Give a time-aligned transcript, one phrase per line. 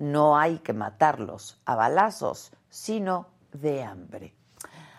[0.00, 4.34] No hay que matarlos a balazos, sino de hambre.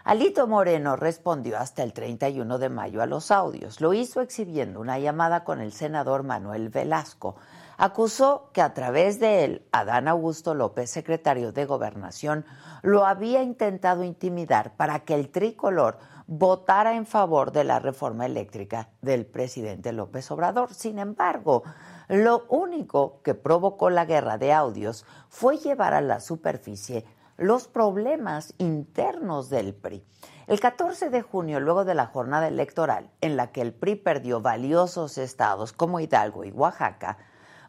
[0.05, 3.81] Alito Moreno respondió hasta el 31 de mayo a los audios.
[3.81, 7.35] Lo hizo exhibiendo una llamada con el senador Manuel Velasco
[7.81, 12.45] acusó que a través de él, Adán Augusto López, secretario de Gobernación,
[12.83, 15.97] lo había intentado intimidar para que el tricolor
[16.27, 20.71] votara en favor de la reforma eléctrica del presidente López Obrador.
[20.75, 21.63] Sin embargo,
[22.11, 27.05] lo único que provocó la guerra de audios fue llevar a la superficie
[27.37, 30.03] los problemas internos del PRI.
[30.47, 34.41] El 14 de junio, luego de la jornada electoral en la que el PRI perdió
[34.41, 37.17] valiosos estados como Hidalgo y Oaxaca,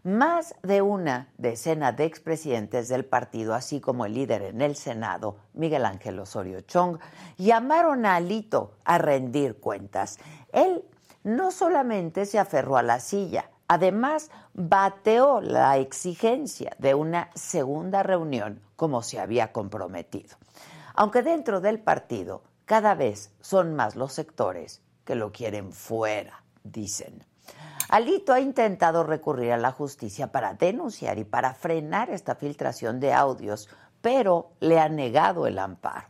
[0.02, 5.36] más de una decena de expresidentes del partido, así como el líder en el Senado,
[5.54, 6.98] Miguel Ángel Osorio Chong,
[7.38, 10.18] llamaron a Alito a rendir cuentas.
[10.52, 10.84] Él
[11.22, 18.60] no solamente se aferró a la silla, además bateó la exigencia de una segunda reunión
[18.76, 20.36] como se había comprometido.
[20.94, 27.24] Aunque dentro del partido cada vez son más los sectores que lo quieren fuera, dicen.
[27.88, 33.14] Alito ha intentado recurrir a la justicia para denunciar y para frenar esta filtración de
[33.14, 33.70] audios,
[34.02, 36.08] pero le ha negado el amparo.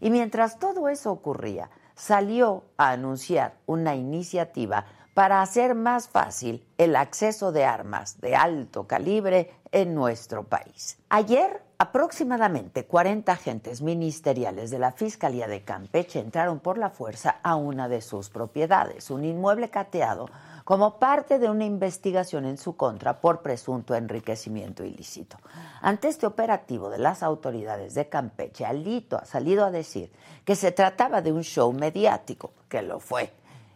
[0.00, 6.96] Y mientras todo eso ocurría, salió a anunciar una iniciativa para hacer más fácil el
[6.96, 10.98] acceso de armas de alto calibre en nuestro país.
[11.08, 17.56] Ayer, aproximadamente 40 agentes ministeriales de la Fiscalía de Campeche entraron por la fuerza a
[17.56, 20.28] una de sus propiedades, un inmueble cateado
[20.64, 25.36] como parte de una investigación en su contra por presunto enriquecimiento ilícito.
[25.80, 30.12] Ante este operativo de las autoridades de Campeche, Alito ha salido a decir
[30.44, 33.32] que se trataba de un show mediático, que lo fue,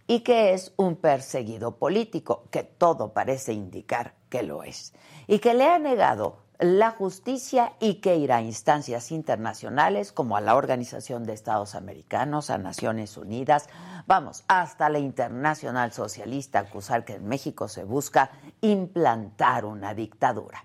[0.06, 4.92] y que es un perseguido político, que todo parece indicar que lo es,
[5.26, 10.40] y que le ha negado la justicia y que irá a instancias internacionales como a
[10.40, 13.68] la Organización de Estados Americanos, a Naciones Unidas,
[14.06, 18.30] vamos, hasta la Internacional Socialista, acusar que en México se busca
[18.62, 20.64] implantar una dictadura.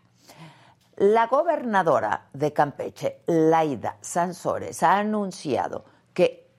[0.95, 5.83] La gobernadora de Campeche, Laida Sansores, ha anunciado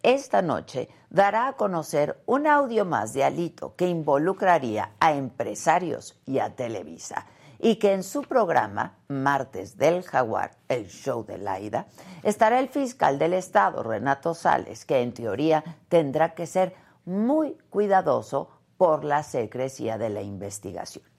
[0.02, 6.38] esta noche dará a conocer un audio más de Alito que involucraría a empresarios y
[6.38, 7.26] a Televisa
[7.58, 11.86] y que en su programa, Martes del Jaguar, el show de Laida,
[12.24, 16.74] estará el fiscal del Estado, Renato Sales, que en teoría tendrá que ser
[17.04, 21.11] muy cuidadoso por la secrecía de la investigación.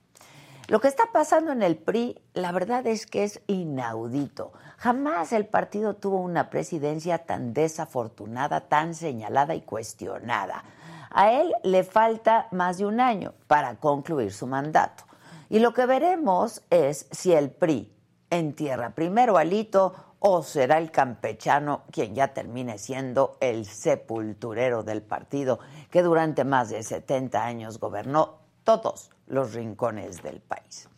[0.66, 4.54] Lo que está pasando en el PRI, la verdad es que es inaudito.
[4.78, 10.64] Jamás el partido tuvo una presidencia tan desafortunada, tan señalada y cuestionada.
[11.10, 15.04] A él le falta más de un año para concluir su mandato.
[15.50, 17.94] Y lo que veremos es si el PRI
[18.30, 25.58] entierra primero Alito o será el campechano quien ya termine siendo el sepulturero del partido
[25.90, 30.88] que durante más de 70 años gobernó todos los rincones del país.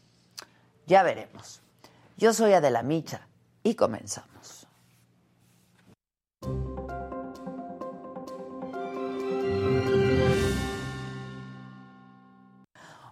[0.87, 1.63] Ya veremos.
[2.17, 3.29] Yo soy Adela Micha
[3.63, 4.67] y comenzamos.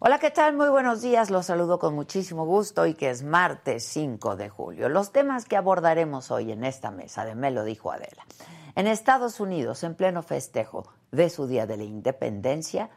[0.07, 0.55] Hola, ¿qué tal?
[0.55, 1.31] Muy buenos días.
[1.31, 4.91] Los saludo con muchísimo gusto y que es martes 5 de julio.
[4.91, 8.27] Los temas que abordaremos hoy en esta mesa de Me lo dijo Adela.
[8.77, 12.91] En Estados Unidos, en pleno festejo de su Día de la Independencia,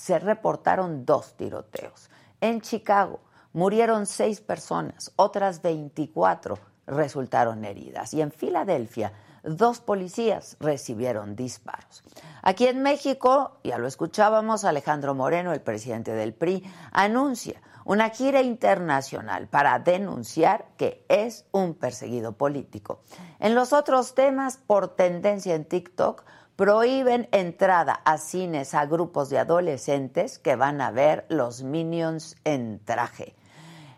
[0.00, 2.08] se reportaron dos tiroteos.
[2.40, 3.20] En Chicago
[3.52, 8.14] murieron seis personas, otras 24 resultaron heridas.
[8.14, 9.12] Y en Filadelfia,
[9.42, 12.02] dos policías recibieron disparos.
[12.40, 18.40] Aquí en México, ya lo escuchábamos, Alejandro Moreno, el presidente del PRI, anuncia una gira
[18.40, 23.02] internacional para denunciar que es un perseguido político.
[23.38, 26.24] En los otros temas, por tendencia en TikTok,
[26.60, 32.84] prohíben entrada a cines a grupos de adolescentes que van a ver los Minions en
[32.84, 33.34] traje.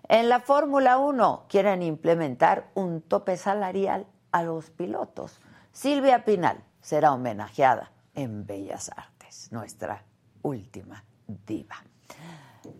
[0.06, 5.40] En la Fórmula 1 quieren implementar un tope salarial a los pilotos.
[5.72, 10.04] Silvia Pinal será homenajeada en Bellas Artes, nuestra
[10.42, 11.82] última diva.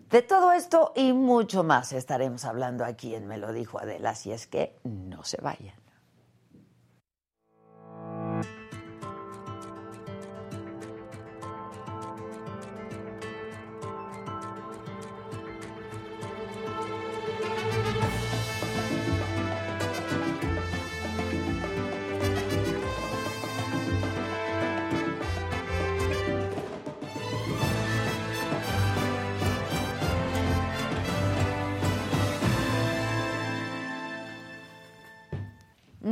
[0.09, 4.31] De todo esto y mucho más estaremos hablando aquí en Me lo dijo Adela, así
[4.31, 5.82] es que no se vayan.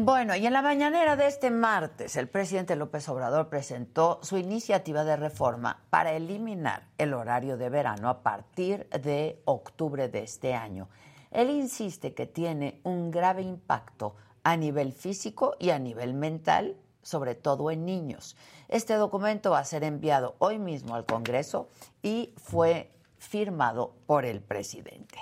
[0.03, 5.03] Bueno, y en la mañanera de este martes, el presidente López Obrador presentó su iniciativa
[5.03, 10.89] de reforma para eliminar el horario de verano a partir de octubre de este año.
[11.29, 17.35] Él insiste que tiene un grave impacto a nivel físico y a nivel mental, sobre
[17.35, 18.35] todo en niños.
[18.69, 21.69] Este documento va a ser enviado hoy mismo al Congreso
[22.01, 25.19] y fue firmado por el presidente.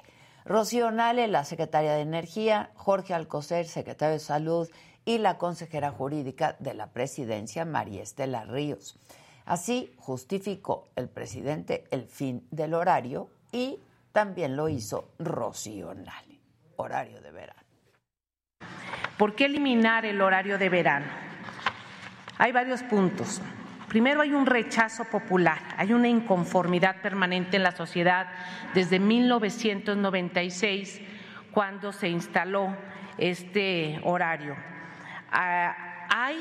[0.49, 4.67] Rocío Nale, la secretaria de Energía, Jorge Alcocer, secretario de Salud,
[5.05, 8.97] y la consejera jurídica de la presidencia, María Estela Ríos.
[9.45, 13.77] Así justificó el presidente el fin del horario y
[14.11, 16.39] también lo hizo Rocío Nale,
[16.77, 17.61] horario de verano.
[19.19, 21.05] ¿Por qué eliminar el horario de verano?
[22.39, 23.39] Hay varios puntos.
[23.89, 28.27] Primero hay un rechazo popular, hay una inconformidad permanente en la sociedad
[28.75, 31.01] desde 1996,
[31.51, 32.77] cuando se instaló
[33.17, 34.55] este horario.
[35.31, 36.37] Ah, hay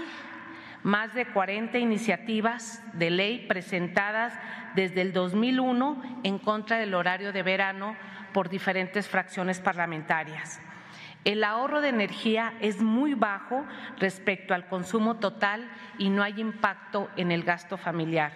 [0.83, 4.35] más de 40 iniciativas de ley presentadas
[4.75, 7.97] desde el 2001 en contra del horario de verano
[8.35, 10.61] por diferentes fracciones parlamentarias.
[11.29, 13.67] El ahorro de energía es muy bajo
[13.99, 18.33] respecto al consumo total y no hay impacto en el gasto familiar.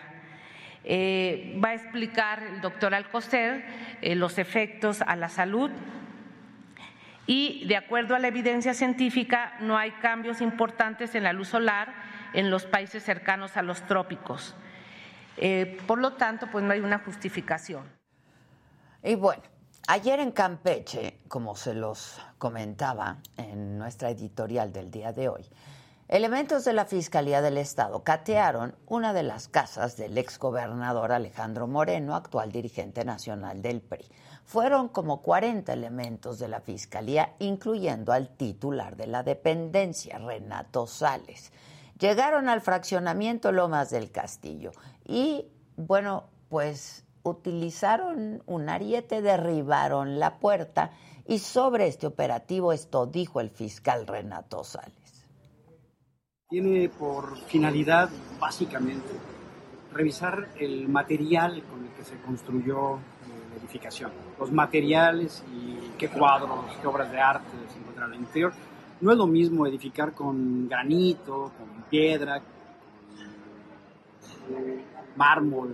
[0.84, 3.64] Eh, va a explicar el doctor Alcocer
[4.02, 5.70] eh, los efectos a la salud
[7.26, 11.94] y de acuerdo a la evidencia científica no hay cambios importantes en la luz solar
[12.34, 14.54] en los países cercanos a los trópicos.
[15.38, 17.84] Eh, por lo tanto, pues no hay una justificación.
[19.02, 19.44] Y bueno,
[19.88, 25.48] ayer en Campeche, como se los comentaba en nuestra editorial del día de hoy,
[26.08, 32.14] elementos de la Fiscalía del Estado catearon una de las casas del exgobernador Alejandro Moreno,
[32.14, 34.06] actual dirigente nacional del PRI.
[34.44, 41.52] Fueron como 40 elementos de la Fiscalía, incluyendo al titular de la dependencia, Renato Sales.
[41.98, 44.72] Llegaron al fraccionamiento Lomas del Castillo
[45.04, 45.46] y,
[45.76, 50.92] bueno, pues utilizaron un ariete, derribaron la puerta
[51.26, 55.26] y sobre este operativo esto dijo el fiscal Renato Sales.
[56.48, 59.08] Tiene por finalidad, básicamente,
[59.92, 62.98] revisar el material con el que se construyó
[63.58, 64.10] edificación.
[64.38, 68.52] Los materiales y qué cuadros, qué obras de arte se encuentran al interior.
[69.00, 72.52] No es lo mismo edificar con granito, con piedra, con
[75.16, 75.72] mármol,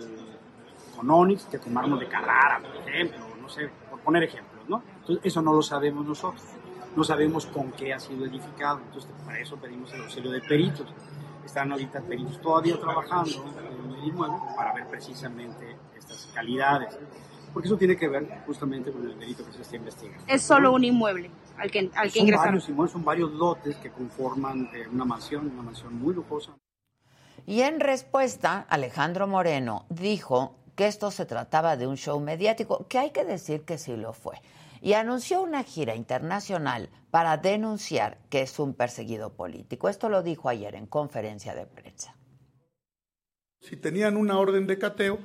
[0.98, 4.82] con onix, que con mármol de Carrara, por ejemplo, no sé, por poner ejemplos, ¿no?
[5.00, 6.42] Entonces, eso no lo sabemos nosotros.
[6.96, 8.80] No sabemos con qué ha sido edificado.
[8.80, 10.86] Entonces, para eso pedimos el auxilio de peritos.
[11.44, 13.44] Están ahorita peritos todavía trabajando
[13.86, 16.98] en el inmueble para ver precisamente estas calidades
[17.52, 20.22] porque eso tiene que ver justamente con el delito que se está investigando.
[20.26, 23.90] Es solo un inmueble al que, al que son Varios inmuebles, son varios lotes que
[23.90, 26.52] conforman eh, una mansión, una mansión muy lujosa.
[27.46, 32.98] Y en respuesta, Alejandro Moreno dijo que esto se trataba de un show mediático, que
[32.98, 34.40] hay que decir que sí lo fue,
[34.80, 39.90] y anunció una gira internacional para denunciar que es un perseguido político.
[39.90, 42.16] Esto lo dijo ayer en conferencia de prensa.
[43.60, 45.18] Si tenían una orden de cateo,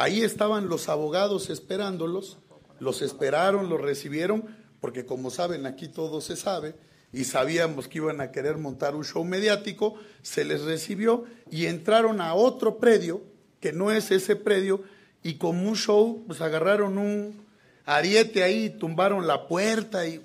[0.00, 2.38] Ahí estaban los abogados esperándolos,
[2.78, 4.44] los esperaron, los recibieron,
[4.80, 6.76] porque como saben, aquí todo se sabe,
[7.12, 12.20] y sabíamos que iban a querer montar un show mediático, se les recibió y entraron
[12.20, 13.22] a otro predio,
[13.60, 14.82] que no es ese predio,
[15.22, 17.42] y como un show, pues agarraron un
[17.84, 20.20] ariete ahí, tumbaron la puerta y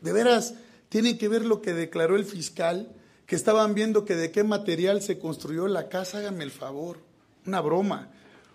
[0.00, 0.54] de veras,
[0.88, 2.88] tienen que ver lo que declaró el fiscal,
[3.26, 6.98] que estaban viendo que de qué material se construyó la casa, hágame el favor,
[7.46, 8.10] una broma.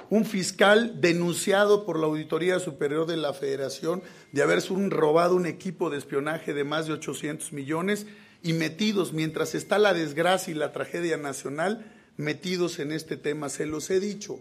[0.10, 5.90] Un fiscal denunciado por la Auditoría Superior de la Federación de haberse robado un equipo
[5.90, 8.06] de espionaje de más de 800 millones
[8.44, 13.50] y metidos, mientras está la desgracia y la tragedia nacional, metidos en este tema.
[13.50, 14.40] Se los he dicho,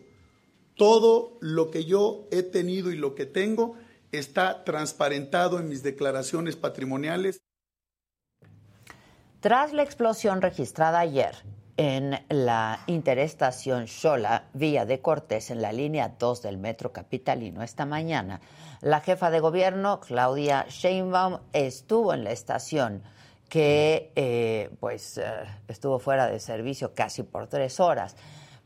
[0.75, 3.77] todo lo que yo he tenido y lo que tengo
[4.13, 7.41] está transparentado en mis declaraciones patrimoniales.
[9.41, 11.37] Tras la explosión registrada ayer
[11.77, 17.63] en la interestación Xola, Vía de Cortés, en la línea 2 del metro capitalino.
[17.63, 18.41] Esta mañana,
[18.81, 23.03] la jefa de gobierno, Claudia Sheinbaum, estuvo en la estación
[23.49, 25.25] que eh, pues, eh,
[25.69, 28.17] estuvo fuera de servicio casi por tres horas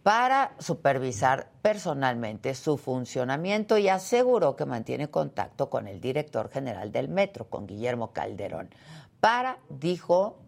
[0.03, 7.09] para supervisar personalmente su funcionamiento y aseguró que mantiene contacto con el director general del
[7.09, 8.71] metro, con Guillermo Calderón,
[9.21, 10.39] para, dijo,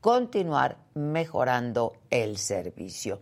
[0.00, 3.20] continuar mejorando el servicio.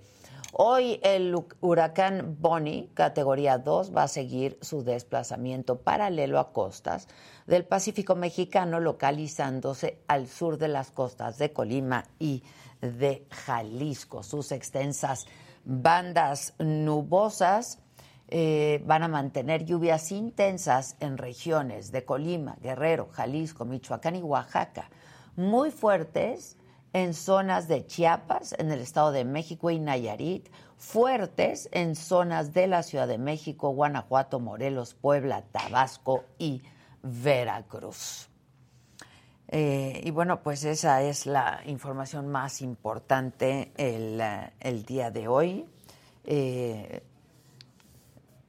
[0.54, 7.08] Hoy el huracán Bonnie, categoría 2, va a seguir su desplazamiento paralelo a costas
[7.46, 12.42] del Pacífico mexicano, localizándose al sur de las costas de Colima y
[12.82, 14.22] de Jalisco.
[14.22, 15.24] Sus extensas
[15.64, 17.78] bandas nubosas
[18.28, 24.90] eh, van a mantener lluvias intensas en regiones de Colima, Guerrero, Jalisco, Michoacán y Oaxaca,
[25.34, 26.58] muy fuertes
[26.92, 32.66] en zonas de Chiapas, en el Estado de México y Nayarit, fuertes en zonas de
[32.66, 36.62] la Ciudad de México, Guanajuato, Morelos, Puebla, Tabasco y
[37.02, 38.28] Veracruz.
[39.48, 44.20] Eh, y bueno, pues esa es la información más importante el,
[44.60, 45.66] el día de hoy.
[46.24, 47.02] Eh,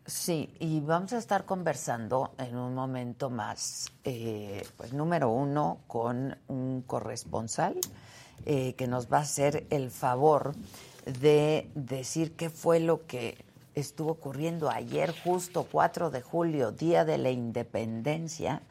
[0.06, 6.38] sí, y vamos a estar conversando en un momento más, eh, pues número uno, con
[6.48, 7.76] un corresponsal
[8.46, 10.54] eh, que nos va a hacer el favor
[11.06, 13.44] de decir qué fue lo que
[13.76, 18.62] estuvo ocurriendo ayer, justo 4 de julio, Día de la Independencia.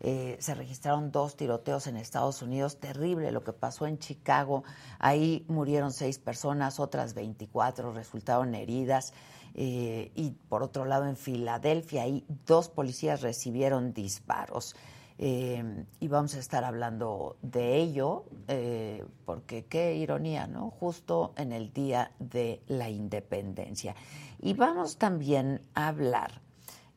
[0.00, 4.64] Eh, se registraron dos tiroteos en Estados Unidos, terrible lo que pasó en Chicago.
[4.98, 9.14] Ahí murieron seis personas, otras 24 resultaron heridas.
[9.54, 14.76] Eh, y por otro lado, en Filadelfia, ahí dos policías recibieron disparos.
[15.16, 20.70] Eh, y vamos a estar hablando de ello, eh, porque qué ironía, ¿no?
[20.70, 23.94] Justo en el día de la independencia.
[24.40, 26.40] Y vamos también a hablar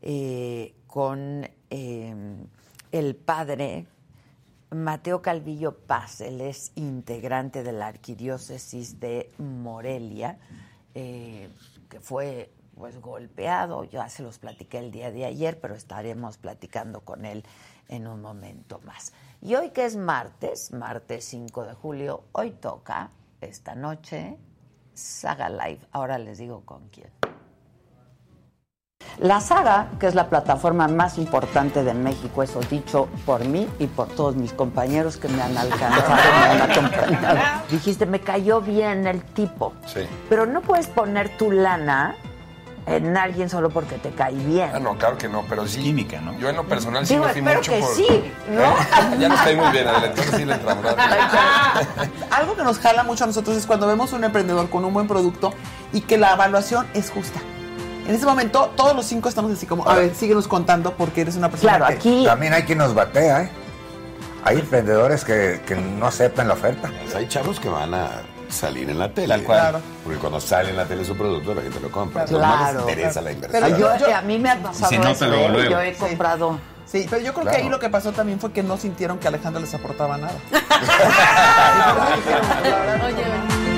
[0.01, 3.85] eh, con el padre
[4.71, 10.39] Mateo Calvillo Paz, él es integrante de la arquidiócesis de Morelia,
[10.93, 17.01] que fue pues golpeado, ya se los platiqué el día de ayer, pero estaremos platicando
[17.01, 17.43] con él
[17.89, 19.13] en un momento más.
[19.41, 24.37] Y hoy que es martes, martes 5 de julio, hoy toca esta noche
[24.93, 25.81] Saga Live.
[25.91, 27.11] Ahora les digo con quién.
[29.19, 33.87] La Saga, que es la plataforma más importante de México, eso dicho por mí y
[33.87, 37.39] por todos mis compañeros que me han alcanzado, me han acompañado.
[37.71, 39.73] Dijiste, me cayó bien el tipo.
[39.87, 40.01] Sí.
[40.29, 42.15] Pero no puedes poner tu lana
[42.87, 44.69] en alguien solo porque te cae bien.
[44.73, 45.81] Ah, no, claro que no, pero sí.
[45.81, 46.37] Química, ¿no?
[46.39, 47.95] Yo en lo personal sí Digo, me fui espero mucho que por.
[47.95, 48.07] sí,
[48.49, 49.17] ¿no?
[49.19, 50.85] ya no estoy muy bien, Adela, entonces sí le entramos.
[52.31, 55.07] Algo que nos jala mucho a nosotros es cuando vemos un emprendedor con un buen
[55.07, 55.53] producto
[55.93, 57.39] y que la evaluación es justa.
[58.07, 61.35] En ese momento, todos los cinco estamos así como, a ver, síguenos contando porque eres
[61.35, 63.49] una persona Claro, que- aquí También hay quien nos batea, ¿eh?
[64.45, 66.89] Hay emprendedores que, que no aceptan la oferta.
[67.01, 68.07] Pues hay chavos que van a
[68.49, 69.27] salir en la tele.
[69.29, 69.59] Tal cual.
[69.59, 69.79] Claro.
[70.03, 72.25] Porque cuando sale en la tele su producto, la gente lo compra.
[72.25, 72.47] Claro.
[72.47, 72.79] No les Claro.
[72.89, 73.63] interesa la inversión.
[73.63, 75.49] Pero yo, yo- a mí me ha pasado eso, luego, ¿eh?
[75.49, 75.71] luego.
[75.71, 75.99] Yo he Sí.
[75.99, 79.17] comprado Sí, pero yo creo que ahí lo que pasó también fue que no sintieron
[79.19, 80.35] que Alejandro les aportaba nada.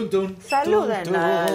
[0.00, 0.36] Tun, tun.
[0.48, 1.48] Saluden al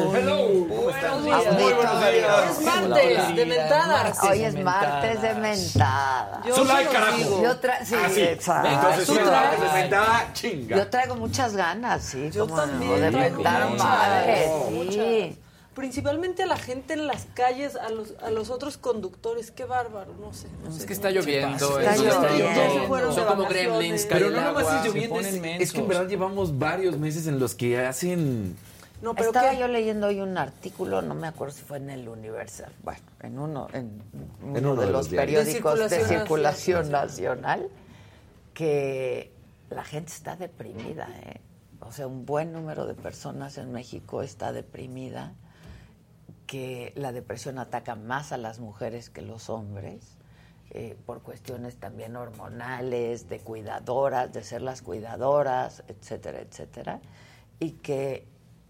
[2.50, 4.24] Es martes de mentadas.
[4.24, 6.42] Hoy es martes de mentada.
[6.46, 7.42] Yo Su like, carajo.
[7.44, 8.22] Yo tra- sí, Ah, sí.
[8.22, 8.70] exacto.
[8.70, 9.62] Entonces, Tú sí, traes.
[9.62, 10.78] de mentada, chinga.
[10.78, 12.30] Yo traigo muchas ganas, sí.
[12.32, 13.90] Yo también de mentar muchas.
[14.94, 15.38] sí.
[15.76, 19.52] Principalmente a la gente en las calles, a los, a los otros conductores.
[19.52, 20.48] Qué bárbaro, no sé.
[20.64, 20.86] no Es sé.
[20.88, 23.12] que está lloviendo, Está lloviendo.
[23.12, 27.28] Son como gremlins, Pero no nomás es lloviendo, es, que en verdad llevamos varios meses
[27.28, 28.56] en los que hacen...
[29.02, 29.60] No, pero Estaba ¿qué?
[29.60, 33.38] yo leyendo hoy un artículo, no me acuerdo si fue en el Universal, bueno, en
[33.38, 34.02] uno, en
[34.42, 37.68] uno, En uno de, de los periódicos de De circulación, circulación nacional,
[38.54, 39.32] que
[39.70, 41.42] la gente está deprimida, ¿eh?
[41.82, 45.34] O sea, un buen número de personas en México está deprimida,
[46.48, 50.18] que la depresión ataca más a las mujeres que los hombres,
[50.72, 57.00] eh, por cuestiones también hormonales, de cuidadoras, de ser las cuidadoras, etcétera, etcétera,
[57.60, 58.28] y que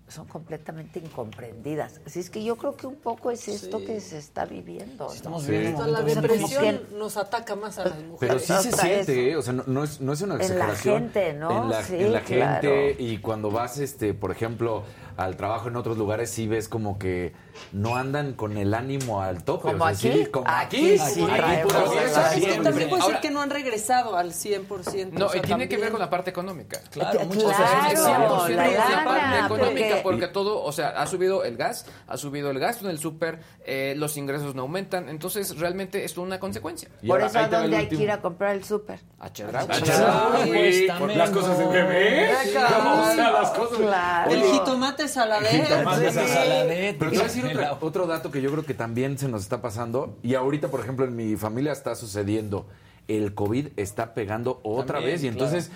[0.08, 2.00] son completamente incomprendidas.
[2.06, 5.06] Así es que yo creo que un poco es esto que se está viviendo.
[5.08, 5.12] ¿no?
[5.14, 5.52] Estamos Sí.
[5.52, 8.20] viviendo un La depresión nos ataca más a las mujeres.
[8.20, 9.32] Pero sí se siente, eso.
[9.32, 9.36] ¿eh?
[9.38, 10.96] o sea, no, no es, no es una En la exageración.
[11.12, 11.64] gente, ¿no?
[11.64, 12.62] En la, Sí, en la claro.
[12.62, 14.84] gente y cuando vas, este, por ejemplo,
[15.18, 17.34] al trabajo en otros lugares, sí ves como que
[17.72, 19.72] no andan con el ánimo al tope.
[19.72, 20.26] Como o sea, sí, aquí.
[20.28, 21.14] como Aquí aquí.
[21.14, 25.18] sí Aquí que también puede ser Ahora- que no han regresado al 100%.
[25.18, 25.92] No, o sea, y tiene que ver también.
[25.92, 26.80] con la parte económica.
[26.92, 30.90] Claro, O sea, claro, es 100% la la parte económica, porque- porque todo, o sea,
[30.90, 34.64] ha subido el gas, ha subido el gasto en el súper, eh, los ingresos no
[34.64, 36.90] aumentan, entonces realmente esto es una consecuencia.
[37.08, 39.00] Por eso, ¿a dónde hay que ir a comprar el súper?
[39.20, 39.66] A Chedraui.
[39.66, 42.32] A pues, las cosas de bebé.
[42.52, 43.16] Claro.
[43.16, 43.78] Las cosas.
[43.78, 44.32] Claro.
[44.32, 45.52] El jitomate saladet.
[45.64, 46.16] Jitomate Sí.
[46.28, 46.98] saladet.
[46.98, 49.42] Pero te voy a decir otra- otro dato que yo creo que también se nos
[49.42, 50.18] está pasando.
[50.24, 52.66] Y ahorita, por ejemplo, en mi familia está sucediendo.
[53.08, 55.24] El COVID está pegando otra También, vez.
[55.24, 55.70] Y entonces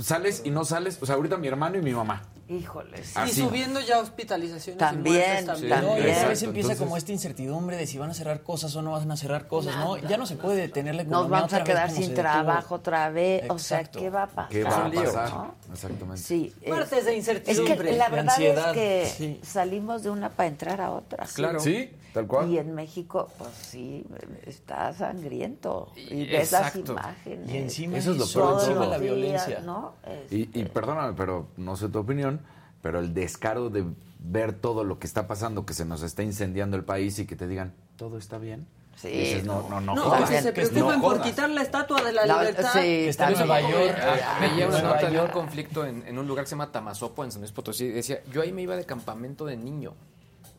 [0.00, 0.98] sales y no sales.
[1.02, 2.22] O sea, ahorita mi hermano y mi mamá.
[2.48, 3.12] Híjoles.
[3.16, 3.40] Y Así.
[3.42, 5.80] subiendo ya hospitalizaciones También, y muertes también.
[5.80, 8.76] No, y vez Exacto, empieza entonces- como esta incertidumbre de si van a cerrar cosas
[8.76, 9.96] o no van a cerrar cosas, ¿no?
[9.96, 10.08] Nada.
[10.08, 13.10] Ya no se puede detener la economía Nos vamos otra a quedar sin trabajo otra
[13.10, 13.50] vez.
[13.50, 13.98] O sea, Exacto.
[13.98, 14.50] ¿qué va a pasar?
[14.52, 15.02] ¿Qué va a ¿no?
[15.02, 15.50] pasar?
[15.72, 16.22] Exactamente.
[16.22, 16.54] Sí.
[16.62, 17.90] es- Muertes de Es incertidumbre.
[17.90, 19.40] que la verdad ansiedad, es que sí.
[19.42, 21.26] salimos de una para entrar a otra.
[21.34, 21.58] Claro.
[21.58, 22.48] Sí, tal cual.
[22.48, 24.04] Y en México, pues sí,
[24.46, 25.90] está sangriento.
[25.96, 26.92] Y Y- ves las exacto.
[26.92, 27.50] imágenes.
[27.52, 29.60] Y encima Eso es lo peor los la días, violencia.
[29.60, 29.94] ¿no?
[30.30, 32.35] Y, Este, y perdóname, pero no sé tu opinión,
[32.82, 33.84] pero el descaro de
[34.18, 37.36] ver todo lo que está pasando, que se nos está incendiando el país y que
[37.36, 38.66] te digan, todo está bien.
[38.96, 40.30] Sí, Dices, no, no, no, No, jodas".
[40.30, 42.70] que se no por quitar la estatua de la, La- libertad.
[42.72, 43.38] sí, está en.
[43.38, 43.94] Nueva York.
[44.40, 47.30] Veía una nota de un conflicto en, en un lugar que se llama Tamazopo, en
[47.30, 49.92] San Luis Potosí, decía, yo ahí me iba de campamento de niño.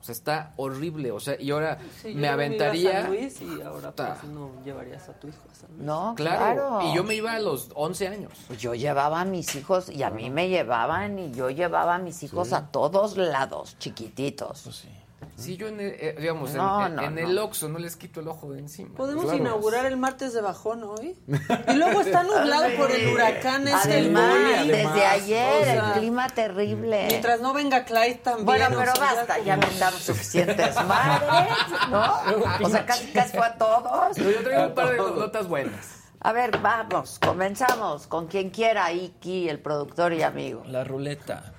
[0.08, 1.12] Sea, está horrible.
[1.12, 3.02] O sea, y ahora Sí, yo me iba a aventaría...
[3.02, 5.82] San Luis y ahora pues, no llevarías a tu hijo a San Luis.
[5.84, 6.38] No, Claro.
[6.56, 6.82] claro.
[6.88, 8.32] Y yo me iba a los 11 años.
[8.48, 12.00] Pues yo llevaba a mis hijos y a mí me llevaban y yo llevaba a
[12.00, 14.62] mis hijos a todos lados, chiquititos.
[14.64, 14.90] Pues sí.
[15.36, 17.22] Sí, yo, en el, eh, digamos, en- No, en, no, en no.
[17.22, 18.96] el Oxxo no les quito el ojo de encima.
[18.96, 19.38] Podemos Claro.
[19.40, 21.16] inaugurar el martes de bajón hoy.
[21.68, 24.00] Y luego está nublado por el huracán ese.
[24.00, 24.72] el Además, Bonnie.
[24.72, 27.06] desde ayer O sea, el clima terrible.
[27.08, 28.46] Mientras no venga Clyde también.
[28.46, 31.54] Bueno, pero basta, como- ya mentamos suficientes madres,
[31.92, 32.04] ¿no?
[32.66, 34.16] O sea, casi, casi fue a todos.
[34.16, 36.04] Pero yo traigo un par de notas buenas.
[36.20, 40.64] A ver, vamos, comenzamos con quien quiera, Iki, el productor y amigo.
[40.66, 41.54] La ruleta.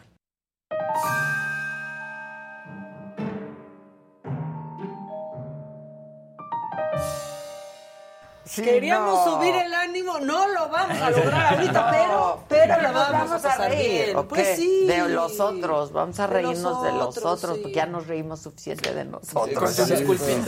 [8.48, 9.34] Sí, Queríamos no.
[9.34, 13.42] subir el ánimo, no lo vamos a lograr ahorita, No, pero, pero nos vamos, a
[13.42, 14.16] pasar reír.
[14.28, 14.86] Pues sí.
[14.86, 17.62] De los otros, vamos a De los reírnos de los otros, sí.
[17.62, 19.78] porque ya nos reímos suficiente de nosotros.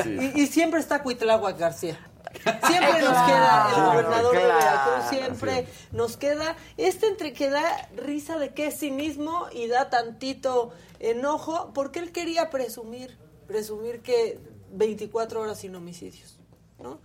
[0.07, 1.99] Y, y siempre está Cuitláhuac García.
[2.33, 7.89] Siempre nos queda el gobernador de claro, Veracruz, siempre nos queda este entre que da
[7.97, 14.39] risa de que es cinismo y da tantito enojo, porque él quería presumir, presumir que
[14.73, 16.39] 24 horas sin homicidios,
[16.79, 17.01] ¿no?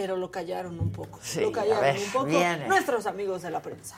[0.00, 2.66] Pero lo callaron un poco, Sí, lo a callaron ver, un poco viene.
[2.68, 3.96] nuestros amigos de la prensa.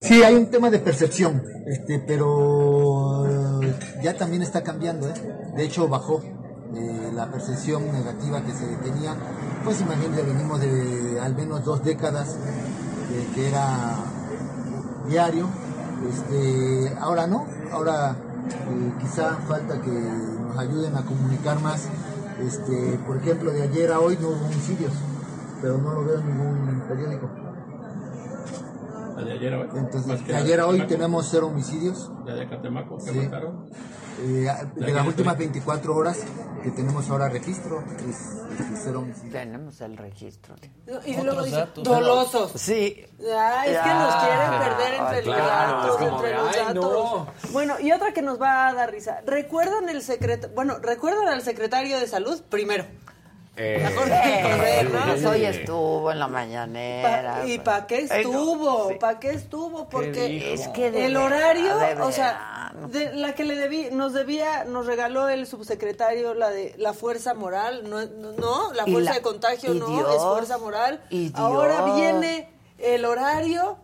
[0.00, 3.26] Sí, hay un tema de percepción, este, pero
[3.60, 5.12] eh, ya también está cambiando, ¿eh?
[5.54, 9.14] De hecho, bajó eh, la percepción negativa que se tenía.
[9.62, 12.36] Pues imagínate, venimos de al menos dos décadas
[13.10, 13.96] de que era
[15.06, 15.50] diario.
[16.08, 18.16] Este, ahora no, ahora
[18.48, 21.88] eh, quizá falta que nos ayuden a comunicar más.
[22.40, 24.92] Este, por ejemplo, de ayer a hoy no hubo homicidios,
[25.60, 27.28] pero no lo veo en ningún periódico.
[29.24, 29.68] De ayer a hoy.
[29.74, 32.10] Entonces, de ayer a hoy tenemos cero homicidios.
[32.24, 32.34] De
[33.04, 33.18] que Sí.
[33.18, 33.68] mataron.
[34.20, 35.40] Eh, de las últimas hoy.
[35.40, 36.18] 24 horas
[36.62, 38.16] que tenemos ahora registro, es,
[38.58, 39.32] es cero homicidios.
[39.32, 40.54] Tenemos el registro.
[41.04, 42.52] Y luego dice, dolosos.
[42.56, 43.06] Sí.
[43.36, 46.56] Ay, es que nos quieren perder entre los claro, datos, es como entre de, los
[46.56, 47.28] ay, datos.
[47.52, 49.20] Bueno, y otra que nos va a dar risa.
[49.24, 52.84] ¿Recuerdan el secreto, bueno, recuerdan al secretario de salud primero?
[53.60, 55.04] Eh, ¿no?
[55.06, 57.38] Pues hoy estuvo en la mañanera.
[57.40, 58.88] Pa- ¿Y para qué Ay, no, estuvo?
[58.90, 58.94] sí.
[59.00, 59.88] ¿Para qué estuvo?
[59.88, 60.46] Porque dijo?
[60.54, 64.64] Es que de el horario, de o sea, de la que le debí, nos debía,
[64.64, 69.16] nos regaló el subsecretario la de la fuerza moral, no, no, no, la fuerza la-
[69.16, 71.00] de contagio no, Dios, es fuerza moral.
[71.10, 73.78] y Ahora viene el horario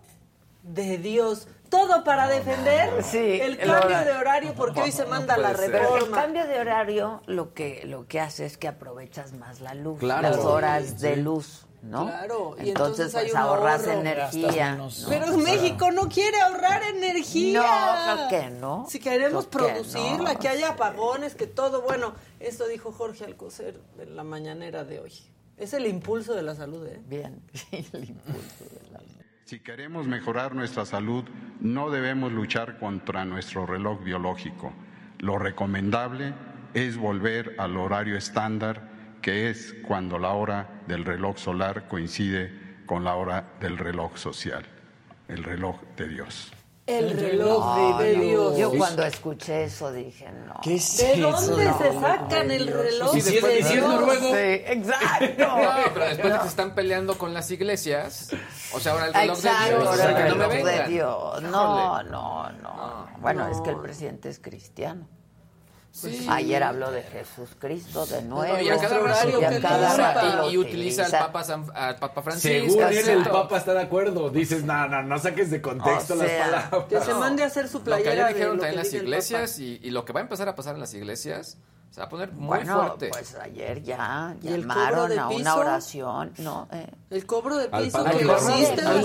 [0.62, 1.48] de Dios.
[1.74, 5.72] Todo para defender Sí, el cambio de horario porque hoy se manda la Pero el
[5.72, 6.16] reforma.
[6.22, 10.22] cambio de horario lo que lo que hace es que aprovechas más la luz, Claro.
[10.22, 11.20] las horas de Sí.
[11.20, 12.06] luz, ¿no?
[12.06, 14.00] Claro, y entonces, entonces hay pues un ahorras ahorro.
[14.00, 14.74] energía.
[14.76, 14.88] ¿no?
[15.08, 17.60] Pero México no quiere ahorrar energía.
[17.60, 18.86] No, creo que no.
[18.88, 20.38] Si queremos Creo que producirla, no.
[20.38, 21.82] que haya apagones, que todo.
[21.82, 25.12] Bueno, esto dijo Jorge Alcocer en la mañanera de hoy.
[25.56, 27.00] Es el impulso de la salud, ¿eh?
[27.06, 27.40] Bien,
[27.72, 28.98] el impulso de la
[29.44, 31.22] Si queremos mejorar nuestra salud,
[31.60, 34.72] no debemos luchar contra nuestro reloj biológico.
[35.18, 36.32] Lo recomendable
[36.72, 38.88] es volver al horario estándar,
[39.20, 44.64] que es cuando la hora del reloj solar coincide con la hora del reloj social,
[45.28, 46.53] el reloj de Dios.
[46.86, 48.58] El reloj de Dios.
[48.58, 50.60] Yo cuando escuché eso dije, no.
[50.62, 51.30] ¿Qué es ¿De eso?
[51.30, 54.18] dónde se sacan el reloj Y de de Dios?
[54.20, 55.46] Sí, exacto.
[55.48, 55.56] No,
[55.94, 58.28] pero después de que se están peleando con las iglesias,
[58.74, 60.88] o sea, ahora el reloj de Exacto, Dios, el me reloj de.
[60.88, 61.42] Dios.
[61.42, 63.08] No, no, no.
[63.18, 65.08] Bueno, es que el presidente es cristiano.
[65.94, 66.26] Sí.
[66.28, 68.58] Ayer habló de Jesús Cristo de nuevo.
[68.60, 71.10] y a cada horario y a que cada utiliza, rato lo y, y utiliza al.
[71.12, 72.72] Papa, San- al Papa Francisco.
[72.72, 73.22] Según él, el.
[73.30, 74.28] Papa está de acuerdo.
[74.28, 76.84] Dices, no, no, no saques de contexto O las palabras.
[76.88, 78.84] Que se mande a hacer su Lo que ayer playera de dijeron lo también que
[78.88, 81.58] las iglesias y, y lo que va a empezar a pasar en las iglesias
[81.94, 83.08] se va a poner muy Bueno, fuerte.
[83.10, 86.32] pues ayer ya ¿Y el llamaron a una oración.
[86.38, 86.90] No, eh.
[87.10, 89.02] El cobro de Al piso padre que existe en al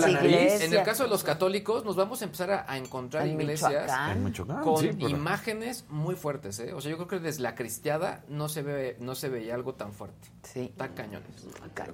[0.00, 0.60] las iglesias.
[0.60, 3.70] En el caso de los católicos, nos vamos a empezar a, a encontrar En iglesias
[3.72, 4.10] Michoacán.
[4.18, 6.74] En Michoacán, con sí, pero- imágenes muy fuertes, ¿eh?
[6.74, 9.74] O sea, yo creo que desde la cristiada no se ve, no se veía algo
[9.74, 10.28] tan fuerte.
[10.42, 10.60] Sí.
[10.66, 11.30] Está cañones.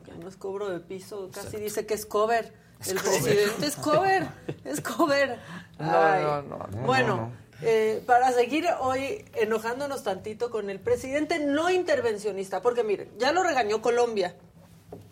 [0.05, 2.53] Que no es cobro de piso, casi dice que es cover.
[2.85, 4.27] El presidente es cover,
[4.65, 5.39] es cover.
[5.79, 5.87] No,
[6.21, 7.31] no, no, no, Bueno,
[7.63, 13.43] eh, para seguir hoy enojándonos tantito con el presidente no intervencionista, porque miren, ya lo
[13.43, 14.35] regañó Colombia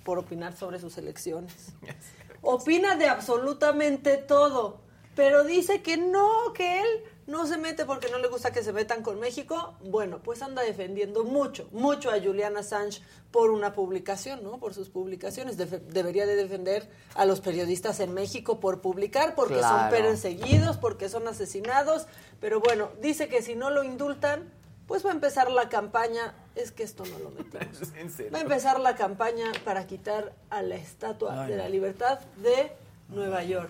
[0.05, 1.75] por opinar sobre sus elecciones.
[2.43, 4.81] Opina de absolutamente todo,
[5.15, 6.89] pero dice que no, que él
[7.29, 9.77] no se mete porque no le gusta que se metan con México.
[9.85, 14.59] Bueno, pues anda defendiendo mucho, mucho a Julian Assange por una publicación, ¿no?
[14.59, 15.57] Por sus publicaciones.
[15.57, 21.09] Def- debería de defender a los periodistas en México por publicar, porque son perseguidos, porque
[21.09, 22.07] son asesinados.
[22.41, 24.51] Pero bueno, dice que si no lo indultan,
[24.87, 26.35] pues va a empezar la campaña.
[26.55, 27.79] Es que esto no lo metimos.
[28.35, 32.73] Va a empezar la campaña para quitar a la Estatua Ay, de la Libertad de
[33.11, 33.69] Nueva York.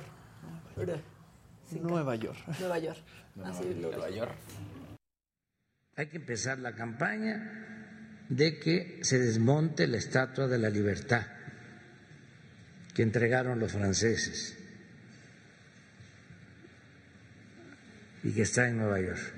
[1.83, 2.39] Nueva York.
[2.61, 2.99] Nueva York.
[3.45, 4.11] Así Nueva.
[4.11, 4.35] York.
[5.97, 11.27] Hay que empezar la campaña de que se desmonte la Estatua de la Libertad
[12.95, 14.57] que entregaron los franceses
[18.23, 19.33] y que está en Nueva York.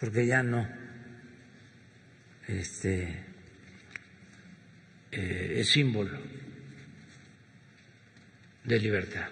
[0.00, 0.66] Porque ya no
[2.46, 3.24] este,
[5.10, 6.37] eh, es símbolo
[8.68, 9.26] de libertad.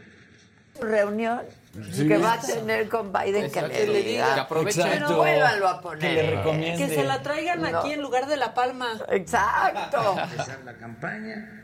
[0.81, 1.41] Reunión
[1.93, 2.09] Sí.
[2.09, 3.69] que va a tener con Biden que Exacto.
[3.69, 4.49] le Que le diga.
[4.49, 5.17] Que Exacto.
[5.17, 6.43] vuélvanlo a poner.
[6.43, 6.75] Que.
[6.79, 7.69] Que se la traigan No.
[7.79, 8.99] aquí en lugar de La Palma.
[9.11, 10.17] Exacto.
[10.19, 11.63] empezar la campaña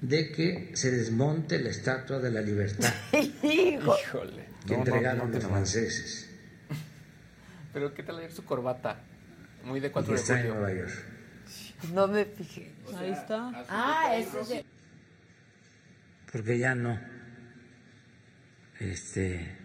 [0.00, 2.92] de que se desmonte la Estatua de la Libertad
[3.42, 3.96] Hijo.
[3.98, 4.44] Híjole.
[4.66, 6.28] que No, no, entregaron no los franceses
[7.72, 8.96] Pero ¿qué tal ayer su corbata?
[9.64, 10.54] Muy de y 4 que de está en julio.
[10.60, 11.04] Nueva York.
[11.92, 12.72] No me fijé.
[12.98, 13.64] Ahí está.
[13.68, 14.64] Ah, eso es de-
[16.30, 16.98] Porque ya no
[18.80, 19.56] este,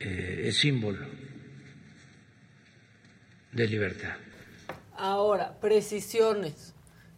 [0.00, 1.06] eh, es símbolo
[3.52, 4.16] de libertad.
[4.96, 6.71] Ahora, precisiones.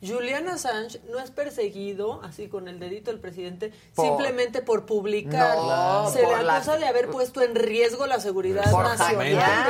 [0.06, 5.56] Julian Assange no es perseguido, así con el dedito del presidente, Por- simplemente por publicar.
[5.56, 9.18] No, Se por le la- acusa de haber puesto en riesgo la seguridad Por nacional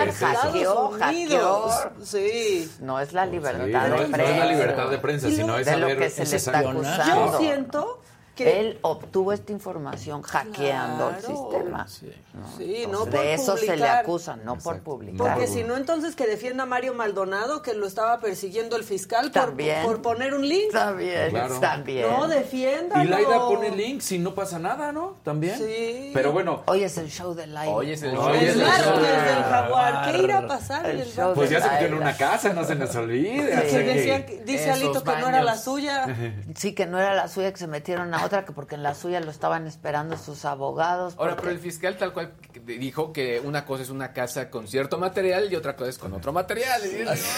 [0.05, 1.73] de Estados Unidos.
[2.03, 2.71] Sí.
[2.81, 4.33] No es la libertad Sí, de no, es- no prensa.
[4.33, 7.33] es la libertad de prensa, sino es de lo saber que se le está acusando.
[7.33, 8.01] Yo siento
[8.35, 11.51] que Él obtuvo esta información hackeando el Claro.
[11.51, 11.87] sistema.
[11.89, 12.57] Sí, ¿no?
[12.57, 13.99] Sí, Entonces, no por de eso se le publicar.
[13.99, 15.17] acusa, no por publicar.
[15.35, 19.31] Porque si no, entonces que defienda a Mario Maldonado, que lo estaba persiguiendo el fiscal
[19.31, 19.83] por, También.
[19.85, 20.73] por poner un link.
[20.73, 21.61] También, Claro.
[21.61, 22.09] también.
[22.11, 23.05] No, defiéndalo.
[23.05, 25.17] Y Laida pone links y no pasa nada, ¿no?
[25.23, 25.57] También.
[25.57, 26.11] Sí.
[26.13, 27.73] Pero bueno, Hoy es el show del aire.
[27.73, 30.11] Hoy es el Hoy El es el show del del jaguar.
[30.13, 31.81] ¿Qué irá a pasar El en el show pues ya se Laida.
[31.83, 33.49] metió en una casa, no se nos olvide.
[33.49, 35.65] Que- decía dice Esos Alito que no era la baños.
[35.65, 36.17] suya.
[36.57, 38.95] Sí, que no era la suya, que se metieron a otra, que porque en la
[38.95, 41.15] suya lo estaban esperando sus abogados.
[41.19, 42.33] Ahora, porque- pero el fiscal tal cual
[42.65, 46.13] dijo que una cosa es una casa con cierto material y otra cosa es con
[46.13, 46.81] otro material.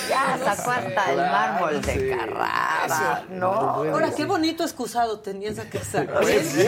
[0.09, 2.11] Ya sacó hasta el mármol de Sí.
[2.16, 3.53] Carrara, ¿no?
[3.53, 6.05] Ahora, qué bonito excusado tenía esa casa.
[6.20, 6.66] Pues sí.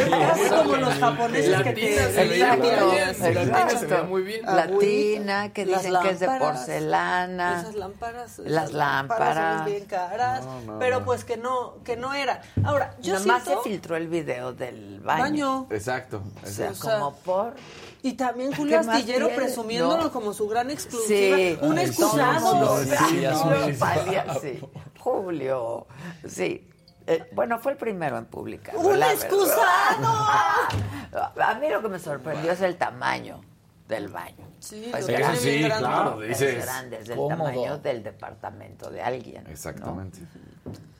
[0.50, 2.12] como los japoneses que Latina te...
[2.12, 3.50] se veía muy Exacto, bien.
[3.50, 4.42] Latina se veía muy bien.
[4.44, 7.60] Latina, que Las dicen que es de porcelana.
[7.60, 8.32] Esas lámparas.
[8.38, 9.56] esas Las lámparas.
[9.58, 10.44] son bien caras.
[10.44, 11.04] No, no, pero no.
[11.04, 12.42] pues que no, que no era.
[12.64, 13.62] Ahora, yo Nada más se siento...
[13.64, 15.22] filtró el video del baño.
[15.22, 15.66] Baño.
[15.70, 16.22] Exacto.
[16.42, 17.54] O sea, O sea, como por...
[18.02, 20.12] Y también ¿Qué Julio Astillero presumiéndolo No.
[20.12, 21.36] como su gran exclusiva.
[21.36, 21.58] Sí.
[21.62, 22.78] Un Ay, excusado.
[22.84, 24.60] Sí, no, sí.
[25.00, 25.86] Julio,
[26.28, 26.64] sí.
[27.06, 28.76] Eh, bueno, fue el primero en publicar.
[28.76, 30.06] ¡Un excusado!
[31.42, 33.40] A mí lo que me sorprendió es el tamaño
[33.88, 34.46] del baño.
[34.60, 35.78] Sí, Es grande, sí, grande.
[35.86, 36.22] claro.
[36.22, 37.38] es dices, grande, es del cómodo.
[37.50, 39.44] tamaño del departamento de alguien.
[39.44, 39.50] ¿no?
[39.50, 40.18] Exactamente.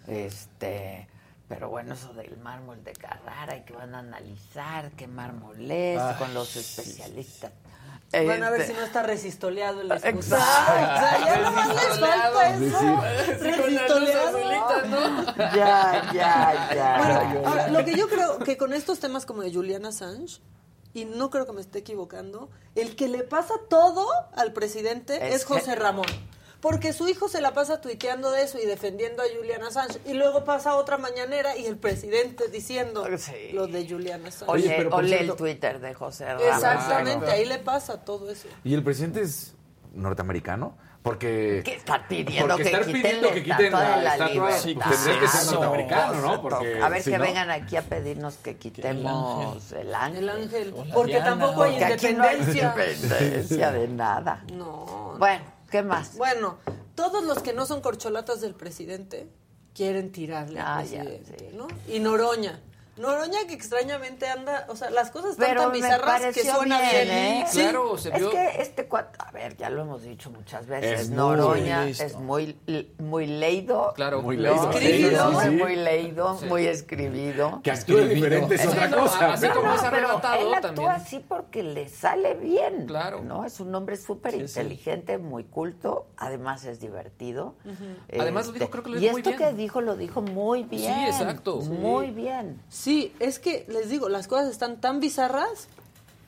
[0.07, 1.07] Este,
[1.49, 6.01] pero bueno, eso del mármol de Carrara y que van a analizar qué mármol es
[6.01, 7.53] Ay, con los especialistas.
[8.11, 10.19] Van a ver Este- si no está resistoleado el Exacto.
[10.19, 10.43] excusado.
[10.43, 12.79] O sea, ya nomás les falta eso.
[13.39, 13.51] Sí.
[13.51, 14.39] Resistoleado.
[15.55, 16.97] Ya, ya, ya.
[16.99, 20.41] Bueno, ahora, lo que yo creo que con estos temas como de Julian Assange,
[20.95, 24.07] y no creo que me esté equivocando, el que le pasa todo
[24.37, 26.07] al presidente Es es, José Ramón.
[26.61, 30.01] Porque su hijo se la pasa tuiteando de eso y defendiendo a Julian Assange.
[30.07, 33.07] Y luego pasa otra mañanera y el presidente diciendo
[33.53, 34.51] lo de Julian Assange.
[34.53, 36.43] Oye, pero por o lee el cierto- Twitter de José Ramos.
[36.43, 38.49] Exactamente, ahí le pasa todo eso.
[38.65, 39.55] ¿Y el presidente es
[39.95, 40.77] norteamericano?
[41.01, 41.63] Porque.
[41.65, 45.21] ¿Qué están pidiendo porque que estar quiten pidiendo que quiten la, la estatua sí, tendría
[45.21, 46.43] que ser norteamericano, ¿no?
[46.43, 50.25] Porque, A ver si que no- vengan aquí a pedirnos que quitemos el ángel.
[50.25, 50.75] El ángel.
[50.77, 51.27] O la Porque Diana.
[51.31, 52.75] tampoco hay Porque aquí no hay independencia.
[52.77, 54.45] independencia de nada.
[54.53, 55.15] No.
[55.19, 56.17] Bueno, ¿qué más?
[56.17, 56.59] Bueno,
[56.95, 59.29] todos los que no son corcholatas del presidente
[59.75, 61.69] quieren tirarle Ah, al ya, presidente, ¿no?
[61.87, 62.61] Y Noroña.
[62.99, 66.93] Noroña que extrañamente anda, o sea, las cosas están Pero tan bizarras que suena bien,
[66.93, 67.09] bien.
[67.11, 67.45] ¿eh?
[67.49, 67.61] Sí.
[68.13, 71.85] Es que este cuate, a ver, ya lo hemos dicho muchas veces, Es muy Noroña
[71.85, 72.05] listo.
[72.05, 72.59] es muy
[72.99, 74.23] muy leído, Claro.
[74.23, 74.71] Muy leído.
[74.71, 75.51] Escribido, Sí, sí, sí.
[75.57, 77.61] muy leído, muy escribido.
[77.63, 79.33] Que actúe diferente es Sí, otra cosa.
[79.33, 80.91] así como es arrebatado él actúa también.
[80.91, 82.87] así porque le sale bien.
[82.87, 83.23] Claro.
[83.23, 83.45] ¿no?
[83.45, 87.55] Es un hombre súper inteligente, muy culto, además es divertido.
[88.09, 89.39] Este, Además lo dijo, creo que lo Y dijo muy esto bien.
[89.51, 91.07] que dijo lo dijo muy bien.
[91.07, 91.57] exacto.
[91.61, 92.61] Muy bien.
[92.69, 92.88] Sí,
[93.21, 95.69] es que les digo, las cosas están tan bizarras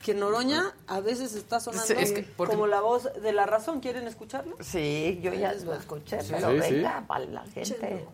[0.03, 3.45] que Noroña a veces está sonando Sí, es que porque- como la voz de la
[3.45, 3.79] razón.
[3.81, 4.57] ¿Quieren escucharlo?
[4.59, 6.31] Sí, yo ya lo escuché, Sí.
[6.33, 6.73] pero Sí, sí.
[6.75, 8.05] venga, para la gente.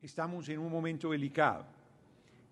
[0.00, 1.66] Estamos en un momento delicado,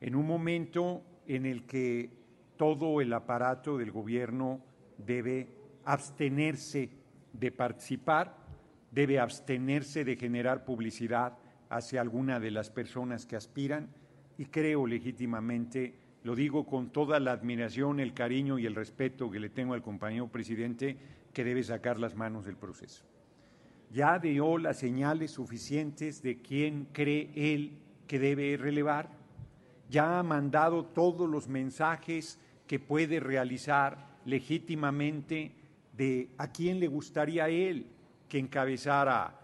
[0.00, 2.10] en un momento en el que
[2.58, 4.60] todo el aparato del gobierno
[4.98, 5.48] debe
[5.84, 6.90] abstenerse
[7.32, 8.36] de participar,
[8.90, 11.38] debe abstenerse de generar publicidad
[11.70, 13.88] hacia alguna de las personas que aspiran
[14.38, 19.40] y creo legítimamente, lo digo con toda la admiración, el cariño y el respeto que
[19.40, 20.96] le tengo al compañero presidente,
[21.32, 23.04] que debe sacar las manos del proceso.
[23.92, 29.10] Ya dio las señales suficientes de quién cree él que debe relevar,
[29.90, 35.52] ya ha mandado todos los mensajes que puede realizar legítimamente
[35.96, 37.86] de a quién le gustaría él
[38.28, 39.40] que encabezara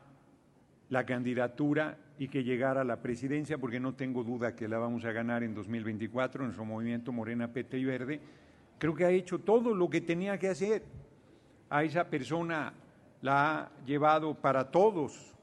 [0.91, 5.05] la candidatura y que llegara a la presidencia, porque no tengo duda que la vamos
[5.05, 8.21] a ganar en 2024 en nuestro movimiento Morena, PT y Verde.
[8.79, 10.85] Creo que ha hecho todo lo que tenía que hacer.
[11.71, 12.73] A esa persona
[13.23, 15.35] la ha llevado para todos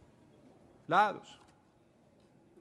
[0.87, 1.39] lados,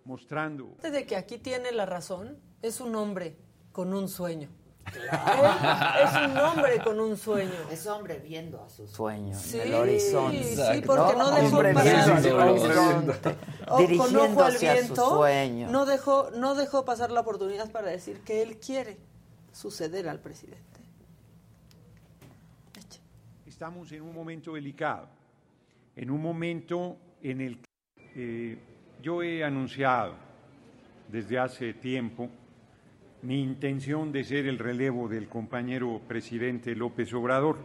[0.04, 3.36] mostrando de que aquí tiene la razón, es un hombre
[3.72, 4.48] con un sueño.
[4.92, 7.50] Es un hombre con un sueño.
[7.70, 10.44] Es hombre viendo a su sueño Sí, en el horizonte.
[10.44, 13.08] sí, porque no dejó Hombre pasar- viendo el horizonte,
[14.68, 15.70] al a su sueño.
[15.70, 18.98] no dejó, no dejó pasar la oportunidad para decir que él quiere
[19.52, 20.64] suceder al presidente.
[23.46, 25.06] Estamos en un momento delicado,
[25.94, 27.66] en un momento en el que
[28.52, 28.58] eh,
[29.02, 30.14] yo he anunciado
[31.08, 32.28] desde hace tiempo
[33.22, 37.58] mi intención de ser el relevo del compañero presidente López Obrador.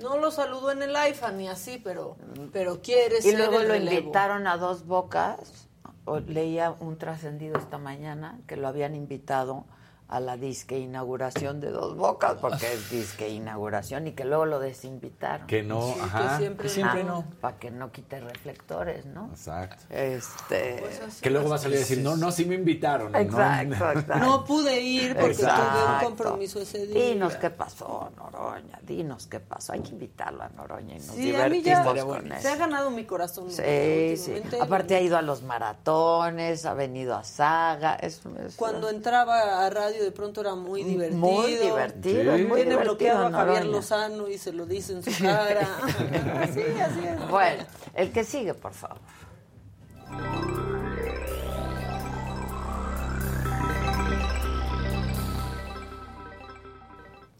[0.00, 2.16] No lo saludó en el iPhone ni así, pero,
[2.52, 3.98] pero quiere Y ser luego el lo relevo.
[3.98, 5.68] invitaron a dos bocas.
[6.04, 9.64] O- leía un trascendido esta mañana que lo habían invitado
[10.12, 14.60] a la disque inauguración de dos bocas, porque es disque inauguración, y que luego lo
[14.60, 15.46] desinvitaron.
[15.46, 16.38] Que no, Sí, que ajá.
[16.38, 17.24] siempre Que siempre no.
[17.40, 19.30] Para que no quite reflectores, ¿no?
[19.32, 19.82] Exacto.
[19.88, 20.76] Este.
[20.80, 23.10] Pues Que luego va a salir a decir, no, no, sí me invitaron.
[23.12, 23.18] ¿no?
[23.18, 24.16] Exacto, exacto.
[24.16, 25.62] No pude ir porque Exacto.
[25.62, 27.02] tuve un compromiso ese día.
[27.14, 28.80] Dinos qué pasó, Noroña.
[28.82, 29.72] Dinos qué pasó.
[29.72, 32.56] Hay que invitarlo a Noroña y nos Sí, a mí ya divertimos con se ha
[32.56, 33.50] ganado mi corazón.
[33.50, 34.34] Sí, sí.
[34.60, 37.94] Aparte ha ido a los maratones, ha venido a Saga.
[37.94, 41.18] Es, es- Cuando entraba a radio de pronto era muy divertido.
[41.20, 42.42] Muy divertido, Sí.
[42.44, 43.64] muy Tiene divertido, bloqueado a Javier.
[43.66, 45.66] Lozano y se lo dice en su cara.
[46.54, 47.28] sí, así es.
[47.28, 48.98] Bueno, el que sigue, por favor.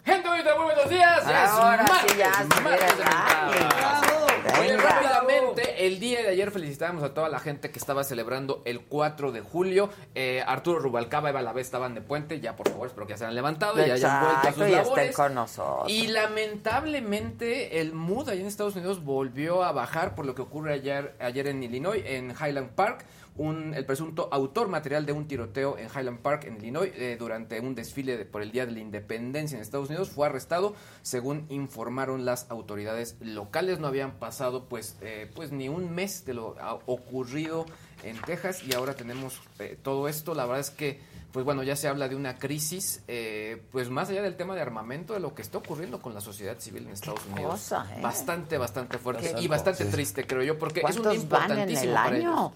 [0.05, 1.25] Gente bonita, muy buenos días.
[1.27, 3.51] Ahora es sí, ya, martes, sí, martes de ¿verdad?
[3.51, 4.27] mentado.
[4.61, 4.83] Oye, Venga.
[4.83, 9.33] rápidamente, el día de ayer felicitábamos a toda la gente que estaba celebrando el 4
[9.33, 9.91] de julio.
[10.15, 12.41] Eh, Arturo Rubalcaba, Eva la estaban de puente.
[12.41, 14.71] Ya, por favor, espero que ya se hayan levantado y hayan vuelto a Exacto, sus
[14.71, 15.91] y estén con nosotros.
[15.91, 20.75] Y lamentablemente el mood allá en Estados Unidos volvió a bajar por lo que ocurre
[20.75, 23.05] ayer, ayer en Illinois, en Highland Park,
[23.37, 27.59] un, el presunto autor material de un tiroteo en Highland Park, en Illinois, eh, durante
[27.61, 30.11] un desfile de- por el Día de la Independencia en Estados Unidos.
[30.11, 33.79] Fue arrestado, según informaron las autoridades locales.
[33.79, 37.65] No habían pasado pues, eh, pues ni un mes de lo ocurrido
[38.03, 40.35] en Texas y ahora tenemos eh, todo esto.
[40.35, 41.01] La verdad es que
[41.33, 44.61] pues bueno, ya se habla de una crisis, eh, pues más allá del tema de
[44.61, 47.53] armamento, de lo que está ocurriendo con la sociedad civil en Estados Unidos.
[47.53, 48.03] cosa, ¿eh?
[48.03, 51.71] Bastante, bastante fuerte y bastante triste, creo yo, porque es un ¿Cuántos van en el
[51.71, 52.19] importantísimo para año?
[52.33, 52.53] ellos.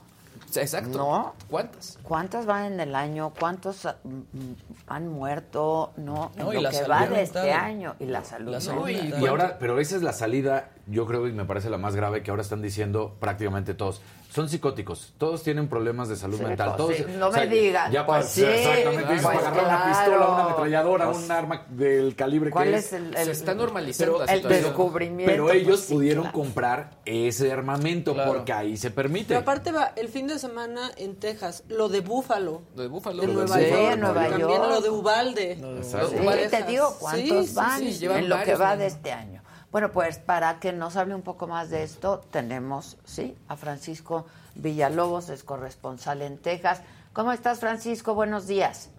[0.55, 0.99] Exacto.
[0.99, 1.35] ¿No?
[1.51, 1.99] ¿Cuántas?
[2.03, 3.33] ¿Cuántas van en el año?
[3.38, 5.92] ¿Cuántos ah, mm, mm, han muerto?
[5.96, 7.94] No, en No, y lo que va de este año.
[7.99, 8.53] Y la salud.
[8.53, 9.03] La salud mental.
[9.03, 9.22] mental.
[9.22, 12.22] Y ahora, pero esa es la salida, yo creo, y me parece la más grave,
[12.22, 14.01] que ahora están diciendo prácticamente todos.
[14.32, 16.68] Son psicóticos, todos tienen problemas de salud Sí, mental.
[16.68, 19.64] pues todos, sí, no me digas, Ya pues para, sí, exactamente, dices, pues para agarrar
[19.64, 19.98] una claro.
[19.98, 23.54] pistola, una ametralladora, Pues- un arma del calibre ¿Cuál que es el- el- Se está
[23.54, 26.38] normalizando Pero la el descubrimiento, Pero pues ellos sí, pudieron claro.
[26.38, 29.28] comprar ese armamento porque ahí se permite.
[29.28, 32.62] Pero aparte va el fin de semana en Texas, lo de Búfalo.
[32.74, 33.22] Lo de Búfalo.
[33.22, 34.30] De Lo de Nueva Búfalo, York.
[34.30, 34.70] También York.
[34.70, 35.52] lo de Ubalde.
[35.52, 36.08] Exacto.
[36.10, 36.50] Texas.
[36.50, 38.80] te digo cuántos van en lo que va ¿no?
[38.80, 39.36] de este año.
[39.72, 44.26] Bueno, pues para que nos hable un poco más de esto, tenemos, sí, a Francisco
[44.55, 46.83] Villalobos, es corresponsal en Texas.
[47.12, 48.14] ¿Cómo estás, Francisco?
[48.14, 48.90] Buenos días.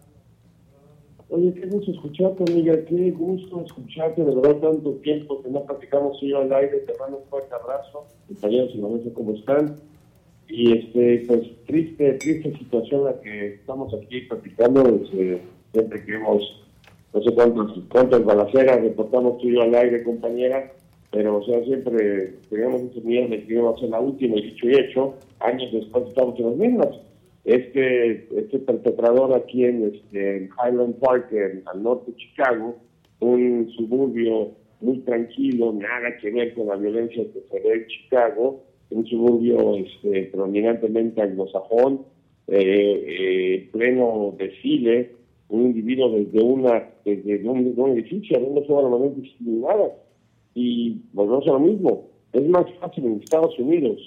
[1.30, 6.17] Oye, qué gusto escucharte, amiga, qué gusto escucharte, de verdad, tanto tiempo que no platicamos
[6.21, 9.75] yo al aire, te mando un fuerte abrazo, compañeros y sé cómo están,
[10.47, 15.41] y este, pues triste, triste situación la que estamos aquí platicando, desde,
[15.73, 16.43] siempre que hemos,
[17.17, 20.71] no sé cuántas, cuántas balaceras reportamos tú y yo al aire, compañera,
[21.12, 24.43] pero o sea, siempre teníamos mucho miedo de que íbamos a ser la última, y
[24.43, 26.89] dicho y hecho, años después estamos en las mismas
[27.47, 32.75] este, este perpetrador aquí en, este, en Highland Park, en, al norte de Chicago,
[33.21, 34.51] un suburbio
[34.82, 39.75] muy tranquilo, nada que ver con la violencia que se ve en Chicago, un suburbio
[39.77, 42.01] este, predominantemente anglosajón,
[42.47, 45.12] eh, eh, pleno desfile,
[45.49, 49.93] un individuo desde una desde un, de un edificio, habiendo sido normalmente discriminada.
[50.53, 53.99] Y volvemos a lo mismo, es más fácil en Estados Unidos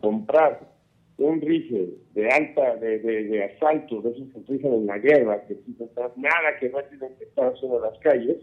[0.00, 0.76] comprar
[1.18, 5.46] un rifle de alta, de, de, de asalto, de esos que utilizan en la guerra,
[5.46, 8.36] que no están nada que no tienen que estar haciendo en las calles,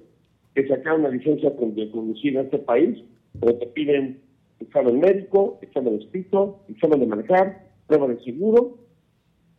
[0.55, 3.03] que sacar una licencia de conducir en este país,
[3.39, 4.21] pero te piden
[4.59, 8.77] examen médico, examen escrito, examen de manejar, prueba de seguro.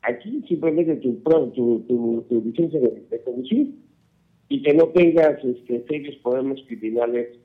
[0.06, 3.74] Aquí simplemente tu, tu, tu, tu licencia de, de conducir
[4.48, 7.38] y que no tengas este, serios problemas criminales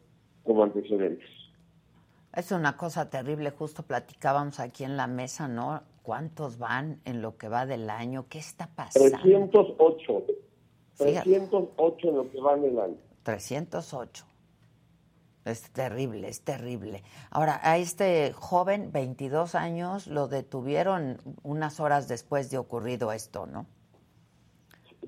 [0.43, 1.29] como antecedentes.
[2.35, 5.81] Es una cosa terrible, justo platicábamos aquí en la mesa, ¿no?
[6.03, 8.27] ¿Cuántos van en lo que va del año?
[8.29, 9.09] ¿Qué está pasando?
[9.09, 10.25] 308.
[10.95, 11.29] Fíjate.
[11.29, 12.97] 308 en lo que va en el año.
[13.23, 14.25] 308.
[15.45, 17.01] Es terrible, es terrible.
[17.31, 23.65] Ahora, a este joven, 22 años, lo detuvieron unas horas después de ocurrido esto, ¿no?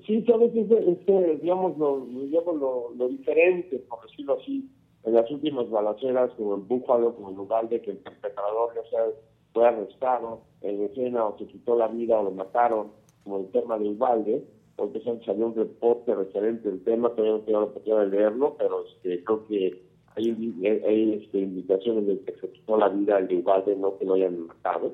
[0.06, 4.68] Sí, sabes, este, este, digamos, lo, digamos lo, diferente, por decirlo así,
[5.04, 9.04] en las últimas balaceras, como en Búfalo, como en Uvalde, que el perpetrador ya sea
[9.52, 12.92] fue arrestado en escena o se quitó la vida o lo mataron,
[13.22, 14.44] como el tema de Uvalde,
[14.76, 18.84] porque salió un reporte referente al tema, todavía no tengo la oportunidad de leerlo, pero
[18.86, 20.30] este, creo que hay,
[20.86, 24.14] hay este, indicaciones de que se quitó la vida el de Uvalde, no que lo
[24.14, 24.92] hayan matado.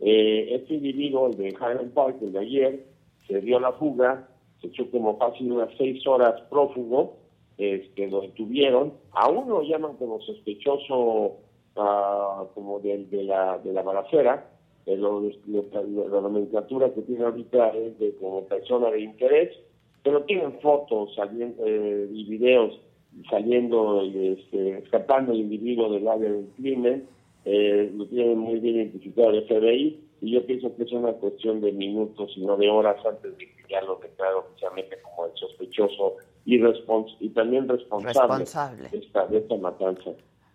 [0.00, 2.84] Eh, este individuo, el de Highland Park, el de ayer,
[3.26, 4.28] se dio la fuga,
[4.60, 7.16] se echó como fácil unas seis horas prófugo,
[7.58, 11.36] este, lo detuvieron, aún lo llaman como sospechoso
[11.76, 14.50] ah, como de, de la, de la balacera,
[14.86, 19.54] eh, lo- lo- la nomenclatura que tiene ahorita es de como persona de interés,
[20.02, 22.80] pero tienen fotos saliendo, eh, y videos
[23.28, 27.06] saliendo, y, este, escapando el individuo del área del crimen,
[27.44, 31.60] eh, lo tienen muy bien identificado el FBI, y yo pienso que es una cuestión
[31.60, 35.32] de minutos y no de horas antes de que ya lo declare oficialmente como el
[35.34, 38.88] sospechoso y, respons y también responsable, Responsable.
[38.90, 40.10] De, esta, de esta matanza.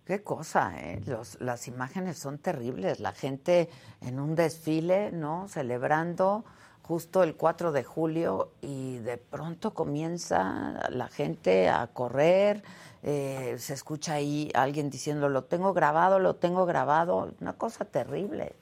[0.05, 1.01] Qué cosa, ¿eh?
[1.07, 2.99] Los, las imágenes son terribles.
[2.99, 3.69] La gente
[4.05, 5.47] en un desfile, ¿no?
[5.47, 6.45] Celebrando
[6.87, 12.61] justo el 4 de julio y de pronto comienza la gente a correr.
[13.01, 17.31] eh, se escucha ahí alguien diciendo, lo tengo grabado, lo tengo grabado.
[17.41, 18.53] Una cosa terrible.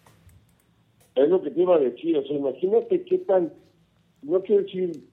[1.15, 3.51] Es lo que te iba a decir, o sea, imagínate qué tan,
[4.21, 5.03] no quiero decir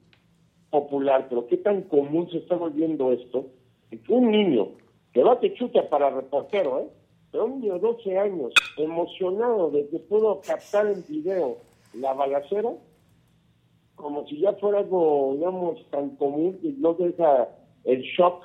[0.70, 3.46] popular, pero qué tan común se está volviendo esto,
[4.09, 4.68] un niño
[5.12, 6.88] que va te chuta para reportero, ¿eh?
[7.33, 11.59] Pero un niño de 12 años, emocionado de que puedo captar en video
[11.94, 12.70] la balacera,
[14.00, 17.48] como si ya fuera algo, digamos, tan común que no deja
[17.84, 18.44] el shock,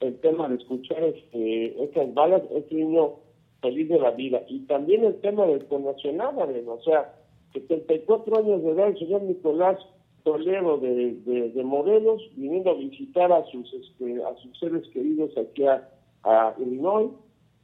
[0.00, 3.14] el tema de escuchar este, estas balas, este niño
[3.60, 4.42] feliz de la vida.
[4.48, 7.14] Y también el tema del connacional, o sea,
[7.52, 9.78] 74 años de edad, el señor Nicolás
[10.24, 15.30] Toledo de, de, de Morelos, viniendo a visitar a sus este, a sus seres queridos
[15.38, 15.88] aquí a,
[16.22, 17.10] a Illinois.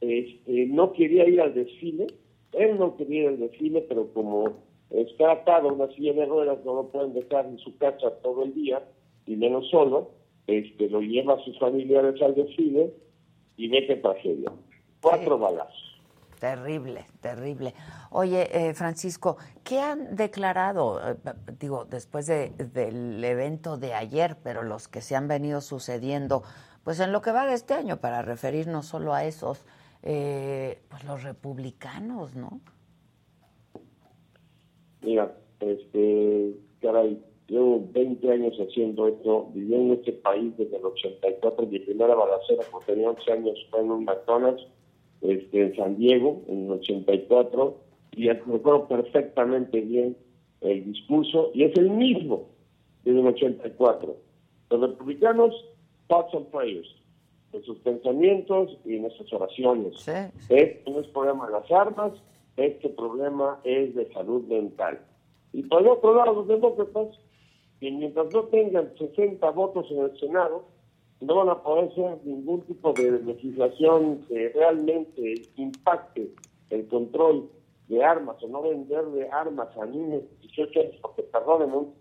[0.00, 2.06] Este, no quería ir al desfile,
[2.52, 6.58] él no quería ir al desfile, pero como está atado a una silla de ruedas,
[6.64, 8.82] no lo pueden dejar en su casa todo el día,
[9.26, 10.10] y menos solo,
[10.46, 12.92] este, lo lleva a sus familiares al desfile
[13.56, 14.52] y ve qué tragedia.
[15.00, 16.00] Cuatro balazos.
[16.40, 17.72] Terrible, terrible.
[18.10, 21.16] Oye, eh, Francisco, ¿qué han declarado, eh,
[21.58, 26.42] digo, después de- del evento de ayer, pero los que se han venido sucediendo,
[26.82, 29.64] pues en lo que va de este año, para referirnos solo a esos,
[30.02, 32.60] eh, pues los republicanos, ¿no?
[35.04, 41.66] Mira, este, caray, llevo 20 años haciendo esto, viví en este país desde el 84,
[41.66, 44.66] mi primera balacera cuando tenía 11 años fue en un McDonald's
[45.20, 47.76] este, en San Diego, en el 84,
[48.16, 50.16] y recuerdo perfectamente bien
[50.60, 52.48] el discurso, y es el mismo
[53.04, 54.16] desde el 84.
[54.70, 55.54] Los republicanos,
[56.08, 56.88] thoughts and prayers,
[57.52, 59.94] en sus pensamientos y en nuestras oraciones.
[60.48, 62.12] Este no es problema de las armas,
[62.56, 65.00] este problema es de salud mental.
[65.52, 67.08] Y por el otro lado, los demócratas,
[67.80, 70.64] que mientras no tengan 60 votos en el Senado,
[71.20, 76.30] no van a poder hacer ningún tipo de legislación que realmente impacte
[76.70, 77.48] el control
[77.88, 81.92] de armas o no venderle armas a niños de 18 años, porque perdónenme, un,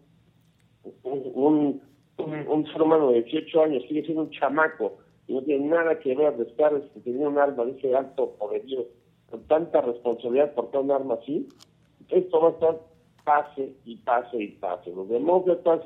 [1.04, 1.82] un,
[2.18, 4.98] un, un ser humano de 18 años sigue siendo un chamaco
[5.28, 8.32] y no tiene nada que ver de estar este, teniendo un arma de ese alto
[8.38, 8.86] poderío
[9.42, 11.48] tanta responsabilidad por tener un arma así,
[12.10, 12.80] esto va a estar
[13.24, 14.92] pase y pase y pase.
[14.92, 15.82] Los demócratas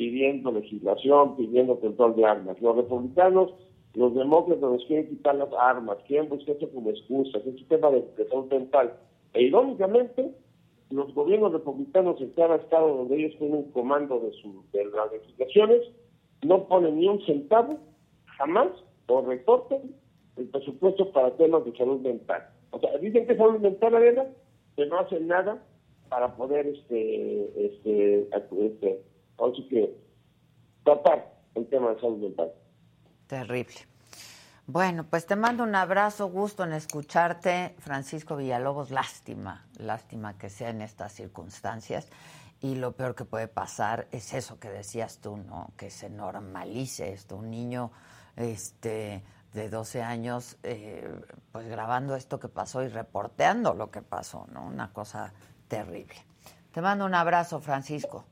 [0.00, 2.60] pidiendo legislación, pidiendo control de armas.
[2.60, 3.52] Los republicanos,
[3.94, 7.90] los demócratas nos quieren quitar las armas, quieren buscar eso como excusa, es un tema
[7.90, 8.94] de, salud mental.
[9.34, 10.34] E irónicamente,
[10.90, 15.82] los gobiernos republicanos en cada estado donde ellos tienen comando de, su, de las legislaciones,
[16.42, 17.78] no ponen ni un centavo,
[18.38, 18.68] jamás,
[19.06, 19.94] o recorten
[20.36, 22.48] el presupuesto para temas de salud mental.
[22.70, 24.26] O sea, dicen que es salud mental, Arena,
[24.76, 25.62] que no hacen nada
[26.08, 29.02] para poder, este, este, este,
[29.38, 29.96] así que,
[30.84, 32.52] tratar el tema de salud mental.
[33.26, 33.76] Terrible.
[34.66, 38.90] Bueno, pues te mando un abrazo, gusto en escucharte, Francisco Villalobos.
[38.92, 42.08] Lástima, lástima que sea en estas circunstancias.
[42.60, 45.72] Y lo peor que puede pasar es eso que decías tú, ¿no?
[45.76, 47.36] Que se normalice esto.
[47.36, 47.90] Un niño
[48.36, 49.22] este,
[49.52, 51.08] de 12 años, eh,
[51.52, 54.64] pues grabando esto que pasó y reporteando lo que pasó, ¿no?
[54.66, 55.32] Una cosa
[55.68, 56.14] terrible.
[56.72, 58.24] Te mando un abrazo, Francisco.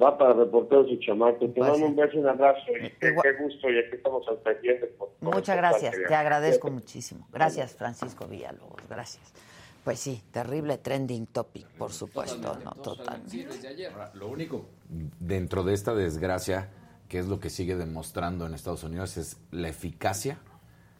[0.00, 1.40] Va para reporteros y chamacos.
[1.40, 2.60] Te Pues mando un beso y un abrazo.
[2.80, 4.86] Y qué, qué gusto, y aquí estamos al pendiente.
[4.86, 7.26] por- por Muchas gracias, te agradezco muchísimo.
[7.32, 9.32] Gracias, Francisco Villalobos, gracias.
[9.84, 13.46] Pues sí, terrible trending topic, por supuesto, no, totalmente.
[14.14, 16.68] Lo único dentro de esta desgracia,
[17.10, 20.38] que es lo que sigue demostrando en Estados Unidos, es la eficacia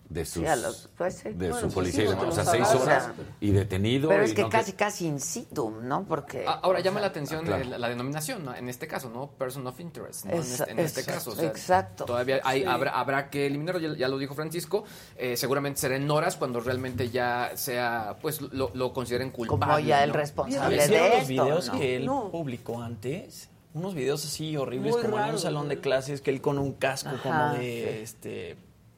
[0.09, 2.25] de sus Sí, a los- pues sí, de bueno, su policía sí, y demás.
[2.27, 4.09] O sea, los seis horas y detenido.
[4.09, 6.05] Pero es que no casi, casi in situ, ¿no?
[6.05, 6.45] Porque...
[6.49, 7.63] Ah, Ahora llama la atención claro.
[7.63, 8.53] la, la denominación, ¿no?
[8.53, 9.31] en este caso, ¿no?
[9.31, 10.33] Person of interest, ¿no?
[10.33, 11.31] En Esa- este, en este esa- caso.
[11.31, 12.07] o sea, exacto.
[12.07, 12.67] Todavía hay, Sí.
[12.67, 14.83] habrá, habrá que eliminarlo, ya, ya lo dijo Francisco.
[15.17, 19.65] eh, seguramente será en horas cuando realmente ya sea, pues lo, lo consideren culpable.
[19.65, 21.79] Como ya el responsable ¿Vieron de los esto, videos ¿no?
[21.79, 22.31] que él No.
[22.33, 23.49] publicó antes?
[23.73, 26.73] Unos videos así horribles, Muy como en un salón de clases, que él con un
[26.73, 28.03] casco Ajá, como de sí.
[28.03, 28.57] este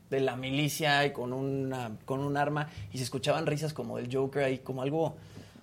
[0.09, 4.14] de la milicia y con una con un arma y se escuchaban risas como del
[4.14, 5.16] Joker ahí como algo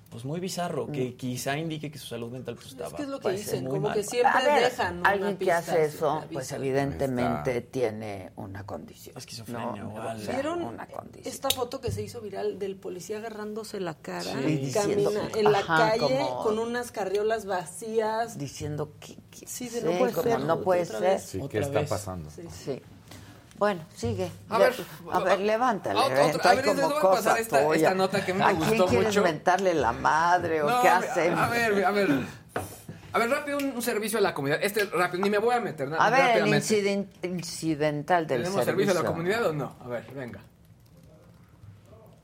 [0.09, 3.07] pues muy bizarro que quizá indique que su salud mental pues estaba Es que es
[3.09, 3.93] lo que parece dicen, muy como mal.
[3.97, 8.31] que siempre A ver, dejan una alguien que pista, hace sí, eso, pues evidentemente tiene
[8.35, 9.17] una condición.
[9.17, 9.93] Esquizofrenia ¿no?
[9.93, 10.23] o algo.
[10.23, 11.31] Sea, ¿Vieron una condición.
[11.33, 15.29] esta foto que se hizo viral del policía agarrándose la cara Sí, y diciendo- camina
[15.37, 18.37] en la ajá, calle como- con unas carriolas vacías?
[18.37, 20.39] Diciendo que, sí, de sí, no puede como ser.
[20.41, 21.19] no puede ser.
[21.19, 21.89] Sí, ¿qué está vez.
[21.89, 22.29] pasando?
[22.31, 22.81] Sí.
[23.59, 24.31] Bueno, sigue.
[24.49, 24.73] A Le- ver,
[25.11, 25.99] a ver, levántale.
[25.99, 26.31] a- otra- ¿eh?
[26.41, 27.61] a ver, como voy a pasar esta-
[27.93, 29.21] nota que me ¿A gustó quién quieres mucho?
[29.73, 31.37] la madre o No, qué hacen?
[31.37, 32.09] A ver, a ver.
[33.11, 34.59] A ver, rápido, un, un servicio a la comunidad.
[34.61, 36.05] Este rápido, ni me voy a meter nada.
[36.05, 36.47] A ver, el
[37.21, 39.75] incidental del ¿Tenemos servicio a la comunidad o no?
[39.83, 40.39] A ver, venga.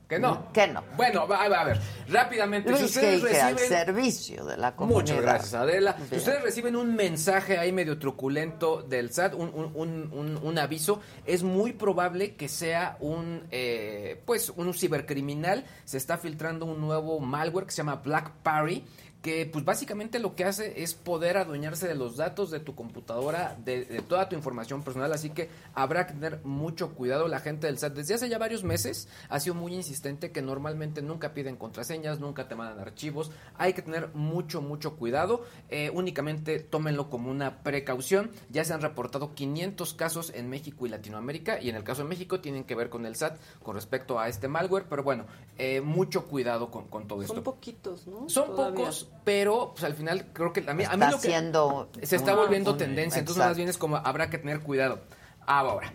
[0.08, 0.52] ¿Que no?
[0.52, 0.84] Que no.
[0.96, 2.70] Bueno, va- a ver, rápidamente.
[2.70, 3.86] Luis si ustedes que al reciben...
[3.86, 5.00] servicio de la comunidad.
[5.00, 5.96] Muchas gracias, Adela.
[6.08, 9.72] Si ustedes reciben un mensaje ahí medio truculento del SAT, un, un-
[10.12, 15.64] un- un- aviso, es muy probable que sea un, eh, pues, un cibercriminal.
[15.84, 18.84] Se está filtrando un nuevo malware que se llama Black Party
[19.26, 23.56] que pues básicamente lo que hace es poder adueñarse de los datos de tu computadora,
[23.64, 27.66] de, de toda tu información personal, así que habrá que tener mucho cuidado la gente
[27.66, 27.94] del SAT.
[27.94, 32.46] Desde hace ya varios meses ha sido muy insistente que normalmente nunca piden contraseñas, nunca
[32.46, 38.30] te mandan archivos, hay que tener mucho, mucho cuidado, Eh, únicamente tómenlo como una precaución,
[38.48, 42.08] ya se han reportado 500 casos en México y Latinoamérica y en el caso de
[42.08, 45.26] México tienen que ver con el SAT con respecto a este malware, pero bueno,
[45.58, 47.34] eh, mucho cuidado con, con todo esto.
[47.34, 48.28] Son poquitos, ¿no?
[48.28, 48.86] Son Todavía.
[48.86, 52.34] pos, pero pues al final creo que a mí, a mí lo que se está
[52.34, 53.50] volviendo un- tendencia, entonces exacto.
[53.50, 55.00] más bien es como habrá que tener cuidado.
[55.46, 55.92] Ahora,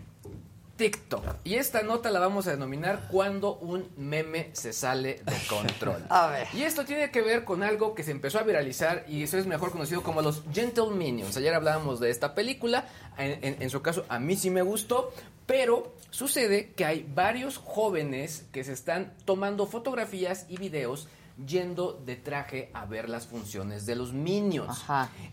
[0.78, 1.24] TikTok.
[1.44, 6.04] Y esta nota la vamos a denominar cuando un meme se sale de control.
[6.10, 6.48] A ver.
[6.54, 9.46] Y esto tiene que ver con algo que se empezó a viralizar y eso es
[9.46, 11.38] mejor conocido como los Gentle Minions.
[11.38, 15.14] Ayer hablábamos de esta película, en, en- en su caso a mí sí me gustó,
[15.46, 21.08] pero sucede que hay varios jóvenes que se están tomando fotografías y videos
[21.46, 24.84] yendo de traje a ver las funciones de los Minions.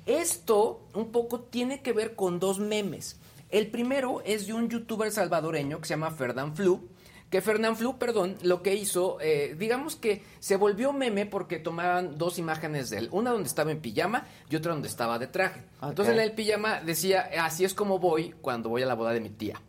[0.07, 3.19] Esto un poco tiene que ver con dos memes.
[3.51, 6.89] El primero es de un youtuber salvadoreño que se llama Ferdan Flu,
[7.31, 12.17] que Fernán Flu, perdón, lo que hizo, eh, digamos que se volvió meme porque tomaban
[12.17, 15.63] dos imágenes de él, una donde estaba en pijama y otra donde estaba de traje.
[15.83, 19.21] Entonces en el pijama decía, así es como voy cuando voy a la boda de
[19.21, 19.61] mi tía.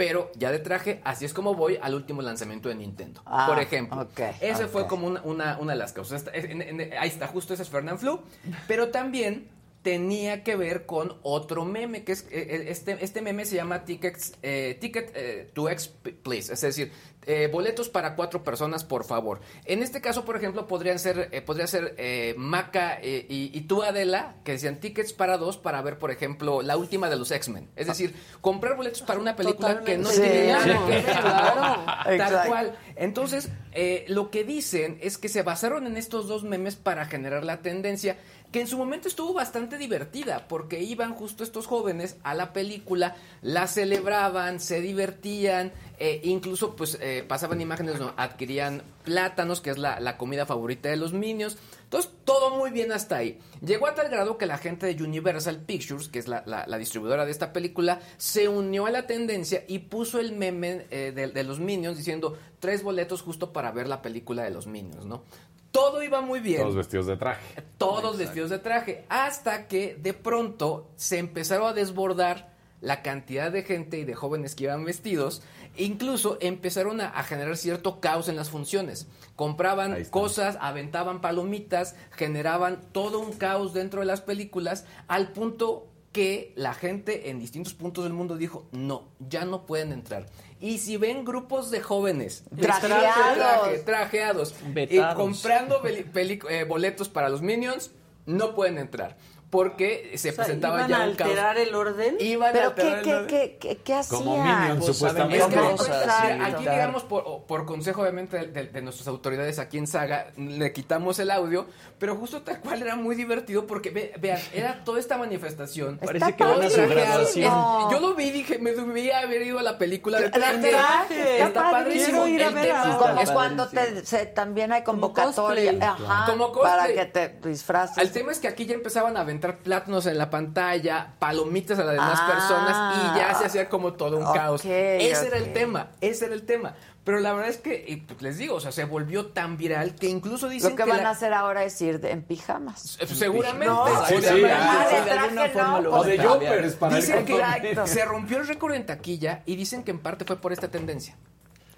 [0.00, 3.20] Pero ya de traje, así es como voy al último lanzamiento de Nintendo.
[3.26, 4.00] Ah, por ejemplo.
[4.00, 6.22] ok, Ese fue como una, una, una de las causas.
[6.24, 8.18] Esta- en- en- ahí está, justo ese es Fernán Flu.
[8.66, 9.46] Pero también
[9.82, 14.34] tenía que ver con otro meme, que es eh, este, este meme se llama Tickets,
[14.42, 15.88] eh, Ticket eh, to X,
[16.22, 16.92] please, es decir,
[17.26, 19.40] eh, boletos para cuatro personas, por favor.
[19.66, 23.60] En este caso, por ejemplo, podrían ser, eh, podría ser eh, Maca eh, y, y
[23.62, 27.30] tú, Adela, que decían tickets para dos para ver, por ejemplo, la última de los
[27.30, 27.68] X-Men.
[27.76, 30.30] Es decir, comprar boletos para una película que no Totalmente.
[30.30, 30.68] tiene Sí.
[30.68, 31.84] nada que ver, Claro.
[32.04, 32.48] Tal Exacto.
[32.48, 32.78] cual.
[32.96, 37.44] Entonces, eh, lo que dicen es que se basaron en estos dos memes para generar
[37.44, 38.16] la tendencia
[38.50, 43.16] que en su momento estuvo bastante divertida, porque iban justo estos jóvenes a la película,
[43.42, 50.16] la celebraban, se divertían, eh, incluso pues eh, pasaban imágenes, adquirían plátanos, que es la,
[50.16, 51.58] comida favorita de los niños.
[51.84, 53.38] Entonces, todo muy bien hasta ahí.
[53.64, 57.32] Llegó a tal grado que la gente de Universal Pictures, que es la distribuidora de
[57.32, 61.58] esta película, se unió a la tendencia y puso el meme eh, de, de los
[61.60, 65.24] Minions diciendo tres boletos justo para ver la película de los Minions, ¿no?
[65.70, 67.62] Todo iba muy bien Todos vestidos de traje.
[67.78, 72.50] todos vestidos de traje, hasta que de pronto se empezaron a desbordar
[72.80, 75.42] la cantidad de gente y de jóvenes que iban vestidos,
[75.76, 79.06] e incluso empezaron a, a generar cierto caos en las funciones.
[79.36, 86.52] Compraban cosas, aventaban palomitas, generaban todo un caos dentro de las películas, al punto que
[86.56, 90.26] la gente en distintos puntos del mundo dijo, no, ya no pueden entrar.
[90.60, 93.34] Y si ven grupos de jóvenes Trajeados.
[93.34, 95.14] traje, trajeados y Vetados.
[95.16, 97.92] comprando eh, boletos para los Minions,
[98.26, 99.16] no pueden entrar.
[99.50, 101.30] Porque se O sea, presentaba ¿iban ya a un caos.
[101.30, 102.16] alterar el orden?
[102.20, 103.26] Iban a ¿Pero alterar qué, el qué, orden.
[103.28, 104.20] qué, qué, qué hacían?
[104.22, 105.38] Como Minions, Pues, supuestamente.
[105.44, 109.58] Es que, pues, a aquí digamos por, por consejo obviamente de, de- de nuestras autoridades
[109.58, 111.66] aquí en Saga, le quitamos el audio,
[111.98, 115.98] pero justo tal cual era muy divertido porque ve- vean, era toda esta manifestación.
[115.98, 117.52] Parece que van a su graduación.
[117.86, 120.20] Es- Yo lo vi y dije, me debía haber ido a la película.
[120.20, 121.42] De traje.
[121.42, 122.26] Está padrísimo.
[122.28, 125.72] Ir a ver a- Como Está cuando te, se- también hay convocatoria.
[125.72, 125.88] cosplay.
[125.88, 127.98] Ajá, Como para que te disfraces.
[127.98, 131.84] El tema es que aquí ya empezaban a aventar plátanos en la pantalla, palomitas a
[131.84, 132.26] las demás Ah.
[132.32, 134.64] personas y ya se hacía como todo un Ok, caos.
[134.64, 135.46] Ese era ok.
[135.46, 136.74] el tema, ese era el tema.
[137.02, 139.94] Pero la verdad es que, y, pues, les digo, o sea, se volvió tan viral
[139.94, 142.98] que incluso dicen Lo que, van la- a hacer ahora es ir de- en pijamas.
[143.00, 143.66] Eh, Seguramente.
[143.66, 144.52] No, Sí, sí, seguramente.
[144.52, 146.04] ah, de de alguna traje forma no, lo pues, O
[146.38, 147.86] de para Dicen que Exacto.
[147.86, 151.16] se rompió el récord en taquilla y dicen que en parte fue por esta tendencia.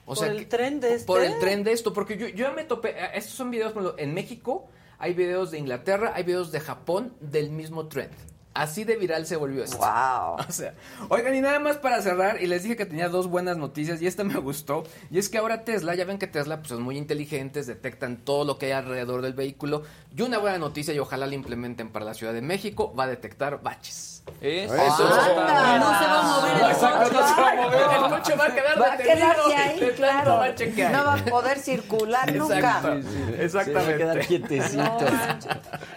[0.04, 1.06] O Por el que- tren de este.
[1.06, 3.72] Por el tren de esto, porque yo, yo ya me topé, eh, estos son videos,
[3.72, 4.68] por ejemplo, en México
[5.03, 8.12] hay videos de Inglaterra, hay videos de Japón del mismo trend.
[8.55, 9.78] Así de viral se volvió esto.
[9.78, 10.36] Wow.
[10.48, 10.74] O sea,
[11.09, 14.07] oigan, y nada más para cerrar, y les dije que tenía dos buenas noticias, y
[14.07, 16.96] esta me gustó, y es que ahora Tesla, ya ven que Tesla pues, son muy
[16.96, 19.82] inteligentes, detectan todo lo que hay alrededor del vehículo,
[20.16, 23.09] y una buena noticia, y ojalá la implementen para la Ciudad de México, va a
[23.09, 24.21] detectar baches.
[24.40, 25.62] Eso, Eso anda.
[25.64, 25.80] bien.
[25.80, 27.14] No se va a mover el Exacto, coche.
[27.14, 29.92] no se va a mover, el coche va a quedar Va a detenido ahí, de
[29.92, 30.40] claro.
[30.56, 30.92] que hay.
[30.92, 32.56] No va a poder circular nunca.
[32.56, 33.08] Exacto.
[33.08, 34.26] Se va a quedar Exactamente.
[34.26, 35.06] quietecito.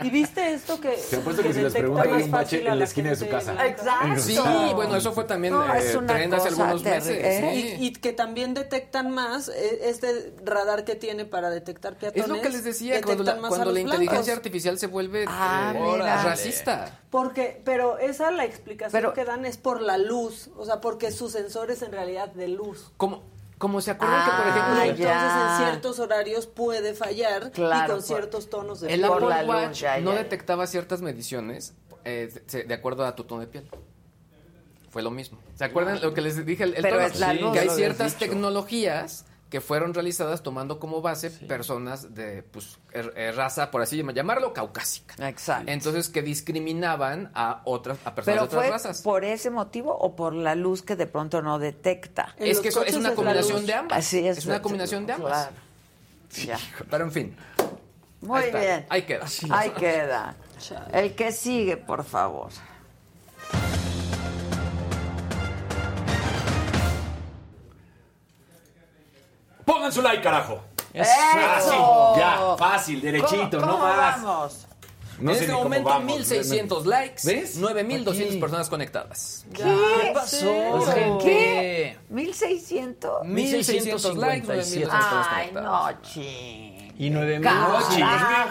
[0.04, 2.58] ¿Y viste esto que Se apuesto que si les detecta preguntan, hay un bache fácil
[2.58, 3.66] a en la la esquina de su casa.
[3.66, 4.22] Exacto.
[4.22, 4.40] Sí,
[4.74, 7.38] bueno, eso fue también No, eh, es trend hace algunos meses.
[7.54, 7.76] sí.
[7.80, 12.24] Y, y que también detectan más eh, este radar que tiene para detectar peatones.
[12.26, 15.26] Es lo que les decía, cuando detectan la, cuando a la inteligencia artificial se vuelve
[15.28, 17.00] Ah, eh, racista.
[17.10, 21.12] Porque, pero esa la explicación Pero- que dan es por la luz, o sea, porque
[21.12, 22.92] sus sensores en realidad de luz.
[22.98, 23.24] Como,
[23.58, 25.58] como se acuerdan que, por ejemplo, Y Ah, entonces ya.
[25.60, 29.12] en ciertos horarios puede fallar Claro, y con por- ciertos tonos de el piel.
[29.12, 30.18] Apple la luz, Watch ya, no ya.
[30.20, 32.32] detectaba ciertas mediciones eh,
[32.68, 33.68] de- acuerdo a tu tono de piel.
[34.92, 35.38] Fue lo mismo.
[35.56, 36.64] ¿Se acuerdan lo que les dije?
[36.64, 37.08] El, el Pero tono?
[37.08, 38.20] es la luz, que hay ciertas dicho.
[38.32, 39.26] tecnologías
[39.56, 44.52] que fueron realizadas tomando como base personas de pues, er- eh, raza, por así llamarlo,
[44.52, 45.16] caucásica.
[45.30, 45.72] Exacto.
[45.72, 49.02] Entonces, que discriminaban a otras a personas Pero de otras fue razas.
[49.02, 52.36] por ese motivo o por la luz que de pronto no detecta.
[52.38, 53.98] En Es que es una es combinación de ambas.
[53.98, 54.40] Así es.
[54.40, 55.32] Es una combinación de ambas.
[55.32, 55.56] Claro.
[56.46, 56.60] Ya.
[56.92, 57.38] Pero en fin.
[58.20, 58.60] Muy Ahí está.
[58.60, 58.86] bien.
[58.90, 59.26] Ahí queda.
[59.52, 60.36] Ahí queda.
[60.92, 62.50] El que sigue, por favor.
[69.66, 70.62] Pongan su like, carajo.
[70.94, 71.12] ¡Eso!
[71.12, 71.80] Fácil,
[72.18, 74.24] ya, fácil, derechito, ¿Cómo- no cómo más.
[74.24, 74.68] vamos?
[75.20, 76.06] No en este momento, vamos.
[76.08, 77.56] 1600 likes, ¿Ves?
[77.58, 78.40] 9200 Aquí.
[78.42, 79.46] personas conectadas.
[79.54, 79.64] ¿Qué?
[79.64, 81.24] ¿Qué pasó, gente?
[81.24, 81.98] ¿Qué?
[82.10, 83.24] ¿1600?
[83.24, 85.96] 1600 likes, 9200 personas Ay, conectadas.
[85.96, 86.94] no, ching.
[86.98, 87.44] Y nueve mil.
[87.48, 87.98] Carajo.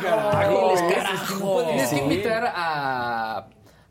[0.03, 0.75] Carajo.
[0.89, 1.63] Carajo.
[1.65, 3.47] Tienes que invitar a,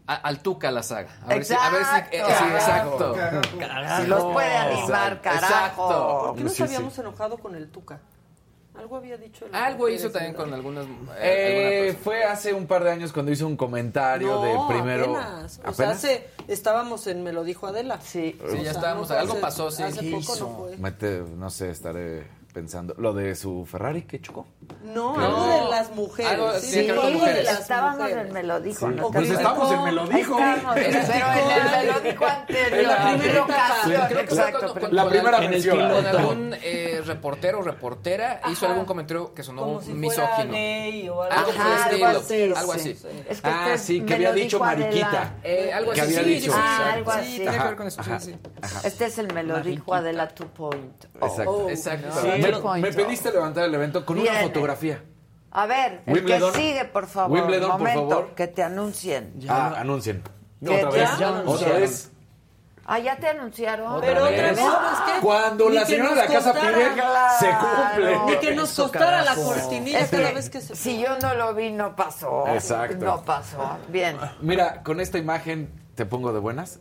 [0.08, 1.10] a- al Tuca la saga.
[1.24, 3.14] A ver si, a ver si, eh, Exacto.
[3.14, 3.58] sí, exacto.
[3.60, 4.01] Carajo.
[4.04, 5.22] Si los puede animar, Exacto.
[5.24, 6.24] carajo.
[6.28, 6.64] ¿Por qué nos Sí, sí.
[6.64, 7.99] habíamos enojado con el Tuca?
[8.76, 9.45] Algo había dicho.
[9.45, 10.88] el Algo hizo también con algunas.
[11.20, 15.16] Eh, alguna fue hace un par de años cuando hizo un comentario No, de primero.
[15.16, 15.62] apenas.
[15.64, 17.99] O sea, hace, estábamos en Me lo dijo Adela.
[18.01, 18.36] Sí.
[18.49, 19.84] Sí, ya estábamos, algo pasó, sí.
[19.84, 20.49] Hace ¿Qué poco hizo?
[20.49, 20.78] no fue.
[20.78, 22.93] Mete, no sé, estaré pensando.
[22.97, 24.45] Lo de su Ferrari que chocó.
[24.84, 25.26] No, No.
[25.26, 26.32] algo de las mujeres.
[26.32, 27.49] Algo- sí, sí, algo algo de mujeres.
[27.51, 28.88] Estábamos en Me lo dijo.
[28.88, 28.95] Sí.
[28.95, 29.12] ¿no?
[29.12, 30.39] Pues Que- estamos en Me lo dijo.
[30.39, 32.74] Estamos, pero en el Me lo dijo anterior.
[32.80, 34.74] En la primera ocasión, que exacto.
[34.80, 35.78] cuando- La primera algún- versión.
[35.91, 40.54] Con algún eh, reportero o reportera hizo algún comentario que sonó Como si misógino.
[40.56, 41.32] algo por el
[41.62, 42.56] Ajá, estilo.
[42.58, 43.08] algo así, sí.
[43.30, 45.36] Es que Ah, sí, que había dicho mariquita.
[45.43, 46.16] Eh, algo Que así.
[46.16, 46.51] había sí, dicho.
[46.51, 47.30] sí, sí, Ah, sí, algo sí, así.
[47.38, 48.01] tiene que Ajá, ver con eso.
[48.01, 48.20] ajá.
[48.20, 48.88] sí, sí.
[48.88, 51.08] Este es el Me lo dijo Adela 2.0.
[51.22, 51.51] Exacto.
[51.51, 52.08] Oh, Exacto.
[52.52, 52.80] Me, 2.0.
[52.82, 55.04] me pediste levantar el evento con una fotografía.
[55.52, 57.38] A ver, el que sigue, por favor.
[57.38, 58.30] Wimbledon, por favor.
[58.36, 59.34] que te anuncien.
[59.48, 60.24] Ah, anuncien.
[60.66, 61.10] ¿Qué Otra vez.
[61.46, 62.10] Otra vez.
[62.86, 64.02] Ah, ya te anunciaron.
[64.02, 64.56] Pero otra vez.
[64.56, 65.22] vez, ¿sabes qué?
[65.22, 66.86] Cuando Ni la señora de la casa pide,
[67.39, 68.20] se cumple.
[68.26, 71.34] Ni que nos Eso, costara la cortinilla Es cada vez que se si yo no
[71.36, 72.46] lo vi, no pasó.
[72.48, 73.06] Exacto.
[73.06, 73.78] No pasó.
[73.88, 74.18] Bien.
[74.41, 76.80] Mira, con esta imagen te pongo de buenas.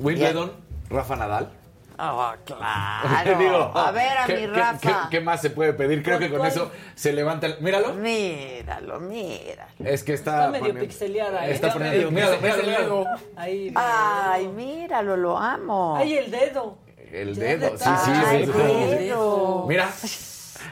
[0.00, 0.52] Wimbledon,
[0.90, 1.50] Rafa Nadal.
[2.00, 3.38] Ah, claro.
[3.38, 4.78] Digo, a ver, a ¿qué, mi Rafa.
[4.80, 6.02] qué- qué más se puede pedir?
[6.02, 6.50] Creo que con ¿Cuál?
[6.52, 7.60] eso se levanta el...
[7.60, 7.92] Míralo.
[7.94, 9.70] Míralo, míralo.
[9.84, 10.36] Es que está...
[10.46, 11.46] Está medio poniendo- pixeleada.
[11.48, 11.52] ¿eh?
[11.54, 12.10] Está Está poniendo...
[12.10, 13.04] medio Míralo, míralo, míralo.
[13.36, 13.72] Ahí.
[13.74, 15.96] Ay, míralo, lo amo.
[15.96, 16.78] Ay, el dedo.
[17.10, 18.10] El dedo, de sí, sí.
[18.14, 18.58] Ay, sí, sí.
[18.58, 19.64] dedo.
[19.66, 19.88] Mira.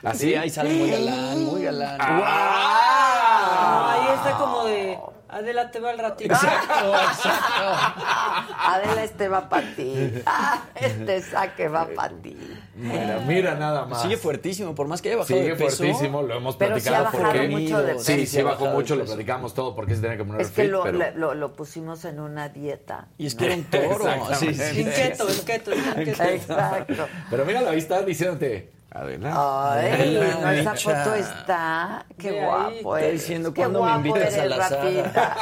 [0.02, 0.18] Así.
[0.28, 1.98] Sí, ahí sale muy galán, muy galán.
[2.00, 3.92] Ah.
[3.92, 4.55] Ahí está como.
[5.28, 6.32] Adela te va al ratito.
[6.32, 8.54] Exacto, exacto.
[8.58, 10.12] Adela, este va para ti.
[10.76, 12.36] Este saque va para ti.
[12.74, 14.02] Mira, mira nada más.
[14.02, 15.78] Sigue fuertísimo, por más que haya bajado Sigue de peso.
[15.78, 17.48] fuertísimo, lo hemos Pero sí ha platicado bajado porque...
[17.48, 18.36] mucho de Sí, peso.
[18.36, 20.82] sí, bajó mucho, lo platicamos todo porque se tenía que poner Es que fit, lo,
[20.82, 20.98] pero...
[21.16, 23.08] lo, lo pusimos en una dieta.
[23.18, 24.04] Y es que era un toro.
[24.36, 25.72] Sí, sí, keto, en keto.
[25.72, 27.08] Exacto.
[27.30, 28.75] Pero míralo, ahí está diciéndote...
[28.97, 29.38] Adelante.
[29.38, 32.07] Ay, no, esa foto está.
[32.18, 32.44] Qué ahí.
[32.44, 32.97] guapo.
[32.97, 34.68] Está diciendo, qué ¿cuándo me invitas a la?
[34.68, 35.36] Rafita.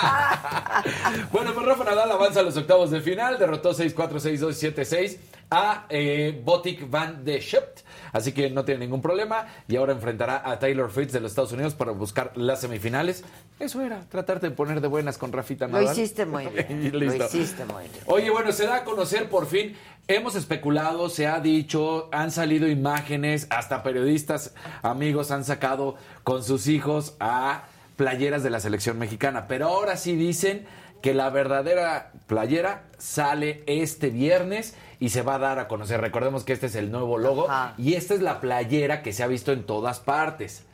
[1.32, 5.18] Bueno, pues Rafa Nadal avanza a los octavos de final, derrotó 6-4, 6-2, 7-6
[5.50, 7.80] a eh, Botic Van de Shept,
[8.14, 11.52] así que no tiene ningún problema y ahora enfrentará a Taylor Fritz de los Estados
[11.52, 13.22] Unidos para buscar las semifinales.
[13.60, 15.92] Eso era, tratarte de poner de buenas con Rafita Lo Nadal.
[15.92, 16.90] hiciste muy bien.
[16.98, 18.04] Lo hiciste muy bien.
[18.06, 19.76] Oye, bueno, se da a conocer por fin.
[20.08, 26.66] Hemos especulado, se ha dicho, han salido imágenes, hasta periodistas amigos han sacado con sus
[26.66, 27.64] hijos a
[27.96, 29.46] playeras de la selección mexicana.
[29.48, 30.66] Pero ahora sí dicen
[31.04, 36.00] que la verdadera playera sale este viernes y se va a dar a conocer.
[36.00, 37.74] Recordemos que este es el nuevo logo Ajá.
[37.76, 40.64] y esta es la playera que se ha visto en todas partes.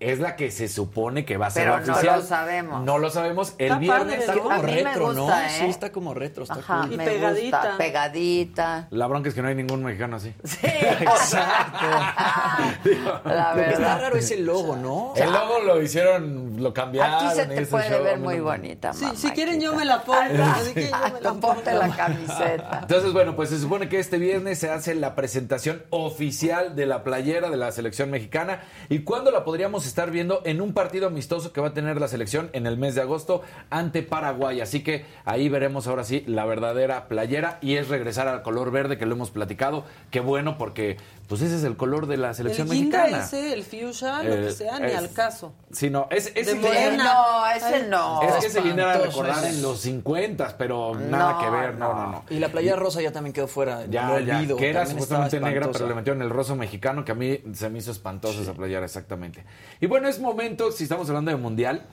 [0.00, 2.20] Es la que se supone que va a ser Pero no oficial.
[2.20, 2.84] lo sabemos.
[2.84, 3.54] No lo sabemos.
[3.58, 5.30] El Está viernes Está como retro, gusta, ¿no?
[5.32, 5.48] ¿eh?
[5.58, 6.92] Sí, está como retro, está Ajá, cool.
[6.92, 7.58] Y me pegadita.
[7.60, 7.76] gusta.
[7.78, 8.86] Pegadita.
[8.90, 10.32] La bronca es que no hay ningún mexicano así.
[10.44, 10.58] Sí.
[10.66, 11.86] Exacto.
[13.24, 15.14] La Lo que está raro es el logo, ¿no?
[15.16, 17.26] El logo lo hicieron, lo cambiaron.
[17.26, 18.44] Aquí se te puede show, ver muy no.
[18.44, 20.20] bonita, Sí, si quieren yo me la pongo.
[20.44, 21.40] Así que yo me la pongo.
[21.54, 22.78] ponte la camiseta.
[22.82, 27.02] Entonces, bueno, pues se supone que este viernes se hace la presentación oficial de la
[27.04, 28.62] playera de la selección mexicana.
[28.88, 30.42] ¿Y cuándo la podríamos estar viendo?
[30.44, 33.42] En un partido amistoso que va a tener la selección en el mes de agosto
[33.70, 34.60] ante Paraguay.
[34.60, 38.98] Así que ahí veremos ahora sí la verdadera playera y es regresar al color verde
[38.98, 39.84] que lo hemos platicado.
[40.10, 40.96] Qué bueno porque
[41.28, 43.24] pues ese es el color de la selección El guinda mexicana.
[43.24, 45.52] ese, el fuchsia, lo Eh, que sea, ni es- al caso.
[45.72, 47.04] Sí, no, es, Morena.
[47.04, 48.22] No, ese no.
[48.22, 51.92] Es que ese era Espantoso recordar en los 50, pero nada No, que ver, no,
[51.94, 52.24] no, no.
[52.30, 53.84] Y la playera rosa ya también quedó fuera.
[53.86, 54.56] Ya, lo ya, olvido.
[54.56, 55.78] que era supuestamente negra, espantosa.
[55.78, 58.84] pero le metieron el roso mexicano, que a mí se me hizo espantoso esa playera,
[58.86, 59.44] exactamente.
[59.80, 61.86] Y bueno, es momento, si estamos hablando de mundial,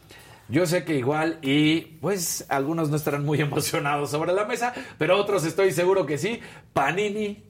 [0.47, 5.19] yo sé que igual, y pues algunos no estarán muy emocionados sobre la mesa, pero
[5.19, 6.39] otros estoy seguro que sí.
[6.73, 7.43] Panini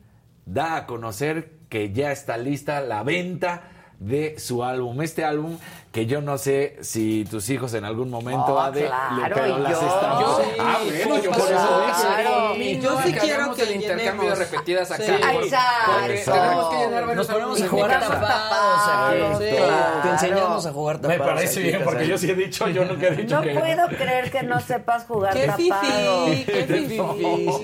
[0.46, 5.02] da a conocer que ya está lista la venta de su álbum.
[5.02, 5.58] Este álbum
[5.96, 9.80] que yo no sé si tus hijos en algún momento Oh, Ade, claro, pero las
[9.80, 9.88] yo.
[9.88, 12.02] están- Yo ah, sí, bueno, yo por eso dije.
[12.02, 12.56] Claro.
[12.56, 15.04] Yo no sí que quiero que el intercambio de repetidas acá.
[15.06, 15.12] Sí.
[15.14, 16.32] Exacto.
[16.34, 19.22] tenemos que llenar varios Nos ponemos a jugar tapados aquí.
[19.38, 20.02] Sí, Te- claro.
[20.04, 21.34] Te enseñamos a jugar Me tapados.
[21.34, 23.54] parece aquí, bien, porque yo sí he dicho, yo nunca he dicho No que...
[23.58, 26.26] puedo creer que no sepas jugar Qué tapado.
[26.28, 27.00] fifi, qué fifi.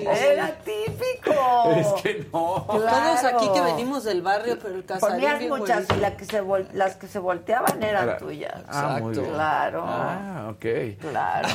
[0.08, 1.70] Era típico.
[1.76, 2.64] Es que no.
[2.66, 5.84] Todos aquí que venimos del barrio, pero el casarín Ponías muchas
[6.74, 8.62] las que se volteaban eran Tuyas.
[8.68, 9.26] Ah, muy bien.
[9.32, 9.84] Claro.
[9.86, 10.66] Ah, ok.
[11.00, 11.48] Claro.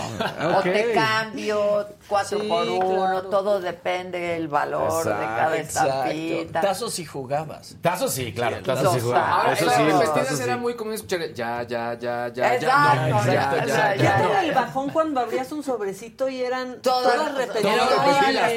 [0.50, 0.58] Ok.
[0.58, 3.22] O te cambio, cuatro Sí, por uno, claro.
[3.30, 5.90] todo depende del valor de cada Exacto.
[6.10, 6.62] estampita.
[6.62, 7.76] Tazos si jugabas.
[7.82, 8.58] Tazos sí, claro.
[8.58, 9.28] Sí, Tazos sí los jugaba.
[9.42, 10.60] Ahora, Eso en sí, repetidas tazos era sí.
[10.60, 14.24] muy común escuchar ya, ya, ya, ya, Exacto, ya, ya, ya, ya, ¿Qué ya.
[14.24, 17.90] era el bajón cuando abrías un sobrecito y eran Todas- repetidas?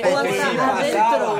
[0.02, 0.92] todas Sí,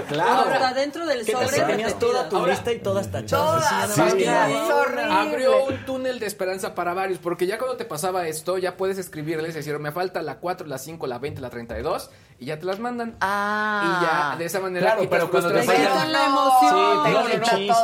[0.09, 0.41] claro.
[0.51, 3.95] hasta adentro del sobre te tenías toda tu lista y todas tachadas.
[3.95, 4.25] Todas, sí.
[4.27, 8.99] Abrió un túnel de esperanza para varios, porque ya cuando te pasaba esto, ya puedes
[8.99, 12.59] escribirles y decir, me falta la 4, la 5, la 20, la 32, y ya
[12.59, 13.16] te las mandan.
[13.20, 13.82] Ah.
[13.84, 16.70] Y ya, de esa manera Claro, pero cuando te quitan la emoción.
[16.74, 17.03] No,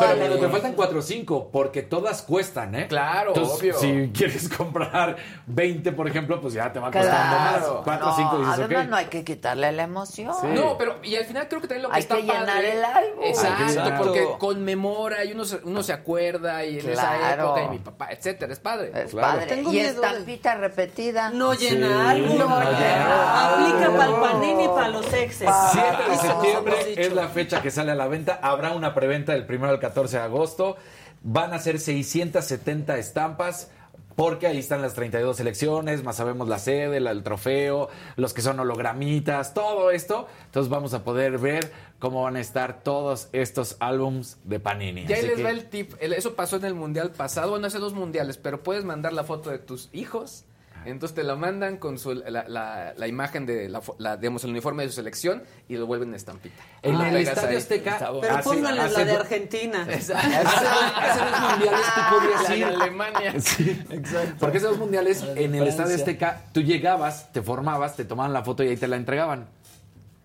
[0.01, 2.87] pero cuando te faltan 4 o 5, porque todas cuestan, ¿eh?
[2.89, 3.79] Claro, Entonces, obvio.
[3.79, 7.75] Si quieres comprar 20, por ejemplo, pues ya te va costando Claro.
[7.75, 7.83] más.
[7.85, 8.91] 4 o 5 No, dices, además ok.
[8.91, 10.33] no hay que quitarle la emoción.
[10.41, 10.47] Sí.
[10.49, 12.73] No, pero y al final creo que también lo que Hay está que llenar padre-
[12.73, 13.25] el álbum.
[13.25, 14.03] Exacto, Exacto.
[14.05, 17.45] porque conmemora y uno se, uno se acuerda y en esa Claro.
[17.45, 18.91] época y mi papá, etcétera, es padre.
[18.95, 19.33] Es Claro.
[19.39, 19.47] padre.
[19.47, 21.31] Tengo y miedo de- estampita repetida.
[21.31, 22.39] No llena álbum.
[22.39, 24.15] No llena Aplica para el
[24.47, 25.49] panini y para los exes.
[25.73, 28.39] 7 de septiembre es la fecha que sale a la venta.
[28.43, 30.77] Habrá una preventa del 1 al 14 de agosto.
[31.23, 33.71] Van a ser 670 estampas.
[34.15, 38.41] Porque ahí están las 32 selecciones, más sabemos la sede, la- el trofeo, los que
[38.41, 40.27] son hologramitas, todo esto.
[40.47, 45.03] Entonces vamos a poder ver cómo van a estar todos estos álbums de Panini.
[45.03, 45.93] Y ahí Así les que- va el tip.
[46.01, 49.23] El- Eso pasó en el mundial pasado, bueno, hace dos mundiales, pero puedes mandar la
[49.23, 50.47] foto de tus hijos.
[50.89, 54.45] Entonces te la mandan con su, la, la- la imagen de la, fo- la, digamos,
[54.45, 56.55] el uniforme de su selección y lo vuelven en estampita.
[56.83, 57.59] En Lo el Estadio.
[57.59, 59.87] Azteca, Pero hace- pónganle hace la de Argentina.
[59.91, 60.29] Exacto.
[60.49, 62.65] Hace, dos mundiales tú podías La de ir.
[62.65, 63.35] Alemania.
[63.41, 64.35] Sí, Exacto.
[64.41, 65.95] Porque esos mundiales en el Estadio.
[65.97, 69.49] Azteca, tú llegabas, te formabas, te tomaban la foto y ahí te la entregaban.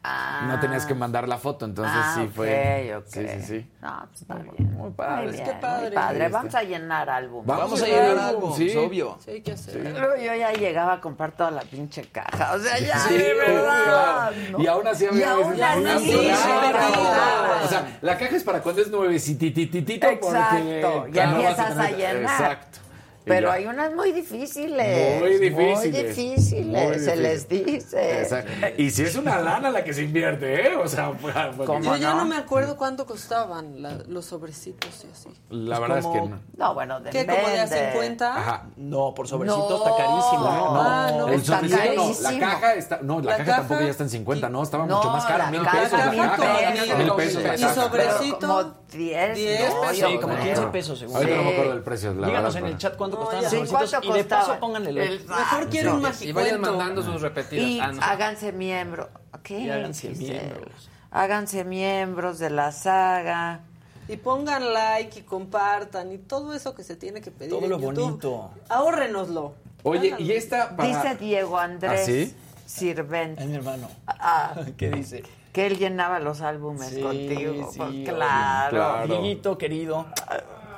[0.04, 0.46] Ah.
[0.48, 2.96] No tenías que mandar la foto, entonces Ah, sí fue.
[2.98, 3.06] ok.
[3.06, 3.72] Sí, sí, sí.
[3.82, 4.74] No, pues está bien.
[4.74, 5.26] Muy padre.
[5.28, 5.82] Muy Es que padre.
[5.88, 6.26] muy padre.
[6.26, 7.46] Sí, Vamos a llenar álbum.
[7.46, 8.70] Vamos a llenar álbum, álbum, sí.
[8.70, 9.18] es obvio.
[9.24, 9.76] Sí, hay que hacer.
[10.00, 12.54] Luego yo ya llegaba a comprar toda la pinche caja.
[12.56, 13.84] O sea, ya, Sí, de verdad.
[13.84, 14.36] claro.
[14.54, 14.60] ¿no?
[14.64, 17.64] Y aún así había Y aún veces así, sí, repetidas.
[17.64, 20.28] O sea, la caja es para cuando es nuevecitititito Exacto.
[20.32, 22.22] porque Ya no vas empiezas a tener- llenar.
[22.42, 22.80] Exacto.
[23.26, 25.20] Pero hay unas muy difíciles.
[25.20, 25.78] Muy difíciles.
[25.78, 28.22] Muy difíciles, Muy se les dice.
[28.22, 28.52] Exacto.
[28.78, 30.76] Y si es una lana la que se invierte, ¿eh?
[30.76, 32.18] O sea, pues, pues, ¿Cómo Yo ya no?
[32.18, 35.30] no me acuerdo cuánto costaban la- los sobrecitos y así.
[35.50, 36.40] la Pues verdad es que como- no.
[36.58, 37.26] No, bueno, de ¿Qué?
[37.26, 38.38] ¿Como de a 50?
[38.38, 38.64] Ajá.
[38.78, 39.78] No, por sobrecito No.
[39.78, 40.40] está carísimo.
[40.44, 41.28] No, Ah, no.
[41.28, 43.58] el Está sobrecito no, la caja está, no, la, ¿La caja, caja?
[43.60, 46.20] tampoco ya está en 50, no, estaba No, mucho más cara, mil pesos la mil
[46.22, 48.40] caja, mil pesos ¿Y sobrecito?
[48.48, 50.10] Como 10, 10 no, pesos.
[50.12, 50.46] Sí, como creo.
[50.46, 51.16] 15 pesos, según.
[51.16, 51.54] Ahorita no me Sí.
[51.54, 54.38] acuerdo del precio, Díganos en el chat cuánto No, costaban los ¿cuánto y de paso
[54.40, 54.60] costaban?
[54.60, 55.24] pónganle El- like.
[55.28, 56.40] Mejor quiero un Y magicuento.
[56.42, 57.66] vayan mandando sus repetidas.
[57.66, 58.02] Y Ah, no.
[58.02, 59.08] háganse miembros.
[59.44, 59.60] ¿Qué?
[59.60, 60.40] Y háganse Giselle?
[60.42, 60.90] miembros.
[61.12, 63.62] Háganse miembros de la saga.
[64.08, 67.70] Y pongan like y compartan y todo eso que se tiene que pedir Todo en
[67.70, 68.04] lo YouTube.
[68.04, 68.52] bonito.
[68.70, 69.54] Ahórrenoslo.
[69.84, 70.26] Oye, Háganlo.
[70.26, 70.90] y esta para...
[70.90, 72.36] Dice Diego Andrés ¿Ah, sí?
[72.66, 73.90] Sirvent Es mi hermano.
[74.08, 75.24] ah, ¿Qué dice?
[75.54, 77.70] que él llenaba los álbumes Sí, contigo.
[77.74, 78.10] sí, Pues.
[78.10, 79.06] Claro.
[79.08, 80.06] Dieguito, querido.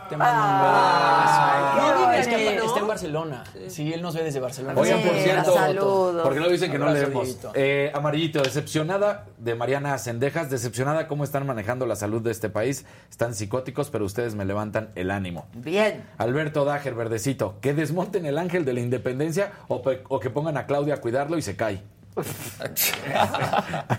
[0.10, 2.04] Te mando un beso.
[2.06, 3.43] No, es que está en Barcelona.
[3.68, 4.80] Sí, él nos ve desde Barcelona.
[4.80, 6.22] Oigan, por cierto, saludos.
[6.24, 7.38] porque lo dicen que no leemos.
[7.54, 12.86] Eh, amarillito, decepcionada de Mariana Sendejas, decepcionada cómo están manejando la salud de este país.
[13.10, 15.47] Están psicóticos, pero ustedes me levantan el ánimo.
[15.54, 16.04] Bien.
[16.18, 20.58] Alberto Dager, verdecito, que desmonten el ángel de la independencia o, pe- o que pongan
[20.58, 21.82] a Claudia a cuidarlo y se cae.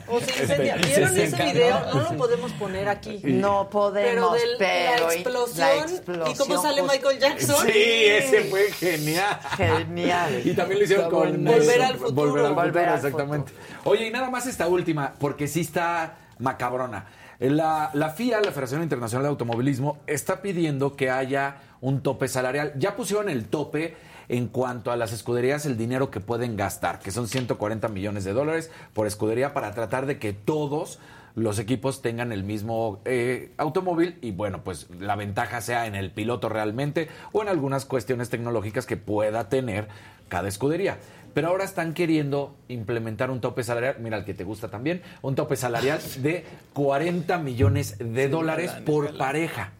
[0.09, 0.77] O se incendia.
[0.77, 1.53] Este, ¿Vieron se- se ese encarnó.
[1.53, 1.95] video?
[1.95, 3.21] No lo podemos poner aquí.
[3.25, 7.19] No podemos, Pero pero, de la y- explosión, la y explosión cómo sale justo- Michael
[7.19, 7.67] Jackson.
[7.67, 9.41] Sí, ese fue genial.
[9.57, 10.43] Genial.
[10.45, 11.45] Y también lo hicieron con.
[11.45, 12.13] Volver al futuro.
[12.15, 13.53] Volver al Volver futuro, al exactamente.
[13.85, 17.07] Oye, y nada más esta última, porque sí está macabrona.
[17.41, 22.73] La, la FIA, la Federación Internacional de Automovilismo, está pidiendo que haya un tope salarial.
[22.77, 23.97] Ya pusieron el tope
[24.29, 28.33] en cuanto a las escuderías el dinero que pueden gastar, que son 140 millones de
[28.33, 30.99] dólares por escudería para tratar de que todos
[31.35, 36.11] los equipos tengan el mismo eh, automóvil y bueno, pues la ventaja sea en el
[36.11, 39.89] piloto realmente o en algunas cuestiones tecnológicas que pueda tener
[40.29, 40.99] cada escudería.
[41.35, 45.35] Pero ahora están queriendo implementar un tope salarial, mira el que te gusta también, un
[45.35, 49.73] tope salarial de 40 millones de dólares por pareja.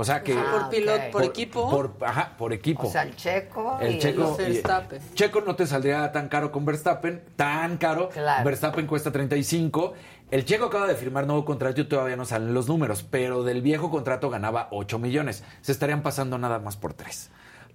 [0.00, 0.32] O sea que...
[0.32, 1.70] Ah, por piloto, por, equipo.
[1.70, 2.86] Por, ajá, por equipo.
[2.86, 5.02] O sea, el Checo El y Checo, y- Verstappen.
[5.14, 8.08] Checo no te saldría tan caro con Verstappen, tan caro.
[8.08, 8.44] Claro.
[8.44, 9.92] Verstappen cuesta 35.
[10.30, 13.62] El Checo acaba de firmar nuevo contrato y todavía no salen los números, pero del
[13.62, 15.44] viejo contrato ganaba 8 millones.
[15.60, 17.30] Se estarían pasando nada más por 3.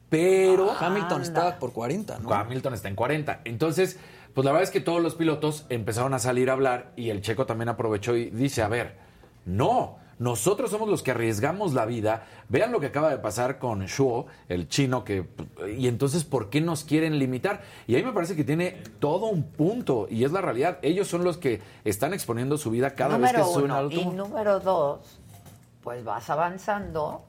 [0.09, 2.33] Pero Hamilton está por 40, ¿no?
[2.33, 3.41] Hamilton está en 40.
[3.43, 3.99] Entonces,
[4.33, 7.21] pues la verdad es que todos los pilotos empezaron a salir a hablar y el
[7.21, 8.95] Checo también aprovechó y dice, a ver,
[9.45, 12.25] no, nosotros somos los que arriesgamos la vida.
[12.47, 15.27] Vean lo que acaba de pasar con Shuo, el chino, que
[15.77, 17.63] y entonces, ¿por qué nos quieren limitar?
[17.87, 20.79] Y ahí me parece que tiene todo un punto y es la realidad.
[20.81, 23.75] Ellos son los que están exponiendo su vida cada número vez que suben uno.
[23.75, 25.19] al Y número dos,
[25.83, 27.23] pues vas avanzando,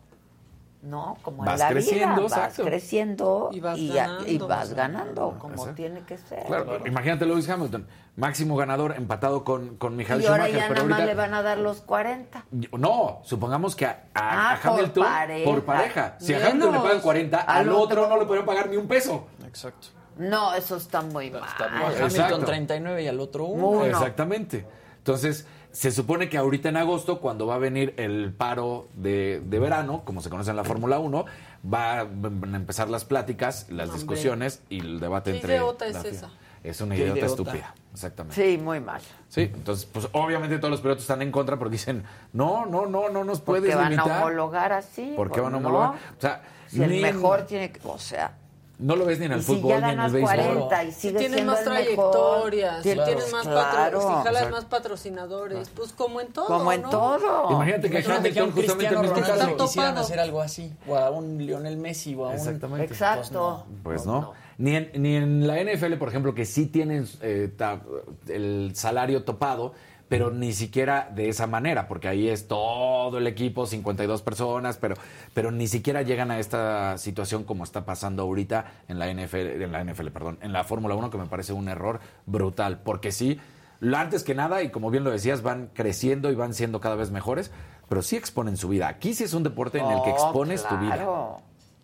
[0.86, 1.16] ¿no?
[1.22, 4.26] Como Vas en la creciendo, vida, vas creciendo Y vas y, ganando.
[4.28, 5.74] y vas ganando, como Exacto.
[5.74, 6.44] tiene que ser.
[6.44, 10.60] Claro, imagínate Lewis Hamilton, máximo ganador empatado con, con Michael y ahora Schumacher.
[10.60, 12.44] ya pero nada más ahorita- le van a dar los 40.
[12.78, 15.44] No, supongamos que a, a- Ah, a por Hamilton pareja.
[15.44, 16.16] por pareja.
[16.20, 16.82] Si a Hamilton le Menos.
[16.84, 19.26] pagan 40, al, Al otro, otro no le podrían pagar ni un peso.
[19.46, 19.88] Exacto.
[20.18, 21.42] No, eso está muy mal.
[21.58, 22.38] Hamilton Exacto.
[22.44, 23.84] 39 y al otro 1.
[23.86, 24.66] Exactamente.
[24.98, 25.46] Entonces,
[25.76, 30.00] se supone que ahorita en agosto, cuando va a venir el paro de, de verano,
[30.06, 31.26] como se conoce en la Fórmula 1,
[31.70, 34.00] va, van a empezar las pláticas, las Hombre.
[34.02, 35.54] discusiones y el debate ¿Qué entre...
[35.56, 36.30] idiota es esa?
[36.64, 37.30] Es una ¿Qué idiota idiota?
[37.42, 37.74] estúpida.
[37.92, 38.42] Exactamente.
[38.42, 39.02] Sí, muy mal.
[39.28, 43.10] Sí, entonces, pues obviamente todos los pilotos están en contra porque dicen, no, no, no,
[43.10, 44.12] no nos puedes Porque van limitar.
[44.22, 45.12] a homologar así.
[45.14, 45.68] ¿Por qué van a no.
[45.68, 45.90] homologar?
[46.16, 48.32] O sea, Si el mejor tiene que, o sea,
[48.78, 50.34] No lo ves ni en el y si fútbol ya ni en el béisbol.
[50.36, 53.98] 40 y Si tienes más trayectorias, si tienes- tienes más claro.
[53.98, 54.54] patro- si jalas Exacto.
[54.56, 56.90] más patrocinadores, pues como en todo, Como en ¿no?
[56.90, 57.50] todo.
[57.52, 60.96] Imagínate que Imagínate que a un Cristiano en este Ronaldo quisieran hacer algo así, o
[60.96, 62.34] a un Lionel Messi, o a un...
[62.34, 62.84] Exactamente.
[62.92, 63.64] Exacto.
[63.82, 64.32] Pues no.
[64.58, 67.82] Ni, en, ni en la NFL, por ejemplo, que sí tienen eh, ta-
[68.28, 69.72] el salario topado,
[70.08, 74.94] pero ni siquiera de esa manera, porque ahí es todo el equipo, 52 personas, pero,
[75.34, 79.72] pero ni siquiera llegan a esta situación como está pasando ahorita en la NFL, en
[79.72, 83.40] la NFL, perdón, en la Fórmula 1, que me parece un error brutal, porque sí,
[83.80, 86.94] lo antes que nada, y como bien lo decías, van creciendo y van siendo cada
[86.94, 87.50] vez mejores,
[87.88, 88.88] pero sí exponen su vida.
[88.88, 91.06] Aquí sí es un deporte en el que Oh, expones tu vida.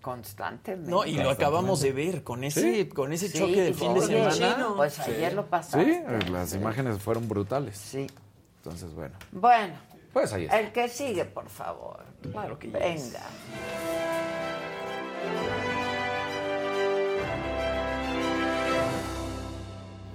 [0.02, 0.90] Constantemente.
[0.90, 4.68] No, y lo acabamos de ver con ese, con ese choque de fin de semana.
[4.76, 6.04] Pues ayer lo pasaste.
[6.26, 7.78] Sí, las imágenes fueron brutales.
[7.78, 8.08] Sí.
[8.58, 9.14] Entonces, bueno.
[9.30, 9.74] Bueno,
[10.12, 10.58] Pues ahí está.
[10.60, 12.04] el que sigue, por favor.
[12.32, 13.20] Claro que Venga.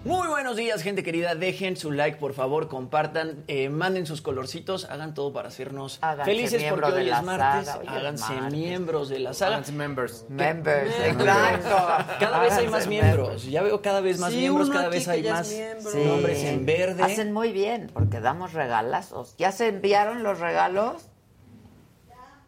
[0.08, 1.36] Muy buenos días, gente querida.
[1.36, 6.32] Dejen su like, por favor, compartan, eh, manden sus colorcitos, hagan todo para hacernos Háganse
[6.32, 7.66] felices porque de hoy la es martes.
[7.68, 8.53] saga, hoy es háganse martes.
[8.53, 9.51] miembros de la saga.
[9.55, 10.26] Háganse members.
[10.30, 11.76] Members, exacto.
[12.22, 12.88] Cada vez hay más members.
[12.88, 13.45] miembros.
[13.47, 15.47] Ya veo cada vez más Sí, miembros, cada vez hay ya más.
[15.47, 15.60] Sí.
[16.05, 17.03] nombres en verde.
[17.03, 19.36] Hacen muy bien porque damos regalazos.
[19.38, 21.03] ¿Ya se enviaron los regalos?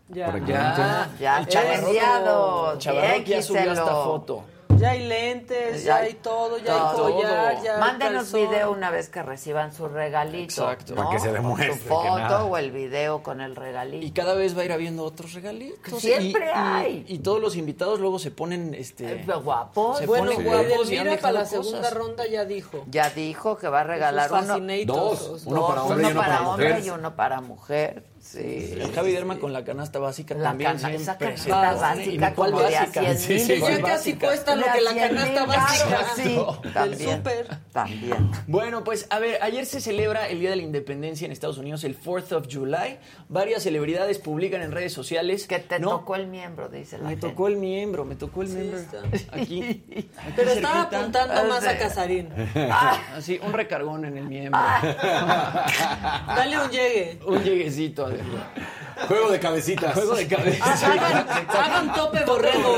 [0.07, 0.29] Ya.
[0.33, 1.47] Aquí Ya, Ya están
[1.81, 2.77] Chavarro-.
[2.77, 4.45] Chavarro ya subió esta foto.
[4.79, 7.07] Ya hay lentes, ya, Ya hay todo, ya todo.
[7.07, 8.49] hay collar, ya Mándenos calzón.
[8.49, 10.43] video una vez que reciban su regalito.
[10.63, 10.95] Exacto.
[10.95, 11.03] ¿no?
[11.03, 12.43] Para que se demuestre Su que foto nada.
[12.45, 14.05] o el video con el regalito.
[14.05, 15.99] Y cada vez va a ir habiendo otros regalitos.
[15.99, 17.05] Siempre Y- hay.
[17.09, 19.97] Y, todos los invitados luego se ponen este Eh, guapos.
[19.99, 22.85] Se Bueno, ponen Guapo, guapos mira, para la segunda ronda ya dijo.
[22.89, 24.57] Ya dijo que va a regalar uno.
[24.85, 25.43] Dos.
[25.45, 26.85] Uno para hombre y uno para hombre mujer.
[26.85, 28.03] y uno para mujer.
[28.21, 28.73] Sí.
[28.77, 32.51] El Javi Derma con la canasta básica La también cana- esa canasta básica ¿Y cuál
[32.51, 33.01] como de a básica?
[33.01, 33.39] 100 Sí,
[34.03, 36.05] sí, cuesta lo que la 100 canasta básica.
[36.15, 36.39] Sí,
[36.73, 37.17] también.
[37.17, 37.47] súper.
[37.71, 38.31] También.
[38.47, 41.83] Bueno, pues a ver, ayer se celebra el Día de la Independencia en Estados Unidos,
[41.83, 42.97] el 4th of July.
[43.29, 45.47] Varias celebridades publican en redes sociales.
[45.47, 47.27] Que te No, tocó el miembro, dice la Me gente.
[47.29, 48.79] tocó el miembro, me tocó el miembro.
[48.79, 48.99] está.
[49.35, 49.61] Aquí.
[49.63, 50.99] aquí Pero estaba cerquita.
[50.99, 51.77] apuntando más a.
[51.77, 52.29] Casarín.
[53.15, 54.59] Así, un recargón en el miembro.
[56.27, 57.19] Dale un llegue.
[57.25, 58.05] Un lleguecito.
[58.05, 58.39] adentro.
[59.07, 59.93] Juego de cabecitas.
[59.93, 60.65] Juego de cabeza.
[60.93, 62.77] Hagan, hagan tope borrego.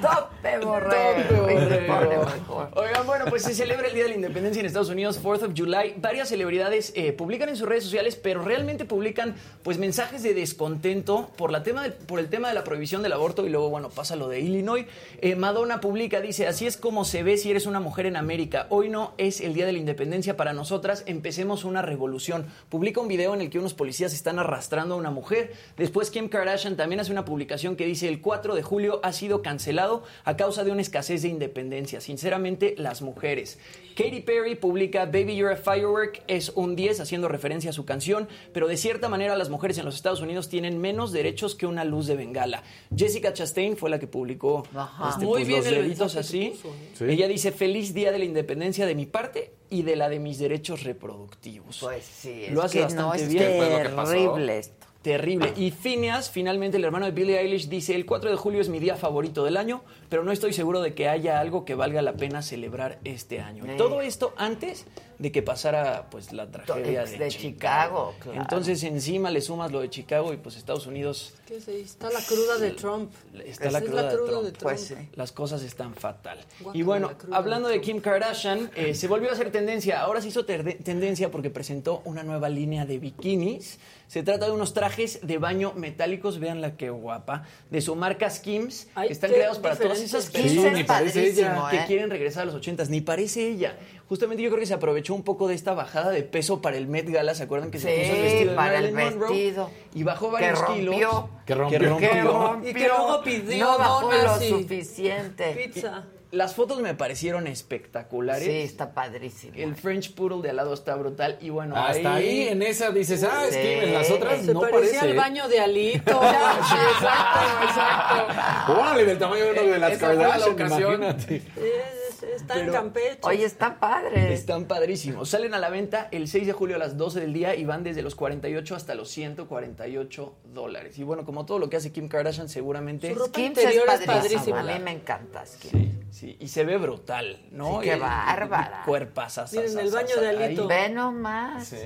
[0.00, 1.46] Tope borrego.
[1.46, 2.68] Tope borrego.
[2.74, 5.52] Oigan, bueno, pues se celebra el Día de la Independencia en Estados Unidos, 4th of
[5.56, 5.94] July.
[5.96, 11.30] Varias celebridades eh, publican en sus redes sociales, pero realmente publican pues mensajes de descontento
[11.36, 13.88] por, la tema del- por el tema de la prohibición del aborto y luego, bueno,
[13.90, 14.86] pasa lo de Illinois.
[15.20, 18.66] Eh, Madonna publica, dice, así es como se ve si eres una mujer en América.
[18.70, 22.46] Hoy no es el Día de la Independencia para nosotras, empecemos una revolución.
[22.68, 25.54] Publica un video en el que unos policías están arrastrando a una mujer.
[25.78, 29.40] Después Kim Kardashian también hace una publicación que dice, el 4 de julio ha sido
[29.40, 32.02] cancelado a causa de una escasez de independencia.
[32.02, 33.58] Sinceramente, las mujeres.
[33.96, 38.28] Katy Perry publica Baby You're a Firework, es un 10 haciendo referencia a su canción,
[38.52, 41.84] pero de cierta manera las mujeres en los Estados Unidos tienen menos derechos que una
[41.84, 42.62] luz de bengala.
[42.94, 44.62] Jessica Chastain fue la que publicó
[45.08, 46.50] este, Muy pues, bien los el deditos así.
[46.50, 46.90] puso, ¿eh?
[46.94, 47.04] Sí.
[47.08, 50.38] Ella dice feliz día de la independencia de mi parte y de la de mis
[50.38, 51.78] derechos reproductivos.
[51.80, 53.42] Pues sí, Lo es hace que bastante no es bien.
[53.68, 54.87] Terrible esto.
[55.02, 55.52] Terrible.
[55.56, 58.80] Y Phineas, finalmente el hermano de Billie Eilish, dice, el 4 de julio es mi
[58.80, 62.14] día favorito del año, pero no estoy seguro de que haya algo que valga la
[62.14, 63.64] pena celebrar este año.
[63.64, 63.76] Eh.
[63.78, 64.86] todo esto antes
[65.18, 68.40] de que pasara pues la tragedia Ex de, de Chicago, claro.
[68.40, 71.84] Entonces encima le sumas lo de Chicago y pues Estados Unidos ¿Qué se dice?
[71.84, 73.10] Está la cruda de Trump.
[73.42, 74.42] está la es cruda, de Trump.
[74.44, 74.62] de Trump.
[74.62, 74.94] Pues sí.
[75.14, 76.38] Las cosas están fatal.
[76.74, 80.02] Y bueno, hablando de Kim Kardashian, eh, se volvió a hacer tendencia.
[80.02, 83.78] Ahora se hizo tendencia porque presentó una nueva línea de bikinis.
[84.08, 88.88] Se trata de unos trajes de baño metálicos, veanla qué guapa, de su marca Skims,
[88.94, 91.84] Ay, que están creados para todas esas personas padrísimo, que ¿eh?
[91.86, 92.88] quieren regresar a los ochentas.
[92.88, 93.76] Ni parece ella.
[94.08, 96.86] Justamente yo creo que se aprovechó un poco de esta bajada de peso para el
[96.88, 97.34] Met Gala.
[97.34, 99.28] ¿Se acuerdan que se puso el vestido de para el Monroe?
[99.28, 99.70] vestido.
[99.94, 100.74] Y bajó Que varios rompió.
[100.74, 101.24] kilos.
[101.44, 101.78] Que rompió.
[101.78, 102.08] Que rompió.
[102.10, 102.70] Que rompió.
[102.70, 105.70] Y que luego pidió no bajó lo y suficiente.
[105.70, 106.04] Pizza.
[106.30, 108.44] Las fotos me parecieron espectaculares.
[108.44, 109.54] Sí, está padrísimo.
[109.56, 111.38] El French Poodle de al lado está brutal.
[111.40, 114.12] Y bueno, Hasta ahí en esa dices, ah, es que en las Sí.
[114.12, 115.10] otras Se no parecía parece.
[115.10, 116.20] al baño de Alito.
[116.68, 118.72] Sí, exacto, exacto.
[118.80, 120.94] Órale, del tamaño de uno de las Kardashian, ocasión.
[121.02, 121.36] imagínate.
[121.36, 123.18] Es- está en Pero- Campeche.
[123.22, 124.32] Oye, está padre.
[124.32, 125.28] Están padrísimos.
[125.30, 127.82] Salen a la venta el 6 de julio a las 12 del día y van
[127.84, 130.98] desde los 48 hasta los 148 dólares.
[130.98, 133.08] Y bueno, como todo lo que hace Kim Kardashian, seguramente.
[133.12, 134.60] Su ropa Skims interior es padrísima.
[134.60, 135.72] A mí me encanta Skims.
[135.72, 136.36] Sí, sí.
[136.40, 137.80] Y se ve brutal, ¿no?
[137.80, 138.82] Sí, qué y- bárbara.
[138.84, 139.52] Cuerpazas.
[139.52, 140.66] Miren, el baño de Alito.
[140.68, 141.66] Ve nomás.
[141.68, 141.76] Sí.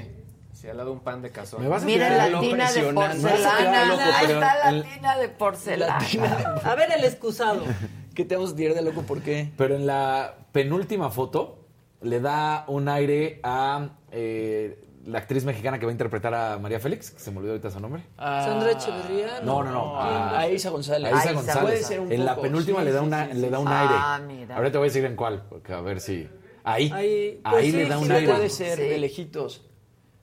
[0.54, 1.60] Sí, al lado un pan de cazón.
[1.84, 3.84] Miren la tina de porcelana.
[3.86, 5.98] loco, Ahí está la tina de porcelana.
[6.00, 7.64] La tina- A ver el excusado.
[8.14, 9.02] ¿Qué te vamos a tirar de loco?
[9.02, 9.50] ¿Por qué?
[9.56, 11.58] Pero en la penúltima foto
[12.02, 16.78] le da un aire a eh, la actriz mexicana que va a interpretar a María
[16.80, 18.02] Félix, que se me olvidó ahorita su nombre.
[18.18, 19.40] Ah, Sandra Echeverría.
[19.42, 19.96] No, no, no.
[20.00, 21.12] A, a Isa González.
[21.12, 21.62] A Isa González.
[21.62, 23.62] Puede ser un en la penúltima sí, le da, una, sí, le da sí.
[23.62, 24.26] un Ah, aire.
[24.34, 24.56] mira.
[24.56, 26.28] Ahorita te voy a decir en cuál, porque a ver si.
[26.64, 26.90] Ahí.
[26.92, 28.32] Ahí, Ahí, pues sí, le da sí un aire.
[28.32, 28.82] Puede ser Sí.
[28.84, 29.62] de lejitos.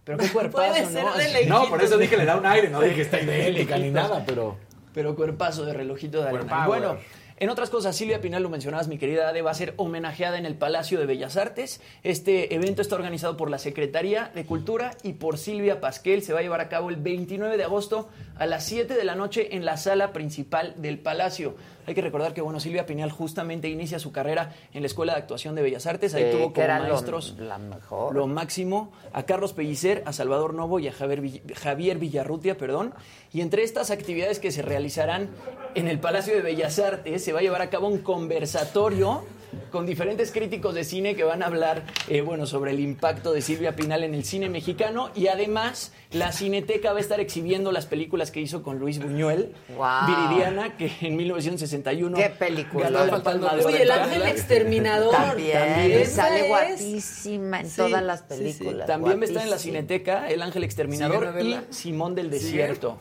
[0.04, 1.14] Pero qué cuerpazo, Puede ser ¿no?
[1.18, 1.62] de Así- lejitos.
[1.64, 4.58] No, por eso dije le da un aire, no dije está idéntica ni nada, pero.
[4.94, 6.66] Pero cuerpazo de relojito de arena.
[6.68, 6.98] Bueno,
[7.40, 10.46] en otras cosas, Silvia Pinal, lo mencionabas, mi querida Ade, va a ser homenajeada en
[10.46, 11.80] el Palacio de Bellas Artes.
[12.04, 16.22] Este evento está organizado por la Secretaría de Cultura y por Silvia Pasquel.
[16.22, 19.16] Se va a llevar a cabo el 29 de agosto a las 7 de la
[19.16, 21.56] noche en la sala principal del Palacio.
[21.90, 25.20] Hay que recordar que, bueno, Silvia Pinal justamente inicia su carrera en la Escuela de
[25.20, 26.14] Actuación de Bellas Artes.
[26.14, 28.14] Ahí Sí, tuvo como lo- maestros la mejor.
[28.16, 32.94] lo máximo a Carlos Pellicer, a Salvador Novo y a Javier, Vill- Javier Villarrutia, perdón.
[33.34, 35.30] Y entre estas actividades que se realizarán
[35.74, 39.24] en el Palacio de Bellas Artes, se va a llevar a cabo un conversatorio
[39.72, 43.41] con diferentes críticos de cine que van a hablar eh, bueno, sobre el impacto de
[43.41, 47.86] Silvia Pinal en el cine mexicano y además la Cineteca va a estar exhibiendo las
[47.86, 50.08] películas que hizo con Luis Buñuel, Guau.
[50.08, 52.89] Viridiana, que en 1961 Qué película.
[52.89, 53.66] ganó la Palma de.
[53.66, 55.12] Oye, el ángel exterminador.
[55.12, 55.58] También.
[55.58, 56.06] También.
[56.08, 58.36] Sale es- guapísima en Sí, todas las sí, sí.
[58.60, 58.88] películas.
[58.88, 59.60] También va a estar en la guapísima.
[59.80, 61.74] Cineteca El Ángel Exterminador ¿Siguen a y?
[61.74, 62.97] Simón del Desierto.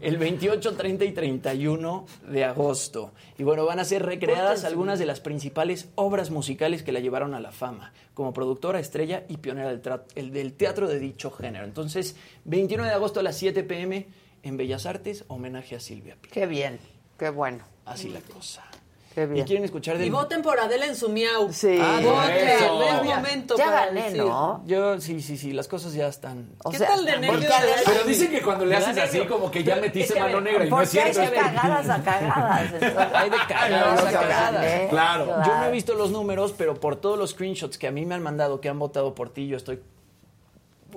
[0.00, 3.12] El 28, 30 y 31 de agosto.
[3.36, 7.34] Y bueno, van a ser recreadas algunas de las principales obras musicales que la llevaron
[7.34, 9.82] a la fama, como productora, estrella y pionera del,
[10.14, 11.64] el- del teatro de dicho género.
[11.64, 14.06] Entonces, 29 de agosto a las 7 pm
[14.42, 16.32] en Bellas Artes, homenaje a Silvia Pinal.
[16.32, 16.78] Qué bien,
[17.18, 17.64] qué bueno.
[17.84, 18.64] Así la cosa.
[19.26, 20.10] Qué ¿Y quieren escuchar Y del...
[20.12, 21.52] voten por Adela en su miau.
[21.52, 21.78] Sí.
[21.80, 24.18] Ah, Voten, es Ya- momento ya para gané, decir.
[24.24, 24.62] ¿no?
[24.66, 26.50] Yo, sí, sí, sí, las cosas ya están...
[26.64, 27.52] O ¿Qué sea, tal de nervios?
[27.52, 30.70] además- Pero dicen que cuando le haces así, como que ya metiste mano negra y
[30.70, 31.30] no es Porque hay cierto.
[31.32, 32.72] de cagadas a cagadas.
[33.14, 34.88] Hay de cagadas a cagadas.
[34.90, 35.26] Claro.
[35.44, 38.14] Yo no he visto los números, pero por todos los screenshots que a mí me
[38.14, 39.80] han mandado que han votado por ti, yo estoy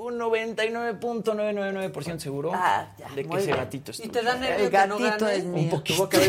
[0.02, 3.58] un 99.999% seguro Ah, ya, de que ese bien.
[3.58, 4.12] gatito es Y tuyo.
[4.14, 5.64] te da nervio El que no gatito es mío.
[5.64, 6.10] Un poquito.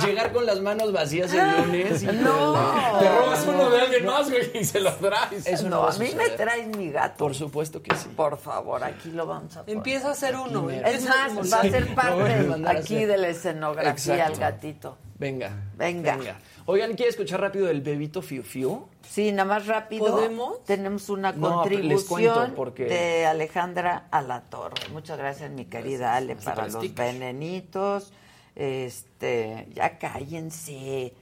[0.00, 2.02] Sí, llegar con las manos vacías el lunes.
[2.02, 2.52] y No.
[3.00, 5.46] Te robas uno de alguien más, güey, y se lo traes.
[5.46, 7.16] Eso no, no, va a mí me traes mi gato.
[7.16, 8.08] Por supuesto que sí.
[8.14, 9.76] Por favor, aquí lo vamos a poner.
[9.76, 10.68] Empieza a ser uno.
[10.68, 14.34] Aquí, Es más, va a ser parte a aquí de la escenografía Exacto.
[14.34, 14.98] al gatito.
[15.18, 15.50] Venga.
[15.76, 16.18] Venga.
[16.66, 18.86] Oigan, ¿quiere escuchar rápido el bebito Fiu Fiu?
[19.06, 20.06] Sí, nada más rápido.
[20.06, 20.64] ¿Podemos?
[20.64, 24.88] Tenemos una No, contribución porque- de Alejandra Alatorre.
[24.90, 28.12] Muchas gracias, mi querida Ale, para los venenitos.
[28.56, 31.12] Este, ya cállense.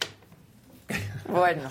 [1.29, 1.71] Bueno,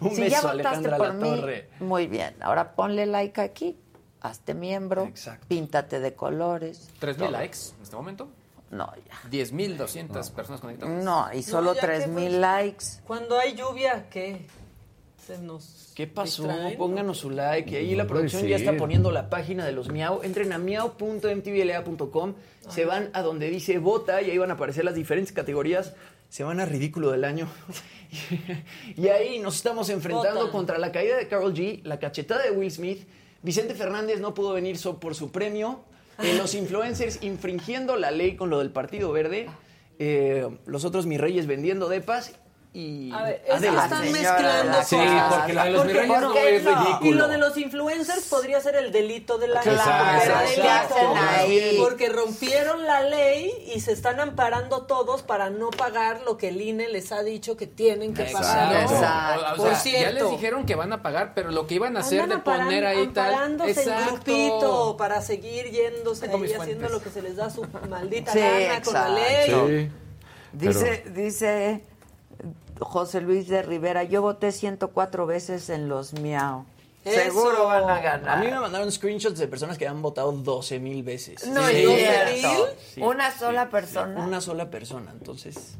[0.00, 1.42] Un si beso, ya votaste Alejandra por mí,
[1.80, 2.34] muy bien.
[2.40, 3.78] Ahora ponle like aquí,
[4.20, 5.10] hazte miembro,
[5.46, 6.90] píntate de colores.
[7.00, 7.30] 3.000 todo.
[7.30, 8.28] likes en este momento.
[8.70, 9.30] No, ya.
[9.30, 11.02] 10.200 personas conectadas.
[11.02, 11.74] No, y solo
[12.08, 12.84] mil fue- likes.
[13.06, 14.46] Cuando hay lluvia, ¿qué?
[15.26, 16.42] Se nos ¿Qué pasó?
[16.44, 16.76] distraen.
[16.78, 17.70] Pónganos su like.
[17.70, 20.22] Y ahí la No producción ya está poniendo la página de los Miau.
[20.22, 22.34] Entren a miau.mtvla.com.
[22.68, 25.94] Se van a donde dice vota y ahí van a aparecer las diferentes categorías.
[26.28, 27.48] Se van a ridículo del año.
[28.96, 32.70] y ahí nos estamos enfrentando contra la caída de Carol G, la cachetada de Will
[32.70, 33.06] Smith.
[33.42, 35.80] Vicente Fernández no pudo venir so- por su premio.
[36.18, 39.48] Los influencers infringiendo la ley con lo del Partido Verde.
[40.00, 42.32] eh, los otros mis reyes vendiendo depas.
[42.74, 45.34] Y A ver, es que están mezclando Sí, cosas.
[45.34, 46.84] porque la de los Porque- virreyes no ¿por qué es no?
[46.84, 47.10] ridículo.
[47.10, 49.76] Y lo de los influencers podría ser el delito de la ley.
[51.78, 56.60] Porque rompieron la ley y se están amparando todos para no pagar lo que el
[56.60, 58.82] INE les ha dicho que tienen que pagar.
[58.82, 58.92] Exacto.
[58.92, 58.98] ¿no?
[58.98, 59.62] Exacto.
[59.62, 60.14] O- sea, ya cierto.
[60.24, 62.86] les dijeron que van a pagar, pero lo que iban a hacer Andan de poner
[62.86, 63.30] ahí tal.
[63.32, 64.12] amparándose en Exacto.
[64.24, 66.90] grupito para seguir yéndose Tengo ahí haciendo fuentes.
[66.90, 69.46] lo que se les da su maldita Sí, gana con la ley.
[69.46, 69.90] Sí.
[70.52, 71.82] Dice, dice
[72.80, 76.64] José Luis de Rivera, yo voté 104 veces en los Miau.
[77.10, 77.22] Eso.
[77.22, 78.38] Seguro van a A ganar.
[78.40, 81.46] mí me mandaron screenshots de personas que han votado 12 mil veces.
[81.48, 81.84] No Sí.
[81.86, 82.42] es.
[82.94, 83.68] Sí, Una sola sí.
[83.70, 84.24] persona.
[84.24, 85.74] Una sola persona, entonces.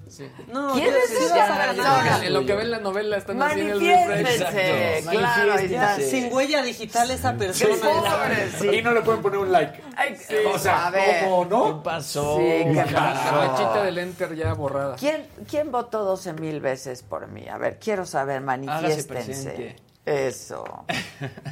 [0.53, 2.29] No, ¿Quién es esa a persona?
[2.31, 5.05] lo que ven la novela están haciendo el refresh.
[5.09, 5.97] Claro, está.
[6.01, 7.75] Sin huella digital esa persona.
[7.77, 8.77] Pobre.
[8.79, 9.83] Y no le pueden poner un like.
[9.97, 10.17] Ay,
[10.53, 11.25] o sea, a ver.
[11.25, 11.83] ¿cómo ¿Qué no?
[11.83, 12.37] pasó?
[12.39, 13.55] Sí, ¿qué La pasó?
[13.57, 14.97] flechita del enter ya borrada.
[14.97, 17.49] ¿Quién, ¿Quién votó 12 mil veces por mí?
[17.49, 19.77] A ver, quiero saber, manifiéstense.
[20.09, 20.65] Eso.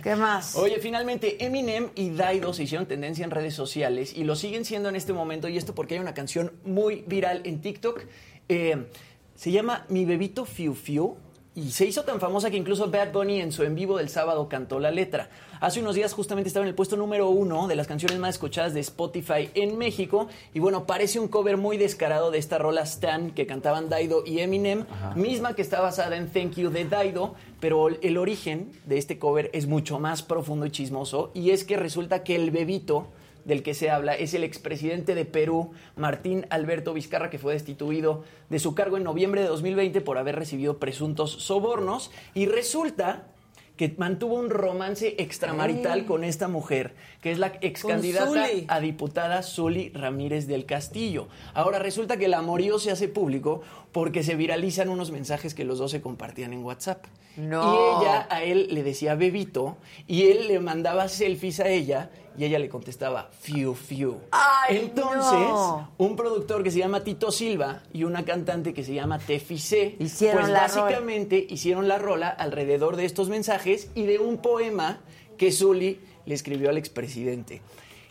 [0.03, 0.57] ¿Qué más?
[0.57, 4.89] Oye, finalmente Eminem y Daido se hicieron tendencia en redes sociales y lo siguen siendo
[4.89, 8.05] en este momento y esto porque hay una canción muy viral en TikTok.
[8.49, 8.87] Eh,
[9.35, 11.19] se llama Mi Bebito Fiu Fiu
[11.57, 14.47] y se hizo tan famosa que incluso Bad Bunny en su en vivo del sábado
[14.47, 15.31] cantó la letra.
[15.59, 18.75] Hace unos días justamente estaba en el puesto número uno de las canciones más escuchadas
[18.75, 23.31] de Spotify en México y bueno, parece un cover muy descarado de esta rola Stan
[23.31, 24.85] que cantaban Daido y Eminem,
[25.15, 29.51] misma que está basada en Thank You de Daido, pero el origen de este cover
[29.55, 33.07] es mucho más profundo y chismoso y es que resulta que el bebito
[33.47, 38.25] del que se habla es el expresidente de Perú, Martín Alberto Vizcarra, que fue destituido
[38.51, 42.11] de su cargo en noviembre de 2020 por haber recibido presuntos sobornos.
[42.35, 43.29] Y resulta
[43.77, 46.05] que mantuvo un romance extramarital Ay.
[46.07, 51.29] con esta mujer, que es la ex candidata a diputada Zuli Ramírez del Castillo.
[51.55, 55.79] Ahora resulta que el amorío se hace público porque se viralizan unos mensajes que los
[55.79, 57.05] dos se compartían en WhatsApp.
[57.37, 58.01] No.
[58.01, 59.77] Y ella a él le decía bebito
[60.07, 64.17] y él le mandaba selfies a ella y ella le contestaba fiu fiu.
[64.31, 65.91] Ay, Entonces, no.
[65.99, 69.97] un productor que se llama Tito Silva y una cantante que se llama Tefi C,
[69.99, 70.83] Hicieron pues la rola.
[70.83, 75.01] básicamente hicieron la rola alrededor de estos mensajes y de un poema
[75.39, 77.63] que Zully le escribió al expresidente.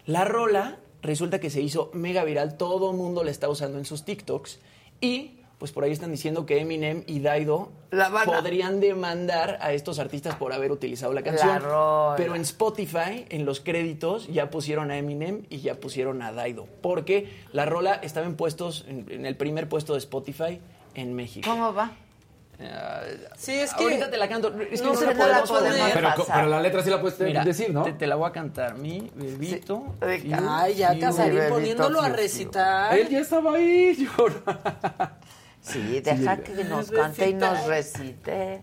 [0.06, 3.86] La rola resulta que se hizo mega viral, todo el mundo la está usando en
[3.86, 4.60] sus TikToks
[5.02, 10.00] y pues por ahí están diciendo que Eminem y Daido La podrían demandar a estos
[10.00, 11.62] artistas por haber utilizado la canción.
[11.62, 12.16] rola.
[12.18, 16.68] Pero en Spotify, en los créditos, ya pusieron a Eminem y ya pusieron a Daido.
[16.82, 20.60] Porque la rola estaba en puestos, en, en el primer puesto de Spotify
[20.94, 21.50] en México.
[21.50, 21.92] ¿Cómo va?
[23.36, 23.84] Sí, es que.
[23.84, 24.48] Ahorita te la canto.
[24.72, 25.94] Es que no no, se la la podemos puede- poner.
[25.94, 26.36] Pero, pasar.
[26.38, 27.84] pero la letra sí la puedes Mira, decir, ¿no?
[27.84, 28.78] Te, te la voy a cantar.
[28.78, 29.84] Mi bebito.
[30.10, 30.20] Sí.
[30.20, 30.98] fiu, Ay, ya.
[30.98, 32.98] Casarín poniéndolo a recitar.
[32.98, 33.96] Él ya estaba ahí.
[34.18, 34.28] yo-
[35.66, 38.62] Sí, deja que nos cante y nos recite.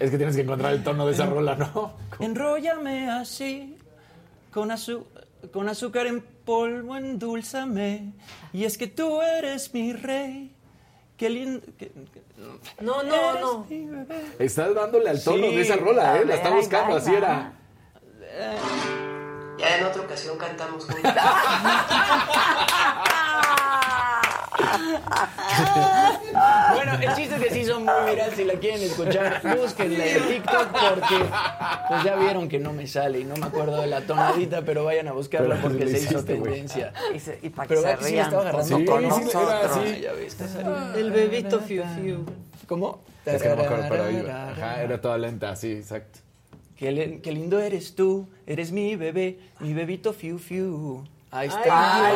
[0.00, 1.94] Es que tienes que encontrar el tono de esa rola, ¿no?
[2.20, 3.76] Enróllame así,
[4.52, 5.04] con, azu-
[5.52, 8.12] con azúcar en polvo, endulzame.
[8.52, 10.54] Y es que tú eres mi rey.
[11.16, 11.62] Qué lindo.
[12.80, 13.66] No, no, no.
[14.40, 16.18] Estás dándole al tono Sí, de esa rola, ¿eh?
[16.18, 17.52] ver, La está buscando, así era.
[19.58, 21.12] Ya en otra ocasión cantamos juntos.
[26.74, 28.32] Bueno, el chiste es que sí son muy viral.
[28.34, 31.24] Si la quieren escuchar, búsquenla en TikTok porque
[31.88, 34.84] pues ya vieron que no me sale y no me acuerdo de la tonadita, pero
[34.84, 36.92] vayan a buscarla Pero porque se hizo tendencia.
[37.14, 39.08] Y, se- y para que Pero se que sí rían estaba agarrando Sí, con sí,
[39.22, 39.76] sí, era nosotros.
[39.76, 40.00] así.
[40.00, 40.94] Ya ves, está saliendo.
[40.94, 42.24] El bebito fiu fiu.
[42.66, 43.00] ¿Cómo?
[43.26, 44.50] Es que no me acuerdo, pero iba.
[44.50, 46.20] Ajá, era toda lenta, sí, exacto.
[46.76, 51.04] Qué, qué lindo eres tú, eres mi bebé, mi bebito fiu fiu.
[51.32, 52.12] Ahí está.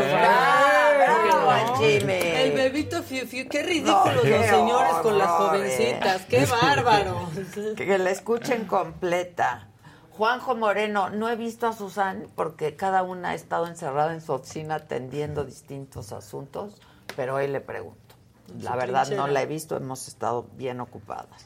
[0.98, 2.12] Bravo, Jimmy.
[2.12, 3.48] El bebito Fiu Fiu.
[3.48, 6.20] Qué ridículos No, los qué señores con las horror, jovencitas.
[6.22, 6.26] eh.
[6.28, 7.28] Qué bárbaro.
[7.76, 9.68] Que la escuchen completa.
[10.11, 14.32] Juanjo Moreno, no he visto a Susan porque cada una ha estado encerrada en su
[14.32, 16.80] oficina atendiendo distintos asuntos,
[17.16, 18.14] pero hoy le pregunto.
[18.61, 21.45] La verdad no la he visto, hemos estado bien ocupadas.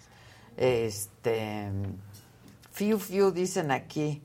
[0.57, 1.69] Este,
[2.73, 4.23] Fiu Fiu dicen aquí,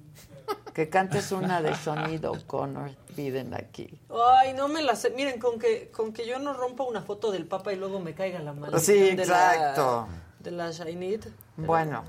[0.74, 3.90] que cantes una de sonido Connor, piden aquí.
[4.38, 5.10] Ay, no me la sé.
[5.12, 8.14] Miren, con que, con que yo no rompa una foto del Papa y luego me
[8.14, 10.08] caiga la maldición Sí, de la- exacto.
[10.40, 11.26] De la Shainit.
[11.58, 12.04] Bueno.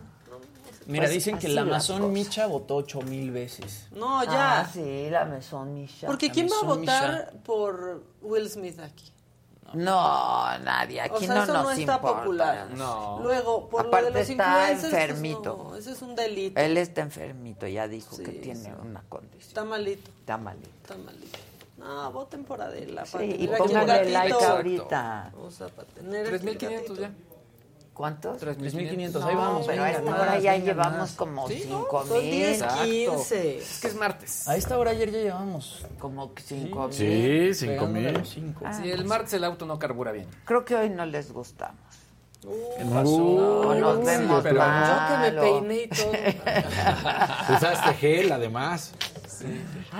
[0.89, 2.01] Mira, Pues dicen que la cosas.
[2.01, 3.89] Micha votó ocho mil veces.
[3.91, 4.61] No, ya.
[4.61, 6.07] Ah, sí, la Maison Micha.
[6.07, 9.13] Porque ¿quién va a votar por Will Smith aquí?
[9.74, 12.18] No, nadie, aquí o sea, no eso nos no está importa.
[12.22, 12.70] popular.
[12.70, 13.20] No.
[13.22, 15.66] Luego, por Aparte lo de los está pues enfermito.
[15.70, 16.60] no, ese es un delito.
[16.60, 18.70] Él está enfermito, ya dijo que Sí, tiene sí.
[18.82, 19.40] una condición.
[19.48, 20.10] Está malito.
[20.20, 20.68] Está malito.
[20.82, 21.38] Está malito.
[21.78, 23.05] No, voten por Adela.
[23.05, 25.32] Sí, para y pónganle like ahorita.
[25.38, 27.10] O sea, para tener aquí un 3.500 ya.
[27.97, 28.43] ¿Cuántos?
[28.43, 29.66] 3.500, No, ahí vamos.
[29.66, 31.12] pero a esta más, hora ya venga, llevamos más.
[31.12, 31.78] como Sí, ¿no?
[31.78, 32.31] 5 Son mil.
[32.31, 32.82] 10, Exacto.
[32.85, 33.59] 15.
[33.59, 34.48] Es que es martes.
[34.48, 35.86] A esta hora ayer ya llevamos.
[35.98, 36.93] Como 5 mil.
[36.93, 38.18] Sí, cinco Pegándole a mil.
[38.20, 38.64] los cinco.
[38.66, 40.27] Ah, Si el pues, martes el auto no carbura bien.
[40.44, 41.81] Creo que hoy no les gustamos.
[42.43, 43.16] ¿Qué Uh, pasó?
[43.16, 46.12] O nos sí, vemos pero- mal, Yo que me peiné y todo.
[47.56, 48.93] Usaste gel, además.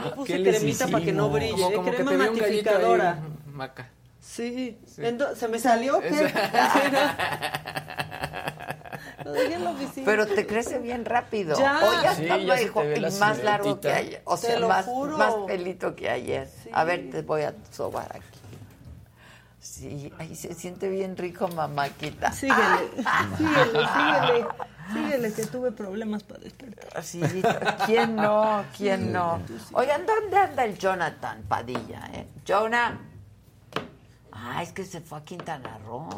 [0.05, 1.53] Yo puse ¿Qué les cremita para que no brille.
[1.53, 1.75] Como, ¿eh?
[1.77, 3.19] como que crema te gallito ahí, matificadora.
[3.53, 3.89] Maca.
[4.37, 4.79] Sí.
[4.99, 6.11] Ento- ¿Se me salió qué?
[9.25, 10.05] Lo dejé en la oficina.
[10.05, 11.59] Pero te crece bien rápido.
[11.59, 11.81] Ya.
[11.83, 14.23] Hoy ya Sí, y la más largo que ayer.
[14.25, 15.17] O sea, lo más, juro.
[15.17, 16.49] más pelito que ayer.
[16.63, 16.69] Sí.
[16.73, 18.23] A ver, te voy a sobar aquí.
[19.59, 22.31] Sí, ahí se siente bien rico, mamáquita.
[22.33, 22.61] Síguele,
[23.39, 24.47] síguele, síguele.
[24.93, 27.03] Síguele, que tuve problemas para despertar.
[27.03, 27.21] Sí,
[27.87, 28.65] ¿quién no?
[28.77, 29.41] ¿Quién no?
[29.73, 32.27] Oigan, ¿dónde anda el Jonathan Padilla, eh?
[32.47, 32.97] Jonah.
[34.55, 36.09] Ah, es que se fue a Quintana Roo.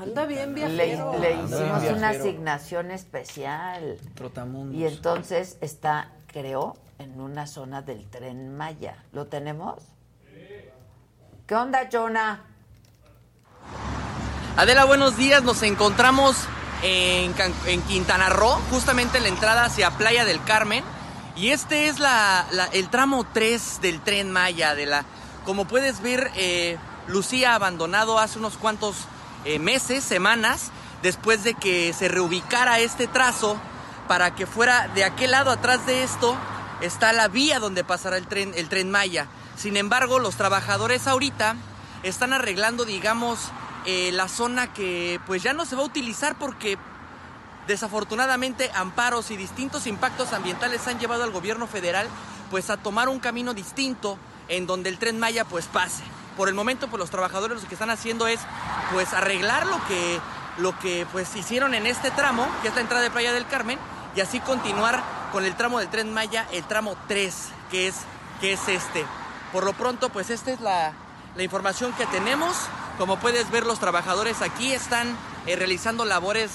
[0.00, 1.18] Anda bien Le, viajero.
[1.18, 3.98] le Anda hicimos una asignación especial.
[4.14, 4.76] Trotamundos.
[4.76, 9.02] Y entonces está, creo, en una zona del tren Maya.
[9.12, 9.82] ¿Lo tenemos?
[11.46, 12.44] ¿Qué onda, Jonah?
[14.56, 15.42] Adela, buenos días.
[15.42, 16.36] Nos encontramos
[16.82, 17.32] en,
[17.88, 20.84] Quintana Roo, justamente en la entrada hacia Playa del Carmen.
[21.36, 25.04] Y este es la, la- el tramo 3 del tren Maya, Adela.
[25.44, 26.76] Como puedes ver, eh,
[27.08, 28.96] lucía abandonado hace unos cuantos
[29.44, 30.70] eh, meses, semanas,
[31.02, 33.56] después de que se reubicara este trazo
[34.06, 36.36] para que fuera de aquel lado atrás de esto
[36.80, 39.26] está la vía donde pasará el tren, el tren Maya.
[39.56, 41.56] Sin embargo, los trabajadores ahorita
[42.02, 43.38] están arreglando, digamos,
[43.86, 46.78] eh, la zona que pues ya no se va a utilizar porque
[47.66, 52.08] desafortunadamente amparos y distintos impactos ambientales han llevado al gobierno federal
[52.50, 54.18] pues a tomar un camino distinto
[54.48, 56.02] en donde el tren Maya pues pase.
[56.38, 58.40] Por el momento pues los trabajadores lo que están haciendo es
[58.92, 60.20] pues arreglar lo que
[60.56, 63.78] lo que pues hicieron en este tramo, que es la entrada de Playa del Carmen,
[64.16, 67.34] y así continuar con el tramo del tren Maya, el tramo 3,
[67.70, 67.96] que es
[68.40, 69.04] que es este.
[69.52, 70.94] Por lo pronto pues esta es la
[71.38, 72.56] la información que tenemos.
[72.98, 75.16] Como puedes ver, los trabajadores aquí están
[75.46, 76.50] eh, realizando labores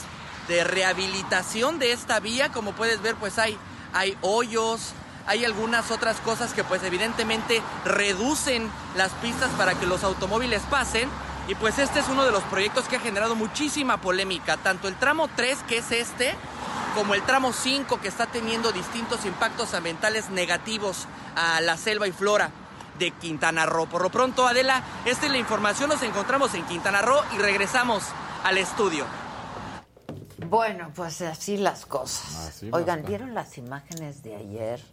[0.47, 2.51] de rehabilitación de esta vía.
[2.51, 3.57] Como puedes ver, pues hay,
[3.93, 4.93] hay hoyos,
[5.25, 11.09] hay algunas otras cosas que pues evidentemente reducen las pistas para que los automóviles pasen.
[11.47, 14.57] Y pues este es uno de los proyectos que ha generado muchísima polémica.
[14.57, 16.33] Tanto el tramo 3, que es este,
[16.95, 21.05] como el tramo 5, que está teniendo distintos impactos ambientales negativos
[21.35, 22.49] a la selva y flora
[22.97, 23.87] de Quintana Roo.
[23.87, 25.89] Por lo pronto, Adela, esta es la información.
[25.89, 28.03] Nos encontramos en Quintana Roo y regresamos
[28.43, 29.05] al estudio.
[30.47, 32.35] Bueno, pues así las cosas.
[32.47, 33.03] Así Oigan.
[33.05, 34.92] ¿vieron las imágenes de ayer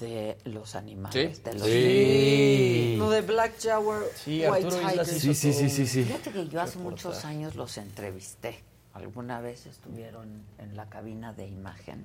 [0.00, 1.36] de los animales?
[1.36, 1.42] Sí.
[1.42, 2.94] De los Sí.
[2.98, 5.06] Lo de Black Jaguar, Sí, White Tiger.
[5.06, 6.04] Sí, sí, sí, sí, sí.
[6.04, 8.62] Fíjate que yo hace muchos años los entrevisté.
[8.94, 12.04] Alguna vez estuvieron en la cabina de imagen.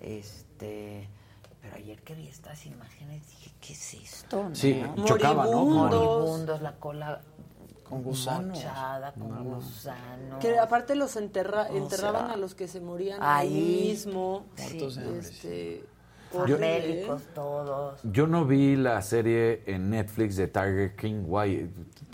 [0.00, 1.08] Este,
[1.60, 4.48] pero ayer que vi estas imágenes dije, ¿qué es esto?
[4.52, 5.04] Sí, no?
[5.04, 5.64] chocaba, ¿no?
[5.64, 6.00] Moribundos.
[6.20, 7.20] Moribundos, la cola
[7.88, 8.58] Con gusanos.
[8.58, 10.40] mochada, con gusanos.
[10.40, 13.88] Que aparte los enterra- O enterraban sea, a los que se morían ahí.
[13.90, 14.46] mismo.
[14.56, 15.84] Muertos de hambre, Este,
[16.34, 16.56] ¿eh?
[16.58, 18.00] médicos todos.
[18.04, 21.70] Yo no vi la serie en Netflix de Tiger King, guay,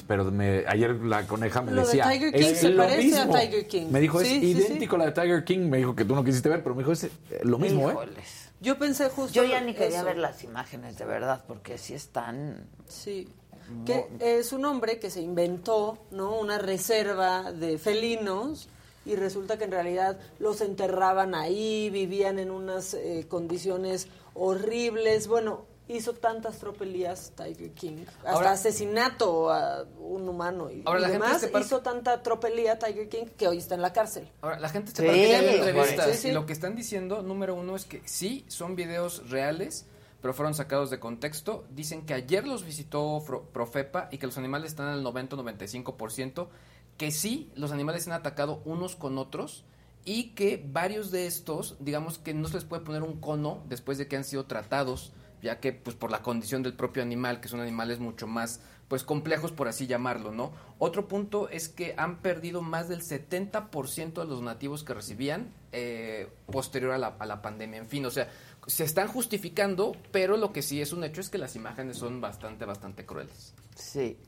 [0.06, 2.08] pero me, ayer la coneja me Lo de decía.
[2.10, 3.40] Tiger King "Es se lo parece a mismo".
[3.40, 3.86] Tiger King.
[3.90, 5.68] Me dijo, Sí, es sí, idéntico a la de Tiger King.
[5.68, 7.10] Me dijo que tú no quisiste ver, pero me dijo, es eh,
[7.42, 7.92] lo mismo, ¿eh?
[7.92, 8.50] Híjoles.
[8.60, 10.06] Yo pensé justo Yo ya ni quería eso.
[10.06, 12.66] ver las imágenes, de verdad, porque sí están...
[12.88, 13.28] Sí.
[13.86, 16.38] Que es un hombre que se inventó, ¿no?
[16.38, 18.68] Una reserva de felinos
[19.05, 25.26] y resulta que en realidad los enterraban ahí, vivían en unas eh, condiciones horribles.
[25.28, 31.02] Bueno, hizo tantas tropelías Tiger King, hasta Ahora- asesinato a un humano y, Ahora, y
[31.02, 34.26] la demás, hizo tanta tropelía Tiger King que hoy está en la cárcel.
[34.40, 36.28] Ahora, la gente se Sí, parece en entrevistas Sí, sí.
[36.28, 39.85] y lo que están diciendo, número uno, es que sí, son videos reales,
[40.22, 41.64] pero fueron sacados de contexto.
[41.70, 46.48] Dicen que ayer los visitó Fro- Profepa y que los animales están al 90-95%,
[46.96, 49.64] que sí, los animales se han atacado unos con otros
[50.04, 53.98] y que varios de estos, digamos que no se les puede poner un cono después
[53.98, 55.12] de que han sido tratados,
[55.42, 59.02] ya que pues por la condición del propio animal, que son animales mucho más pues
[59.02, 60.52] complejos por así llamarlo, ¿no?
[60.78, 66.28] Otro punto es que han perdido más del 70% de los nativos que recibían eh,
[66.52, 67.78] posterior a la, a la pandemia.
[67.78, 68.30] En fin, o sea,
[68.66, 72.20] se están justificando, pero lo que sí es un hecho es que las imágenes son
[72.20, 73.54] bastante, bastante crueles.
[73.74, 74.18] Sí.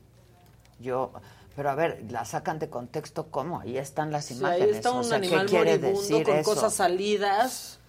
[0.79, 1.11] Yo,
[1.57, 3.59] pero a ver, la sacan de contexto, ¿cómo?
[3.61, 4.61] Ahí están las Sí, imágenes.
[4.67, 6.49] ahí está o un sea, ¿qué animal quiere moribundo con eso?
[6.53, 7.79] cosas salidas.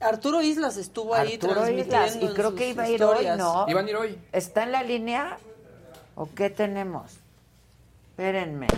[0.00, 3.32] Arturo Islas estuvo ahí Arturo transmitiendo Islas, y creo que iba a ir historias.
[3.34, 3.66] hoy, ¿no?
[3.68, 4.18] Iban a ir hoy.
[4.32, 5.36] ¿Está en la línea?
[6.14, 7.12] ¿O qué tenemos?
[8.10, 8.68] Espérenme.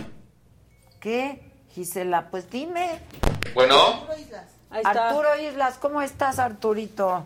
[0.99, 1.41] ¿Qué,
[1.73, 2.29] Gisela?
[2.29, 2.99] Pues dime.
[3.53, 4.05] Bueno,
[4.69, 5.07] Ahí está.
[5.09, 7.25] Arturo Islas, ¿cómo estás, Arturito?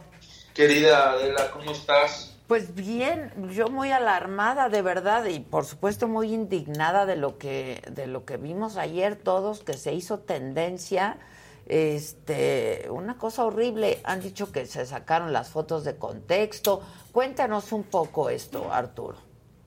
[0.53, 2.30] querida Adela, ¿cómo estás?
[2.51, 7.81] Pues bien, yo muy alarmada de verdad y por supuesto muy indignada de lo que
[7.89, 11.17] de lo que vimos ayer todos que se hizo tendencia
[11.65, 14.01] este una cosa horrible.
[14.03, 16.81] Han dicho que se sacaron las fotos de contexto.
[17.13, 19.17] Cuéntanos un poco esto, Arturo.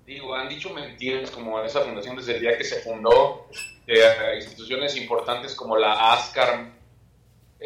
[0.04, 3.48] Digo, han dicho mentiras como esa fundación desde el día que se fundó,
[3.86, 4.02] eh,
[4.36, 6.70] instituciones importantes como la ASCAR,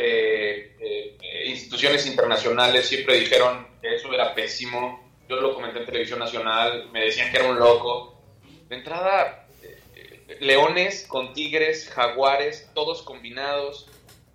[0.00, 5.07] eh, eh, eh, instituciones internacionales siempre dijeron que eso era pésimo.
[5.28, 8.18] Yo lo comenté en televisión nacional, me decían que era un loco.
[8.68, 13.86] De entrada, eh, eh, leones con tigres, jaguares, todos combinados.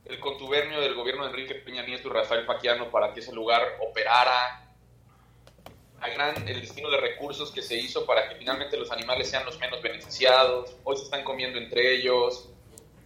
[0.06, 3.78] El contubernio del gobierno de Enrique Peña Nieto y Rafael Paquiano para que ese lugar
[3.82, 4.60] operara.
[6.46, 9.82] El destino de recursos que se hizo para que finalmente los animales sean los menos
[9.82, 10.76] beneficiados.
[10.84, 12.50] Hoy se están comiendo entre ellos.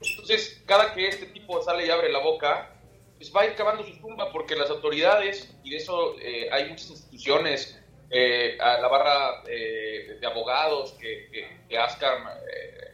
[0.01, 2.76] Entonces, cada que este tipo sale y abre la boca,
[3.17, 6.69] pues va a ir cavando su tumba porque las autoridades, y de eso eh, hay
[6.69, 7.79] muchas instituciones,
[8.09, 12.39] eh, a la barra eh, de abogados que, que, que ASCAR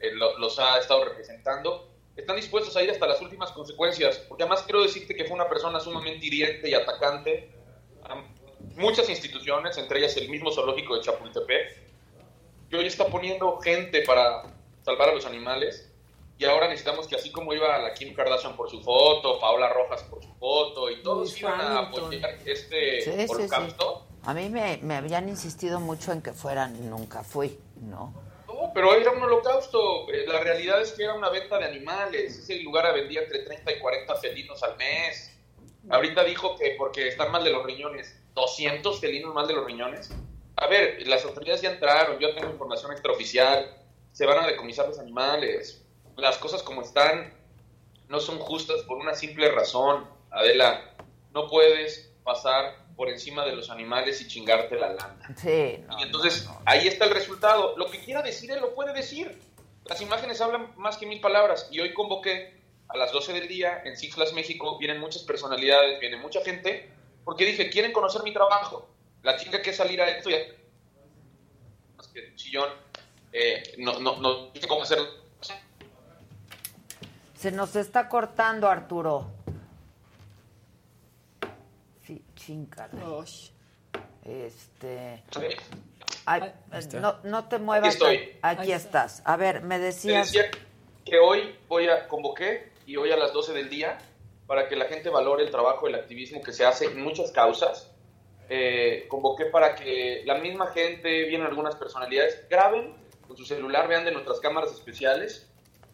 [0.02, 4.18] eh, lo- los ha estado representando, están dispuestos a ir hasta las últimas consecuencias.
[4.28, 7.50] Porque además quiero decirte que fue una persona sumamente hiriente y atacante
[8.04, 8.24] a
[8.76, 11.78] muchas instituciones, entre ellas el mismo zoológico de Chapultepec,
[12.70, 14.44] que hoy está poniendo gente para
[14.84, 15.92] salvar a los animales.
[16.38, 20.04] Y ahora necesitamos que así como iba la Kim Kardashian por su foto, Paola Rojas
[20.04, 22.04] por su foto, y todos Luis iban a Hamilton.
[22.06, 23.32] apoyar este Sí, sí, sí.
[23.34, 28.14] holocausto, A mí me, me habían insistido mucho en que fueran y nunca fui, ¿no?
[28.48, 30.12] No, pero era un holocausto.
[30.12, 32.38] Eh, La realidad es que era una venta de animales.
[32.40, 35.38] Ese lugar vendía entre 30 y 40 felinos al mes.
[35.90, 40.10] Ahorita dijo que porque están mal de los riñones, 200 felinos mal de los riñones.
[40.56, 43.78] A ver, las autoridades ya entraron, yo tengo información extraoficial.
[44.12, 45.83] Se van a decomisar los animales.
[46.18, 47.34] Las cosas como están
[48.10, 50.08] no son justas por una simple razón.
[50.32, 50.94] Adela,
[51.32, 55.36] no puedes pasar por encima de los animales y chingarte la lana.
[55.38, 57.76] Sí, Y entonces ahí está el resultado.
[57.78, 59.40] Lo que quiera decir él lo puede decir.
[59.86, 61.68] Las imágenes hablan más que mil palabras.
[61.72, 64.78] Y hoy convoqué a las 12 del día en Six Flags México.
[64.78, 66.90] Vienen muchas personalidades, viene mucha gente.
[67.26, 68.88] Porque dije, quieren conocer mi trabajo.
[69.24, 70.40] La chinga que salir a esto y a-
[71.98, 72.70] más que un sillón.
[73.32, 75.08] eh, no, no, no sé cómo hacerlo.
[77.44, 79.30] Se nos está cortando, Arturo.
[82.08, 82.90] Sí, chingada.
[84.24, 85.22] Este.
[86.26, 87.02] Ay, está.
[87.02, 87.96] no, no te muevas.
[87.96, 88.40] Aquí estoy.
[88.42, 89.22] Aquí estás.
[89.26, 90.32] A ver, me Te decías.
[90.32, 90.52] decía
[91.04, 93.98] que hoy voy a convoqué y hoy a las 12 del día
[94.48, 97.92] para que la gente valore el trabajo, el activismo que se hace en muchas causas.
[98.48, 102.96] Eh, convoqué para que la misma gente, vienen algunas personalidades, graben
[103.28, 105.50] con su celular, vean de nuestras cámaras especiales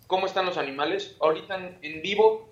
[0.09, 2.49] cómo están los animales ahorita en, en vivo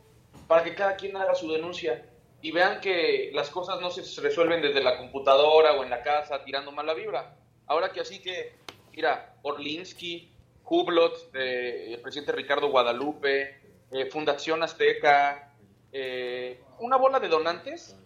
[0.48, 2.06] para que cada quien haga su denuncia
[2.40, 6.44] y vean que las cosas no se resuelven desde la computadora o en la casa
[6.44, 7.36] tirando mala vibra.
[7.66, 8.54] Ahora que así que,
[8.94, 10.32] mira, Orlinsky,
[10.66, 13.60] Hublot, eh, el presidente Ricardo Guadalupe,
[13.92, 15.52] eh, Fundación Azteca,
[15.92, 17.98] eh, una bola de donantes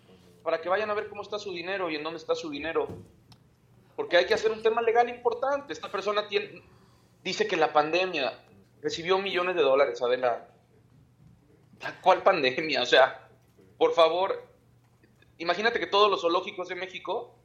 [0.43, 2.87] para que vayan a ver cómo está su dinero y en dónde está su dinero.
[3.97, 5.73] Porque hay que hacer un tema legal importante.
[5.73, 6.63] Esta persona tiene,
[7.21, 8.33] dice que la pandemia
[8.81, 10.47] recibió millones de dólares, Adela.
[12.01, 12.81] ¿Cuál pandemia?
[12.81, 13.27] O sea,
[13.77, 14.47] por favor,
[15.37, 17.35] imagínate que todos los zoológicos de México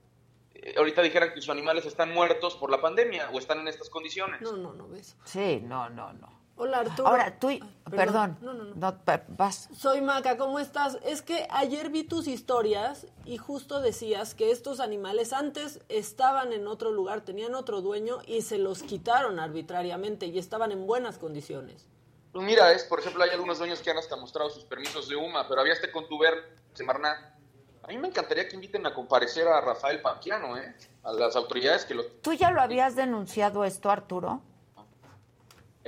[0.55, 3.89] eh, ahorita dijeran que sus animales están muertos por la pandemia o están en estas
[3.89, 4.43] condiciones.
[4.43, 5.17] No, no, no ves.
[5.25, 6.36] Sí, no, no, no.
[6.59, 7.09] Hola Arturo.
[7.09, 7.49] Ahora, tú,
[7.85, 8.74] Ah, perdón, No, no, no.
[8.74, 9.69] no, pa- vas.
[9.77, 10.99] Soy Maca, ¿cómo estás?
[11.05, 16.66] Es que ayer vi tus historias y justo decías que estos animales antes estaban en
[16.66, 21.87] otro lugar, tenían otro dueño y se los quitaron arbitrariamente y estaban en buenas condiciones.
[22.33, 25.16] Pues mira, es, por ejemplo, hay algunos dueños que han hasta mostrado sus permisos de
[25.16, 26.33] UMA, pero había este contuber,
[26.74, 27.35] Semarná.
[27.83, 30.74] A mí me encantaría que inviten a comparecer a Rafael Paquiano, ¿eh?
[31.05, 32.07] A las autoridades que los...
[32.20, 34.43] ¿Tú ya lo habías denunciado esto, Arturo?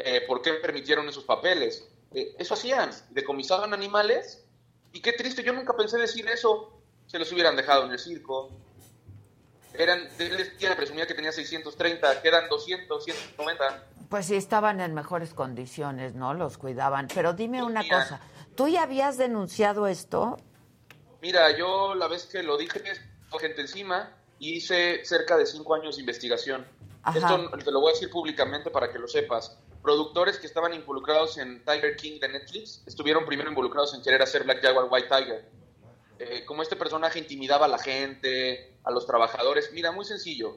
[0.04, 1.88] Eh, ¿Por qué permitieron esos papeles?
[2.14, 4.44] Eh, eso hacían, decomisaban animales.
[4.92, 6.80] Y qué triste, yo nunca pensé decir eso.
[7.06, 8.50] Se los hubieran dejado en el circo.
[9.74, 13.86] Eran, él presumía que tenía 630, quedan 200, 190.
[14.08, 16.32] Pues sí, estaban en mejores condiciones, ¿no?
[16.32, 17.08] Los cuidaban.
[17.14, 18.02] Pero dime una Mira.
[18.02, 18.20] cosa,
[18.54, 20.38] ¿tú ya habías denunciado esto?
[21.20, 22.80] Mira, yo la vez que lo dije,
[23.40, 26.66] gente encima y hice cerca de cinco años de investigación.
[27.02, 27.18] Ajá.
[27.18, 29.58] Esto te lo voy a decir públicamente para que lo sepas.
[29.82, 34.44] Productores que estaban involucrados en Tiger King de Netflix estuvieron primero involucrados en querer hacer
[34.44, 35.48] Black Jaguar White Tiger.
[36.18, 39.70] Eh, como este personaje intimidaba a la gente, a los trabajadores.
[39.72, 40.56] Mira, muy sencillo.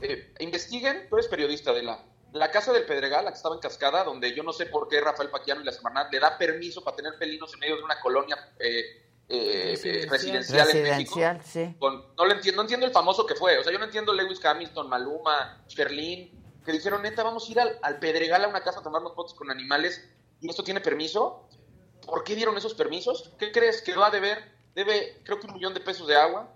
[0.00, 2.04] Eh, investiguen, tú eres periodista de la...
[2.32, 5.00] La casa del Pedregal, la que estaba en Cascada, donde yo no sé por qué
[5.00, 8.00] Rafael Paquiano y la Semarnat le da permiso para tener pelinos en medio de una
[8.00, 11.14] colonia eh, eh, eh, residencial, en México.
[11.14, 11.76] Residencial, sí.
[11.78, 13.56] Con- no, lo entiendo, no entiendo el famoso que fue.
[13.56, 17.60] O sea, yo no entiendo Lewis Hamilton, Maluma, Sherlyn, que dijeron, neta, vamos a ir
[17.60, 20.08] al, al Pedregal a una casa a tomarnos fotos con animales
[20.40, 21.48] y esto tiene permiso.
[22.06, 23.32] ¿Por qué dieron esos permisos?
[23.38, 24.52] ¿Qué crees que va a deber?
[24.74, 26.52] Debe, creo que un millón de pesos de agua.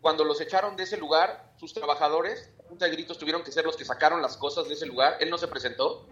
[0.00, 3.76] Cuando los echaron de ese lugar, sus trabajadores, punta de gritos, tuvieron que ser los
[3.76, 5.16] que sacaron las cosas de ese lugar.
[5.20, 6.06] Él no se presentó.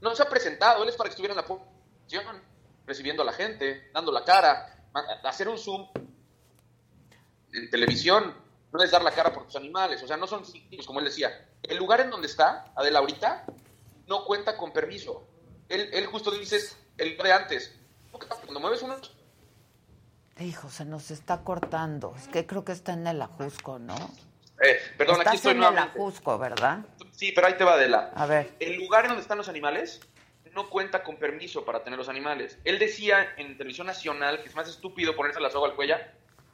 [0.00, 0.82] No se ha presentado.
[0.82, 2.42] Él es para que estuviera en la posición,
[2.86, 4.84] recibiendo a la gente, dando la cara,
[5.22, 5.88] hacer un Zoom
[7.52, 8.34] en televisión
[8.72, 11.04] no es dar la cara por tus animales, o sea, no son sitios, como él
[11.04, 11.46] decía.
[11.62, 13.44] El lugar en donde está, Adela, ahorita,
[14.06, 15.26] no cuenta con permiso.
[15.68, 16.58] Él, él justo dice,
[16.98, 17.78] el lugar de antes.
[18.10, 19.14] Cuando mueves unos...
[20.38, 22.14] Hijo, se nos está cortando.
[22.16, 23.94] Es que creo que está en el Ajusco, ¿no?
[24.62, 25.98] Eh, perdón, Estás aquí estoy en el nuevamente.
[25.98, 26.78] Ajusco, ¿verdad?
[27.12, 28.12] Sí, pero ahí te va, Adela.
[28.14, 28.54] A ver.
[28.58, 30.00] El lugar en donde están los animales
[30.54, 32.58] no cuenta con permiso para tener los animales.
[32.64, 35.96] Él decía en televisión nacional que es más estúpido ponerse la soga al cuello.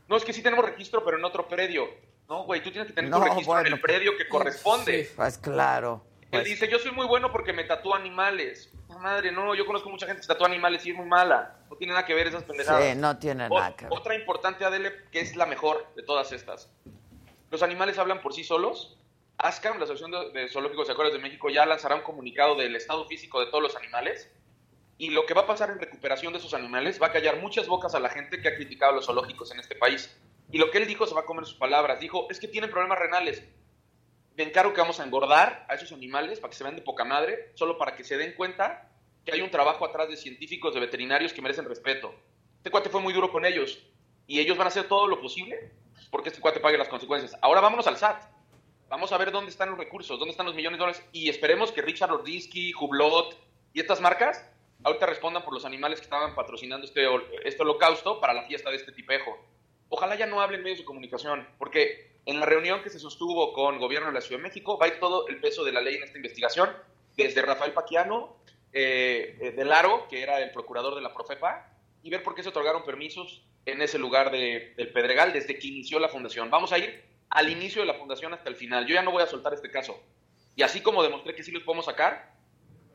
[0.09, 1.89] No, es que sí tenemos registro, pero en otro predio.
[2.28, 5.10] No, güey, tú tienes que tener No, tu registro bueno, en el predio que corresponde.
[5.16, 6.05] Pues claro.
[6.30, 8.70] Él dice, yo soy muy bueno porque me tatúo animales.
[8.90, 11.56] No, madre, no, yo conozco mucha gente que se tatúa animales y es muy mala.
[11.70, 12.84] No tiene nada que ver esas pendejadas.
[12.84, 13.98] Sí, no tiene O- nada que ver.
[13.98, 16.70] Otra importante, Adele, que es la mejor de todas estas.
[17.50, 18.98] Los animales hablan por sí solos.
[19.38, 22.76] ASCAM, la Asociación de, de Zoológicos y Acuarios de México, ya lanzará un comunicado del
[22.76, 24.30] estado físico de todos los animales.
[24.98, 27.68] Y lo que va a pasar en recuperación de esos animales va a callar muchas
[27.68, 30.14] bocas a la gente que ha criticado a los zoológicos en este país.
[30.51, 32.01] Y lo que él dijo se va a comer sus palabras.
[32.01, 33.45] Dijo, es que tienen problemas renales.
[34.37, 37.05] Me encargo que vamos a engordar a esos animales para que se vean de poca
[37.05, 38.91] madre, solo para que se den cuenta
[39.25, 42.15] que hay un trabajo atrás de científicos, de veterinarios que merecen respeto.
[42.57, 43.79] Este cuate fue muy duro con ellos
[44.27, 45.73] y ellos van a hacer todo lo posible
[46.11, 47.37] porque este cuate pague las consecuencias.
[47.43, 48.23] Ahora vámonos al SAT.
[48.89, 51.73] Vamos a ver dónde están los recursos, dónde están los millones de dólares y esperemos
[51.73, 53.37] que Richard Lordinsky, Hublot
[53.75, 54.49] y estas marcas
[54.83, 57.07] ahorita respondan por los animales que estaban patrocinando este,
[57.45, 59.37] este holocausto para la fiesta de este tipejo.
[59.89, 63.78] Ojalá ya no hablen medios de comunicación, porque en la reunión que se sostuvo con
[63.78, 66.19] gobierno de la Ciudad de México va todo el peso de la ley en esta
[66.19, 66.70] investigación,
[67.16, 68.36] desde Rafael Paquiano,
[68.73, 72.43] eh, eh, de Laro, que era el procurador de la Profepa, y ver por qué
[72.43, 76.51] se otorgaron permisos en ese lugar de- del Pedregal desde que inició la fundación.
[76.51, 78.86] Vamos a ir al inicio de la fundación hasta el final.
[78.86, 79.98] Yo ya no voy a soltar este caso.
[80.55, 82.32] Y así como demostré que sí los podemos sacar,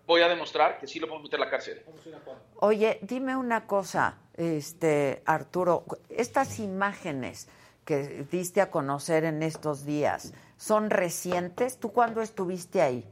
[0.06, 1.82] voy a demostrar que sí lo podemos meter a la cárcel.
[2.60, 7.48] Oye, dime una cosa, este Arturo, estas imágenes
[7.86, 11.80] que diste a conocer en estos días, ¿son recientes?
[11.80, 13.06] ¿Tú cuándo estuviste ahí?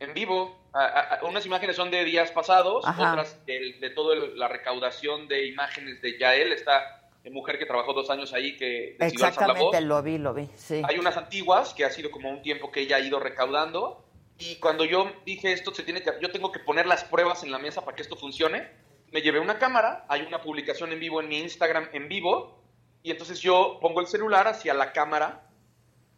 [0.00, 0.56] en vivo.
[0.72, 3.10] A- a- a- unas imágenes son de días pasados, Ajá.
[3.12, 7.94] otras de, de toda la recaudación de imágenes de Yael, esta eh, mujer que trabajó
[7.94, 9.74] dos años ahí que decidió alzar la voz.
[9.74, 10.82] Exactamente, lo vi, lo vi, sí.
[10.86, 14.04] Hay unas antiguas que ha sido como un tiempo que ella ha ido recaudando
[14.38, 17.50] y cuando yo dije esto se tiene que yo tengo que poner las pruebas en
[17.50, 18.70] la mesa para que esto funcione,
[19.10, 22.62] me llevé una cámara, hay una publicación en vivo en mi Instagram en vivo
[23.02, 25.48] y entonces yo pongo el celular hacia la cámara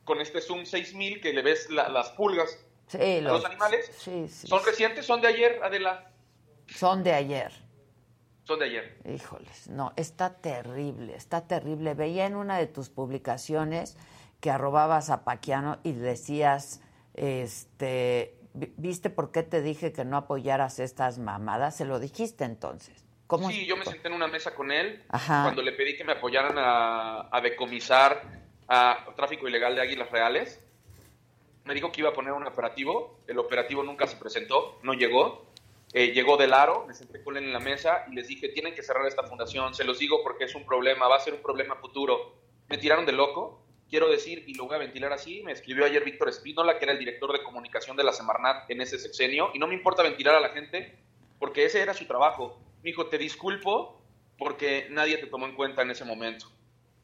[0.04, 3.90] con este zoom 6000 que le ves la- las pulgas Sí, a los- los animales.
[3.98, 5.06] sí, sí, ¿Son recientes?
[5.06, 6.10] ¿Son de ayer, Adela?
[6.66, 7.52] son de ayer.
[8.44, 8.98] Son de ayer.
[9.04, 11.94] Híjoles, no, está terrible, está terrible.
[11.94, 13.96] Veía en una de tus publicaciones
[14.40, 16.80] que arrobabas a Paquiano y decías,
[17.20, 21.76] este, vi- ¿viste por qué te dije que no apoyaras estas mamadas?
[21.76, 23.04] ¿Se lo dijiste entonces?
[23.26, 23.48] ¿Cómo?
[23.50, 25.42] Sí, yo me senté en una mesa con él Ajá.
[25.44, 28.22] cuando le pedí que me apoyaran a, a decomisar
[28.66, 30.60] a tráfico ilegal de águilas reales.
[31.64, 33.20] Me dijo que iba a poner un operativo.
[33.28, 35.44] El operativo nunca se presentó, no llegó.
[35.92, 38.74] eh, llegó Del Aro, me senté con él en la mesa y les dije, tienen
[38.74, 41.42] que cerrar esta fundación, se los digo porque es un problema, va a ser un
[41.42, 42.34] problema futuro.
[42.68, 43.60] Me tiraron de loco,
[43.90, 46.92] quiero decir, y lo voy a ventilar así, me escribió ayer Víctor Espínola, que era
[46.92, 50.34] el director de comunicación de la Semarnat en ese sexenio, y no me importa ventilar
[50.36, 50.96] a la gente,
[51.38, 52.58] porque ese era su trabajo.
[52.82, 54.00] Me dijo, te disculpo
[54.38, 56.46] porque nadie te tomó en cuenta en ese momento.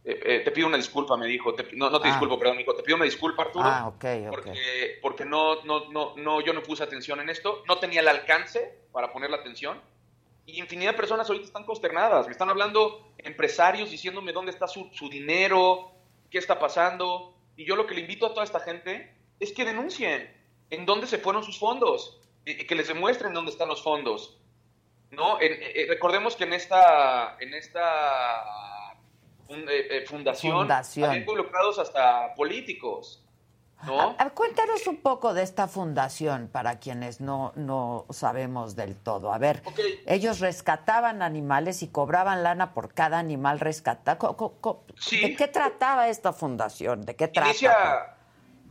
[0.04, 1.52] Eh, eh, te pido una disculpa, me dijo.
[1.54, 2.12] Te- no, no te Ah.
[2.12, 2.74] disculpo, perdón, me dijo.
[2.76, 3.64] Te pido una disculpa, Arturo.
[3.66, 3.92] Ah.
[4.30, 7.64] Porque, porque no, no, no, no, yo no puse atención en esto.
[7.66, 9.80] No tenía el alcance para poner la atención.
[10.46, 12.26] Y infinidad de personas ahorita están consternadas.
[12.26, 15.90] Me están hablando empresarios diciéndome dónde está su, su dinero,
[16.30, 17.34] qué está pasando.
[17.56, 20.30] Y yo lo que le invito a toda esta gente es que denuncien
[20.70, 22.20] en dónde se fueron sus fondos.
[22.48, 24.38] y- y que les demuestren dónde están los fondos.
[25.10, 25.40] ¿no?
[25.40, 28.94] En- eh, recordemos que en esta, en esta
[29.46, 31.08] fun- eh, eh, fundación, Fundación.
[31.10, 33.24] había involucrados hasta políticos.
[33.84, 34.00] ¿No?
[34.00, 39.32] A- a- cuéntanos un poco de esta fundación para quienes no, no sabemos del todo.
[39.32, 39.62] A ver,
[40.06, 44.18] ellos rescataban animales y cobraban lana por cada animal rescatado.
[45.10, 47.02] ¿De qué trataba esta fundación?
[47.02, 47.48] ¿De qué trata?
[47.50, 47.76] Inicia,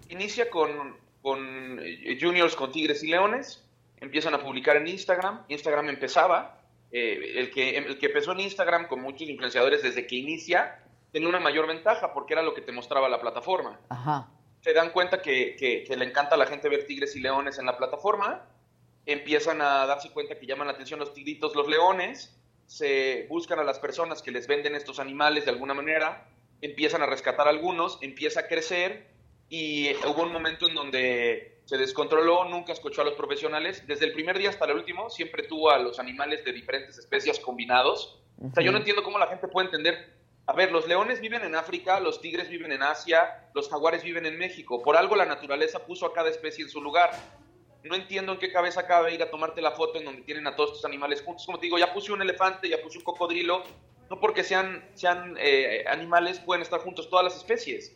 [0.10, 3.64] inicia con, con eh, juniors con tigres y leones,
[4.00, 6.60] empiezan a publicar en Instagram, Instagram empezaba,
[6.92, 10.80] eh, el, que, el que empezó en Instagram con muchos influenciadores desde que inicia,
[11.12, 13.80] tenía una mayor ventaja porque era lo que te mostraba la plataforma.
[13.90, 14.28] Ajá.
[14.66, 17.60] Se dan cuenta que, que- que le encanta a la gente ver tigres y leones
[17.60, 18.50] en la plataforma,
[19.06, 22.36] empiezan a darse cuenta que llaman la atención los tigritos, los leones,
[22.66, 26.28] se buscan a las personas que les venden estos animales de alguna manera,
[26.62, 29.06] empiezan a rescatar algunos, empieza a crecer
[29.50, 34.14] y hubo un momento en donde se descontroló, nunca escuchó a los profesionales, desde el
[34.14, 38.20] primer día hasta el último siempre tuvo a los animales de diferentes especies combinados.
[38.42, 40.10] O sea, yo no entiendo cómo la gente puede entender,
[40.48, 44.28] a ver, los leones viven en África, los tigres viven en Asia, los jaguares viven
[44.28, 47.12] en México, por algo la naturaleza puso a cada especie en su lugar.
[47.84, 50.56] No entiendo en qué cabeza cabe ir a tomarte la foto en donde tienen a
[50.56, 51.46] todos estos animales juntos.
[51.46, 53.64] Como te digo, ya puse un elefante, ya puse un cocodrilo.
[54.10, 57.96] No porque sean, sean eh, animales, pueden estar juntos todas las especies.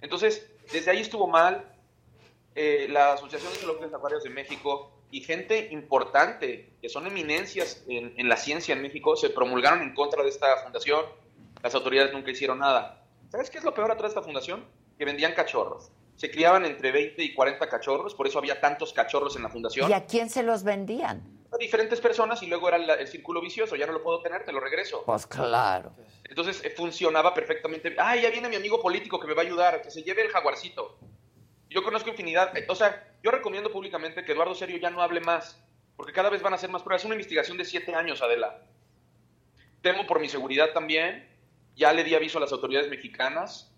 [0.00, 1.70] Entonces, desde ahí estuvo mal.
[2.56, 8.14] Eh, la Asociación de Zoológicos Acuarios de México y gente importante, que son eminencias en,
[8.16, 11.04] en la ciencia en México, se promulgaron en contra de esta fundación.
[11.64, 13.02] Las autoridades nunca hicieron nada.
[13.30, 14.66] ¿Sabes qué es lo peor atrás de esta fundación?
[14.98, 15.90] Que vendían cachorros.
[16.14, 19.88] Se criaban entre 20 y 40 cachorros, por eso había tantos cachorros en la fundación.
[19.90, 21.22] ¿Y a quién se los vendían?
[21.50, 23.76] A diferentes personas y luego era el, el círculo vicioso.
[23.76, 25.04] Ya no lo puedo tener, te lo regreso.
[25.06, 25.92] Pues claro.
[26.24, 27.96] Entonces eh, funcionaba perfectamente.
[27.98, 30.28] Ay, ya viene mi amigo político que me va a ayudar, que se lleve el
[30.28, 30.98] jaguarcito.
[31.70, 32.54] Yo conozco infinidad.
[32.58, 35.58] eh, O sea, yo recomiendo públicamente que Eduardo Serio ya no hable más,
[35.96, 37.00] porque cada vez van a hacer más pruebas.
[37.00, 38.60] Es una investigación de siete años, Adela.
[39.80, 41.33] Temo por mi seguridad también.
[41.74, 43.72] Ya le di aviso a las autoridades mexicanas.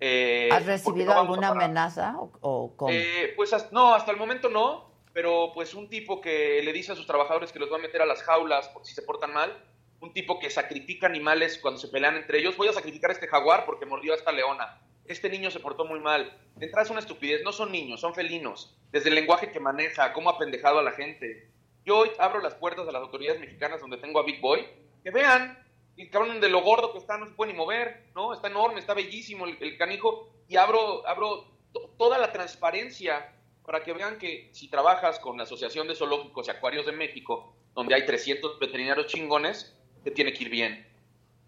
[0.00, 2.90] eh, ¿Has recibido no a alguna amenaza o, o cómo?
[2.92, 6.94] Eh, pues no, hasta el momento no, pero pues un tipo que le dice a
[6.94, 9.64] sus trabajadores que los va a meter a las jaulas por si se portan mal,
[10.00, 13.26] un tipo que sacrifica animales cuando se pelean entre ellos, voy a sacrificar a este
[13.26, 14.80] jaguar porque mordió a esta leona.
[15.06, 16.36] Este niño se portó muy mal.
[16.56, 18.76] De entrada es una estupidez, no son niños, son felinos.
[18.90, 21.50] Desde el lenguaje que maneja, cómo ha pendejado a la gente.
[21.84, 24.66] Yo hoy abro las puertas de las autoridades mexicanas donde tengo a Big Boy,
[25.04, 25.56] que vean,
[26.02, 28.32] el cabrón de lo gordo que está no se puede ni mover, ¿no?
[28.34, 33.32] Está enorme, está bellísimo el, el canijo, y abro, abro to- toda la transparencia
[33.64, 37.54] para que vean que si trabajas con la Asociación de Zoológicos y Acuarios de México,
[37.74, 40.86] donde hay 300 veterinarios chingones, te tiene que ir bien.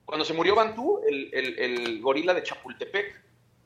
[0.04, 3.22] Cuando se murió Bantú, el, el- el gorila de Chapultepec,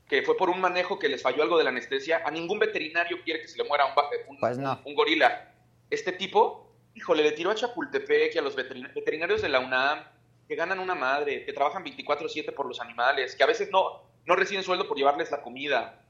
[0.08, 3.22] que fue por un manejo que les falló algo de la anestesia, a ningún veterinario
[3.24, 3.92] quiere que se le muera un,
[4.28, 4.78] un- Pues no.
[4.84, 5.54] un gorila.
[5.88, 10.04] Este tipo, híjole, le tiró a Chapultepec y a los veterina- veterinarios de la UNAM,
[10.48, 14.36] que ganan una madre, que trabajan 24/7 por los animales, que a veces no, no
[14.36, 16.00] reciben sueldo por llevarles la comida.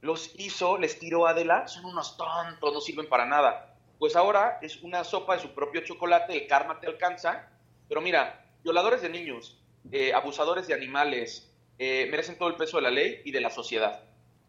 [0.00, 3.74] Los hizo, les tiró a Adela, son unos tontos, no sirven para nada.
[3.98, 7.48] Pues ahora es una sopa de su propio chocolate, el karma te alcanza.
[7.88, 9.58] Pero mira, violadores de niños,
[9.90, 13.50] eh, abusadores de animales, eh, merecen todo el peso de la ley y de la
[13.50, 14.02] sociedad.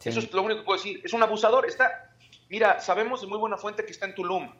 [0.03, 1.01] Eso es lo único que puedo decir.
[1.03, 1.65] Es un abusador.
[1.65, 2.15] Está,
[2.49, 4.53] mira, sabemos de muy buena fuente que está en Tulum.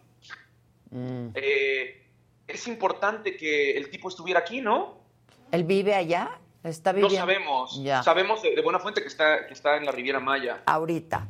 [0.90, 1.30] Mm.
[1.36, 2.07] Eh,
[2.48, 5.00] es importante que el tipo estuviera aquí, ¿no?
[5.52, 6.40] ¿Él vive allá?
[6.64, 7.18] ¿Está No viviendo?
[7.20, 7.84] sabemos.
[7.84, 8.04] Ya.
[8.04, 10.64] Sabemos de, de buena fuente que está, que está en la Riviera Maya.
[10.66, 11.28] Ahorita.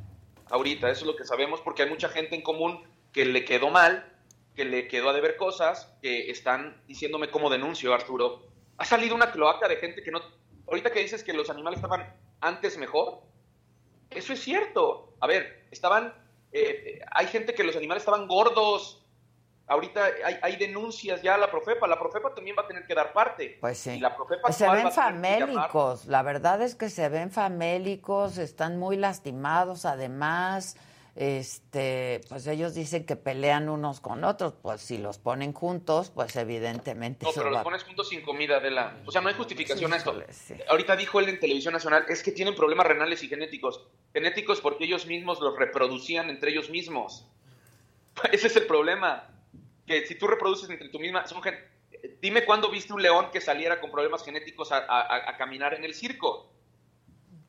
[0.49, 2.81] Ahorita, eso es lo que sabemos porque hay mucha gente en común
[3.11, 4.11] que le quedó mal,
[4.55, 8.47] que le quedó a deber cosas, que están diciéndome cómo denuncio, Arturo.
[8.77, 10.21] Ha salido una cloaca de gente que no...
[10.67, 13.21] Ahorita que dices que los animales estaban antes mejor,
[14.09, 15.13] eso es cierto.
[15.19, 16.13] A ver, estaban...
[16.51, 19.03] eh, eh, hay gente que los animales estaban gordos.
[19.69, 21.87] Ahorita hay, hay denuncias ya a la Profepa.
[21.87, 23.57] La Profepa también va a tener que dar parte.
[23.59, 23.91] Pues sí.
[23.91, 28.95] Y la Profepa Se ven famélicos, la verdad es que se ven famélicos, están muy
[28.97, 30.77] lastimados además.
[31.19, 36.35] este, pues ellos dicen que pelean unos con otros, pues si los ponen juntos, pues
[36.35, 38.97] evidentemente No, pero va- los pones juntos sin comida, Adela.
[39.05, 40.15] O sea, no hay justificación a esto.
[40.29, 40.53] Sí.
[40.69, 43.83] Ahorita dijo él en Televisión Nacional, es que tienen problemas renales y genéticos.
[44.13, 47.25] Genéticos porque ellos mismos los reproducían entre ellos mismos.
[48.31, 49.27] Ese es el problema.
[49.87, 51.57] Que si tú reproduces entre tú misma, son gen-
[52.21, 55.83] Dime cuándo viste un león que saliera con problemas genéticos a, a- a caminar en
[55.83, 56.51] el circo.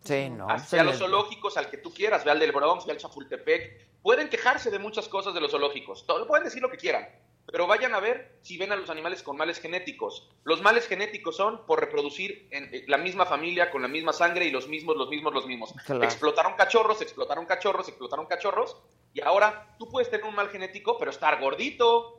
[0.05, 0.49] Sí, no.
[0.49, 3.87] Hacia los zoológicos, al que tú quieras, ve al del Bronx, ve al Chapultepec.
[4.01, 6.07] Pueden quejarse de muchas cosas de los zoológicos.
[6.07, 7.09] Todo, pueden decir lo que quieran.
[7.51, 10.29] Pero vayan a ver si ven a los animales con males genéticos.
[10.45, 14.45] Los males genéticos son por reproducir en eh, la misma familia, con la misma sangre
[14.45, 15.73] y los mismos, los mismos, los mismos.
[15.85, 16.05] Claro.
[16.05, 18.77] Explotaron cachorros, explotaron cachorros, explotaron cachorros.
[19.15, 22.15] Y ahora tú puedes tener un mal genético, pero estar gordito.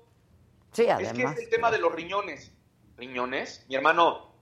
[0.72, 1.38] Sí, Es que además.
[1.38, 2.52] es el tema de los riñones.
[2.98, 3.66] ¿Riñones?
[3.70, 4.34] Mi hermano,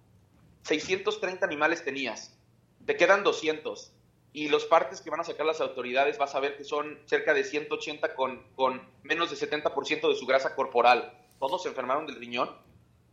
[0.63, 2.37] 630 animales tenías.
[2.85, 3.93] Te quedan 200.
[4.33, 7.33] Y los partes que van a sacar las autoridades vas a ver que son cerca
[7.33, 11.13] de 180 con, con menos de 70% de su grasa corporal.
[11.39, 12.49] Todos se enfermaron del riñón.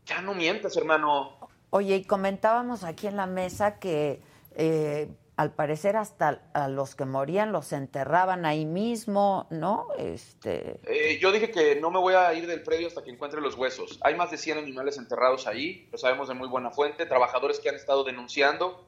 [0.07, 1.39] Ya no mientas, hermano.
[1.71, 4.21] Oye, y comentábamos aquí en la mesa que
[4.55, 9.89] eh, al parecer hasta a los que morían los enterraban ahí mismo, ¿no?
[9.99, 13.41] Este, Eh, yo dije que no me voy a ir del predio hasta que encuentre
[13.41, 13.99] los huesos.
[14.03, 17.69] Hay más de 100 animales enterrados ahí, lo sabemos de muy buena fuente, trabajadores que
[17.69, 18.87] han estado denunciando,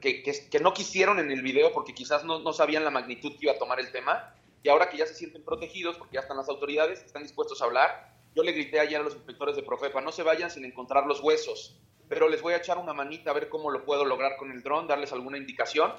[0.00, 3.46] que, que- no quisieron en el video porque quizás no, no sabían la magnitud que
[3.46, 6.36] iba a tomar el tema, y ahora que ya se sienten protegidos porque ya están
[6.36, 10.00] las autoridades, están dispuestos a hablar, yo le grité ayer a los inspectores de Profepa,
[10.00, 11.78] no se vayan sin encontrar los huesos,
[12.08, 14.62] pero les voy a echar una manita a ver cómo lo puedo lograr con el
[14.62, 15.92] dron, darles alguna indicación.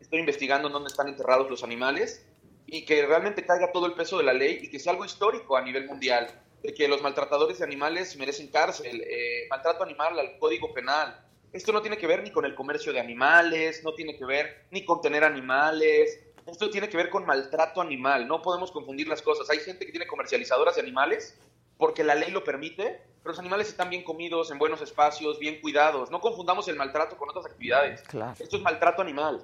[0.00, 2.26] Estoy investigando dónde están enterrados los animales
[2.66, 5.56] y que realmente caiga todo el peso de la ley y que sea algo histórico
[5.56, 6.28] a nivel mundial,
[6.62, 11.20] de que los maltratadores de animales merecen cárcel, eh, maltrato animal al código penal.
[11.52, 14.66] Esto no tiene que ver ni con el comercio de animales, no tiene que ver
[14.70, 19.22] ni con tener animales, esto tiene que ver con maltrato animal, no podemos confundir las
[19.22, 19.50] cosas.
[19.50, 21.38] Hay gente que tiene comercializadoras de animales
[21.80, 25.60] porque la ley lo permite, pero los animales están bien comidos, en buenos espacios, bien
[25.60, 26.10] cuidados.
[26.10, 28.02] No confundamos el maltrato con otras actividades.
[28.02, 28.34] Claro.
[28.38, 29.42] Esto es maltrato animal.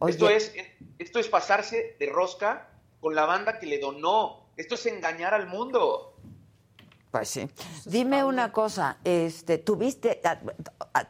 [0.00, 0.12] Oye.
[0.12, 0.52] Esto es,
[0.98, 2.68] esto es pasarse de rosca
[3.00, 4.50] con la banda que le donó.
[4.58, 6.16] Esto es engañar al mundo.
[7.10, 7.48] Pues sí.
[7.86, 10.20] Dime una cosa, este, ¿tuviste,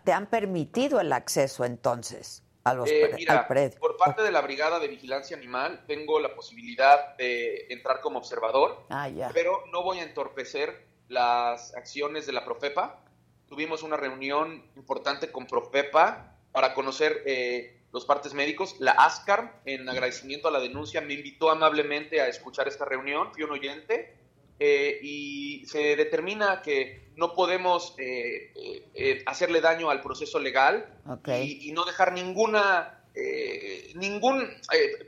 [0.04, 3.78] te han permitido el acceso entonces a los Eh, pre- mira, predio?
[3.78, 8.84] por parte de la Brigada de Vigilancia Animal tengo la posibilidad de entrar como observador,
[8.90, 9.30] Ah, ya.
[9.32, 13.04] pero no voy a entorpecer las acciones de la Profepa.
[13.48, 18.74] Tuvimos una reunión importante con Profepa para conocer eh, los partes médicos.
[18.80, 23.32] La ASCAR, en agradecimiento a la denuncia, me invitó amablemente a escuchar esta reunión.
[23.32, 24.16] Fui un oyente
[24.58, 30.86] eh, y se determina que no podemos eh, eh, eh, hacerle daño al proceso legal
[31.26, 34.46] y, y no dejar ninguna eh, ningún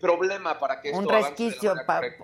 [0.00, 1.74] problema para que esto Un la resquicio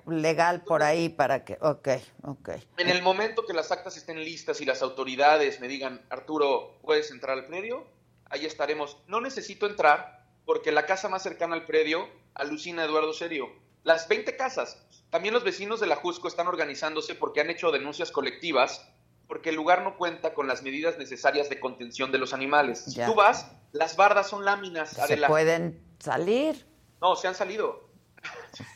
[0.06, 1.58] legal por ahí para que...
[1.60, 1.88] Ok,
[2.22, 2.50] ok.
[2.78, 7.10] En el momento que las actas estén listas y las autoridades me digan, Arturo, ¿puedes
[7.10, 7.86] entrar al predio?
[8.30, 8.96] Ahí estaremos.
[9.08, 13.52] No necesito entrar porque la casa más cercana al predio alucina Eduardo Serio.
[13.82, 14.82] Las 20 casas.
[15.10, 18.90] También los vecinos de la Jusco están organizándose porque han hecho denuncias colectivas
[19.28, 22.84] porque el lugar no cuenta con las medidas necesarias de contención de los animales.
[22.84, 23.06] Si Ya.
[23.06, 24.90] tú vas, las bardas son láminas.
[24.90, 26.66] Se pueden salir.
[27.00, 27.88] No, se han salido.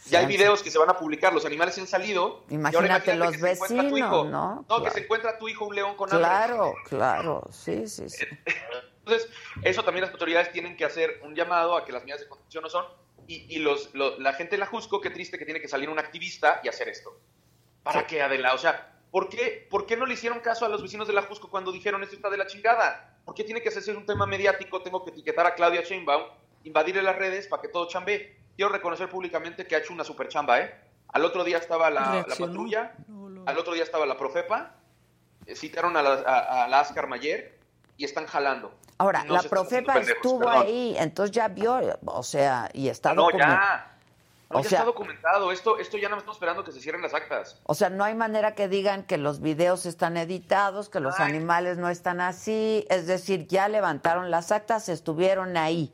[0.06, 2.22] Ya hay videos que se van a publicar, los animales se han salido.
[2.50, 4.10] ahora Imagínate los que se encuentra tu hijo.
[4.22, 4.54] vecinos, ¿no?
[4.56, 4.84] No, Claro.
[4.84, 6.26] que se encuentra tu hijo un león con hambre.
[6.28, 8.26] Claro, claro, sí, sí, sí.
[8.98, 9.30] Entonces,
[9.62, 12.62] eso también las autoridades tienen que hacer un llamado a que las medidas de contención
[12.62, 12.84] no son.
[13.26, 15.88] Y, y los, lo- la gente de la Jusco, qué triste que tiene que salir
[15.88, 17.18] un activista y hacer esto.
[17.82, 18.52] ¿Para qué, Adela?
[18.54, 21.22] O sea, ¿por qué, ¿por qué no le hicieron caso a los vecinos de la
[21.22, 23.18] Jusco cuando dijeron esto está de la chingada?
[23.24, 24.80] ¿Por qué tiene que hacerse un tema mediático?
[24.82, 26.24] Tengo que etiquetar a Claudia Sheinbaum,
[26.64, 28.36] invadirle las redes para que todo chambe.
[28.56, 30.74] Quiero reconocer públicamente que ha hecho una super chamba, ¿eh?
[31.12, 32.92] Al otro día estaba la, la patrulla,
[33.46, 34.74] al otro día estaba la Profepa,
[35.46, 37.58] eh, citaron a la, a, a la Ascar Mayer
[37.96, 38.74] y están jalando.
[38.98, 40.62] Ahora, No la profepa estuvo perdón.
[40.66, 43.84] ahí, entonces ya vio, o sea, y está No, documentado.
[44.50, 45.52] No, O ya sea- está documentado.
[45.52, 47.60] Esto, esto ya no estamos esperando que se cierren las actas.
[47.64, 51.28] O sea, no hay manera que digan que los videos están editados, que los Ay.
[51.30, 52.86] animales no están así.
[52.88, 55.92] Es decir, ya levantaron las actas, estuvieron ahí.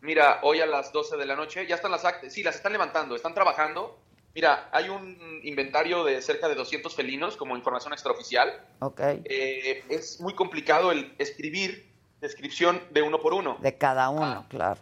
[0.00, 2.32] Mira, hoy a las 12 de la noche ya están las actas.
[2.32, 3.98] Sí, las están levantando, están trabajando.
[4.34, 8.64] Mira, hay un inventario de cerca de 200 felinos como información extraoficial.
[8.78, 9.00] Ok.
[9.24, 13.58] Eh, es muy complicado el escribir descripción de uno por uno.
[13.60, 14.80] De cada uno, claro.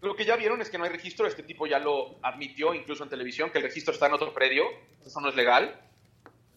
[0.00, 3.04] Lo que ya vieron es que no hay registro, este tipo ya lo admitió incluso
[3.04, 4.64] en televisión, que el registro está en otro predio,
[5.04, 5.78] eso no es legal,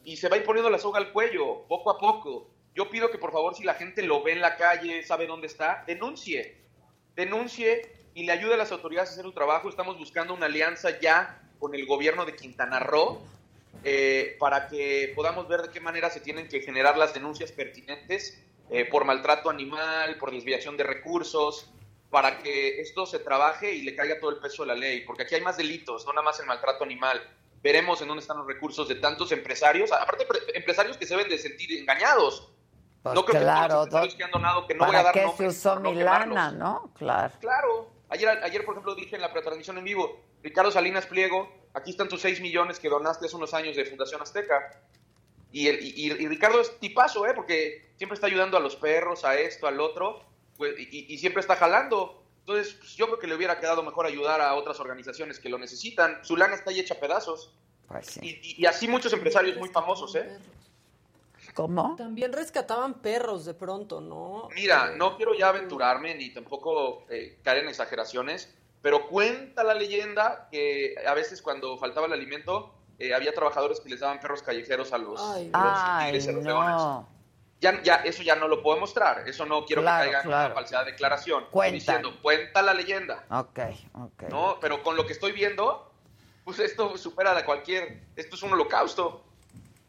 [0.06, 2.50] y se va imponiendo la soga al cuello, poco a poco.
[2.74, 5.48] Yo pido que por favor, si la gente lo ve en la calle, sabe dónde
[5.48, 6.58] está, denuncie,
[7.16, 9.70] denuncie y le ayude a las autoridades a hacer un trabajo.
[9.70, 13.22] Estamos buscando una alianza ya con el gobierno de Quintana Roo
[13.84, 18.42] eh, para que podamos ver de qué manera se tienen que generar las denuncias pertinentes
[18.70, 21.70] eh, por maltrato animal, por desviación de recursos,
[22.14, 25.24] para que esto se trabaje y le caiga todo el peso de la ley, porque
[25.24, 27.20] aquí hay más delitos, no nada más el maltrato animal.
[27.64, 31.28] Veremos en dónde están los recursos de tantos empresarios, aparte pre- empresarios que se deben
[31.32, 32.52] de sentir engañados.
[33.02, 35.04] Pues no creo que claro, todos los que han donado, que no voy a ¿Para
[35.06, 36.54] dar qué se nombres, usó quemarlos.
[36.54, 36.94] no?
[36.96, 37.34] Claro.
[37.42, 37.90] Claro.
[38.10, 42.10] Ayer, ayer, por ejemplo, dije en la pretransmisión en vivo, Ricardo Salinas Pliego, aquí están
[42.10, 44.84] tus 6 millones que donaste hace unos años de Fundación Azteca.
[45.52, 47.34] Y, el, y, y Ricardo es tipazo, ¿eh?
[47.36, 50.24] Porque siempre está ayudando a los perros, a esto, al otro,
[50.58, 52.24] pues, y, y siempre está jalando.
[52.42, 55.58] Entonces, pues, yo creo que le hubiera quedado mejor ayudar a otras organizaciones que lo
[55.58, 56.20] necesitan.
[56.24, 57.54] Su lana está ahí hecha a pedazos.
[57.88, 60.38] Pues y, y- y así muchos empresarios muy famosos, ¿eh?
[61.54, 61.96] ¿Cómo?
[61.98, 64.50] También rescataban perros de pronto, ¿no?
[64.56, 70.48] Mira, no quiero ya aventurarme ni tampoco eh, caer en exageraciones, pero cuenta la leyenda
[70.52, 74.94] que a veces cuando faltaba el alimento eh, había trabajadores que les daban perros callejeros
[74.94, 76.82] a los, Ay, a los Ay, tigres y a los leones.
[77.72, 77.82] No.
[77.82, 80.28] Ya, ya, eso ya no lo puedo mostrar, eso no quiero Claro, que caiga en
[80.28, 81.44] una falsedad de declaración.
[81.44, 81.74] Estoy Cuentan.
[81.80, 83.60] diciendo, cuenta la leyenda, Ok,
[83.94, 84.24] ok.
[84.30, 84.58] ¿no?
[84.60, 85.92] Pero con lo que estoy viendo,
[86.44, 89.24] pues esto supera a cualquier, esto es un holocausto.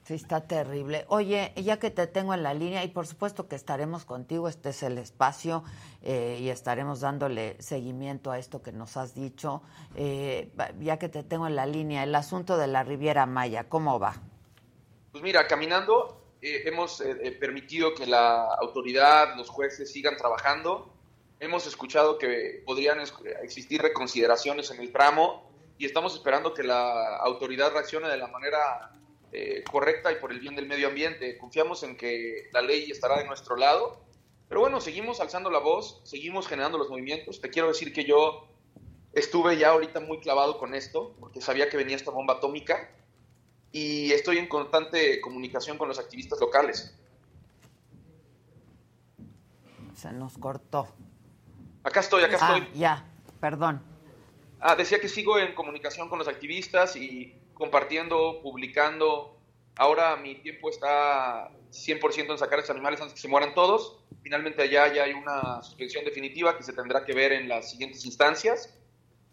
[0.04, 1.06] Sí, está terrible.
[1.08, 4.68] Oye, ya que te tengo en la línea, y por supuesto que estaremos contigo, este
[4.68, 5.64] es el espacio,
[6.02, 9.62] eh, y estaremos dándole seguimiento a esto que nos has dicho.
[9.96, 13.98] Eh, ya que te tengo en la línea, el asunto de la Riviera Maya, ¿cómo
[13.98, 14.16] va?
[15.10, 20.92] Pues mira, caminando eh, hemos eh, eh, permitido que la autoridad, los jueces sigan trabajando.
[21.40, 27.16] Hemos escuchado que podrían es- existir reconsideraciones en el tramo y estamos esperando que la
[27.16, 28.92] autoridad reaccione de la manera
[29.32, 31.36] eh, correcta y por el bien del medio ambiente.
[31.38, 34.00] Confiamos en que la ley estará de nuestro lado.
[34.48, 37.40] Pero bueno, seguimos alzando la voz, seguimos generando los movimientos.
[37.40, 38.46] Te quiero decir que yo
[39.12, 42.90] estuve ya ahorita muy clavado con esto, porque sabía que venía esta bomba atómica
[43.74, 46.96] y estoy en constante comunicación con los activistas locales.
[49.96, 50.86] Se nos cortó.
[51.82, 52.78] Acá estoy, acá Ah, estoy.
[52.78, 53.04] ya,
[53.40, 53.82] perdón.
[54.60, 59.40] Ah, decía que sigo en comunicación con los activistas y compartiendo, publicando.
[59.76, 63.98] Ahora mi tiempo está 100% en sacar a estos animales antes que se mueran todos.
[64.22, 68.04] Finalmente allá ya hay una suspensión definitiva que se tendrá que ver en las siguientes
[68.04, 68.72] instancias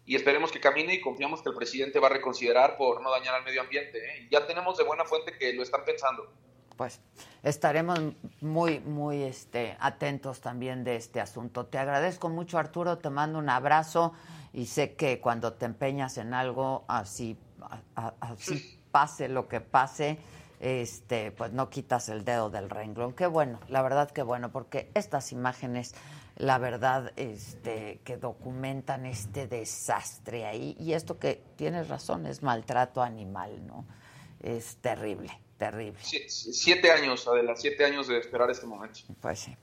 [0.04, 3.34] y esperemos que camine y confiamos que el presidente va a reconsiderar por no dañar
[3.34, 3.98] al medio ambiente.
[3.98, 4.26] ¿eh?
[4.26, 6.32] Y ya tenemos de buena fuente que lo están pensando.
[6.76, 7.00] Pues
[7.42, 8.00] estaremos
[8.40, 11.66] muy, muy este, atentos también de este asunto.
[11.66, 14.14] Te agradezco mucho, Arturo, te mando un abrazo
[14.52, 17.36] y sé que cuando te empeñas en algo, así,
[17.94, 20.18] así pase lo que pase,
[20.60, 23.12] este, pues no quitas el dedo del renglón.
[23.12, 25.94] Qué bueno, la verdad que bueno, porque estas imágenes,
[26.42, 33.00] la verdad, este, que documentan este desastre ahí, y esto que tienes razón, es maltrato
[33.00, 33.86] animal, ¿no?
[34.40, 36.00] Es terrible, terrible.
[36.02, 38.98] Sie- Siete años, Adela, siete años de esperar este momento.
[39.20, 39.56] Pues sí.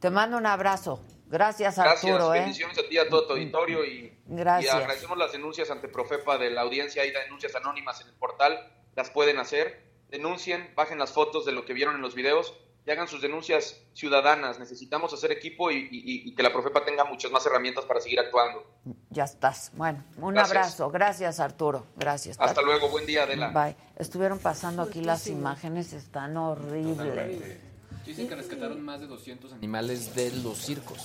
[0.00, 1.00] Te mando un abrazo.
[1.28, 2.34] Gracias, Gracias, Arturo.
[2.34, 2.40] ¿eh?
[2.40, 4.74] bendiciones a ti a todo tu auditorio y, Gracias.
[4.74, 7.02] y agradecemos las denuncias ante Profepa de la audiencia.
[7.02, 8.58] Hay denuncias anónimas en el portal,
[8.96, 9.84] las pueden hacer.
[10.10, 12.56] Denuncien, bajen las fotos de lo que vieron en los videos
[12.86, 14.58] y hagan sus denuncias ciudadanas.
[14.58, 18.20] Necesitamos hacer equipo y, y- y que la Profepa tenga muchas más herramientas para seguir
[18.20, 18.62] actuando.
[19.10, 19.70] Ya estás.
[19.74, 20.50] Bueno, un Gracias.
[20.56, 20.90] abrazo.
[20.90, 21.86] Gracias, Arturo.
[21.96, 22.36] Gracias.
[22.38, 23.48] Hasta luego, buen día, Adela.
[23.48, 23.76] Bye.
[23.96, 27.58] Estuvieron pasando aquí las imágenes, están horribles.
[28.04, 30.98] Dicen que rescataron más de 200 animales de los circos.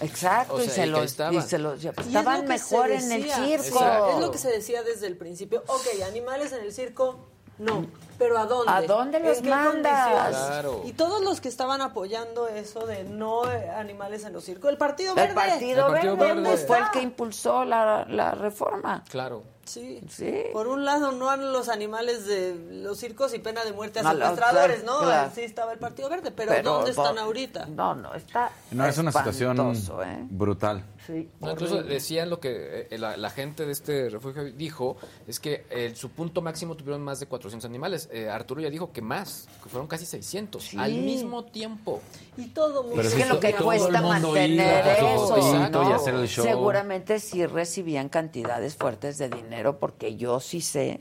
[0.00, 1.34] Exacto, O sea, y, se los, estaban.
[1.34, 3.78] y se los- Y es estaban lo mejor en el circo.
[3.78, 4.10] Exacto.
[4.12, 5.64] Es lo que se decía desde el principio.
[5.66, 7.26] Ok, animales en el circo,
[7.58, 7.86] no.
[8.18, 8.72] Pero ¿a dónde?
[8.72, 10.28] ¿A dónde los ¿En qué mandas?
[10.28, 10.82] Claro.
[10.86, 14.70] Y todos los que estaban apoyando eso de no eh, animales en los circos.
[14.70, 15.34] El Partido El Verde.
[15.34, 16.92] Partido, Verde, ¿dónde pues, fue el está?
[16.92, 19.04] que impulsó la, la reforma.
[19.10, 19.42] Claro.
[19.66, 20.00] Sí.
[20.08, 20.44] Sí.
[20.52, 24.02] Por un lado, no a los animales de los circos y pena de muerte a
[24.04, 25.00] No, secuestradores, ¿no?
[25.00, 25.30] claro.
[25.34, 27.66] Sí estaba el Partido Verde, pero, Pero, ¿dónde están no, ahorita?
[27.66, 30.26] No, no, está No, es una situación ¿eh?
[30.30, 30.84] brutal.
[31.06, 34.96] Sí, No, incluso decían lo que eh, la, la gente de este refugio dijo,
[35.26, 38.08] es que eh, su punto máximo tuvieron más de 400 animales.
[38.12, 40.76] Eh, Arturo ya dijo que más, que fueron casi 600 Sí.
[40.78, 42.00] al mismo tiempo.
[42.36, 43.00] Y todo mundo.
[43.02, 45.36] es que lo que cuesta mantener eso,
[45.70, 45.90] ¿no?
[45.90, 46.44] y hacer el show.
[46.44, 51.00] Seguramente sí recibían cantidades fuertes de dinero, porque yo sí sé,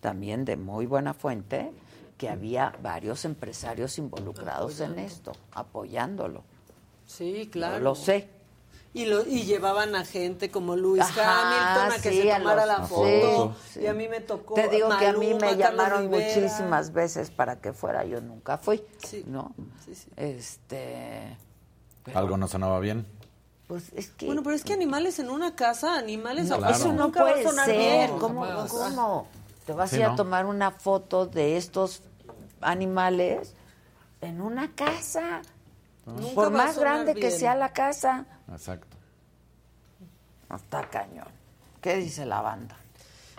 [0.00, 1.70] también de muy buena fuente,
[2.16, 6.42] que había varios empresarios involucrados en esto, apoyándolo.
[7.06, 7.80] Sí, claro.
[7.82, 8.28] Lo sé.
[8.94, 12.38] Y, lo, y llevaban a gente como Luis Ajá, Hamilton a que sí, se a
[12.38, 13.54] tomara los- la foto.
[13.64, 13.80] sí, sí.
[13.80, 14.54] Y a mí me tocó.
[14.54, 18.58] Te digo que a mí me Maluma, llamaron muchísimas veces para que fuera, yo nunca
[18.58, 19.24] fui, Sí.
[19.26, 19.54] ¿no?
[19.86, 20.10] Sí, sí.
[20.16, 21.38] Este...
[22.04, 23.06] pero- Algo no sonaba bien.
[23.66, 24.26] Pues es que...
[24.26, 27.30] Bueno, pero es que animales en una casa, animales No, a Eso no nunca va
[27.30, 27.78] a puede sonar ser.
[27.78, 28.18] bien.
[28.18, 29.26] ¿Cómo, cómo
[29.64, 30.12] te vas Sí, a ir ¿no?
[30.12, 32.02] a tomar una foto de estos
[32.60, 33.54] animales
[34.20, 35.40] en una casa?
[36.06, 38.26] Nunca Por más grande que sea la casa.
[38.50, 38.96] Exacto.
[40.54, 41.28] Está cañón.
[41.80, 42.76] ¿Qué dice la banda?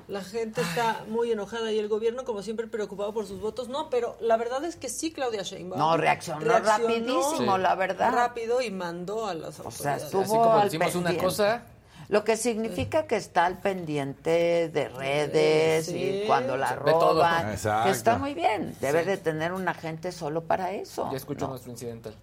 [0.07, 3.69] La gente está muy enojada y el gobierno, como siempre, preocupado por sus votos.
[3.69, 5.79] No, pero la verdad es que sí, Claudia Sheinbaum.
[5.79, 8.11] No, reaccionó rapidísimo, la verdad.
[8.11, 10.03] Rápido y mandó a las O sea, autoridades.
[10.03, 11.61] estuvo al pendiente.
[12.09, 16.21] Lo que significa que está al pendiente de redes Sí.
[16.23, 17.51] y cuando la roban.
[17.87, 18.75] Está muy bien.
[18.81, 19.09] Debe Sí.
[19.09, 21.07] de tener un agente solo para eso.
[21.11, 21.51] Ya escuchó ¿no?
[21.51, 22.13] nuestro incidental.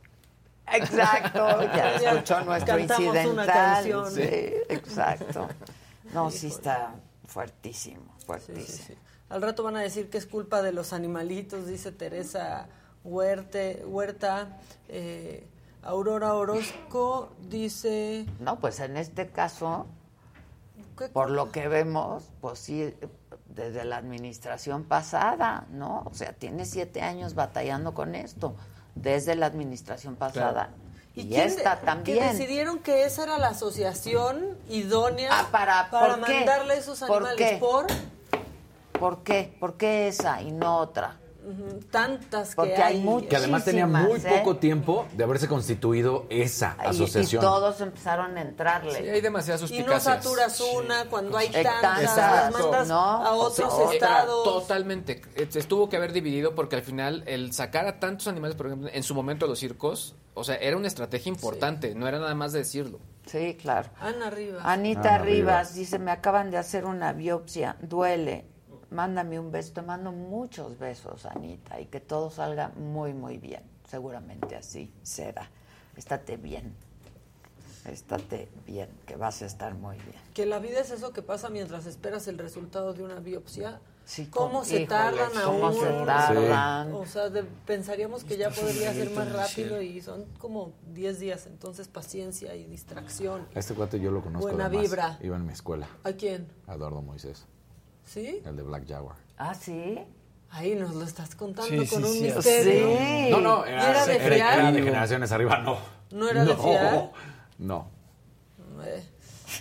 [0.72, 4.10] Exacto, ya escuchó nuestro cantamos incidental.
[4.10, 4.28] Sí,
[4.68, 5.48] exacto.
[6.12, 6.94] No, sí está
[7.26, 8.98] fuertísimo, fuertísimo.
[9.28, 12.66] Al rato van a decir que es culpa de los animalitos, dice Teresa
[13.04, 14.58] Huerte, Huerta.
[14.88, 15.46] Eh,
[15.82, 18.26] Aurora Orozco dice...
[18.38, 19.86] No, pues en este caso,
[20.98, 22.94] ¿Qué por lo que vemos, pues sí,
[23.48, 26.02] desde la administración pasada, ¿no?
[26.04, 28.54] O sea, tiene siete años batallando con esto,
[28.94, 30.70] desde la administración pasada.
[31.14, 32.18] Y, esta de- también.
[32.18, 36.32] Que decidieron que esa era la asociación idónea Ah, para, para ¿por qué?
[36.36, 37.56] mandarle esos ¿Por animales qué?
[37.58, 37.86] por
[38.98, 39.56] ¿Por qué?
[39.58, 41.16] ¿Por qué esa y no otra?
[41.90, 43.02] Tantas Porque que hay hay.
[43.02, 43.28] muchas.
[43.28, 44.38] Que además tenía muy ¿eh?
[44.38, 47.42] poco tiempo de haberse constituido esa Y- asociación.
[47.42, 48.94] Y, todos empezaron a entrarle.
[49.02, 50.02] Sí, hay demasiadas Y no suspicacias.
[50.24, 51.70] saturas una cuando hay Exacto.
[51.80, 52.98] tantas, las mandas ¿no?
[53.00, 54.44] a otros estados.
[54.44, 55.22] Totalmente.
[55.36, 58.66] Eh, Se tuvo que haber dividido porque al final el sacar a tantos animales, por
[58.66, 62.18] ejemplo, en su momento a los circos, o sea, era una estrategia importante, no era
[62.18, 62.98] nada más de decirlo.
[63.26, 63.90] Sí, claro.
[64.00, 64.62] Ana Rivas.
[64.64, 65.74] Anita Ana Rivas Rivas.
[65.74, 68.46] dice, me acaban de hacer una biopsia, duele.
[68.90, 73.62] Mándame un beso, te mando muchos besos, Anita, y que todo salga muy, muy bien.
[73.88, 75.48] Seguramente así será.
[75.96, 76.74] Estate bien.
[77.86, 80.16] Estate bien, que vas a estar muy bien.
[80.34, 83.80] Que la vida es eso que pasa mientras esperas el resultado de una biopsia.
[84.04, 85.80] Sí, ¿Cómo con- se híjoles, tardan cómo aún?
[85.80, 86.92] se tardan.
[86.94, 91.46] O sea, de- pensaríamos que ya podría ser más rápido y son como 10 días.
[91.46, 93.46] Entonces, paciencia y distracción.
[93.54, 94.48] A este cuate yo lo conozco.
[94.48, 94.82] Buena además.
[94.90, 95.18] vibra.
[95.22, 95.88] Iba en mi escuela.
[96.02, 96.48] ¿A quién?
[96.66, 97.46] a Eduardo Moisés,
[98.12, 98.42] ¿Sí?
[98.44, 99.16] el de Black Jaguar.
[99.38, 99.98] Ah, sí.
[100.50, 102.22] Ahí nos lo estás contando Sí, con sí, un sí.
[102.34, 102.88] misterio.
[102.98, 103.28] Sí.
[103.30, 104.72] No, no, ¿Y era, era de era- era fiar?
[104.72, 105.78] de generaciones arriba, no.
[106.10, 107.12] ¿No era de fiar?
[107.58, 107.88] No.
[108.84, 109.04] Eh,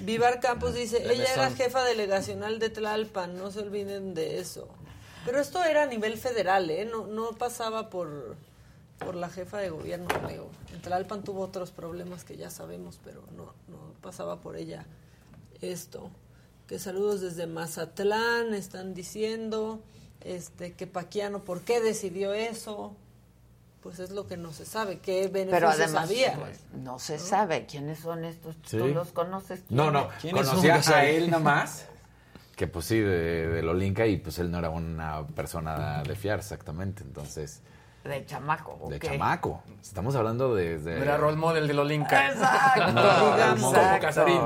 [0.02, 4.68] Vivar Campos dice, ella era jefa delegacional de Tlalpan, no se olviden de eso.
[5.26, 6.86] Pero esto era a nivel federal, ¿eh?
[6.86, 8.36] No, no pasaba por,
[8.98, 10.48] por la jefa de gobierno, creo.
[10.74, 14.86] En Tlalpan tuvo otros problemas que ya sabemos, pero no, no pasaba por ella
[15.62, 16.10] esto.
[16.70, 19.82] Que saludos desde Mazatlán, están diciendo,
[20.22, 22.96] este, que Paquiano, ¿por qué decidió eso?
[23.82, 26.36] Pues es lo que no se sabe, qué beneficios Pero además, había.
[26.38, 28.56] pues, no se sabe quiénes son estos.
[28.68, 28.78] Sí.
[28.78, 29.64] ¿Tú los conoces?
[29.70, 30.58] No, no, ¿Quiénes son?
[30.58, 30.94] conocía No sé.
[30.94, 31.88] a él nada más,
[32.56, 36.38] que pues sí, de, de Lolinka, y pues él no era una persona de fiar
[36.38, 37.62] exactamente, entonces,
[38.04, 38.78] De chamaco.
[38.82, 39.08] ¿o de qué?
[39.08, 39.62] chamaco.
[39.82, 40.80] Estamos hablando de...
[40.80, 42.30] de- Era role model de Lolinka.
[42.32, 43.74] Exacto, No, digamos.
[43.74, 44.42] como Casarín.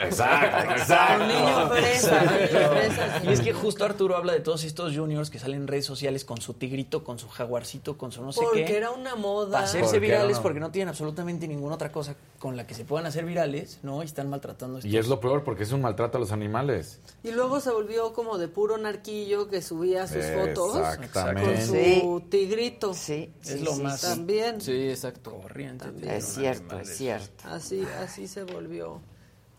[0.00, 1.26] Exacto, exacto.
[1.26, 3.20] niño fresa, niño fresa.
[3.24, 6.24] Y es que justo Arturo habla de todos estos juniors que salen en redes sociales
[6.24, 8.76] con su tigrito, con su jaguarcito, con su no sé Porque qué.
[8.76, 9.52] era una moda.
[9.52, 12.84] Para hacerse Porque virales porque no tienen absolutamente ninguna otra cosa con la que se
[12.84, 14.02] puedan hacer virales, ¿no?
[14.02, 14.92] Y están maltratando a estos.
[14.92, 17.00] Y es lo peor porque es un maltrato a los animales.
[17.24, 21.54] Y luego se volvió como de puro narquillo que subía sus fotos Exactamente.
[21.54, 22.94] con su tigrito.
[22.98, 24.60] Sí, Es lo más También.
[24.60, 25.32] Sí, exacto.
[25.40, 25.86] corriente.
[26.16, 27.44] Es cierto, es cierto.
[27.48, 29.00] Así, así se volvió.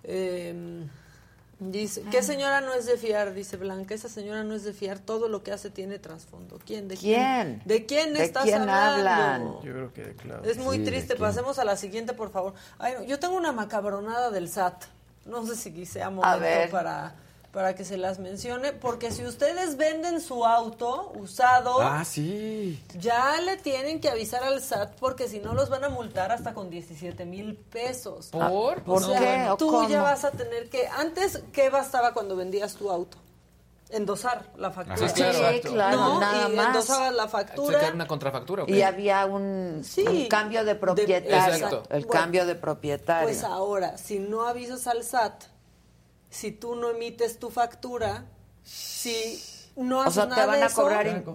[0.03, 0.85] Eh,
[1.59, 3.33] dice, ¿qué señora no es de fiar?
[3.33, 6.59] Dice Blanca, esa señora no es de fiar, todo lo que hace tiene trasfondo.
[6.65, 6.87] ¿Quién?
[6.87, 7.61] ¿De ¿Quién?
[7.65, 8.97] ¿De quién ¿De estás quién hablando?
[9.09, 9.43] hablan?
[9.63, 10.43] Yo creo que claro.
[10.45, 11.15] Es muy Sí, ¿de triste.
[11.15, 12.53] Pasemos a la siguiente, por favor.
[12.77, 14.83] Ay, no, yo tengo una macabronada del SAT.
[15.25, 16.69] No sé si sea A momento ver.
[16.71, 17.13] para,
[17.51, 18.73] para que se las mencione.
[18.73, 22.81] Porque si ustedes venden su auto usado, Ah, sí.
[22.99, 26.53] ya le tienen que avisar al SAT porque si no los van a multar hasta
[26.53, 28.27] con 17 mil pesos.
[28.27, 28.83] ¿Por?
[28.83, 29.49] ¿Por O sea, qué?
[29.51, 29.89] ¿O Tú cómo?
[29.89, 30.87] ya vas a tener que...
[30.87, 33.17] Antes, ¿qué bastaba cuando vendías tu auto?
[33.91, 35.07] Endosar la factura.
[35.07, 35.49] Sí, claro.
[35.51, 36.19] Sí, claro, ¿No?
[36.19, 36.67] nada y más.
[36.67, 37.91] endosabas la ¿Sacar factura.
[37.91, 38.63] una contrafactura?
[38.67, 40.05] Y había un, Sí.
[40.07, 41.35] un cambio de propietario.
[41.55, 41.83] Exacto.
[41.89, 43.27] El Bueno, cambio de propietario.
[43.27, 45.45] Pues ahora, si no avisas al SAT,
[46.29, 48.25] si tú no emites tu factura,
[48.63, 49.41] si
[49.75, 51.07] no o haces sea, nada te van de a eso, cobrar.
[51.07, 51.25] en-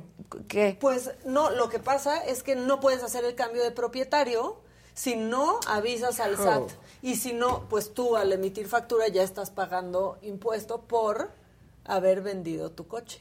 [0.48, 0.76] ¿Qué?
[0.80, 4.56] Pues no, lo que pasa es que no puedes hacer el cambio de propietario
[4.94, 6.70] si no avisas al SAT.
[7.02, 11.30] Y si no, pues tú al emitir factura ya estás pagando impuesto por
[11.84, 13.20] haber vendido tu coche.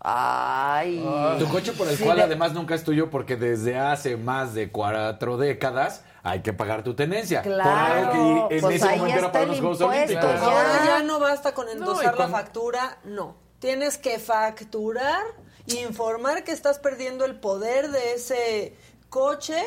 [0.00, 1.04] Ay.
[1.38, 4.54] Tu coche por el Sí, cual de- además nunca es tuyo porque desde hace más
[4.54, 7.42] de cuatro décadas hay que pagar tu tenencia.
[7.42, 10.24] Claro, Por algo que en pues ese ahí momento era para los Juegos Olímpicos.
[10.24, 13.36] Ahora ya no basta con endosar la factura, no.
[13.58, 15.22] Tienes que facturar
[15.66, 18.74] y informar que estás perdiendo el poder de ese
[19.08, 19.62] coche.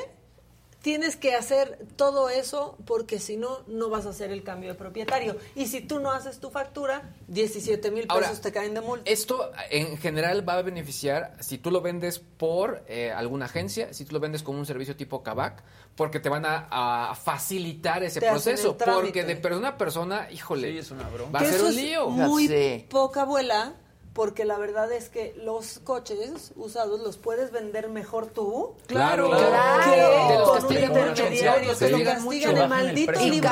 [0.83, 4.75] Tienes que hacer todo eso porque si no, no vas a hacer el cambio de
[4.75, 5.37] propietario.
[5.55, 9.09] Y si tú no haces tu factura, 17 mil pesos Ahora, te caen de multa.
[9.09, 14.03] Esto en general va a beneficiar si tú lo vendes por eh, alguna agencia, si
[14.03, 15.63] tú lo vendes con un servicio tipo Kavak,
[15.95, 16.67] porque te van a,
[17.11, 18.77] a facilitar ese Te proceso.
[18.77, 20.81] Porque de persona a persona, híjole,
[21.33, 22.09] va a ser un lío.
[22.09, 23.73] muy poca abuela,
[24.13, 28.73] porque la verdad es que los coches usados los puedes vender mejor tú.
[28.85, 30.27] Claro, que claro.
[30.27, 31.73] Te los con un intermediario.
[31.73, 31.79] sí.
[31.79, 32.03] Te lo Sí.
[32.03, 33.49] castigan el maldito Y libro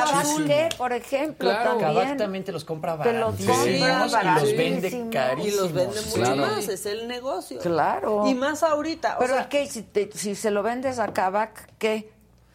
[0.78, 2.18] por ejemplo, Claro, también.
[2.18, 5.48] También te los compra Te los compra y los vende carísimos.
[5.48, 6.36] Y los vende mucho Claro.
[6.36, 7.60] más, es el negocio.
[7.60, 8.28] Claro.
[8.28, 9.16] Y más ahorita.
[9.16, 9.66] o Pero sea, ¿qué?
[9.68, 12.12] Si, te- si se lo vendes a Kavak, ¿qué?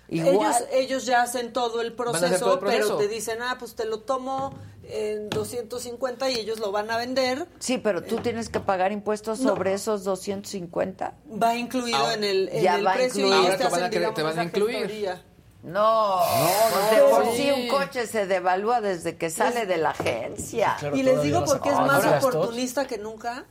[0.08, 0.36] Igual.
[0.36, 2.86] Ellos, ellos ya hacen todo el proceso, todo el proceso.
[2.86, 4.54] pero te dicen, ah, pues te lo tomo
[4.88, 7.46] en 250 y ellos lo van a vender.
[7.58, 9.50] Sí, pero tú tienes que pagar impuestos No.
[9.50, 11.14] sobre esos 250.
[11.42, 13.42] Va incluido Ahora, en el, en ya el va precio incluido.
[13.42, 14.76] y Ahora te van a querer- digamos, te van a esa incluir.
[14.78, 15.22] gestoría.
[15.62, 17.42] No, no, de por sí.
[17.42, 20.76] sí un coche se devalúa desde que sale de la agencia.
[20.94, 23.46] y les digo porque es más oportunista que nunca,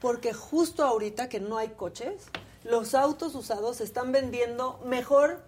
[0.00, 2.14] porque justo ahorita que no hay coches,
[2.64, 5.44] los autos usados se están vendiendo mejor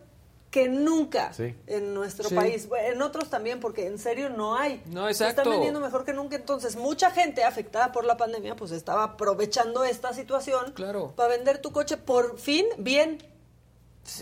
[0.52, 1.56] que nunca Sí.
[1.66, 2.34] en nuestro Sí.
[2.34, 2.68] país.
[2.86, 4.82] En otros también, porque en serio no hay.
[4.84, 5.40] No, Se exacto.
[5.40, 6.36] están vendiendo mejor que nunca.
[6.36, 10.74] Entonces, mucha gente afectada por la pandemia, pues estaba aprovechando esta situación
[11.16, 13.18] para vender tu coche por fin bien.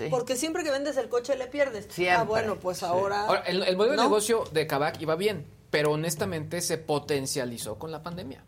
[0.09, 1.89] Porque siempre que vendes el coche le pierdes.
[2.17, 3.27] Ah, bueno, pues ahora...
[3.27, 4.03] Ahora, el, el modelo ¿no?
[4.03, 8.45] de negocio de Kavak iba bien, pero honestamente se potencializó con la pandemia.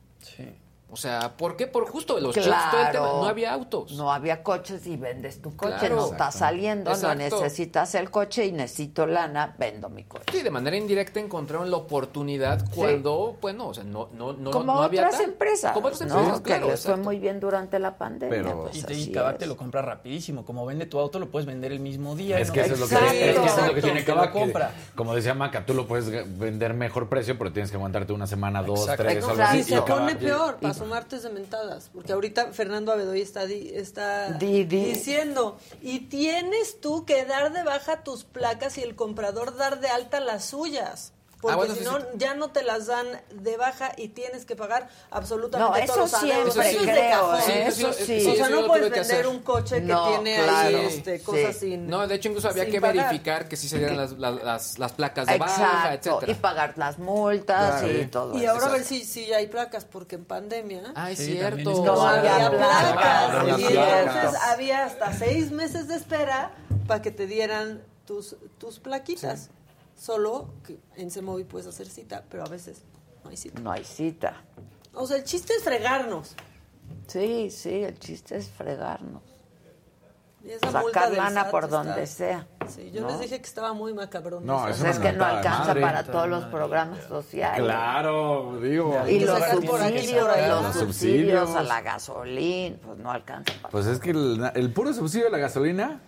[0.92, 1.66] O sea, ¿por qué?
[1.66, 3.06] Por justo los chips, todo el tema.
[3.06, 3.92] No había autos.
[3.92, 5.74] No había coches y vendes tu coche.
[5.78, 5.96] Claro.
[5.96, 6.38] no está Exacto.
[6.38, 7.08] saliendo, Exacto.
[7.36, 10.24] no necesitas el coche y necesito lana, vendo mi coche.
[10.30, 14.74] Sí, de manera indirecta encontraron la oportunidad cuando, bueno, o sea, no, no, no, Como
[14.74, 15.30] no había otras tal.
[15.30, 16.18] empresas, Como otras ¿no?
[16.18, 17.04] empresas, que claro, les fue exacto.
[17.04, 18.42] muy bien durante la pandemia.
[18.42, 19.06] Pero- pues y te, y
[19.38, 20.44] te lo compra rapidísimo.
[20.44, 22.38] Como vende tu auto, lo puedes vender el mismo día.
[22.38, 22.54] Es ¿no?
[22.54, 23.14] que eso es lo que, Exacto.
[23.16, 24.72] es que eso es lo que tiene que, compra.
[24.94, 28.62] Como decía Maca, tú lo puedes vender mejor precio, pero tienes que aguantarte una semana,
[28.62, 29.04] dos, Exacto.
[29.04, 29.62] tres, algo y así.
[29.62, 34.64] se Kavak- pone peor martes de mentadas, porque ahorita Fernando Abedoy está, di- está Di,
[34.64, 34.84] di.
[34.84, 39.88] diciendo, y tienes tú que dar de baja tus placas y el comprador dar de
[39.88, 41.12] alta las suyas.
[41.42, 42.06] Porque Ah, bueno, si no, sí.
[42.18, 46.04] ya no te las dan de baja y tienes que pagar absolutamente No, eso todo.
[46.04, 47.40] O sea, siempre eso es de creo, cajón.
[47.50, 48.26] Eso sí.
[48.28, 51.24] O sea, eso no puedes vender un coche que No, tiene claro, ahí este, sí.
[51.24, 53.06] cosas sin No, de hecho incluso había que pagar.
[53.06, 56.30] verificar que sí se dieran las, las, las, las placas de baja, etcétera.
[56.30, 57.92] y pagar las multas Claro.
[58.00, 58.52] y todo Y eso.
[58.52, 61.84] ahora a ver si, si ya hay placas, porque en pandemia Ah, es Sí, cierto.
[61.84, 62.92] no había placas.
[62.92, 63.48] placas.
[63.58, 64.34] Y entonces placas.
[64.48, 66.52] había hasta seis meses de espera
[66.86, 69.50] para que te dieran tus, tus plaquitas.
[70.06, 72.82] Solo que en Semovi puedes hacer cita, pero a veces
[73.22, 73.60] no hay cita.
[73.60, 74.34] No hay cita.
[74.94, 76.34] O sea, el chiste es fregarnos.
[77.06, 79.22] Sí, sí, el chiste es fregarnos.
[80.44, 82.48] Y esa Sacar lana por está- donde sea.
[82.68, 83.10] Sí, yo ¿no?
[83.10, 84.44] les dije que estaba muy macabrón.
[84.44, 84.70] No, eso.
[84.74, 85.80] eso Pues es que no alcanza madre.
[85.82, 87.62] para todos los programas sociales.
[87.62, 89.06] Claro, digo.
[89.06, 90.48] Y los sacar por aquí, subsidios, por allá.
[90.48, 91.56] los Los subsidios subsidios.
[91.56, 95.30] a la gasolina, pues no alcanza para Pues es que el, el puro subsidio de
[95.30, 96.00] la gasolina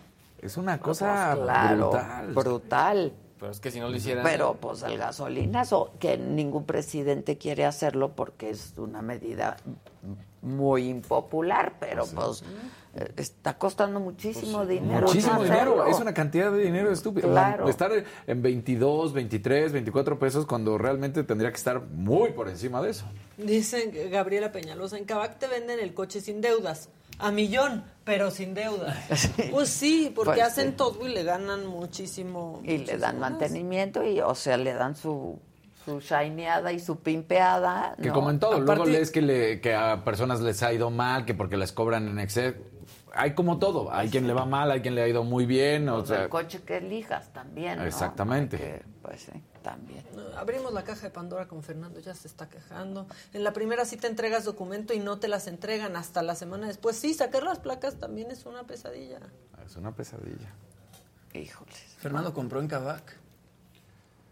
[0.42, 2.34] es una cosa Pues claro, brutal.
[2.34, 3.12] brutal.
[3.44, 4.24] Pero es que si no lo hicieran...
[4.24, 9.58] Pero pues el gasolinazo, que ningún presidente quiere hacerlo porque es una medida
[10.40, 12.42] muy impopular, pero pues
[12.94, 15.08] eh, está costando muchísimo dinero.
[15.08, 15.72] Muchísimo hacerlo.
[15.72, 17.28] dinero, es una cantidad de dinero estúpida.
[17.28, 17.68] Claro.
[17.68, 17.92] Estar
[18.26, 23.04] en 22, 23, 24 pesos cuando realmente tendría que estar muy por encima de eso.
[23.36, 26.88] Dicen Gabriela Peñalosa, en Cabac te venden el coche sin deudas.
[27.18, 28.96] A millón, pero sin deudas.
[29.50, 30.74] Pues sí, porque Pues hacen sí.
[30.76, 32.60] todo y le ganan muchísimo.
[32.64, 33.30] Y le dan más.
[33.30, 35.38] mantenimiento y, o sea, le dan su,
[35.84, 37.94] su shineada y su pimpeada.
[38.00, 38.14] Que ¿no?
[38.14, 41.34] como en todo, luego lees que, le, que a personas les ha ido mal, que
[41.34, 42.56] porque les cobran en exceso.
[43.16, 45.88] Hay como todo, hay quien le va mal, hay quien le ha ido muy bien,
[45.88, 47.78] o Pues sea, el coche que elijas también.
[47.78, 47.84] ¿no?
[47.84, 48.82] Exactamente.
[49.02, 49.32] Pues sí,
[49.62, 50.04] también.
[50.36, 53.06] Abrimos la caja de Pandora con Fernando, ya se está quejando.
[53.32, 56.66] En la primera sí te entregas documento y no te las entregan hasta la semana
[56.66, 56.96] después.
[56.96, 59.20] Sí, sacar las placas también es una pesadilla.
[59.64, 60.48] es una pesadilla.
[61.32, 61.76] Híjoles.
[61.98, 63.16] Fernando compró en Kavak.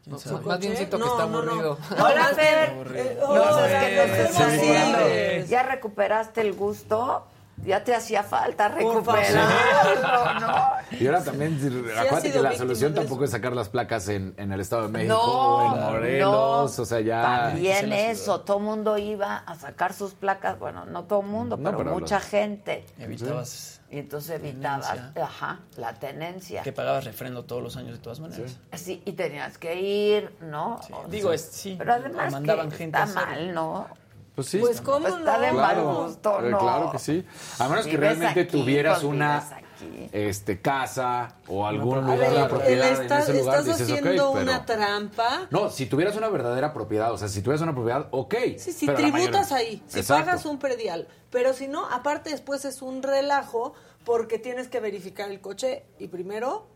[0.06, 1.50] Más bien siento que No, está no, no.
[1.52, 1.78] aburrido.
[1.92, 2.70] Hola, Fer.
[2.96, 4.26] Eh, No, hola, es que Fer.
[4.26, 4.60] estamos Sí.
[4.60, 5.46] viendo.
[5.48, 7.26] ¿Ya recuperaste el gusto?
[7.64, 10.98] Ya te hacía falta recuperarlo, ¿no?
[10.98, 11.54] Y ahora también,
[11.96, 15.14] acuérdate que la solución tampoco es sacar las placas en, en el Estado de México
[15.14, 16.82] No, o en Morelos, no.
[16.82, 17.22] o sea, ya...
[17.22, 21.78] También eso, todo mundo iba a sacar sus placas, bueno, no todo mundo, No, pero,
[21.78, 22.84] pero mucha los- gente.
[22.98, 25.24] Evitabas Y entonces evitabas, Tenencia.
[25.24, 26.62] ajá, la tenencia.
[26.62, 28.58] que pagabas refrendo todos los años de todas maneras.
[28.72, 30.80] Sí, y tenías que ir, ¿no?
[31.08, 33.86] Digo, sea, es- sí, Pero además mandaban que gente está mal, ¿no?
[34.34, 34.58] Pues sí.
[34.58, 35.40] Pues cómo Está no.
[35.42, 36.58] de mal Claro, gusto, eh, ¿no?
[36.58, 37.24] claro que sí.
[37.58, 39.44] A menos que realmente aquí, tuvieras pues, una
[40.12, 43.98] este, casa o algún lugar ver, de propiedad en estás, ese lugar, estás dices, ok,
[43.98, 45.48] haciendo una trampa.
[45.50, 48.34] No, si tuvieras una verdadera propiedad, o sea, si tuvieras una propiedad, ok.
[48.58, 50.24] Sí, si tributas mayoría- ahí, si Exacto.
[50.24, 55.30] pagas un predial, pero si no, aparte después es un relajo porque tienes que verificar
[55.30, 56.66] el coche y primero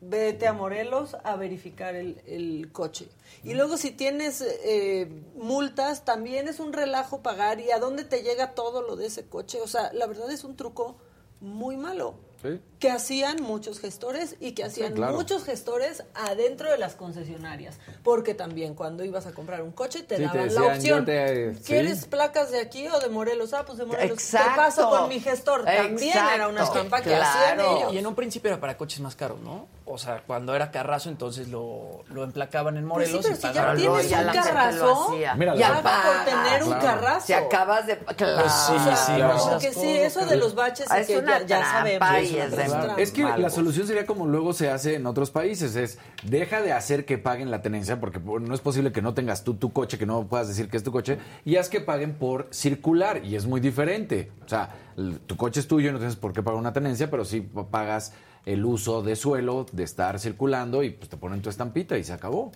[0.00, 3.08] vete a Morelos a verificar el, el coche.
[3.44, 8.22] Y luego si tienes eh, multas, también es un relajo pagar y a dónde te
[8.22, 9.60] llega todo lo de ese coche.
[9.60, 10.96] O sea, la verdad es un truco
[11.40, 12.60] muy malo Sí.
[12.80, 15.12] que hacían muchos gestores y que hacían claro.
[15.14, 17.78] muchos gestores adentro de las concesionarias.
[18.02, 21.04] Porque también cuando ibas a comprar un coche te Sí, te daban decían, la opción.
[21.04, 21.60] te- sí.
[21.64, 23.52] ¿Quieres placas de aquí o de Morelos?
[23.54, 24.10] Ah, pues de Morelos.
[24.18, 24.50] Exacto.
[24.50, 25.64] Te paso con mi gestor.
[25.64, 26.34] También Exacto.
[26.34, 27.24] era una estampa que Claro.
[27.24, 27.92] hacían ellos.
[27.94, 29.68] Y en un principio era para coches más caros, ¿no?
[29.84, 33.36] O sea, cuando era Carrazo, entonces lo, lo emplacaban en Pues sí, Morelos pero y
[33.36, 36.86] si ya tienes ya un carrazo, ya va por tener un Claro.
[36.86, 37.26] carrazo.
[37.26, 37.98] Si acabas de...
[37.98, 38.42] Claro.
[38.42, 38.72] Pues sí,
[39.06, 39.34] sí, Claro.
[39.34, 42.08] no seas Porque sí, eso de los baches es es que una ya, sabemos.
[42.30, 46.62] y es que la solución sería como luego se hace en otros países, es deja
[46.62, 49.72] de hacer que paguen la tenencia, porque no es posible que no tengas tú tu
[49.72, 53.24] coche, que no puedas decir que es tu coche, y haz que paguen por circular,
[53.24, 54.30] y es muy diferente.
[54.44, 54.70] O sea,
[55.26, 57.40] tu coche es tuyo, no tienes por qué pagar una tenencia, pero sí
[57.70, 58.12] pagas
[58.44, 62.12] el uso de suelo, de estar circulando, y pues te ponen tu estampita y se
[62.12, 62.52] acabó.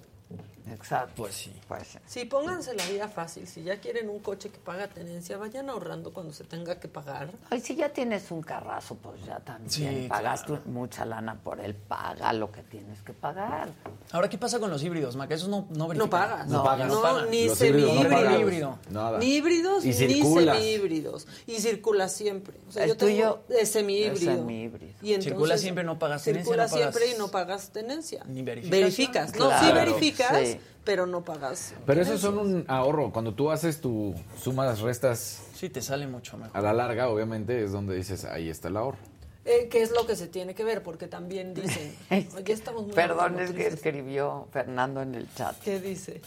[0.72, 1.12] Exacto.
[1.16, 1.52] Pues sí.
[1.68, 1.98] Pues sí.
[2.06, 3.46] Sí, pónganse la vida fácil.
[3.46, 7.30] Si ya quieren un coche que paga tenencia, vayan ahorrando cuando se tenga que pagar.
[7.50, 11.74] Ay, si ya tienes un carrazo, pues ya también Sí, pagaste mucha lana por él,
[11.74, 13.68] paga lo que tienes que pagar.
[14.12, 15.34] Ahora, ¿qué pasa con los híbridos, Maca?
[15.34, 16.48] Esos no, no No pagas.
[16.48, 16.88] No, pagan.
[16.88, 17.30] No, pagan.
[17.30, 18.76] ni no semihíbridos.
[18.90, 19.18] Nada.
[19.18, 21.26] Ni híbridos Y ni semihíbridos.
[21.46, 22.56] Y circula siempre.
[22.68, 24.32] O sea, El yo tengo tuyo es semihíbrido.
[24.32, 24.92] es semihíbrido.
[25.02, 28.24] Y entonces, Circula siempre, no pagas tenencia, Circula no pagas- siempre y no pagas tenencia.
[28.26, 28.42] Ni.
[28.42, 29.34] Verificas.
[29.36, 30.55] No, sí verificas, sí.
[30.86, 31.74] Pero no pagas.
[31.84, 32.30] Pero eso tenencia.
[32.30, 33.12] son un ahorro.
[33.12, 36.56] Cuando tú haces tu sumas, restas Sí, te sale mucho mejor.
[36.56, 38.96] a la larga, obviamente, es donde dices, ahí está el ahorro.
[39.44, 40.82] Eh, ¿Qué es lo que se tiene que ver?
[40.82, 41.94] Porque también dicen,
[42.46, 43.74] estamos muy Perdón, es que automotrices".
[43.74, 45.56] escribió Fernando en el chat.
[45.60, 46.20] ¿Qué dice?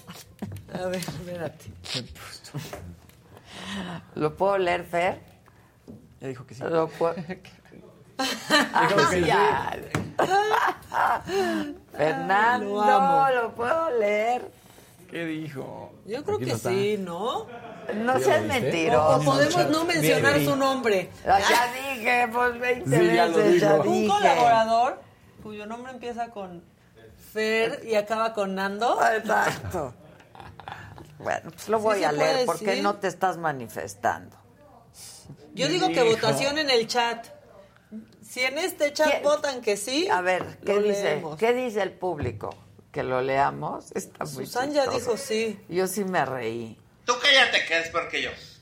[0.74, 1.66] A ver, espérate.
[4.16, 5.20] ¿Lo puedo leer, Fer?
[6.22, 6.64] Ya dijo que sí.
[6.64, 7.16] Lo puedo...
[11.96, 13.28] Fernando, lo amo.
[13.42, 14.50] lo puedo leer.
[15.10, 15.92] ¿Qué dijo?
[16.06, 17.48] Yo creo Aquí que no sí, ¿no?
[17.96, 19.16] No ¿Sí seas lo mentiroso.
[19.18, 20.50] O podemos no mencionar Bien.
[20.50, 21.10] su nombre.
[21.26, 21.40] Ya
[21.74, 23.74] dije, pues 20 Sí, ya lo veces, ya.
[23.76, 24.08] Un dije.
[24.08, 25.02] colaborador
[25.42, 26.64] cuyo nombre empieza con
[27.34, 29.00] Fer y acaba con Nando.
[29.16, 29.94] Exacto.
[31.18, 32.84] Bueno, pues lo voy a leer porque decir.
[32.84, 34.38] no te estás manifestando.
[35.54, 37.28] Yo digo que votación en el chat.
[38.30, 41.02] Si en este chat votan que sí, A ver, ¿qué lo dice?
[41.04, 41.36] leemos.
[41.38, 42.52] ¿Qué dice el público?
[42.92, 43.92] Que lo leamos.
[43.94, 45.60] Está muy Susan ya dijo sí.
[45.68, 46.78] Yo sí me reí.
[47.06, 48.30] Tú cállate, que eres peor que yo.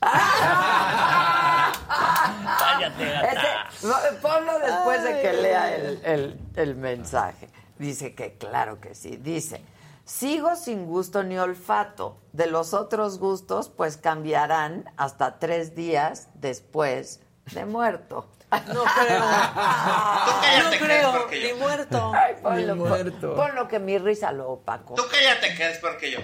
[2.58, 7.50] Cállate, Ese- no, ponlo después de que lea el, el- el mensaje.
[7.78, 9.16] Dice que claro que sí.
[9.16, 9.60] Dice,
[10.06, 12.16] sigo sin gusto ni olfato.
[12.32, 17.20] De los otros gustos, pues cambiarán hasta tres días después
[17.52, 18.26] de muerto.
[18.72, 19.20] No creo.
[19.20, 21.54] no cállate, que eres creo, peor que yo.
[21.54, 22.12] ni muerto.
[22.14, 23.34] Ay, ponlo, Ni pon- muerto.
[23.34, 24.94] ponlo que mi risa lo opaco.
[24.94, 26.20] Tú cállate, que eres peor que yo.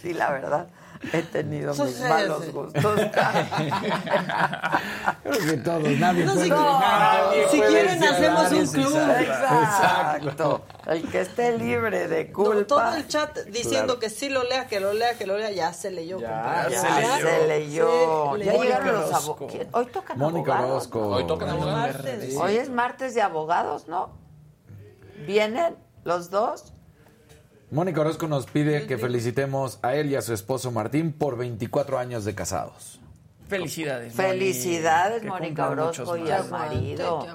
[0.00, 0.66] Sí, la verdad.
[1.12, 2.82] He tenido mis malos gustos.
[5.22, 6.44] Creo que todos, nadie No, puede.
[6.44, 8.92] si- nadie si puede quieren, ser hacemos nadie un club.
[8.92, 9.22] saber.
[9.22, 10.60] Exacto.
[10.86, 12.64] El que esté libre de No, culpa.
[12.66, 14.00] todo el chat diciendo Claro.
[14.00, 16.20] que sí lo lea, que lo lea, que lo lea, ya se leyó.
[16.20, 18.32] Ya se se leyó.
[18.36, 18.62] Se Ya leyó.
[18.62, 19.66] llegaron los abogados.
[19.72, 20.70] Hoy tocan Mónica abogados.
[20.70, 21.06] Orozco.
[21.08, 21.94] Hoy tocan abogados.
[21.94, 22.36] martes.
[22.36, 24.10] Hoy es martes de abogados, ¿no?
[25.26, 26.72] ¿Vienen los dos?
[27.72, 31.98] Mónica Orozco nos pide que felicitemos a él y a su esposo Martín por 24
[31.98, 33.00] años de casados.
[33.48, 34.14] Felicidades.
[34.14, 34.28] Moni.
[34.28, 37.26] Felicidades, Mónica Orozco y al marido.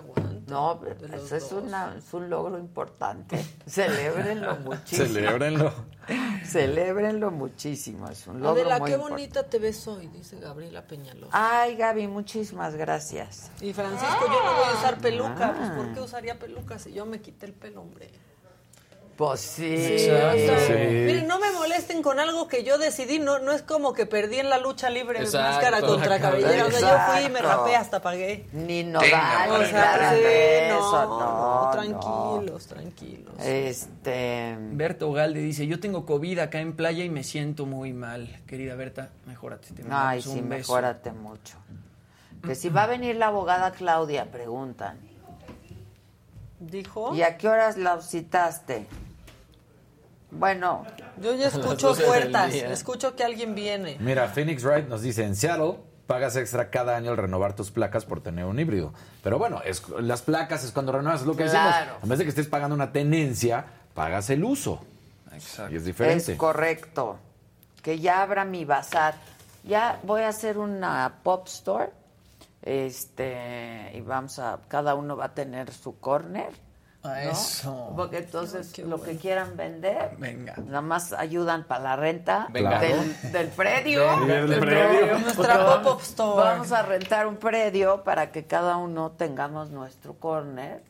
[0.48, 0.80] No,
[1.14, 3.44] eso es, una, es un logro importante.
[3.68, 5.08] Celébrenlo muchísimo.
[5.08, 5.74] Celébrenlo.
[6.46, 8.08] Celébrenlo muchísimo.
[8.08, 9.22] Es un logro Adela, muy qué importante.
[9.22, 11.32] bonita te ves hoy, dice Gabriela Peñalosa.
[11.34, 13.52] Ay, Gaby, muchísimas gracias.
[13.60, 15.54] Y Francisco, yo no voy a usar peluca.
[15.58, 15.74] Pues, Ah.
[15.76, 18.10] ¿por qué usaría peluca si yo me quité el pelo, hombre?
[19.18, 19.66] Pues sí.
[19.76, 20.54] Exacto.
[20.68, 20.74] Sí.
[20.74, 23.18] Miren, no me molesten con algo que yo decidí.
[23.18, 25.56] No, no es como que perdí en la lucha libre Exacto.
[25.56, 26.68] máscara contra cabellera.
[26.68, 28.46] O sea, yo fui y me rapé hasta pagué.
[28.54, 33.34] Ni no Venga, vale o sea, sí, no, eso, no, no, tranquilos, tranquilos.
[33.44, 34.56] Este.
[34.60, 38.40] Berta Ugalde dice, yo tengo COVID acá en playa y me siento muy mal.
[38.46, 39.74] Querida Berta, mejórate.
[39.74, 40.74] Te Ay, sí, un beso.
[40.74, 41.58] mejórate mucho.
[42.46, 45.00] Que si va a venir la abogada Claudia, preguntan.
[46.60, 47.16] ¿Dijo?
[47.16, 48.86] ¿Y a qué horas la citaste?
[50.32, 50.86] Bueno.
[51.22, 52.54] Yo ya escucho puertas.
[52.54, 53.98] Escucho que alguien viene.
[54.00, 55.76] Mira, Phoenix Wright nos dice, en Seattle
[56.06, 58.94] pagas extra cada año al renovar tus placas por tener un híbrido.
[59.24, 61.80] Pero bueno, es, las placas es cuando renuevas, es lo que Claro.
[61.80, 62.04] decimos.
[62.04, 64.82] En vez de que estés pagando una tenencia, pagas el uso.
[65.70, 66.32] Y es diferente.
[66.32, 67.20] Es correcto.
[67.84, 69.16] Que ya abra mi bazar.
[69.64, 71.90] Ya voy a hacer una pop store.
[72.64, 76.50] Este, y vamos a, cada uno va a tener su corner.
[77.16, 77.94] Eso.
[77.96, 80.56] Porque entonces lo que quieran vender, Venga.
[80.66, 82.80] nada más ayudan para la renta Venga.
[82.80, 84.26] del, del predio.
[84.26, 85.20] Del- del predio.
[85.20, 86.44] Nuestra pop-up store.
[86.50, 90.82] Vamos a rentar un predio para que cada uno tengamos nuestro corner.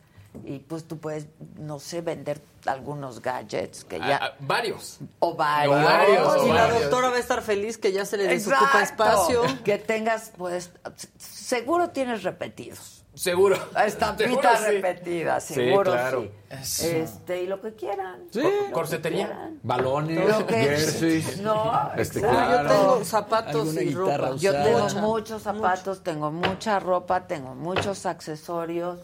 [0.46, 1.26] Y pues tú puedes,
[1.58, 4.18] no sé, vender algunos gadgets que ya...
[4.22, 5.00] Ah, ah, varios.
[5.18, 5.84] o varios.
[5.84, 9.04] varios, Y la doctora va a estar feliz que ya se le desocupa Exacto.
[9.04, 9.42] espacio.
[9.64, 10.70] Que tengas, pues,
[11.18, 12.97] seguro tienes repetidos.
[13.18, 13.58] Seguro.
[13.86, 16.32] Estampita Seguro repetida, Sí, seguro claro.
[16.62, 16.86] sí.
[16.88, 18.26] Este, y lo que quieran.
[18.32, 18.42] Sí.
[18.42, 19.26] Lo que Corsetería.
[19.26, 19.60] quieran.
[19.64, 21.38] Balones, Lo que- jerseys.
[21.42, 22.38] No, Este, exacto.
[22.38, 22.70] claro.
[22.70, 24.36] Yo tengo zapatos y ropa.
[24.36, 25.02] Yo tengo Mucha.
[25.02, 29.00] muchos zapatos, tengo mucha ropa, tengo muchos accesorios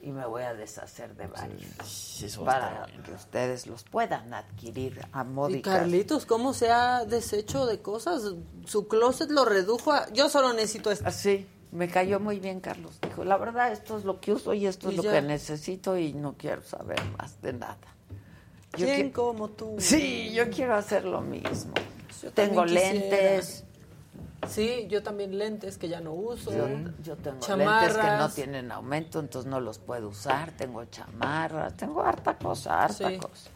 [0.00, 5.22] y me voy a deshacer de varios eso para que ustedes los puedan adquirir a
[5.22, 5.78] Y módicas.
[5.78, 8.22] Carlitos, ¿cómo se ha deshecho de cosas?
[8.64, 10.08] Su closet lo redujo a...
[10.12, 11.06] Yo solo necesito esto.
[11.08, 12.98] Así, me cayó muy bien Carlos.
[13.02, 15.96] Dijo, la verdad, esto es lo que uso y esto Y es lo que necesito
[15.98, 17.76] y no quiero saber más de nada.
[18.76, 19.76] Yo ¿Quién qui- como tú?
[19.78, 21.72] Sí, yo quiero hacer lo mismo.
[22.22, 23.64] Yo Tengo lentes.
[24.46, 26.52] Sí, yo también lentes que ya no uso.
[26.52, 26.66] Yo,
[27.02, 27.94] yo tengo Chamarras.
[27.96, 30.52] lentes que no tienen aumento, entonces no los puedo usar.
[30.52, 33.18] Tengo chamarras, tengo harta cosa, harta Sí.
[33.18, 33.50] cosa.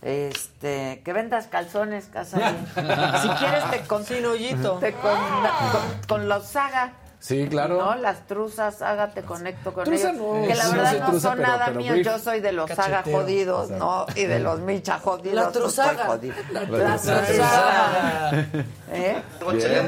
[0.00, 2.56] Este, que vendas calzones, Casarín.
[3.22, 4.74] si quieres te con, Sin hoyito.
[4.78, 6.92] te con, con, con los saga.
[7.20, 7.78] Sí, claro.
[7.78, 10.22] No, las truzas, Saga, te conecto con Truza ellos.
[10.22, 12.06] no, que la no verdad no truza, son pero- nada pero brief.
[12.06, 14.06] Yo soy de los Saga jodidos, ¿no?
[14.14, 15.34] Y de los Micha jodidos.
[15.34, 16.06] La estoy truzaga.
[16.06, 16.34] jodido.
[16.52, 18.46] La La truzaga.
[18.92, 19.22] ¿Eh?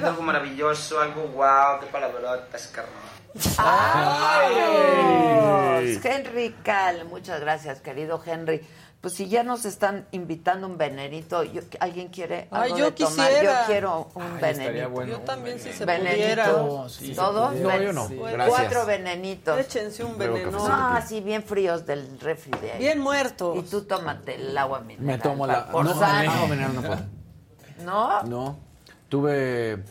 [0.05, 2.94] Algo maravilloso, algo wow, qué palabrotas, carnal.
[4.52, 6.01] ¡Ay!
[6.02, 8.66] Henry Cal, muchas gracias, querido Henry.
[9.01, 12.93] Pues si ya nos están invitando un venenito, yo- ¿alguien quiere algo Ay, yo de
[12.93, 13.28] tomar?
[13.28, 13.60] quisiera.
[13.62, 14.90] Yo quiero un Ay, venenito.
[14.90, 15.12] bueno.
[15.12, 16.44] Yo también si se pudiera.
[16.90, 17.55] sí, ¿Todos?
[17.55, 18.09] No, Ven- yo no.
[18.09, 18.16] sí.
[18.16, 18.48] Gracias.
[18.48, 19.59] Cuatro venenitos.
[19.59, 20.51] Échense un veneno.
[20.51, 22.78] No, así bien fríos del refri de ahí.
[22.78, 23.56] Bien muertos.
[23.56, 25.06] Y tú tómate el agua mineral.
[25.06, 25.66] Me tomo la...
[25.68, 27.01] Por no, no, mineral no puedo.
[27.85, 28.22] ¿No?
[28.24, 28.59] No.
[29.09, 29.82] Tuve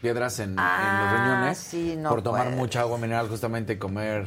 [0.00, 2.58] piedras en, en Ah, los riñones sí, no por tomar puedes.
[2.58, 4.26] mucha agua mineral, justamente y comer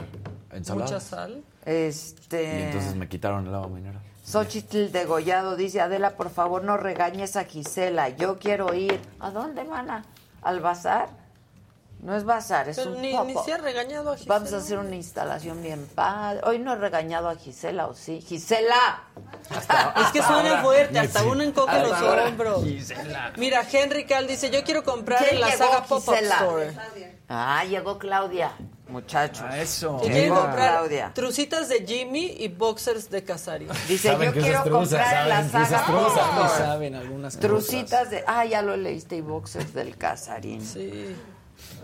[0.51, 0.85] ensalada.
[0.85, 1.43] Mucha sal.
[1.65, 2.43] Este.
[2.43, 4.01] Y entonces me quitaron el agua mineral.
[4.27, 8.99] Xochitl Degollado dice, Adela, por favor no regañes a Gisela, yo quiero ir.
[9.21, 10.03] ¿A dónde, mana?
[10.41, 11.07] ¿Al bazar?
[12.01, 13.23] No es bazar, es Pero un ni, popo.
[13.23, 14.35] ni se ha regañado a Gisela.
[14.35, 16.41] Vamos a hacer una instalación bien padre.
[16.43, 18.21] Hoy no he regañado a Gisela, ¿o sí?
[18.21, 19.03] ¡Gisela!
[20.01, 21.25] Es que suena fuerte, hasta Sí.
[21.27, 22.25] uno encoge los ahora.
[22.27, 22.63] hombros.
[23.37, 26.35] Mira, Henry Cal dice, yo quiero comprar ¿Quién en la saga Pop-Up Gisela?
[26.35, 26.77] Store.
[27.29, 28.51] Ah, llegó Claudia,
[28.89, 29.45] muchachos.
[29.47, 30.01] A eso.
[30.03, 31.11] Yo quiero comprar Claudia.
[31.13, 33.71] trucitas de Jimmy y boxers de Casario.
[33.87, 37.49] Dice, yo quiero comprar en la saga truzas, saben algunas cosas.
[37.49, 38.23] Trucitas de...
[38.27, 40.65] Ah, ya lo leíste, y boxers del Casarín.
[40.65, 41.15] Sí.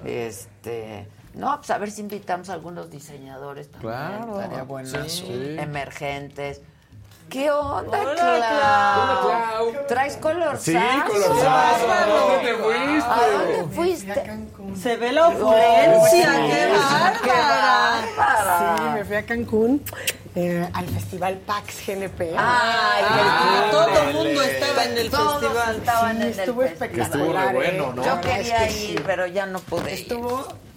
[0.05, 1.07] Este...
[1.34, 3.93] No, pues a ver si invitamos a algunos diseñadores también.
[3.93, 4.39] Claro.
[4.39, 5.09] Estaría buenazo.
[5.09, 5.55] Sí.
[5.57, 6.61] Emergentes.
[7.34, 9.88] ¿Qué onda, Hola, Clau?
[9.88, 10.77] ¿Traes color Sí,
[11.07, 11.91] colorzazo.
[11.91, 13.10] ¿A dónde te fuiste?
[13.10, 14.39] ¿A dónde fuiste?
[14.80, 16.51] Se ve la opulencia, Sí.
[17.23, 18.76] qué bárbara.
[18.77, 19.84] Sí, me fui a Cancún
[20.35, 22.22] eh, al festival PAX GNP.
[22.22, 25.76] Ay, Ah, todo el mundo estaba en el Todos festival.
[25.77, 26.89] estaban Sí, en el estuvo festival.
[26.91, 27.45] espectacular.
[27.45, 27.91] Estuvo bueno, eh.
[27.95, 28.01] ¿no?
[28.03, 29.03] La Yo quería es que ir, sí.
[29.07, 30.07] pero ya no pude ir.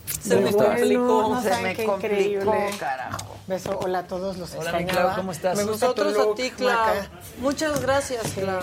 [0.06, 1.34] Se me complicó.
[1.34, 2.70] no Se me complicó, increíble.
[2.78, 3.36] carajo.
[3.46, 5.02] Beso, hola a todos, los Hola, mi extrañaba.
[5.12, 5.56] Clau, ¿cómo estás?
[5.56, 6.68] Me gusta tu Nosotros a look, ti, Clau.
[6.96, 7.06] Maca.
[7.38, 8.60] Muchas gracias, Sí, Clau.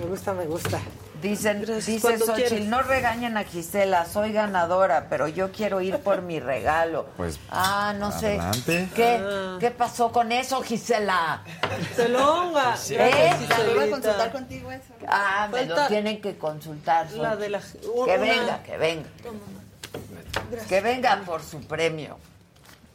[0.00, 0.78] Me gusta, me gusta.
[1.20, 6.40] Dicen, dice Xochitl, no regañen a Gisela, soy ganadora, pero yo quiero ir por mi
[6.40, 7.06] regalo.
[7.16, 8.60] Pues, ah, no adelante.
[8.60, 8.88] sé.
[8.92, 9.56] ¿Qué, Ah.
[9.60, 11.44] ¿Qué pasó con eso, Gisela?
[11.94, 12.74] Celonga.
[12.90, 12.96] ¿Eh?
[13.38, 14.82] Gracias, Lo iba a consultar contigo eso.
[15.06, 17.08] Ah, me lo Falta- tienen que consultar.
[17.12, 17.60] La de la...
[17.60, 19.08] Que venga, que venga.
[20.68, 22.18] Que venga por su premio,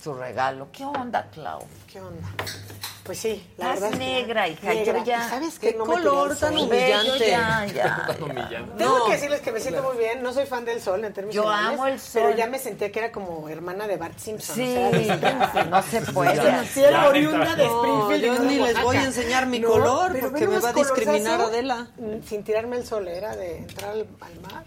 [0.04, 0.68] su regalo.
[0.72, 1.64] ¿Qué onda, Clau?
[1.92, 2.28] ¿Qué onda?
[3.04, 3.94] Pues sí, la Estás verdad.
[3.94, 4.98] es que- negra, hija, negra.
[5.00, 5.78] yo ya- ¿Y ¿Sabes qué qué?
[5.78, 7.08] No me color tan humillante.
[7.08, 8.06] Yo ya, ya,
[8.78, 9.06] Tengo No.
[9.06, 10.22] que decirles que me siento muy bien.
[10.22, 12.22] No soy fan del sol en términos Yo generales, amo el sol.
[12.26, 14.56] Pero ya me sentía que era como hermana de Bart Simpson.
[14.58, 14.92] Sí, o
[15.54, 16.34] sea, no se puede.
[16.34, 18.24] Era Ya, oriunda de Springfield.
[18.26, 21.88] yo ni les voy a enseñar mi No, color, porque me va a discriminar Adela.
[21.98, 24.66] mm, Sin tirarme el sol, era de entrar al, al mar.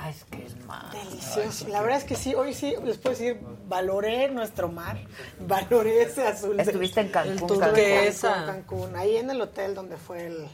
[0.00, 0.92] Ay, es que es más.
[0.92, 1.68] Delicioso.
[1.68, 4.98] La verdad es que sí, hoy sí, les puedo decir, valoré nuestro mar,
[5.40, 6.58] valoré ese azul.
[6.58, 7.60] Estuviste en Cancún, Cancún.
[7.60, 10.48] Cancún, Cancún, ahí en el hotel donde fue el,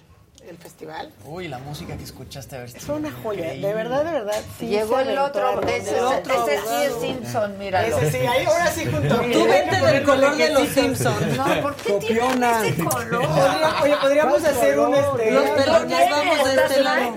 [0.48, 1.10] el festival.
[1.24, 2.68] Uy, la música que escuchaste a ver.
[2.74, 4.40] Es una joya, de verdad, de verdad.
[4.58, 6.92] sí Llegó el otro, ese, el otro ese sí es.
[7.00, 7.96] Simpson, míralo.
[7.96, 9.16] Ese sí, ahí ahora sí junto.
[9.16, 11.36] Tú vete del color de los Simpsons.
[11.36, 13.26] No, ¿por qué tienen ese color?
[13.26, 15.30] Podría- Oye, podríamos ¿Cuál hacer un este.
[15.30, 17.12] Los pelones vamos de este lado.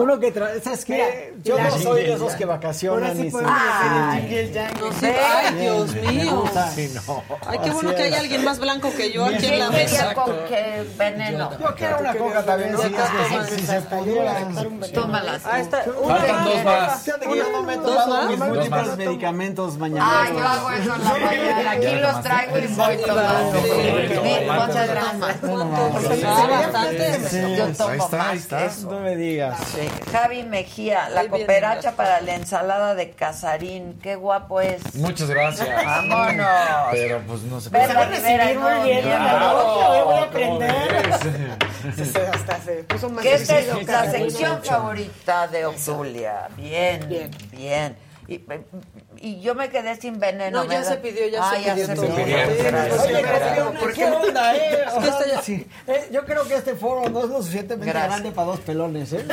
[0.00, 1.34] Uno que trae, ¿sabes qué?
[1.44, 3.52] Yo no soy de esos que vacacionan Ahora sí podemos.
[4.80, 6.44] No, sí, ay, Dios mío.
[7.46, 10.04] Ay, qué bueno que hay alguien más blanco que yo aquí en la ¿Quién quería
[10.08, 10.14] mesa.
[10.96, 11.50] Veneno?
[11.58, 14.36] Yo quiero una coca también, si, se pudiera.
[14.92, 15.42] Tómalas.
[15.42, 17.06] Faltan dos más.
[17.06, 18.28] ¿Dos más?
[18.28, 18.96] Dos múltiples más.
[18.96, 20.30] medicamentos Ah, mañana.
[20.30, 21.70] yo hago eso en la mañana.
[21.70, 23.58] Aquí los traigo y voy tomando.
[26.26, 27.56] Ah, bastante.
[27.56, 28.82] Yo Ahí tomo está, ahí más.
[28.84, 29.58] No me digas.
[30.12, 33.98] Javi Mejía, la cooperacha para la ensalada de casarín.
[34.02, 34.94] Qué guapo es.
[34.94, 35.68] Muchas gracias.
[35.84, 36.46] Vámonos.
[36.92, 37.86] Pero pues no se puede.
[38.10, 39.02] Rivera, muy no, bien.
[39.02, 40.59] Claro, voy a ¿cómo aprender.
[40.66, 41.96] Ves?
[41.96, 43.48] Se- se- Hasta se puso más ¿Qué es
[43.86, 46.48] la sección favorita de Obdulia?
[46.56, 47.96] Bien, bien, bien.
[48.28, 48.40] Y,
[49.16, 50.62] y yo me quedé sin veneno.
[50.62, 52.14] No, ya se pidió, ya Ah, se ya pidió se todo.
[52.14, 52.36] pidió.
[52.62, 53.04] Gracias.
[53.04, 53.24] Oye,
[53.80, 54.84] pero ¿qué onda, eh?
[54.86, 55.66] O Es que sea, esto ya- sí.
[55.88, 58.12] Eh, yo creo que este foro no es lo suficientemente Gracias.
[58.12, 59.24] grande para dos pelones, ¿eh?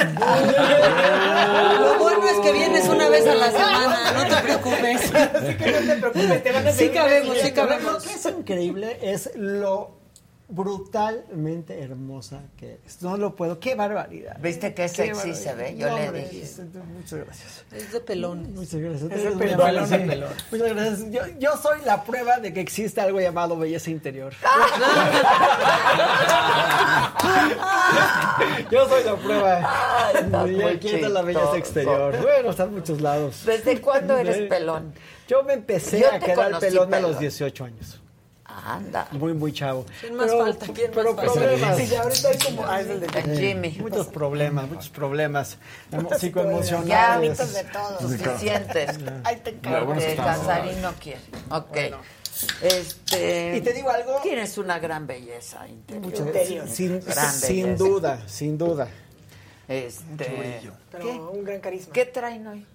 [1.79, 5.13] Lo bueno es que vienes una vez a la semana, no te preocupes.
[5.35, 7.51] Así que no te preocupes, te van a Sí cabemos, sí.
[7.53, 8.03] Pero lo cabemos.
[8.03, 9.96] que es increíble es lo
[10.49, 13.01] brutalmente hermosa que es.
[13.01, 13.59] No lo puedo.
[13.59, 14.37] ¡Qué barbaridad!
[14.39, 15.75] ¿Viste qué Qué sexy se ve?
[15.77, 16.43] Yo No, le hombre, dije.
[16.43, 17.65] es- Muchas gracias.
[17.71, 18.53] Es de pelón.
[18.53, 19.11] Muchas gracias.
[19.11, 19.95] Es Muy pelón, sí.
[20.51, 21.11] Muchas gracias.
[21.11, 24.33] Yo, yo soy la prueba de que existe algo llamado belleza interior.
[28.71, 30.13] yo soy la prueba.
[30.47, 32.15] Y muy aquí está la belleza exterior.
[32.21, 33.43] Bueno, está en muchos lados.
[33.45, 34.93] ¿Desde cuándo eres pelón?
[35.27, 38.01] Yo me empecé Yo a quedar pelón a los 18 años.
[38.65, 39.07] Anda.
[39.11, 39.85] Muy, muy chavo.
[40.01, 40.65] ¿Quién más falta?
[40.73, 41.33] ¿Quién pero más falta?
[41.41, 41.77] problemas.
[41.77, 42.65] Sí, ya ahorita hay como.
[42.65, 43.77] Ah, es el de El Jimmy.
[43.79, 45.57] Muchos problemas, muchos problemas
[45.91, 47.37] emo- psicoemocionales.
[47.37, 48.01] Ya, de todos.
[48.01, 48.89] Suficientes.
[49.23, 49.93] Ahí te encargo.
[49.93, 51.21] Porque Casarín no quiere.
[51.49, 51.77] Ok.
[52.61, 53.57] Este.
[53.57, 54.19] Y te digo algo.
[54.21, 56.05] Tienes una gran belleza interior.
[56.27, 56.67] Interior.
[56.67, 57.83] Sin, Gran sin belleza.
[57.83, 58.87] duda, sin duda.
[59.67, 60.61] Este.
[60.91, 61.11] Pero ¿Qué?
[61.11, 61.93] un gran carisma.
[61.93, 62.65] ¿Qué traen hoy?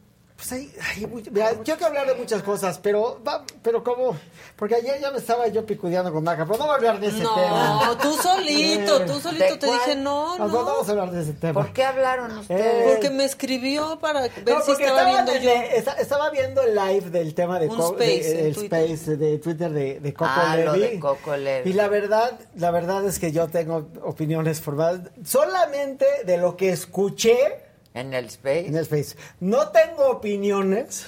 [0.43, 4.16] Pues hay, hay mucho- mira, yo quiero hablar de muchas cosas, pero va- pero como
[4.56, 7.06] porque ayer ya me estaba yo picudeando con Maca, pero no voy a hablar de
[7.06, 7.82] ese tema.
[7.86, 9.78] No, tú solito, tú solito ¿De te cuál?
[9.78, 10.64] dije no, No, no no.
[10.64, 11.62] vamos a hablar de ese tema.
[11.62, 12.93] ¿Por qué hablaron Eh, ustedes?
[12.93, 15.51] Porque me escribió para ver No, si estaba viendo yo.
[15.51, 18.05] esta- estaba viendo el live del tema de, space
[18.35, 21.70] de- el space de Twitter de, de Coco Ah, lo de Coco Levi.
[21.70, 26.70] Y la verdad, la verdad es que yo tengo opiniones formadas solamente de lo que
[26.70, 28.66] escuché En el Space.
[28.66, 29.16] en el Space.
[29.40, 31.06] No tengo opiniones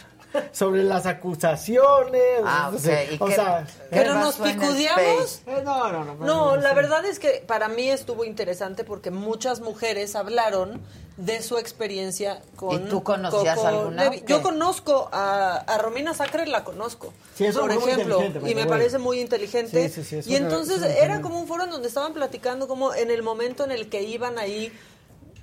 [0.53, 2.23] sobre las acusaciones.
[2.45, 2.83] Ah, no ok.
[2.83, 5.43] sé, ¿Y o qué- sea, qué Pero nos picudeamos.
[5.47, 6.15] Eh, no, no, no.
[6.27, 10.81] No, la verdad es que para mí estuvo interesante porque muchas mujeres hablaron
[11.17, 14.15] de su experiencia con ¿Y tú conocías Coco alguna o?
[14.27, 18.55] Yo conozco a, a Romina Sacre, la conozco, Sí, es por ejemplo, inteligente, by y
[18.57, 19.89] me parece muy inteligente.
[19.89, 23.13] Sí, sí, y una- entonces era como un foro en donde estaban platicando como en
[23.13, 24.73] el momento en el que iban ahí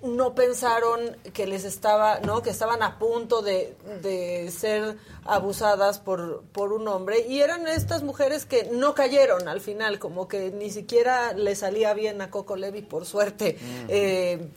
[0.03, 2.41] no pensaron que les estaba, ¿no?
[2.41, 8.01] Que estaban a punto de, de ser abusadas por, por un hombre y eran estas
[8.03, 12.55] mujeres que no cayeron al final, como que ni siquiera le salía bien a Coco
[12.55, 13.57] Levi, por suerte,
[13.89, 14.47] eh,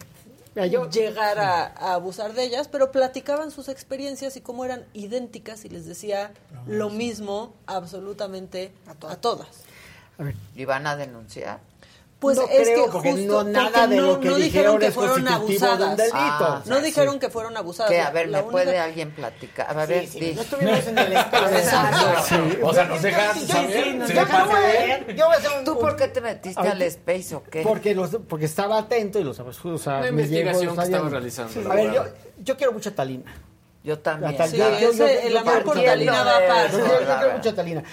[0.70, 5.64] yo- llegar a, a abusar de ellas, pero platicaban sus experiencias y cómo eran idénticas
[5.64, 6.32] y les decía
[6.66, 9.48] lo mismo absolutamente a todas.
[10.54, 11.58] ¿Y van a denunciar?
[12.24, 14.34] Pues No es creo, que porque justo no nada porque de no, lo que no
[14.36, 15.96] dijeron dijeron que fueron constitutivo de un abusadas.
[15.98, 16.16] delito.
[16.18, 16.82] Ah, no Sí.
[16.82, 17.90] dijeron que fueron abusadas.
[17.92, 17.98] ¿Qué?
[17.98, 19.66] La- A ver, ¿me puede alguien platicar?
[19.78, 20.32] A ver, di.
[20.32, 21.58] No estuvimos en el espacio.
[22.62, 23.72] O sea, nos dejas Sí, saber.
[23.72, 24.14] sí, Sí.
[25.16, 27.62] Yo voy a hacer un- ¿Tú por qué te metiste Ahorita- al Space o qué?
[27.62, 29.38] Porque, los, porque estaba atento y los
[29.74, 31.70] o sea, Una me investigación llegó, que estaba realizando.
[31.70, 32.04] A ver, yo,
[32.38, 33.32] yo quiero mucho a Talina.
[33.82, 34.34] Yo también.
[34.48, 36.78] Sí, yo- yo- el amor quiero por a Talina va Yo, aparte.
[36.78, 37.84] yo- yo quiero mucho a Talina.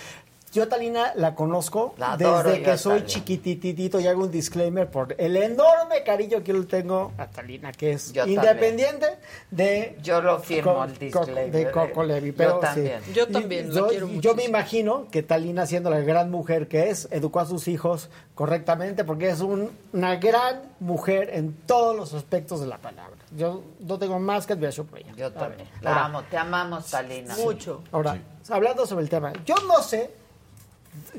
[0.52, 3.08] Yo a Talina la conozco La adoro desde yo que a soy Talina.
[3.08, 7.72] chiquititito y hago un disclaimer por el enorme cariño que yo le tengo a Talina,
[7.72, 9.06] que es Yo independiente
[9.50, 9.98] de...
[10.04, 11.52] Yo lo firmo Co- el disclaimer.
[11.52, 12.60] De Coco Levi, Yo pero sí.
[12.62, 13.02] también.
[13.14, 17.08] Yo también, yo, quiero yo me imagino que Talina, siendo la gran mujer que es,
[17.12, 22.60] educó a sus hijos correctamente porque es un- una gran mujer en todos los aspectos
[22.60, 23.16] de la palabra.
[23.38, 25.14] Yo no tengo más que admiración por ella.
[25.16, 25.70] Yo también.
[25.80, 27.36] La Ahora, amo, te amamos, Talina.
[27.38, 27.82] Mucho.
[27.94, 28.18] Ahora,
[28.50, 30.10] hablando sobre el tema, yo no sé,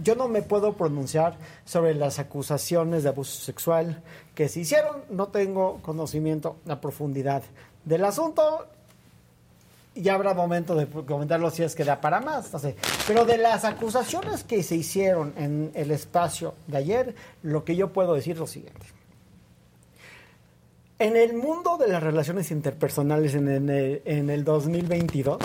[0.02, 4.02] yo no me puedo pronunciar sobre las acusaciones de abuso sexual
[4.34, 7.42] que se hicieron, no tengo conocimiento a profundidad
[7.84, 8.66] del asunto.
[9.94, 12.50] Ya habrá momento de comentarlo si es que da para más.
[13.06, 17.92] Pero de las acusaciones que se hicieron en el espacio de ayer, lo que yo
[17.92, 18.86] puedo decir es lo siguiente.
[20.98, 25.38] En el mundo de las relaciones interpersonales en el 2022,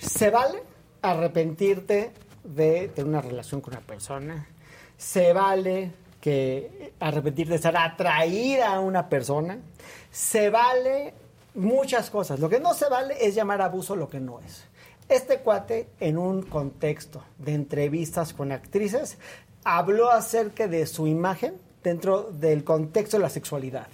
[0.00, 0.62] se vale
[1.02, 2.12] arrepentirte
[2.44, 4.46] de tener una relación con una persona.
[4.96, 9.58] Se vale que arrepentirte de estar atraída a una persona.
[10.10, 11.14] Se vale
[11.54, 12.40] muchas cosas.
[12.40, 14.64] Lo que no se vale es llamar abuso lo que no es.
[15.08, 19.18] Este cuate, en un contexto de entrevistas con actrices,
[19.64, 23.88] habló acerca de su imagen dentro del contexto de la sexualidad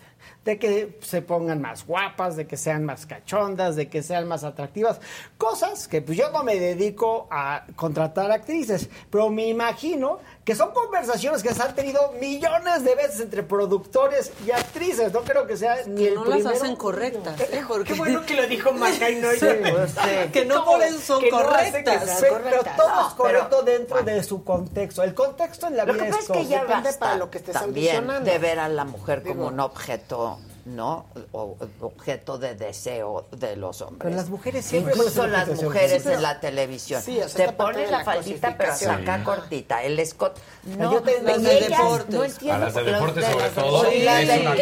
[0.47, 4.44] de que se pongan más guapas, de que sean más cachondas, de que sean más
[4.44, 5.01] atractivas,
[5.36, 10.70] cosas que pues yo no me dedico a contratar actrices, pero me imagino que son
[10.70, 15.56] conversaciones que se han tenido millones de veces entre productores y actrices, no creo que
[15.56, 16.56] sea ni el no las primero.
[16.56, 17.64] hacen correctas, ¿eh?
[17.66, 19.70] Porque- Qué bueno que lo dijo Macay, no Sí, yo.
[19.74, 20.31] pues sí.
[20.32, 22.18] Que no por eso son Que no que correctas.
[22.20, 25.02] Pero todo No, es correcto pero- dentro de su contexto.
[25.02, 27.28] El contexto en la Lo vida que es es que ya Depende basta para lo
[27.28, 29.47] que estés también de ver a la mujer como Digo.
[29.48, 31.06] un objeto, ¿no?
[31.30, 34.01] O objeto de deseo de los hombres.
[34.02, 37.01] Pero las mujeres siempre Incluso son las de mujeres en la televisión.
[37.01, 39.82] Sí, o sea, Te de la la faldita, pero hasta acá cortita.
[39.84, 40.36] El escot.
[40.64, 42.14] No, Yo te- las las de de ellas deportes.
[42.16, 42.55] No entiendo.
[42.55, 44.55] A las de los deportes, de sobre las- todo, Sí, las del clima.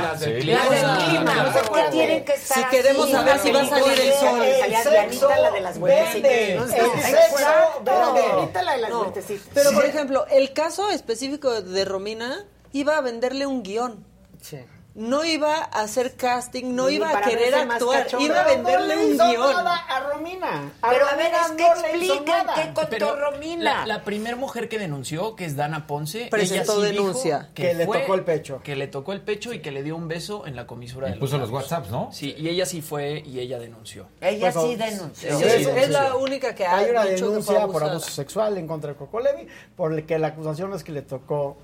[0.00, 0.70] Las del Las clima.
[0.70, 1.04] del Claro.
[1.08, 1.32] clima.
[1.34, 1.52] Claro.
[1.68, 3.12] ¿Por qué tienen que estar Si queremos así?
[3.12, 4.40] saber si va a salir el sol.
[4.40, 5.10] Vende, el sexo vende.
[5.10, 5.78] Ahorita la de las
[8.92, 9.48] vueltecitas.
[9.52, 14.04] Pero, por ejemplo, el caso específico de Romina iba a venderle un guion.
[14.92, 19.06] No iba a hacer casting, no iba a querer actuar, iba a no venderle le
[19.06, 19.66] un guion.
[19.66, 20.72] a Romina.
[20.82, 22.54] A Pero a ver, es que no nada.
[22.54, 23.62] qué contó Pero Romina.
[23.62, 27.50] La, la primera mujer que denunció, que es Dana Ponce, Presentó ella sí dijo denuncia.
[27.54, 28.60] Que le fue- tocó el pecho.
[28.64, 31.12] Que le tocó el pecho y que le dio un beso en la comisura Y
[31.12, 31.62] de puso los labios.
[31.70, 32.10] WhatsApps, ¿no?
[32.12, 34.08] Sí, y ella sí fue y ella denunció.
[34.20, 35.28] Ella Pues, sí denunció.
[35.28, 35.82] ella Sí, sí es, denunció.
[35.84, 39.20] es la única que ha Hay una denuncia por abuso sexual en contra de Coco
[39.20, 39.46] Levi,
[39.76, 41.56] por el que la acusación es que le tocó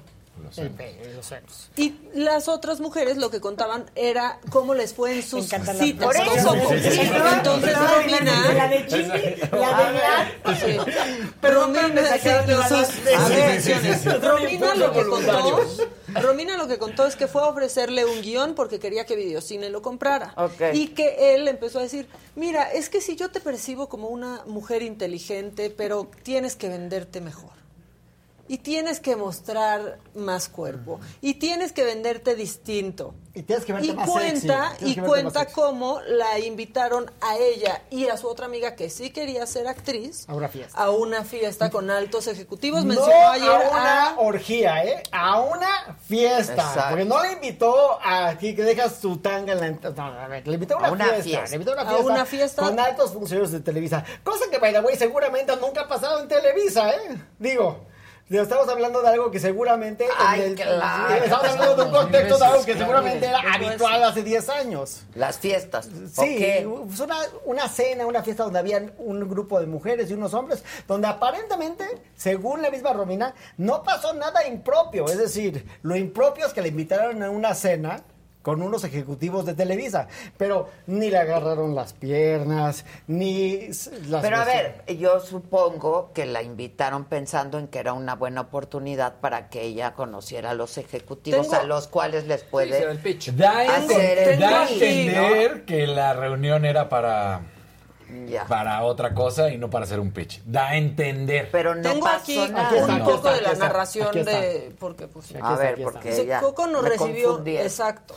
[0.56, 1.70] el pelo y los senos.
[1.76, 6.04] Y las otras mujeres lo que contaban era cómo les fue en sus las citas.
[6.06, 7.00] Por eso, Como- sí, sí, sí.
[7.36, 8.40] Entonces Romina...
[8.40, 8.86] la de la de.
[10.56, 10.78] Sí.
[11.40, 12.02] Pero Romina.
[14.20, 15.60] Romina lo que contó.
[16.20, 19.70] Romina lo que contó es que fue a ofrecerle un guion porque quería que Videocine
[19.70, 20.34] lo comprara.
[20.72, 24.42] Y que él empezó a decir, mira, es que si yo te percibo como una
[24.46, 27.50] mujer inteligente, pero tienes que venderte mejor.
[28.48, 31.01] Y tienes que mostrar más cuerpo.
[31.20, 33.14] Y tienes que venderte distinto.
[33.35, 34.90] Y tienes que verte Y más cuenta, sexy.
[34.90, 35.55] Y que cuenta sexy.
[35.55, 40.24] cómo la invitaron a ella y a su otra amiga que sí quería ser actriz
[40.28, 40.78] A una fiesta.
[40.78, 42.85] a una fiesta con altos ejecutivos.
[42.85, 44.20] No Mencionó ayer a una a...
[44.20, 45.02] orgía, ¿eh?
[45.12, 46.52] A una fiesta.
[46.55, 46.85] Exacto.
[46.90, 49.70] Porque no le invitó a aquí que dejas tu tanga en la.
[49.90, 51.23] No, a ver, le invitó a una, A una fiesta.
[51.24, 51.48] fiesta.
[51.51, 52.12] Le invitó a una A fiesta.
[52.12, 52.62] una fiesta.
[52.62, 54.05] Con altos funcionarios de Televisa.
[54.24, 57.23] Cosa que, by the way, seguramente nunca ha pasado en Televisa, ¿eh?
[57.39, 57.85] Digo.
[58.28, 60.05] Estamos hablando de algo que seguramente.
[60.05, 61.15] en Ay, el- claro.
[61.24, 65.03] Estamos hablando de un contexto de algo que seguramente era habitual hace 10 años.
[65.15, 65.89] Las fiestas.
[66.12, 70.65] Sí, una, una cena, una fiesta donde había un grupo de mujeres y unos hombres,
[70.89, 71.85] donde aparentemente,
[72.16, 75.07] según la misma Romina, no pasó nada impropio.
[75.07, 78.03] Es decir, lo impropio es que le invitaron a una cena
[78.47, 80.06] con unos ejecutivos de Televisa,
[80.36, 83.66] pero ni le agarraron las piernas, ni
[84.09, 84.23] las...
[84.23, 89.14] Pero a ver, yo supongo que la invitaron pensando en que era una buena oportunidad
[89.20, 92.98] para que ella conociera a los ejecutivos Tengo- a los cuales les Sí, puede el
[93.01, 93.32] pitch.
[93.35, 97.40] Da, a hacer el da a entender que la reunión era para.
[98.31, 98.44] Ya.
[98.44, 100.40] para otra cosa y no para hacer un pitch.
[100.44, 101.48] Da a entender.
[101.51, 102.68] Pero no Tengo pasó aquí nada.
[102.68, 104.77] Aquí está, un aquí poco está, de la narración de...
[104.78, 107.56] Porque, pues, A está, ver, porque Coco nos me recibió, confundí.
[107.56, 108.14] exacto.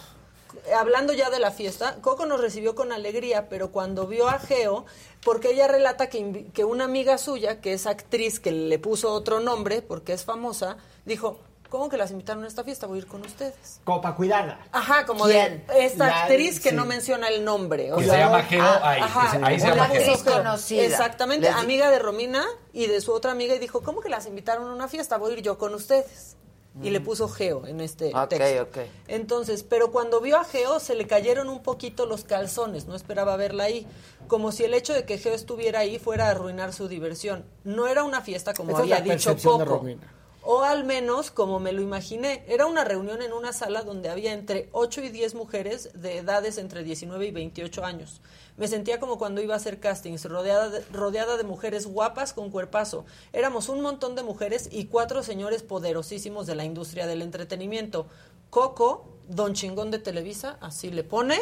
[0.76, 4.85] Hablando ya de la fiesta, Coco nos recibió con alegría, pero cuando vio a Geo,
[5.23, 9.39] porque ella relata que, que una amiga suya, que es actriz, que le puso otro
[9.39, 11.39] nombre, porque es famosa, dijo,
[11.69, 12.88] ¿cómo que las invitaron a esta fiesta?
[12.88, 13.80] Voy a ir con ustedes.
[13.84, 14.59] Como para cuidarla.
[14.71, 15.65] Ajá, como ¿Quién?
[15.67, 16.76] de esta La- actriz que sí.
[16.76, 17.91] no menciona el nombre.
[17.95, 19.99] Que se llama Geo, ahí, ajá, se- ahí se llama Geo.
[20.01, 20.84] actriz conocida.
[20.84, 22.43] Exactamente, Les amiga de Romina
[22.73, 25.17] y de su otra amiga y dijo, ¿cómo que las invitaron a una fiesta?
[25.17, 26.38] Voy a ir yo con ustedes.
[26.81, 28.63] Y le puso Geo en este Ok, texto.
[28.63, 28.77] ok.
[29.07, 33.35] Entonces, pero cuando vio a Geo se le cayeron un poquito los calzones, no esperaba
[33.35, 33.85] verla ahí,
[34.27, 37.43] como si el hecho de que Geo estuviera ahí fuera a arruinar su diversión.
[37.63, 39.65] No era una fiesta como Esa es había la dicho de.
[39.65, 40.13] Romina.
[40.41, 42.45] O al menos como me lo imaginé.
[42.47, 46.57] Era una reunión en una sala donde había entre 8 y 10 mujeres de edades
[46.57, 48.21] entre 19 y 28 años.
[48.60, 52.52] Me sentía como cuando iba a hacer castings, rodeada de, rodeada de mujeres guapas con
[52.52, 53.06] cuerpazo.
[53.34, 58.06] Éramos un montón de mujeres y cuatro señores poderosísimos de la industria del entretenimiento.
[58.49, 61.38] Coco, Don Chingón de Televisa, así le pone.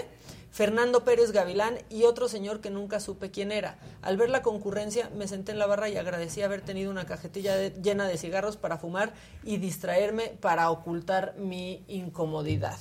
[0.51, 3.77] Fernando Pérez Gavilán y otro señor que nunca supe quién era.
[4.01, 7.55] Al ver la concurrencia me senté en la barra y agradecí haber tenido una cajetilla
[7.55, 9.13] de- llena de cigarros para fumar
[9.43, 12.77] y distraerme para ocultar mi incomodidad.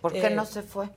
[0.00, 0.88] ¿Por qué Eh, no se fue?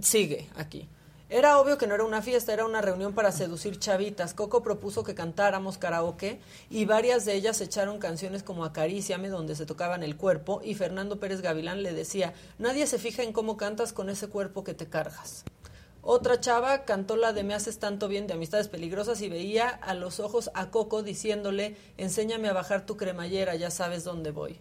[0.00, 0.88] Sigue aquí.
[1.30, 4.34] Era obvio que no era una fiesta, era una reunión para seducir chavitas.
[4.34, 6.38] Coco propuso que cantáramos karaoke
[6.68, 11.18] y varias de ellas echaron canciones como Acaríciame, donde se tocaban el cuerpo, y Fernando
[11.18, 14.86] Pérez Gavilán le decía, nadie se fija en cómo cantas con ese cuerpo que te
[14.86, 15.44] cargas.
[16.02, 19.94] Otra chava cantó la de Me haces tanto bien de Amistades Peligrosas y veía a
[19.94, 24.58] los ojos a Coco diciéndole, enséñame a bajar tu cremallera, ya sabes dónde voy.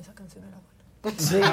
[0.00, 0.69] Esa canción era.
[1.16, 1.52] Sí, la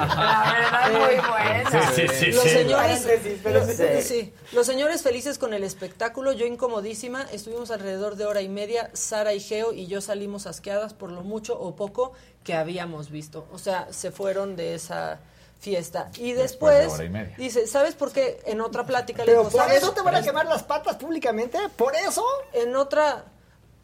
[0.52, 1.92] verdad, muy buena.
[1.92, 2.48] Sí, sí, sí, los sí.
[2.50, 3.06] señores,
[3.44, 4.02] los, sí.
[4.02, 4.32] sí.
[4.52, 9.32] los señores felices con el espectáculo, yo incomodísima, estuvimos alrededor de hora y media, Sara
[9.32, 12.12] y Geo y yo salimos asqueadas por lo mucho o poco
[12.44, 13.46] que habíamos visto.
[13.52, 15.18] O sea, se fueron de esa
[15.60, 16.10] fiesta.
[16.18, 17.34] Y Después de después, hora y media.
[17.38, 18.40] dice, ¿sabes por qué?
[18.44, 19.78] En otra plática le digo, por ¿sabes?
[19.78, 21.58] eso te van a quemar las patas públicamente.
[21.76, 22.22] ¿Por eso?
[22.52, 23.24] En otra...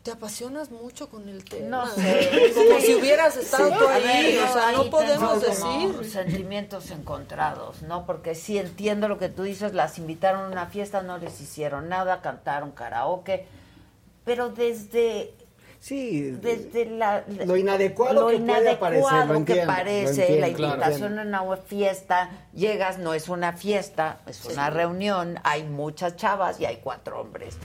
[0.05, 1.69] Te apasionas mucho con el tema.
[1.69, 2.53] No sé.
[2.55, 2.87] Como Sí.
[2.87, 3.75] si hubieras estado Sí.
[3.79, 4.03] tú A ahí.
[4.05, 6.05] ver, o sea, ahí no podemos decir.
[6.13, 8.05] sentimientos encontrados, ¿no?
[8.05, 11.89] Porque sí entiendo lo que tú dices, las invitaron a una fiesta, no les hicieron
[11.89, 13.47] nada, cantaron karaoke,
[14.27, 15.33] pero desde
[15.81, 16.31] Sí.
[16.33, 20.53] desde la, Lo inadecuado lo que puede inadecuado parecer, lo que parece lo entiendo, la
[20.55, 20.75] claro.
[20.75, 26.59] invitación a una fiesta llegas no es una fiesta es una reunión hay muchas chavas
[26.59, 27.59] y hay cuatro hombres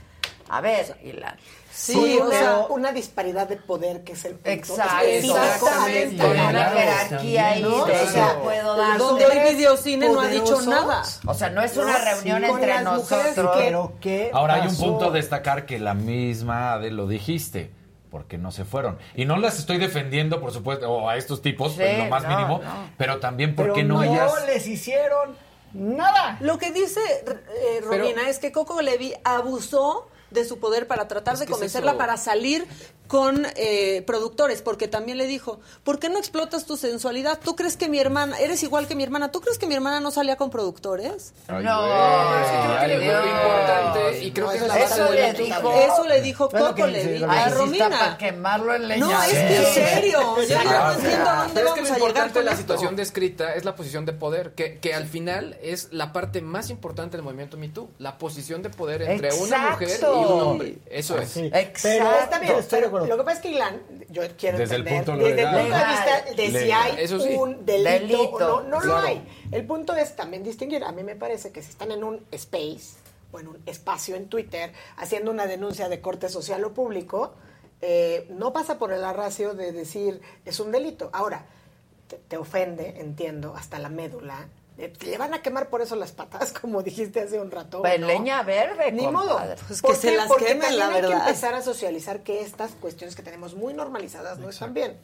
[0.50, 1.34] a ver Ilan
[1.72, 4.50] Sí, o una, sea- una disparidad de poder que es el punto.
[4.50, 5.06] Exacto.
[5.06, 6.16] Exactamente.
[6.18, 6.76] con una Claro.
[6.78, 7.84] jerarquía ahí ¿no?
[7.86, 11.02] de O sea, puedo dar donde hoy videocine no ha dicho nada.
[11.26, 14.76] o sea no es una No, reunión sí, entre nosotros Pero ¿qué Ahora hay un
[14.76, 17.70] punto a destacar que la misma Adel lo dijiste.
[18.10, 18.98] Porque no se fueron.
[19.14, 22.24] Y no las estoy defendiendo, por supuesto, o a estos tipos, Sí, en lo más
[22.24, 22.90] no, mínimo, no.
[22.98, 24.32] pero también Pero porque no, no ellas.
[24.46, 25.36] les hicieron
[25.74, 26.36] nada.
[26.40, 31.34] Lo que dice eh, Romina es que Coco Levi abusó de su poder para tratar
[31.34, 31.98] Es de es convencerla eso.
[31.98, 32.66] para salir
[33.06, 37.40] con eh, productores, porque también le dijo, ¿por qué no explotas tu sensualidad?
[37.42, 39.98] ¿Tú crees que mi hermana, eres igual que mi hermana, ¿tú crees que mi hermana
[39.98, 41.32] no salía con productores?
[41.48, 41.80] Ay, No.
[41.82, 43.14] Pero que creo que le Dios.
[43.14, 45.72] vuelve importante y creo No, que es eso la es- base eso del le dijo.
[45.72, 47.88] Eso le dijo Bueno, Coco que Levi sí, a sí Romina.
[47.90, 51.66] para quemarlo en leña No, es que en serio, yo no entiendo a dónde Pero
[51.68, 52.60] es que vamos lo a llegar importante con de la esto.
[52.62, 56.70] situación descrita es la posición de poder, que, que al final es la parte más
[56.70, 60.78] importante del movimiento Me Too, la posición de poder entre una mujer y Hombre.
[60.90, 61.28] Eso es.
[61.30, 61.46] Sí.
[61.52, 61.80] Exacto.
[61.82, 63.06] Pero está bien, de acuerdo.
[63.06, 65.60] Lo que pasa es que Ilan, yo quiero Desde el entender, punto desde el legal.
[65.62, 66.90] punto de vista de si Legal.
[66.96, 67.34] hay Eso sí.
[67.34, 69.06] un delito, Delito, o no, no lo claro.
[69.06, 69.28] hay.
[69.52, 70.84] El punto es también distinguir.
[70.84, 72.96] A mí me parece que si están en un space
[73.32, 77.34] o en un espacio en Twitter haciendo una denuncia de corte social o público,
[77.82, 81.10] eh, no pasa por el arracio de decir es un delito.
[81.12, 81.46] Ahora,
[82.08, 84.48] te, te ofende, entiendo, hasta la médula.
[84.80, 87.80] Eh, Le van a quemar por eso las patas, como dijiste hace un rato.
[87.82, 88.06] Pues ¿no?
[88.06, 89.28] leña verde Ni compadre.
[89.28, 89.40] modo.
[89.68, 91.28] Pues ¿Por que se las Porque quemen, también la hay que verdad.
[91.28, 94.96] empezar a socializar que estas cuestiones que tenemos muy normalizadas no están bien.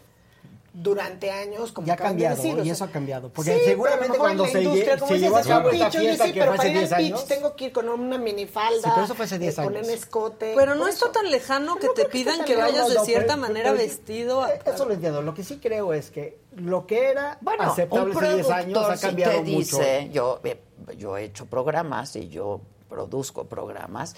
[0.78, 3.64] Durante años, como Ya ha cambiado, decir, o y sea, eso ha cambiado, porque sí,
[3.64, 4.76] seguramente cuando se lle- se
[5.06, 7.02] dices, llevó a cabo un esta fiesta sí, que pero fue para hace ir al
[7.02, 9.60] 10 pitch tengo que ir con una minifalda, Sí, pero eso fue hace 10 eh,
[9.62, 9.88] años.
[9.88, 10.52] escote.
[10.54, 13.36] Pero no está tan lejano que No te que pidan que tan vayas de cierta
[13.38, 14.46] manera vestido.
[14.46, 15.22] Eh, Eso lo entiendo.
[15.22, 18.72] Lo que sí creo es que lo que era Bueno, aceptable un hace 10 años
[18.72, 19.56] productor ha cambiado te mucho.
[19.78, 20.60] dice, yo, eh,
[20.98, 24.14] yo he hecho programas y yo produzco programas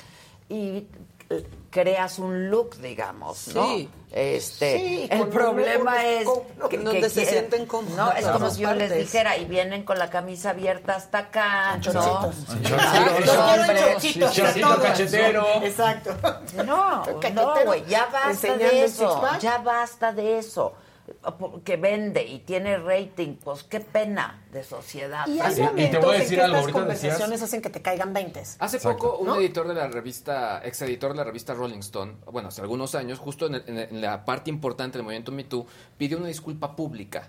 [0.48, 0.86] y
[1.30, 3.66] eh, creas un look, digamos, ¿no?
[3.66, 3.88] Sí.
[4.10, 8.26] Este, Sí, el problema es con- que, donde que se quieren- sienten cómodos No, es
[8.26, 11.82] como si yo les dijera y vienen con la camisa abierta hasta acá, ¿no?
[11.82, 12.34] Chorcitos.
[14.34, 15.46] Chorcitos, cachetero.
[15.62, 16.14] Exacto.
[16.64, 17.04] No,
[17.34, 20.72] no, güey, ya basta de eso, ya basta de eso.
[21.64, 25.26] Que vende y tiene rating, pues qué pena de sociedad.
[25.26, 28.42] Y Ay, hay momentos en que estas conversaciones hacen que te caigan 20.
[28.58, 32.48] Hace poco, un editor de la revista, ex editor de la revista Rolling Stone, bueno,
[32.48, 35.44] hace algunos años, justo en, el- en el- en la parte importante del movimiento Me
[35.44, 35.66] Too,
[35.96, 37.28] pidió una disculpa pública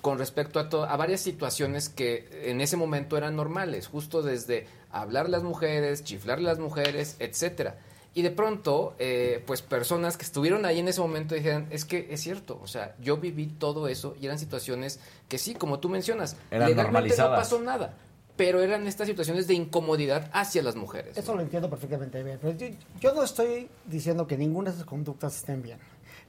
[0.00, 4.66] con respecto a, to- a varias situaciones que en ese momento eran normales, justo desde
[4.90, 7.76] hablar a las mujeres, chiflar a las mujeres, etcétera.
[8.14, 12.08] Y de pronto, eh, pues personas que estuvieron ahí en ese momento dijeron, es que
[12.10, 15.88] es cierto, o sea, yo viví todo eso y eran situaciones que sí, como tú
[15.88, 17.94] mencionas, Eran legalmente no pasó nada,
[18.36, 21.16] pero eran estas situaciones de incomodidad hacia las mujeres.
[21.16, 22.38] Eso lo entiendo perfectamente bien.
[22.40, 22.66] Pero yo,
[23.00, 25.78] yo no estoy diciendo que ninguna de esas conductas estén bien.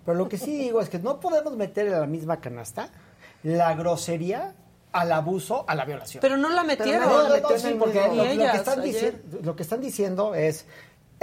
[0.05, 2.89] Pero lo que sí digo es que no podemos meter en la misma canasta
[3.43, 4.55] la grosería
[4.93, 6.21] al abuso, a la violación.
[6.21, 7.09] Pero no la metieron.
[7.09, 10.65] No, no, no, sí, porque lo, que están diciendo, lo que están diciendo es,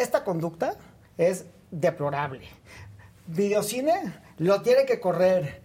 [0.00, 0.74] esta conducta
[1.18, 2.48] es deplorable.
[3.26, 5.62] Videocine lo tiene que correr.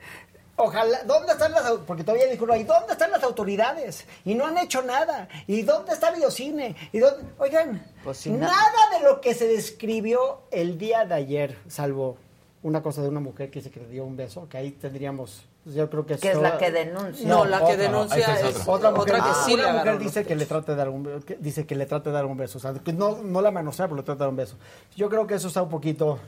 [0.58, 4.06] Ojalá, ¿dónde están las porque todavía dijo, ¿y dónde están las autoridades?
[4.24, 5.28] Y no han hecho nada.
[5.48, 6.76] ¿Y dónde está Videocine?
[6.94, 7.30] ¿Y dónde?
[7.40, 12.18] Oigan, Pues nada na- de lo que se describió el día de ayer, salvo
[12.66, 15.46] una cosa de una mujer que dice que le dio un beso, que ahí tendríamos,
[15.66, 17.28] yo creo que Que es la que denuncia.
[17.30, 18.74] No, la que otra, denuncia es otra.
[18.74, 21.36] otra mujer, que sí le una mujer dice que le trate de dar un que
[21.36, 23.86] dice que le trate de dar un beso, o sea, que no, no la manosea,
[23.86, 24.56] pero le trata de dar un beso.
[24.96, 26.20] Yo creo que eso está un poquito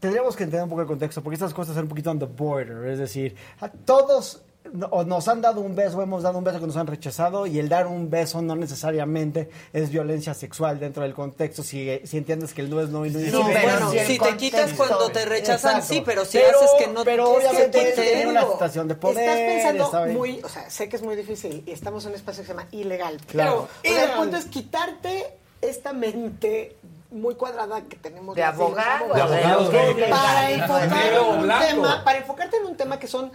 [0.00, 2.26] tendríamos que entender un poco el contexto, porque estas cosas son un poquito on the
[2.26, 4.42] border, es decir, a todos
[4.90, 7.46] o nos han dado un beso, o hemos dado un beso que nos han rechazado,
[7.46, 12.16] y el dar un beso no necesariamente es violencia sexual dentro del contexto, si, si
[12.18, 14.18] entiendes que el no es no y no es No, sí, bueno, pero el si
[14.18, 15.94] te quitas cuando te rechazan, Exacto.
[15.94, 18.94] sí, pero si Pero- haces que no Pero es que obviamente te una situación de
[18.94, 19.18] poder.
[19.18, 22.42] Estás pensando muy, o sea, sé que es muy difícil y estamos en un espacio
[22.42, 23.18] que se llama ilegal.
[23.26, 23.68] Claro.
[23.82, 24.16] Pero sea, el Ilegal.
[24.18, 25.26] punto es quitarte
[25.60, 26.76] esta mente
[27.10, 29.68] muy cuadrada que tenemos De las los abogado, De abogados,
[30.10, 33.32] para, enfocar en un tema, para enfocarte en un tema que son,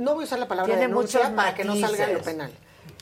[0.00, 2.52] no voy a usar la palabra Tiene denuncia para que no salga en lo penal,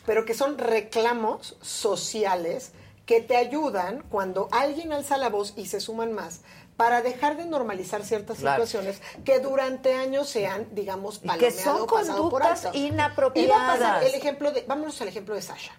[0.06, 2.72] pero que son reclamos sociales
[3.06, 6.40] que te ayudan cuando alguien alza la voz y se suman más
[6.76, 8.64] para dejar de normalizar ciertas Claro.
[8.66, 12.78] situaciones que durante años se han, digamos, Y que son o pasado por conductas alto.
[12.78, 13.48] inapropiadas.
[13.48, 15.72] Y va a pasar el ejemplo de, vámonos al ejemplo de Sasha.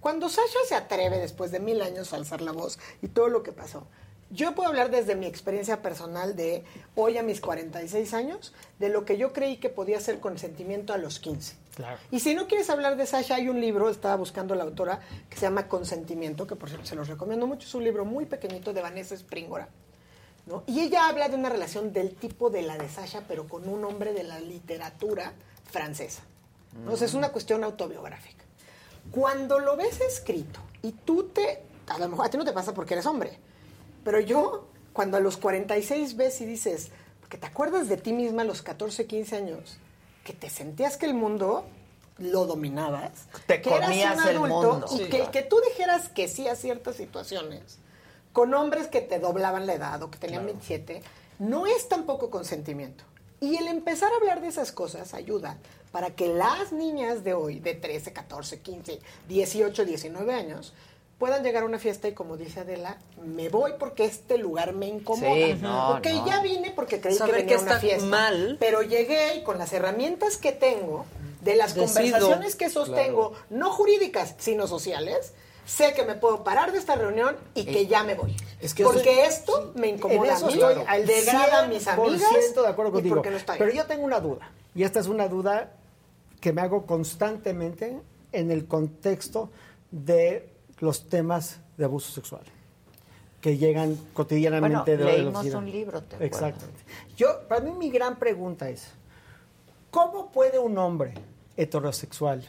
[0.00, 3.42] Cuando Sasha se atreve después de mil años a alzar la voz y todo lo
[3.42, 3.86] que pasó,
[4.34, 6.64] yo puedo hablar desde mi experiencia personal de
[6.96, 10.98] hoy a mis 46 años, de lo que yo creí que podía ser consentimiento a
[10.98, 11.56] los 15.
[11.76, 11.98] Claro.
[12.10, 15.00] Y si no quieres hablar de Sasha, hay un libro, estaba buscando la autora,
[15.30, 18.26] que se llama Consentimiento, que por cierto se los recomiendo mucho, es un libro muy
[18.26, 19.68] pequeñito de Vanessa Springora.
[20.46, 20.62] ¿no?
[20.66, 23.84] Y ella habla de una relación del tipo de la de Sasha, pero con un
[23.84, 25.32] hombre de la literatura
[25.70, 26.22] francesa.
[26.84, 26.92] ¿no?
[26.92, 28.44] O sea, es una cuestión autobiográfica.
[29.10, 31.62] Cuando lo ves escrito y tú te...
[31.86, 33.38] A lo mejor a ti no te pasa porque eres hombre,
[34.04, 36.88] pero yo, cuando a los 46 ves y dices,
[37.20, 39.78] porque te acuerdas de ti misma a los 14, 15 años,
[40.24, 41.64] que te sentías que el mundo
[42.18, 43.10] lo dominabas,
[43.46, 43.94] Te que eras un
[44.28, 44.86] el adulto mundo.
[44.92, 45.04] y Sí.
[45.08, 47.78] que, que tú dijeras que sí a ciertas situaciones
[48.32, 51.02] con hombres que te doblaban la edad o que tenían 27,
[51.38, 53.04] no es tampoco consentimiento.
[53.40, 55.58] Y el empezar a hablar de esas cosas ayuda
[55.92, 58.98] para que las niñas de hoy, de 13, 14, 15,
[59.28, 60.72] 18, 19 años,
[61.18, 64.86] puedan llegar a una fiesta y como dice Adela, me voy porque este lugar me
[64.86, 65.32] incomoda.
[65.34, 66.26] Sí, no, ok, no.
[66.26, 68.06] ya vine porque creí Saber que venía que a una fiesta.
[68.06, 68.56] mal.
[68.60, 71.06] Pero llegué y con las herramientas que tengo,
[71.40, 71.86] de las Decido.
[72.10, 75.34] conversaciones que sostengo, no jurídicas, sino sociales,
[75.66, 78.34] sé que me puedo parar de esta reunión y que ya me voy.
[78.60, 81.68] Es que porque eso- esto me En incomoda eso a mí, estoy al degrada a
[81.68, 83.14] mis 100% amigas de acuerdo y contigo.
[83.16, 85.72] porque no está Pero yo tengo una duda, y esta es una duda
[86.40, 87.98] que me hago constantemente
[88.32, 89.50] en el contexto
[89.90, 90.48] de
[90.80, 92.42] los temas de abuso sexual
[93.44, 96.24] que llegan cotidianamente Bueno, de leímos un libro, ¿te?
[96.24, 96.80] Exactamente.
[97.14, 98.90] Yo, para mí mi gran pregunta es,
[99.90, 101.12] ¿cómo puede un hombre
[101.54, 102.42] heterosexual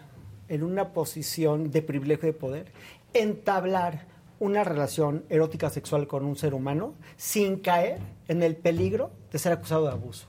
[0.47, 2.72] en una posición de privilegio de poder
[3.14, 4.06] entablar
[4.39, 7.99] una relación erótica sexual con un ser humano sin caer
[8.30, 10.27] en el peligro de ser acusado de abuso?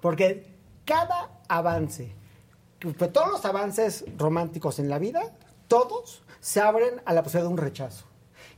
[0.00, 0.46] Porque
[0.86, 2.14] cada avance,
[2.80, 5.20] pues, todos los avances románticos en la vida,
[5.68, 8.04] todos se abren a la posibilidad de un rechazo.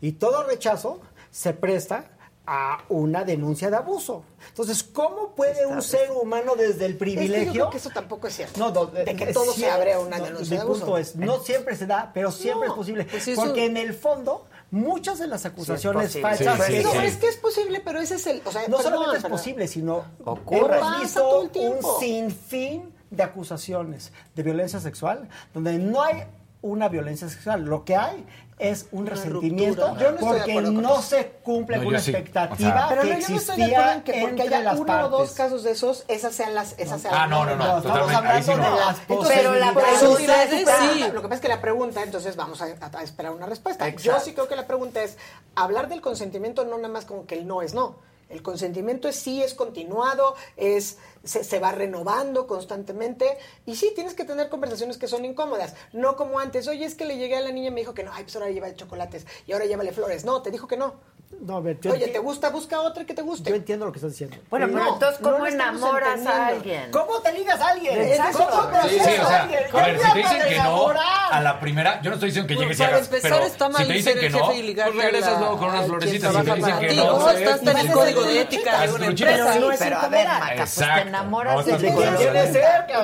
[0.00, 1.00] Y todo rechazo
[1.30, 2.04] se presta
[2.44, 4.24] a una denuncia de abuso.
[4.48, 7.52] Entonces, ¿cómo puede un ser humano desde el Es que yo privilegio...
[7.52, 8.58] creo que eso tampoco es cierto.
[8.58, 10.80] No, no, de que es todo se abre a una No, denuncia de abuso.
[10.80, 13.04] punto es, no siempre se da, pero siempre No, es posible.
[13.04, 16.66] pues eso- porque en el fondo, muchas de las acusaciones falsas...
[16.66, 18.42] Sí, sí, no, es que es posible, pero ese es el...
[18.44, 20.78] O sea, no perdón, solamente es pero- posible, sino Ocurre.
[20.78, 22.00] hemos Pasa visto todo el un tiempo.
[22.00, 26.24] sinfín de acusaciones de violencia sexual donde no hay
[26.62, 27.64] una violencia sexual.
[27.64, 28.24] Lo que hay
[28.58, 30.00] es un Una resentimiento ruptura.
[30.04, 31.02] Yo no estoy de porque no eso.
[31.02, 32.10] se cumple No, con yo la sí.
[32.12, 34.42] expectativa O sea- Pero que no, yo no estoy de acuerdo existía en que porque
[34.42, 37.30] haya las uno o dos casos de esos, esas sean las, esas sean Ah, las
[37.30, 38.64] no, no, no, sí hablando no.
[38.64, 41.00] de las Entonces, pero la pregunta está- sí.
[41.12, 43.88] Lo que pasa es que la pregunta, entonces vamos a, a- a esperar una respuesta.
[43.88, 45.16] Yo sí creo que la pregunta es,
[45.56, 47.96] hablar del consentimiento no nada más como que el no es no.
[48.28, 54.14] El consentimiento es sí, es continuado, es se, se va renovando constantemente y sí, tienes
[54.14, 57.40] que tener conversaciones que son incómodas, no como antes, oye, es que le llegué a
[57.40, 59.92] la niña y me dijo que no, ay, pues ahora lleva chocolates y ahora llévale
[59.92, 60.24] flores.
[60.24, 60.94] No, te dijo que no.
[61.40, 62.50] No, a ver, yo Oye, ¿te gusta?
[62.50, 63.50] Busca otra que te guste.
[63.50, 64.36] Yo entiendo lo que estás diciendo.
[64.50, 66.90] Bueno, pero No, entonces, ¿cómo enamoras a alguien?
[66.90, 68.00] ¿Cómo te ligas a alguien?
[68.00, 68.48] Exacto.
[68.50, 69.60] ¿Cómo Sí, sí, ligas o sea, alguien?
[69.72, 70.88] a ver, si te dicen que no
[71.32, 73.44] a la primera, yo no estoy diciendo que Bueno, llegues y para hagas, empezar, pero
[73.46, 75.84] está mal si te dicen que no, y pues regresas a luego con unas a
[75.86, 77.30] florecitas y te dicen que no.
[77.30, 79.52] Estás en el código de ética de una empresa.
[79.54, 80.40] Sí, no es pero a ver, incomodar.
[80.40, 81.10] Maca, pues te Exacto.
[81.12, 81.78] Enamoras No, de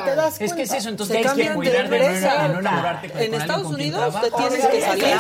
[0.04, 2.42] te das Es que es eso, entonces tienes que cuidar de no, empresa.
[2.42, 5.16] de no enamorarte con En Estados Unidos te tienes que salir.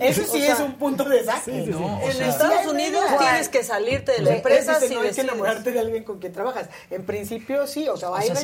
[0.00, 1.52] Eso sí O sea, es un punto de saque.
[1.66, 5.10] No, o En sea, Estados Unidos tienes que salirte de la empresa si no hay
[5.10, 6.68] que enamorarte de alguien con quien trabajas.
[6.90, 8.40] En principio sí, o sea, va O a ir Es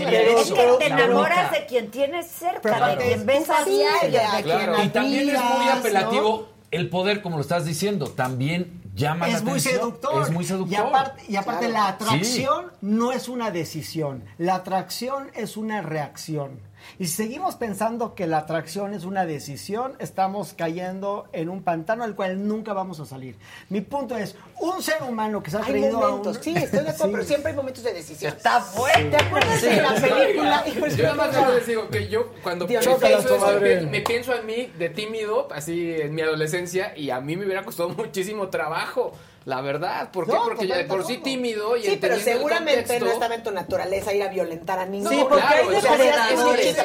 [0.53, 4.21] que te enamoras de quien tienes cerca, de quien es ves a diario.
[4.37, 9.29] de quien Y también es muy apelativo el poder, como lo estás diciendo, también llama
[9.29, 9.75] la Es muy atención.
[9.75, 10.23] seductor.
[10.23, 10.73] Es muy seductor.
[10.73, 11.73] Y aparte, y aparte Claro.
[11.75, 14.25] la atracción no es una decisión.
[14.39, 16.59] La atracción es una reacción.
[16.99, 22.05] Y si seguimos pensando que la atracción es una decisión, estamos cayendo en un pantano
[22.05, 23.37] al cual nunca vamos a salir.
[23.69, 26.43] Mi punto es, un ser humano que se ha Hay a momentos, un...
[26.43, 27.11] sí, estoy de acuerdo, Sí.
[27.13, 28.33] pero siempre hay momentos de decisión.
[28.35, 29.11] Está bueno.
[29.11, 30.65] ¿Te acuerdas de la película?
[30.97, 34.43] Yo nada más les digo que yo cuando Dios, pienso eso, me, me pienso a
[34.43, 39.13] mí de tímido, así en mi adolescencia, y a mí me hubiera costado muchísimo trabajo,
[39.47, 40.11] la verdad.
[40.11, 40.33] ¿Por qué?
[40.33, 43.35] No, Porque ya de por sí tímido y Sí, pero entendiendo el seguramente no estaba
[43.37, 45.09] en tu naturaleza ir a violentar a niños.
[45.11, 46.77] Sí, porque claro, hay depredadores,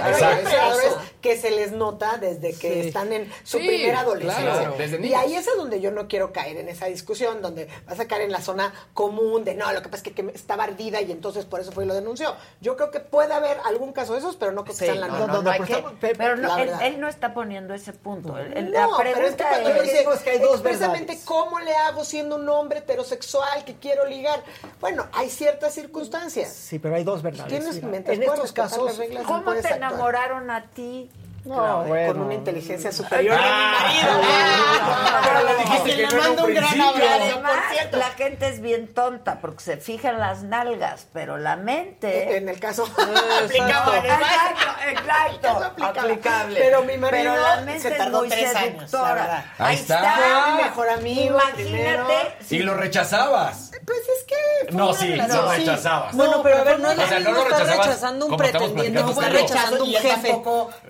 [1.22, 2.88] que se les nota desde que Sí.
[2.88, 4.53] están en su Sí, primera adolescencia.
[4.53, 7.67] claro, desde y ahí es a donde yo no quiero caer en esa discusión, donde
[7.88, 10.23] vas a caer en la zona común de no, lo que pasa es que, que
[10.23, 12.35] me- estaba ardida y entonces por eso fue y lo denunció.
[12.61, 15.01] Yo creo que puede haber algún caso de esos, pero no creo que Sí, sean
[15.01, 15.33] la no, norma.
[15.33, 18.38] no, no hay pero que- pero no, él, no está poniendo ese punto.
[18.38, 20.51] El- el- No, la pero es que cuando yo es, digo es que hay dos
[20.53, 21.25] expresamente verdades.
[21.25, 24.43] cómo le hago siendo un hombre heterosexual que quiero ligar.
[24.80, 26.51] Bueno, hay ciertas circunstancias.
[26.51, 27.47] Sí, pero hay dos verdades.
[27.51, 29.77] Tienes Mira, mientras en estos casos, ¿cómo te actuar.
[29.77, 31.09] enamoraron a ti?
[31.43, 32.13] No, Claro, bueno.
[32.13, 34.21] Con una inteligencia superior de mi Ah, marido.
[34.23, 35.49] ah, Pero no.
[35.49, 36.89] le que no mando un gran principio.
[36.89, 37.55] abrazo, Además,
[37.93, 42.37] la gente es bien tonta porque se fija en las nalgas, pero la mente...
[42.37, 43.57] En el caso aplicable.
[43.57, 45.99] Exacto, exacto, aplicable.
[46.13, 46.59] aplicable.
[46.59, 49.13] Pero mi marido Pero la mente se es tardó muy tres años, seductora.
[49.13, 49.45] verdad.
[49.57, 49.95] Ahí Ahí está.
[49.97, 50.15] está.
[50.17, 51.37] Fue mi mejor amigo.
[51.57, 52.35] Imagínate.
[52.49, 53.71] Y lo rechazabas.
[53.85, 54.71] Pues es que.
[54.75, 55.57] No, sí, lo Sí.
[55.57, 56.15] rechazabas.
[56.15, 59.15] Bueno, pero a ver, no es lo no mismo estar rechazando un pretendiente, no y
[59.15, 59.21] yo.
[59.21, 60.41] rechazando un jefe.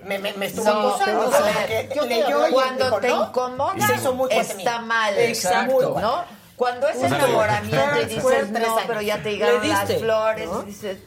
[0.04, 2.84] me, me, estuvo No, acosando, o o sea, sea, que yo leyó estoy y Cuando
[2.84, 3.26] dijo, te ¿no?
[3.28, 5.18] incomoda, Y se hizo muy fuerte está mal.
[5.18, 6.00] Exacto.
[6.00, 6.24] ¿No?
[6.56, 8.84] Cuando es enamoramiento y dices, tres no, años.
[8.86, 10.62] pero ya te Le llegaron las flores ¿no?
[10.62, 10.98] y dices,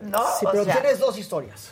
[0.00, 1.70] no, Sí, o pero sea, tienes dos historias.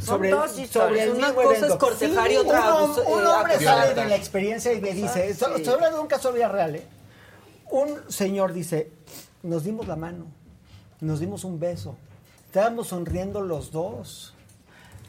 [0.00, 0.70] Sobre, dos historias.
[0.70, 4.16] sobre el Una mismo cosa es y otra un, un eh, hombre sale de la
[4.16, 5.58] experiencia y me dice, estoy sí.
[5.58, 6.86] estoy hablando de un caso de vida real, ¿eh?
[7.70, 8.92] Un señor dice,
[9.42, 10.26] nos dimos la mano,
[11.00, 11.96] nos dimos un beso,
[12.46, 14.33] estábamos sonriendo los dos.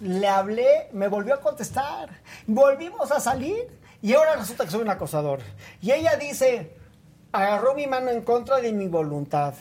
[0.01, 2.09] Le hablé, me volvió a contestar,
[2.47, 3.67] volvimos a salir
[4.01, 5.39] y ahora resulta que soy un acosador.
[5.81, 6.75] Y ella dice,
[7.31, 9.53] agarró mi mano en contra de mi voluntad.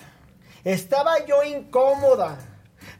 [0.64, 2.38] Estaba yo incómoda.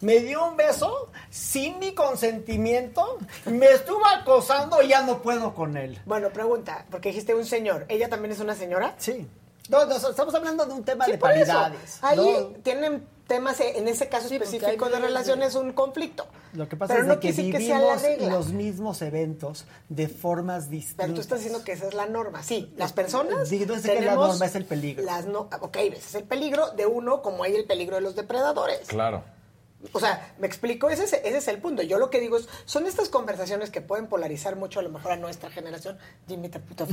[0.00, 3.18] Me dio un beso sin mi consentimiento.
[3.46, 6.00] Me estuvo acosando y ya no puedo con él.
[6.06, 7.84] Bueno, pregunta, porque dijiste un señor.
[7.88, 8.94] ¿Ella también es una señora?
[8.98, 9.28] Sí.
[9.68, 11.98] No, no, estamos hablando de un tema Sí, de paridades.
[12.02, 12.48] Ahí ¿no?
[12.62, 16.26] tienen temas, eh, en ese caso Sí, específico de miles de- relaciones, un conflicto.
[16.52, 18.28] Lo que pasa Pero es no que que sea la vivimos regla.
[18.32, 21.04] los mismos eventos de formas distintas.
[21.06, 22.42] Pero tú estás diciendo que esa es la norma.
[22.42, 23.48] Sí, las personas.
[23.48, 25.02] Sí, no es que la tenemos norma es el peligro.
[25.04, 28.14] Las no, ok, ese es el peligro de uno, como hay el peligro de los
[28.14, 28.86] depredadores.
[28.86, 29.24] Claro.
[29.92, 31.82] O sea, me explico, ese es, ese es el punto.
[31.82, 35.12] Yo lo que digo es, son estas conversaciones que pueden polarizar mucho a lo mejor
[35.12, 35.98] a nuestra generación.
[36.26, 36.84] Jimmy, te puto.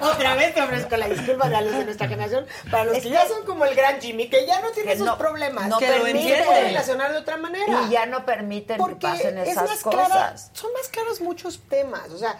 [0.00, 2.46] Otra vez te ofrezco la disculpa de los de nuestra generación.
[2.70, 4.88] Para los Es que ya que- son como el gran Jimmy, que ya no tiene
[4.90, 5.68] Que esos no- problemas.
[5.68, 6.44] no que permite.
[6.44, 7.82] relacionar de otra manera.
[7.86, 10.06] y ya no permiten que Porque pasen es esas más cosas.
[10.08, 12.08] clara- son más claros muchos temas.
[12.10, 12.38] O sea,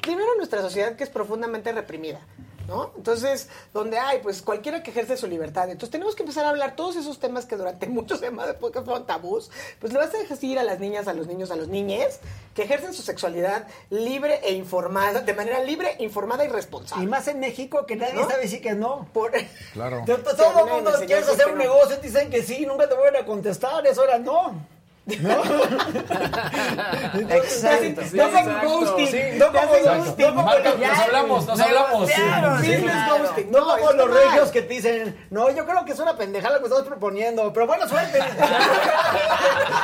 [0.00, 2.20] primero nuestra sociedad que es profundamente reprimida.
[2.68, 2.92] ¿No?
[2.96, 5.64] Entonces, donde hay, pues cualquiera que ejerce su libertad.
[5.70, 9.06] Entonces, tenemos que empezar a hablar todos esos temas que durante muchos semanas porque fueron
[9.06, 9.50] tabús.
[9.80, 12.20] Pues le vas a decir a las niñas, a los niños, a los niñes
[12.54, 17.04] que ejercen su sexualidad libre e informada, de manera libre, informada y responsable.
[17.04, 18.28] Y más en México que nadie ¿No?
[18.28, 19.08] sabe decir que no.
[19.12, 19.32] Por-
[19.72, 20.04] Claro.
[20.36, 23.16] Todo el mundo eso hacer que un negocio, te dicen que sí, nunca te van
[23.16, 24.77] a contestar, eso era no.
[27.30, 28.02] Exacto.
[28.12, 29.06] No como ghosting.
[29.08, 29.20] Sí.
[29.38, 30.04] No como Exacto.
[30.04, 30.26] ghosting.
[30.26, 32.08] No como Marca, los- nos hablamos, nos hablamos.
[32.08, 32.14] Sí.
[32.14, 33.22] Claro.
[33.22, 33.50] ghosting.
[33.50, 36.60] No como los regios que te dicen, no, yo creo que es una pendejada lo
[36.60, 38.18] que estamos proponiendo, pero buena suerte.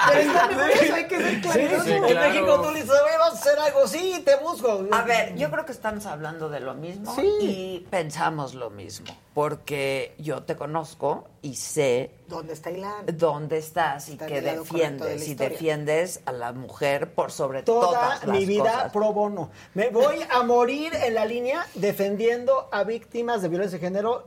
[0.08, 1.84] pero está eso hay que ser claros.
[1.84, 2.28] sí, En claro.
[2.28, 4.84] México tú le dices, oye, vamos a hacer algo, sí, te busco.
[4.92, 10.14] A ver, yo creo que estamos hablando de lo mismo y pensamos lo mismo, porque
[10.18, 13.04] yo te conozco y sé ¿Dónde está Ilan?
[13.18, 18.24] dónde estás y que de defiendes y defiendes a la mujer por sobre Toda todas
[18.26, 18.92] las mi vida cosas.
[18.92, 19.50] pro bono.
[19.74, 24.26] Me voy a morir en la línea defendiendo a víctimas de violencia de género.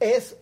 [0.00, 0.36] Es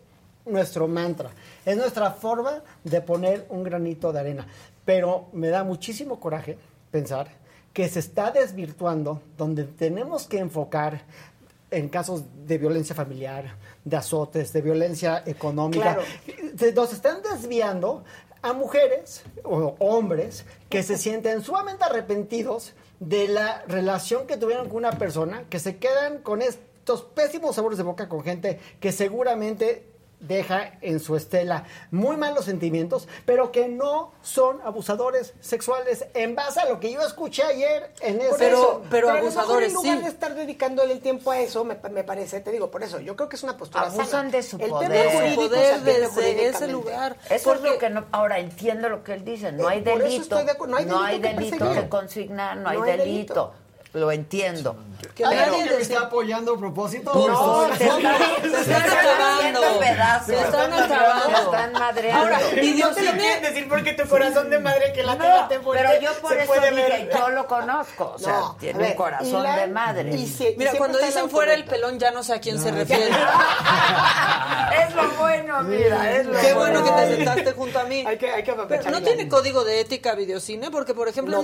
[0.46, 1.30] nuestro mantra.
[1.66, 4.46] Es nuestra forma de poner un granito de arena.
[4.86, 6.56] Pero me da muchísimo coraje
[6.90, 7.28] pensar
[7.74, 11.02] que se está desvirtuando donde tenemos que enfocar
[11.70, 15.96] en casos de violencia familiar, de azotes, de violencia económica.
[15.96, 16.72] Claro.
[16.74, 18.04] Nos están desviando
[18.42, 24.78] a mujeres o hombres que se sienten sumamente arrepentidos de la relación que tuvieron con
[24.78, 29.89] una persona, que se quedan con estos pésimos sabores de boca con gente que seguramente
[30.20, 36.60] deja en su estela muy malos sentimientos, pero que no son abusadores sexuales en base
[36.60, 40.02] a lo que yo escuché ayer en ese eso, pero, mejor abusadores en lugar sí.
[40.04, 43.16] de estar dedicándole el tiempo a eso, me, me parece, te digo, por eso, yo
[43.16, 44.30] creo que es una postura Abusan sana.
[44.30, 44.90] de su el poder.
[44.90, 47.16] tema jurídico poder desde ese lugar.
[47.28, 48.04] Eso es lo que no.
[48.12, 49.52] Ahora entiendo lo que él dice.
[49.52, 50.36] No hay delito.
[50.36, 51.82] de no hay delito que delito perseguir.
[51.82, 53.34] que consignar, no hay, No hay delito.
[53.34, 53.69] delito.
[53.92, 54.76] Lo entiendo.
[55.16, 57.12] Que ¿Hay nadie alguien que me decía- está apoyando a propósito?
[57.12, 58.00] No, te están,
[58.42, 60.26] te están haciendo pedazos.
[60.26, 61.38] Se están Te acabando.
[61.38, 62.22] están madreando.
[62.22, 65.48] Ahora, Y no te lo Videocine- quieren decir porque tu corazón de madre que la
[65.48, 68.12] te fuerte, pero yo por se eso dije, yo lo conozco.
[68.14, 70.04] O sea, tiene un corazón de madre.
[70.56, 73.10] Mira, cuando dicen fuera el pelón, ya no sé a quién se refiere.
[74.86, 78.04] es lo bueno, mira, es lo Qué bueno que te sentaste junto a mí.
[78.06, 81.42] Hay que, hay que no tiene código de ética videocine porque, por ejemplo,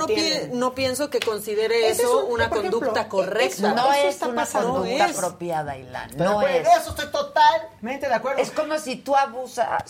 [0.53, 3.73] No pienso que considere eso un- una por conducta correcta.
[3.75, 4.73] No Eso es está una pasando.
[4.75, 5.17] conducta No es.
[5.19, 6.11] apropiada, Ilan.
[6.17, 6.65] No pues, es.
[6.65, 8.41] de eso estoy totalmente de acuerdo.
[8.43, 9.83] Es como si tú abusas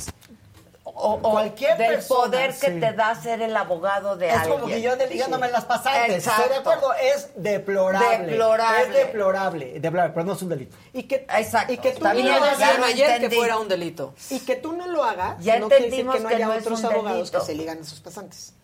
[0.89, 2.81] o, o Cualquier del persona, poder que sí.
[2.81, 4.53] te da ser el abogado de Es alguien.
[4.61, 5.53] como que yo ande ligándome Sí.
[5.53, 6.15] las pasantes.
[6.17, 6.43] Exacto.
[6.43, 8.27] Estoy de acuerdo, es deplorable.
[8.29, 8.83] Deplorable.
[8.83, 10.77] Es deplorable, deplorable, pero no es un delito.
[10.93, 11.73] Y que, Exacto.
[11.73, 14.15] y que tú Está no lo hagas, ayer que fuera un delito.
[14.31, 16.47] y que tú no lo hagas, Ya no quiere decir entendimos que no que haya
[16.47, 17.39] no es otros abogados delito.
[17.41, 18.55] que se ligan a sus pasantes.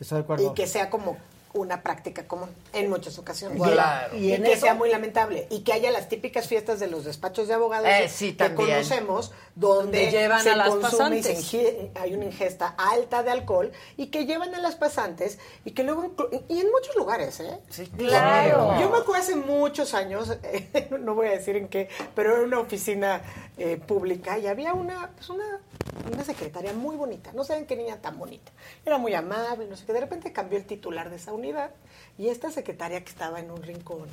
[0.00, 0.50] Estoy de acuerdo.
[0.50, 1.16] Y que sea como
[1.54, 3.60] una práctica común en muchas ocasiones.
[3.62, 4.16] Claro.
[4.16, 5.46] Y, Y en que eso- sea muy lamentable.
[5.50, 8.70] Y que haya las típicas fiestas de los despachos de abogados Eh, sí, que también.
[8.70, 11.54] conocemos, donde Donde llevan se a las consume y se pasantes.
[11.54, 15.82] ingi- hay una ingesta alta de alcohol y que llevan a las pasantes y que
[15.84, 16.14] luego...
[16.48, 17.58] Y en muchos lugares, ¿eh?
[17.70, 18.78] Sí, claro.
[18.80, 20.32] Yo me acuerdo hace muchos años,
[21.00, 23.22] no voy a decir en qué, pero era una oficina
[23.56, 25.60] eh, pública y había una, pues una,
[26.12, 27.32] una secretaria muy bonita.
[27.32, 28.50] No saben qué niña tan bonita.
[28.84, 29.92] Era muy amable, no sé qué.
[29.92, 31.70] De repente cambió el titular de esa unidad
[32.16, 34.08] y esta secretaria que estaba en un rincón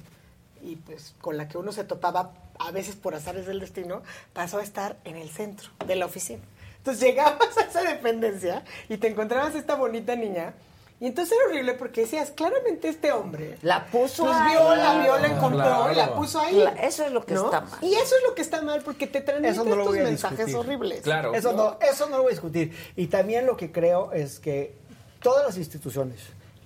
[0.61, 4.01] y pues con la que uno se topaba a veces por azares del destino,
[4.33, 6.41] pasó a estar en el centro de la oficina.
[6.77, 10.53] Entonces llegabas a esa dependencia y te encontrabas esta bonita niña
[10.99, 14.51] y entonces era horrible porque decías, claramente este hombre La puso pues ahí.
[14.51, 15.91] vio, la vio, la encontró Claro.
[15.91, 16.64] y la puso ahí.
[16.82, 17.45] Eso es lo que ¿no?
[17.45, 17.80] está mal.
[17.82, 19.99] Y eso es lo que está mal porque te transmite Eso no lo estos voy
[19.99, 20.57] a mensajes discutir.
[20.69, 21.01] horribles.
[21.01, 21.33] Claro.
[21.33, 22.74] Eso no, eso no lo voy a discutir.
[22.95, 24.75] Y también lo que creo es que
[25.22, 26.22] todas las instituciones,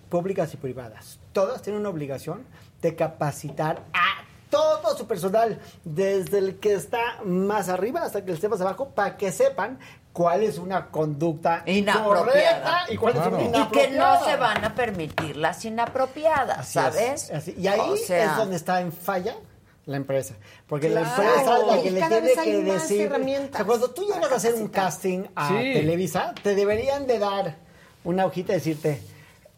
[0.09, 2.45] públicas y privadas, todas tienen una obligación
[2.81, 8.31] de capacitar a todo su personal, desde el que está más arriba hasta el que
[8.31, 9.77] esté más abajo, para que sepan
[10.13, 12.85] cuál es una conducta Inapropiada.
[12.89, 14.25] y cuál es una Y que no inapropiada.
[14.25, 17.31] se van a permitir las inapropiadas, Así es, ¿sabes?
[17.31, 17.55] así.
[17.57, 19.35] Y ahí O sea, es donde está en falla
[19.85, 20.35] la empresa.
[20.67, 23.01] Porque la empresa es la que Y le tiene que decir.
[23.07, 25.55] herramientas O sea, cuando tú llegas a hacer un casting a Sí.
[25.73, 27.55] Televisa, te deberían de dar
[28.03, 29.01] una hojita y decirte.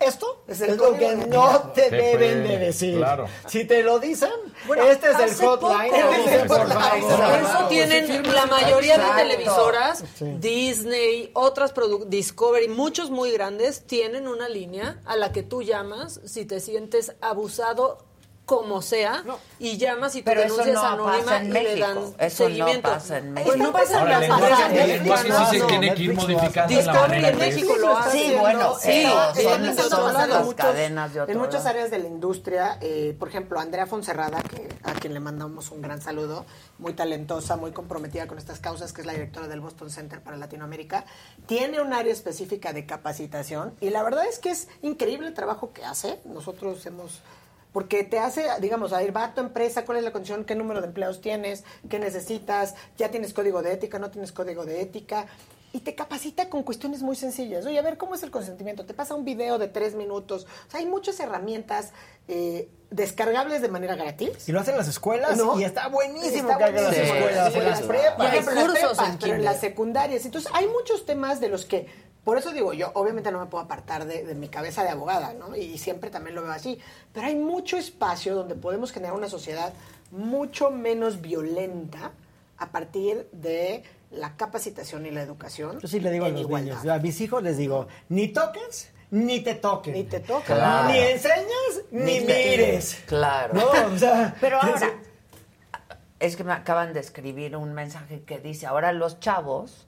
[0.01, 2.97] Esto Es es, el lo código que no te Se deben puede, de decir.
[2.97, 3.25] claro.
[3.47, 4.31] Si te lo dicen,
[4.67, 5.91] Bueno, este es el hotline.
[5.91, 9.15] poco- este Por por eso tienen la mayoría Exacto.
[9.15, 10.25] de televisoras, Sí.
[10.39, 11.73] Disney, otras
[12.07, 17.13] Discovery, muchos muy grandes, tienen una línea a la que tú llamas si te sientes
[17.21, 17.99] abusado
[18.51, 19.23] como sea
[19.59, 21.97] y llamas y tu Pero eso denuncia es no anónima pasa en y le dan
[21.97, 22.89] Eso no seguimiento.
[22.89, 23.63] pasa en Pues México.
[23.63, 24.71] no pasa Ahora, en las lenguaje, pasadas.
[24.81, 28.11] el lenguaje sí se tiene que ir modificando la Discovery manera en México lo hace.
[28.17, 28.89] Sí, bueno, Sí,
[29.37, 33.85] eso, son- las cadenas de En muchas áreas de la industria, eh, por ejemplo, Andrea
[33.87, 36.45] Fonserrada, que, a quien le mandamos un gran saludo,
[36.77, 40.35] muy talentosa, muy comprometida con estas causas, que es la directora del Boston Center para
[40.35, 41.05] Latinoamérica,
[41.45, 45.71] tiene un área específica de capacitación y la verdad es que es increíble el trabajo
[45.71, 46.19] que hace.
[46.25, 47.21] Nosotros hemos
[47.71, 50.55] porque te hace, digamos, a ir, va a tu empresa, cuál es la condición, qué
[50.55, 54.81] número de empleados tienes, qué necesitas, ya tienes código de ética, no tienes código de
[54.81, 55.27] ética.
[55.73, 57.65] y te capacita con cuestiones muy sencillas.
[57.65, 58.85] Oye, a ver, ¿cómo es el consentimiento?
[58.85, 60.45] Te pasa un video de tres minutos.
[60.67, 61.93] O sea, hay muchas herramientas
[62.27, 64.49] eh, descargables de manera gratis.
[64.49, 65.57] Y lo hacen las escuelas ¿no?
[65.57, 67.17] y está buenísimo Está que hagan las buenísimo.
[67.17, 67.85] escuelas, Sí, en las sí.
[67.87, 68.15] prepas.
[68.17, 70.25] Por ejemplo, en las cursos prepas, en pero en las secundarias.
[70.25, 71.87] Entonces, hay muchos temas de los que,
[72.23, 75.33] por eso digo, yo obviamente no me puedo apartar de, de mi cabeza de abogada,
[75.33, 75.55] ¿no?
[75.55, 76.77] Y siempre también lo veo así.
[77.13, 79.73] Pero hay mucho espacio donde podemos generar una sociedad
[80.11, 82.11] mucho menos violenta
[82.57, 85.79] a partir de la capacitación y la educación.
[85.79, 86.79] Yo sí le digo a los igualdad.
[86.81, 89.93] niños, a mis hijos les digo, ni toques, ni te toquen.
[89.93, 90.45] Ni te toques.
[90.45, 90.91] Claro.
[90.91, 92.97] Ni enseñas, ni, Ni te- mires.
[93.07, 93.53] Claro.
[93.53, 94.91] No, o sea, Pero ahora,
[96.19, 99.87] es que me acaban de escribir un mensaje que dice, ahora los chavos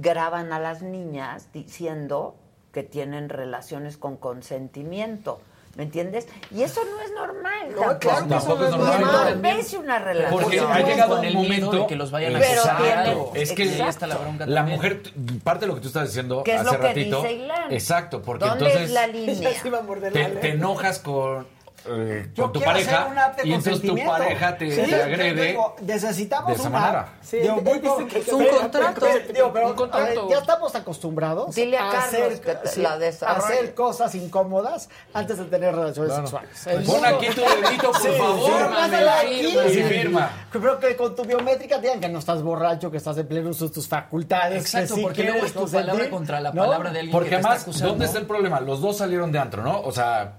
[0.00, 2.36] graban a las niñas diciendo
[2.72, 5.40] que tienen relaciones con consentimiento.
[5.76, 6.26] ¿Me entiendes?
[6.50, 7.68] Y eso no es normal.
[7.70, 7.98] No, tampoco.
[8.00, 9.42] claro que eso Tampoco es no normal.
[9.42, 10.42] No una relación.
[10.42, 13.04] Porque ha llegado el momento de que los vayan a Pero acusar.
[13.04, 13.82] tiene- Es que Exacto.
[13.84, 14.76] ahí está la bronca la también.
[14.76, 15.02] mujer,
[15.44, 17.22] parte de lo que tú estás diciendo ¿Qué es hace lo que ratito.
[17.22, 17.72] dice Ilan?
[17.72, 19.50] Exacto, porque ¿Dónde entonces es la línea?
[20.12, 21.46] Te, te enojas con,
[21.86, 24.70] eh, Yo con tu quiero pareja hacer un acto de y entonces tu pareja te,
[24.70, 25.46] Sí, te agrede.
[25.48, 27.08] digo, necesitamos de esa una- manera.
[27.22, 29.00] Sí, Digo, voy con- que es pero- un contrato.
[29.00, 30.04] pero- digo, pero, Un contrato.
[30.04, 33.54] a ver, ya estamos acostumbrados Dile a Carlos hacer, que te sí, la desarrolle.
[33.54, 36.26] hacer cosas incómodas antes de tener relaciones Claro.
[36.26, 36.50] sexuales.
[36.64, 39.34] Pues El pon aquí tu dedito, por Sí, favor, aquí.
[39.40, 39.82] firma, Sí.
[39.84, 40.30] firma.
[40.50, 43.68] Creo que con tu biométrica digan que no estás borracho, que estás en pleno uso
[43.68, 44.62] de tus facultades.
[44.62, 47.64] Exacto, que sí porque luego es tu palabra contra la palabra de alguien Porque además.
[47.80, 48.60] ¿dónde está el problema?
[48.60, 49.80] Los dos salieron de antro, ¿no?
[49.80, 50.38] O sea,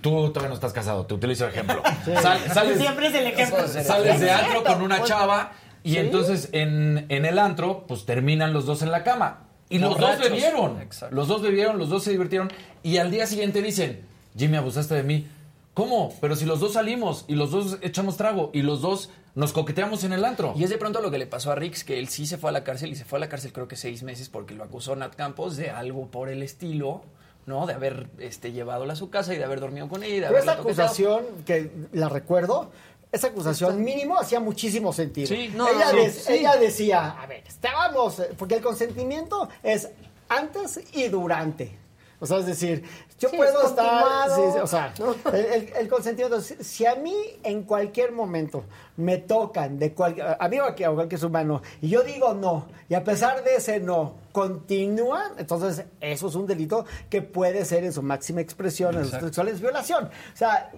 [0.00, 1.82] tú todavía no estás casado, te utilizo de ejemplo.
[2.22, 3.66] Sal- sales, Siempre es el ejemplo.
[3.68, 5.52] sales de antro con una Pues, chava
[5.84, 9.44] y entonces en, en el antro, pues terminan los dos en la cama.
[9.68, 10.18] Y los Borrachos.
[10.20, 10.80] dos bebieron.
[10.82, 11.14] Exacto.
[11.14, 12.52] Los dos bebieron, los dos se divirtieron.
[12.82, 14.02] Y al día siguiente dicen,
[14.36, 15.26] Jimmy, abusaste de mí.
[15.74, 16.14] ¿Cómo?
[16.20, 20.04] Pero si los dos salimos y los dos echamos trago y los dos nos coqueteamos
[20.04, 20.52] en el antro.
[20.58, 22.50] Y es de pronto lo que le pasó a Rix, que él sí se fue
[22.50, 24.64] a la cárcel y se fue a la cárcel creo que seis meses porque lo
[24.64, 27.02] acusó Nat Campos de algo por el estilo,
[27.46, 27.66] ¿no?
[27.66, 30.26] De haber este, llevado a su casa y de haber dormido con ella y de
[30.28, 32.70] Pero esa acusación, que la recuerdo,
[33.10, 35.28] esa acusación mínimo hacía muchísimo sentido.
[35.28, 35.52] Sí.
[35.54, 36.32] No, ella, de- sí.
[36.32, 39.88] ella decía, a ver, estábamos, porque el consentimiento es
[40.28, 41.76] antes y durante.
[42.20, 42.84] O sea, es decir,
[43.22, 44.92] yo Sí, puedo es estar, sí, sí, o sea,
[45.32, 48.64] el, el- el consentimiento, si, si a mí en cualquier momento
[48.96, 52.66] me tocan, de cual, a mí o a cualquier ser humano, y yo digo no,
[52.88, 57.84] y a pesar de ese no, continúan, entonces eso es un delito que puede ser
[57.84, 60.06] en su máxima expresión, en los sexuales, violación.
[60.06, 60.70] O sea,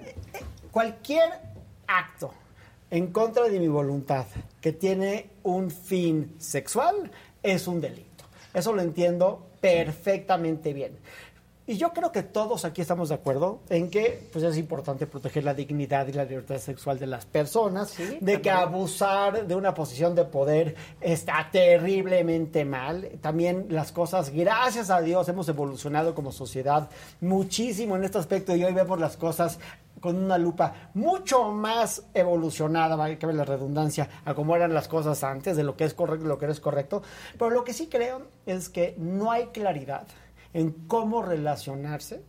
[0.71, 1.29] cualquier
[1.87, 2.33] acto
[2.91, 4.27] en contra de mi voluntad
[4.61, 7.11] que tiene un fin sexual
[7.43, 8.25] es un delito.
[8.53, 10.97] Eso lo entiendo perfectamente bien.
[11.67, 15.45] Y yo creo que todos aquí estamos de acuerdo en que pues, es importante proteger
[15.45, 20.15] la dignidad y la libertad sexual de las personas, de que abusar de una posición
[20.15, 23.13] de poder está terriblemente mal.
[23.23, 26.91] También las cosas, gracias a Dios, hemos evolucionado como sociedad
[27.23, 29.59] muchísimo en este aspecto y hoy vemos las cosas
[30.01, 35.57] con una lupa mucho más evolucionada, ver la redundancia, a cómo eran las cosas antes,
[35.57, 37.03] de lo que es correcto y lo que no es correcto.
[37.39, 40.07] Pero lo que sí creo es que no hay claridad
[40.55, 42.23] en cómo relacionarse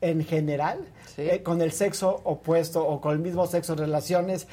[0.00, 0.88] en general
[1.18, 4.46] eh, con el sexo opuesto o con el mismo sexo, relaciones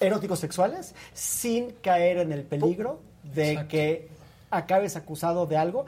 [0.00, 4.08] eróticos sexuales, sin caer en el peligro de que
[4.50, 5.86] acabes acusado de algo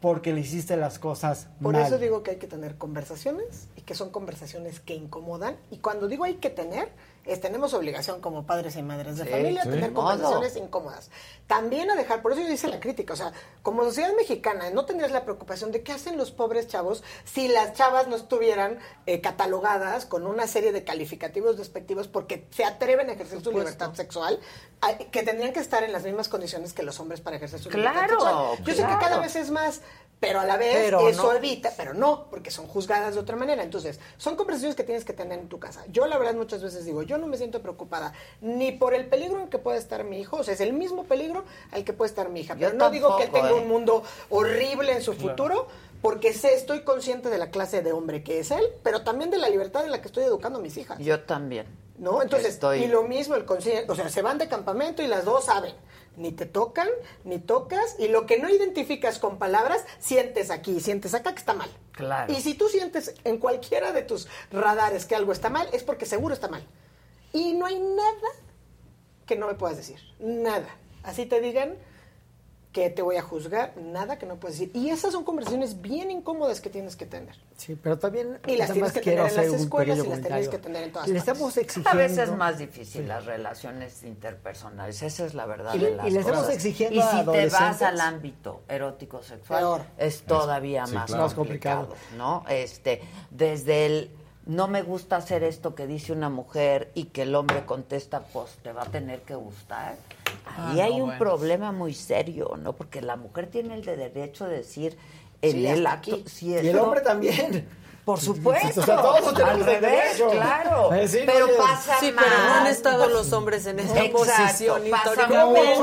[0.00, 1.86] porque le hiciste las cosas Por mal.
[1.86, 5.56] eso digo que hay que tener conversaciones y que son conversaciones que incomodan.
[5.70, 6.88] Y cuando digo hay que tener,
[7.24, 9.68] es tenemos obligación como padres y madres de Sí, familia sí.
[9.70, 10.06] tener Modo.
[10.10, 11.10] conversaciones incómodas.
[11.46, 14.84] También a dejar, por eso yo hice la crítica, o sea, como sociedad mexicana, no
[14.86, 19.20] tendrías la preocupación de qué hacen los pobres chavos si las chavas no estuvieran eh,
[19.20, 24.40] catalogadas con una serie de calificativos despectivos porque se atreven a ejercer su libertad sexual,
[24.80, 27.70] a- que tendrían que estar en las mismas condiciones que los hombres para ejercer su
[27.70, 28.08] libertad Claro,
[28.54, 28.58] sexual.
[28.64, 29.80] Yo sé que cada vez es más,
[30.22, 31.32] pero a la vez Pero eso no.
[31.32, 33.64] evita, pero no, porque son juzgadas de otra manera.
[33.64, 35.84] Entonces, son conversaciones que tienes que tener en tu casa.
[35.90, 39.40] Yo, la verdad, muchas veces digo, yo no me siento preocupada ni por el peligro
[39.40, 42.08] en que puede estar mi hijo, o sea, es el mismo peligro al que puede
[42.10, 42.54] estar mi hija.
[42.54, 43.54] Yo Pero no digo que él tenga ¿eh?
[43.54, 45.28] un mundo horrible en su Claro.
[45.30, 45.68] futuro,
[46.00, 49.38] porque sé, estoy consciente de la clase de hombre que es él, pero también de
[49.38, 51.00] la libertad en la que estoy educando a mis hijas.
[51.00, 51.66] Yo también.
[52.02, 52.20] ¿No?
[52.20, 55.24] Entonces, Estoy- y lo mismo el consciente, o sea, se van de campamento y las
[55.24, 55.72] dos saben,
[56.16, 56.88] ni te tocan,
[57.22, 61.54] ni tocas, y lo que no identificas con palabras, sientes aquí, sientes acá que está
[61.54, 61.70] mal.
[61.92, 62.32] Claro.
[62.32, 66.04] Y si tú sientes en cualquiera de tus radares que algo está mal, es porque
[66.04, 66.66] seguro está mal.
[67.32, 68.28] Y no hay nada
[69.24, 70.66] que no me puedas decir, nada.
[71.04, 71.76] Así te digan,
[72.72, 74.74] que te voy a juzgar, nada que no puedes decir.
[74.74, 77.36] Y esas son conversaciones bien incómodas que tienes que tener.
[77.58, 80.56] Sí, pero también Y las tienes que tener en las escuelas y las tienes que
[80.58, 81.28] tener en todas Le partes.
[81.34, 85.78] estamos exigiendo A veces es más difícil las relaciones interpersonales, esa es la verdad Y
[85.80, 86.54] de le- las y le estamos cosas.
[86.56, 89.82] exigiendo Y a si te vas al ámbito erótico sexual, Peor.
[89.98, 91.22] es todavía Sí, más, claro.
[91.24, 92.16] Más complicado, complicado.
[92.16, 92.44] ¿no?
[92.48, 94.10] Este, desde el
[94.46, 98.52] no me gusta hacer esto que dice una mujer y que el hombre contesta, pues
[98.62, 99.96] te va a tener que gustar.
[100.56, 101.18] Ahí Ah, hay no, un bueno.
[101.18, 102.72] problema muy serio, ¿no?
[102.72, 104.96] Porque la mujer tiene el de derecho de decir
[105.42, 106.24] en Sí, el acto aquí.
[106.28, 107.68] si Y el hombre también.
[108.04, 108.80] Por supuesto.
[108.80, 109.80] O sea, todos tenemos al revés,
[110.18, 110.28] derecho.
[110.30, 110.92] claro.
[110.92, 112.24] Eh, sí, pero no, pasa Sí, más.
[112.24, 115.76] pero no han estado los hombres en esa Exacto, posición pasa históricamente.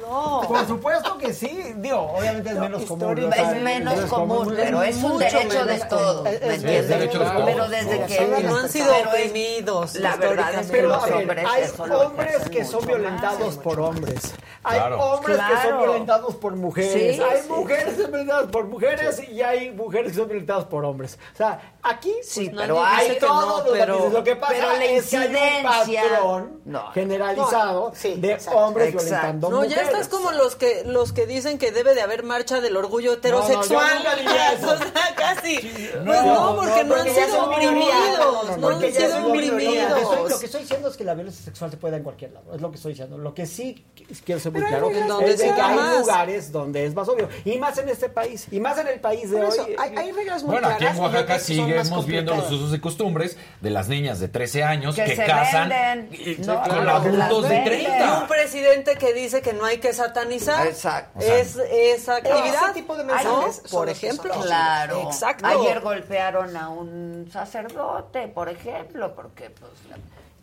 [0.00, 1.72] No, por supuesto que sí.
[1.76, 3.14] Digo, obviamente es menos común.
[3.20, 3.32] ¿no?
[3.32, 6.22] Es menos común, pero es un derecho de todos, común.
[6.24, 6.80] ¿me Es- es- entiendes?
[6.80, 7.44] es derecho de todos.
[7.44, 9.94] Pero desde que no han sido oprimidos.
[9.94, 14.32] La verdad es que Pero los hombres hay hombres que son violentados por hombres.
[14.62, 15.00] Hay Claro.
[15.00, 16.92] hombres que son violentados por mujeres.
[17.16, 20.64] Sí, hay sí, mujeres que son violentadas por mujeres y hay mujeres que son violentadas
[20.66, 21.18] por hombres.
[21.32, 24.12] O sea, aquí Sí, pues, pero hay todo, los pero- matices.
[24.12, 26.90] Lo que pasa pero la es que hay un incidencia- patrón No.
[26.92, 28.58] generalizado No, sí, de exacto.
[28.58, 29.04] hombres Exacto.
[29.06, 29.76] violentando No, mujeres.
[29.76, 33.14] ya estás como los que los que dicen que debe de haber marcha del orgullo
[33.14, 34.04] heterosexual.
[34.70, 35.56] O sea, casi.
[36.02, 38.58] No, pues no, porque no, porque han sido oprimidos.
[38.58, 39.88] No, han sido son minoría.
[39.90, 40.30] Lo que, estoy, oprimidos.
[40.30, 42.54] lo que estoy diciendo es que la violencia sexual se puede dar en cualquier lado.
[42.54, 43.18] Es lo que estoy diciendo.
[43.18, 43.84] Lo que sí
[44.24, 47.28] quiero ser muy claro es que hay lugares donde es más obvio.
[47.44, 48.46] Y más en este país.
[48.50, 49.58] Y más en el país de hoy.
[49.78, 54.20] hay, hay reglas muy claras Oaxaca seguimos viendo los usos y costumbres de las niñas
[54.20, 56.08] de 13 años que, Que se casan venden.
[56.12, 57.64] y- No, con adultos de venden.
[57.64, 57.98] 30.
[58.18, 61.20] Y un presidente que dice que no hay que satanizar Exacto.
[61.20, 62.64] es esa actividad.
[62.64, 63.14] Ese tipo de ¿no?
[63.14, 64.32] mensajes por ejemplo.
[64.42, 65.02] Claro.
[65.02, 65.46] Exacto.
[65.46, 69.70] Ayer golpearon a un sacerdote, por ejemplo, porque pues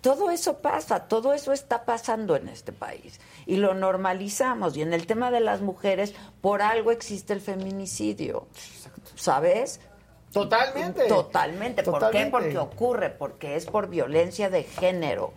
[0.02, 4.94] todo eso pasa, todo eso está pasando en este país y lo normalizamos y en
[4.94, 8.48] el tema de las mujeres por algo existe el feminicidio.
[9.16, 9.80] ¿Sabes?
[10.44, 11.08] Totalmente.
[11.08, 11.84] Totalmente.
[11.84, 12.26] ¿Por Totalmente.
[12.26, 12.32] qué?
[12.32, 15.34] Porque ocurre, porque es por violencia de género.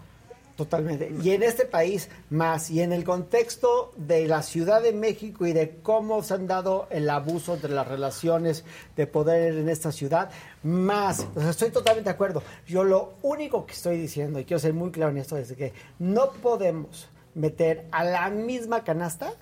[0.57, 1.11] Totalmente.
[1.23, 5.55] Y en este país más, y en el contexto de la Ciudad de México y
[5.55, 8.65] de cómo se han dado el abuso de las relaciones
[8.95, 10.31] de poder en esta ciudad,
[10.63, 11.27] más.
[11.35, 12.43] O sea, estoy totalmente de acuerdo.
[12.67, 15.73] Yo lo único que estoy diciendo, y quiero ser muy claro en esto, es que
[15.99, 19.33] no podemos meter a la misma canasta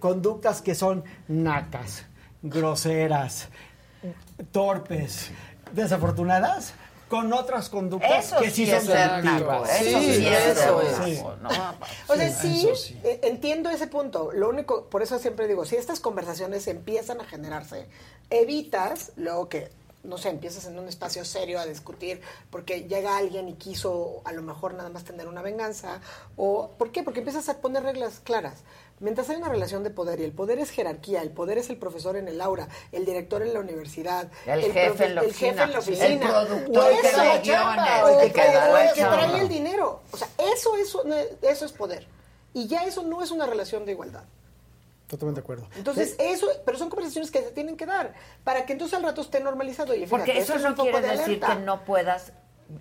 [0.00, 2.04] conductas que son nacas,
[2.42, 3.48] groseras,
[4.52, 5.30] torpes,
[5.72, 6.72] desafortunadas
[7.08, 11.18] con otras conductas Eso que sí, sí son es eso sí es eso ser es.
[11.18, 11.48] naco, ¿no?
[12.08, 12.68] O sea, sí.
[13.02, 14.30] eh, entiendo ese punto.
[14.32, 17.86] Lo único, por eso siempre digo, si estas conversaciones empiezan a generarse,
[18.30, 19.70] evitas luego que,
[20.04, 24.32] no sé, empiezas en un espacio serio a discutir porque llega alguien y quiso a
[24.32, 26.00] lo mejor nada más tener una venganza.
[26.36, 27.02] o ¿Por qué?
[27.02, 28.64] Porque empiezas a poner reglas claras.
[29.00, 31.76] Mientras hay una relación de poder y el poder es jerarquía, el poder es el
[31.76, 35.62] profesor en el aula, el director en la universidad, El jefe en la el jefe
[35.62, 38.92] en la oficina, el oficina, productor o el que chamba, o el que o el
[38.92, 40.02] trae el dinero.
[40.10, 40.96] O sea, eso es,
[41.42, 42.06] eso es poder.
[42.54, 44.24] Y ya eso no es una relación de igualdad.
[45.06, 45.68] Totalmente de acuerdo.
[45.76, 48.12] Entonces, eso, pero son conversaciones que se tienen que dar
[48.44, 49.94] para que entonces al rato esté normalizado.
[49.94, 52.32] Y fíjate, Porque eso es no quiere de decir que no puedas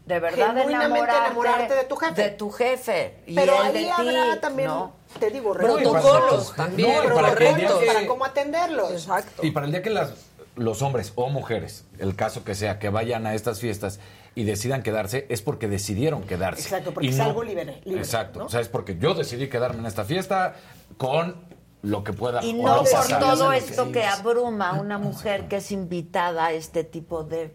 [0.06, 2.22] de verdad enamorarte, enamorarte de tu jefe.
[2.22, 4.94] de tu jefe y Pero él ahí de habrá ti, también, ¿no?
[5.20, 8.92] Te digo, Protocolos también, No, para que- para cómo atenderlos.
[8.92, 9.44] Exacto.
[9.46, 10.14] Y para el día que las,
[10.56, 14.00] los hombres o mujeres, el caso que sea, que vayan a estas fiestas
[14.36, 16.62] y decidan quedarse, es porque decidieron quedarse.
[16.62, 17.82] Exacto, porque Y es no- algo libre.
[17.86, 18.40] libre, Exacto.
[18.40, 18.46] ¿no?
[18.46, 20.56] O sea, es porque yo decidí quedarme en esta fiesta
[20.98, 21.36] con
[21.84, 23.20] lo que pueda Y no por pasar.
[23.20, 27.54] todo esto que abruma a una mujer que es invitada a este tipo de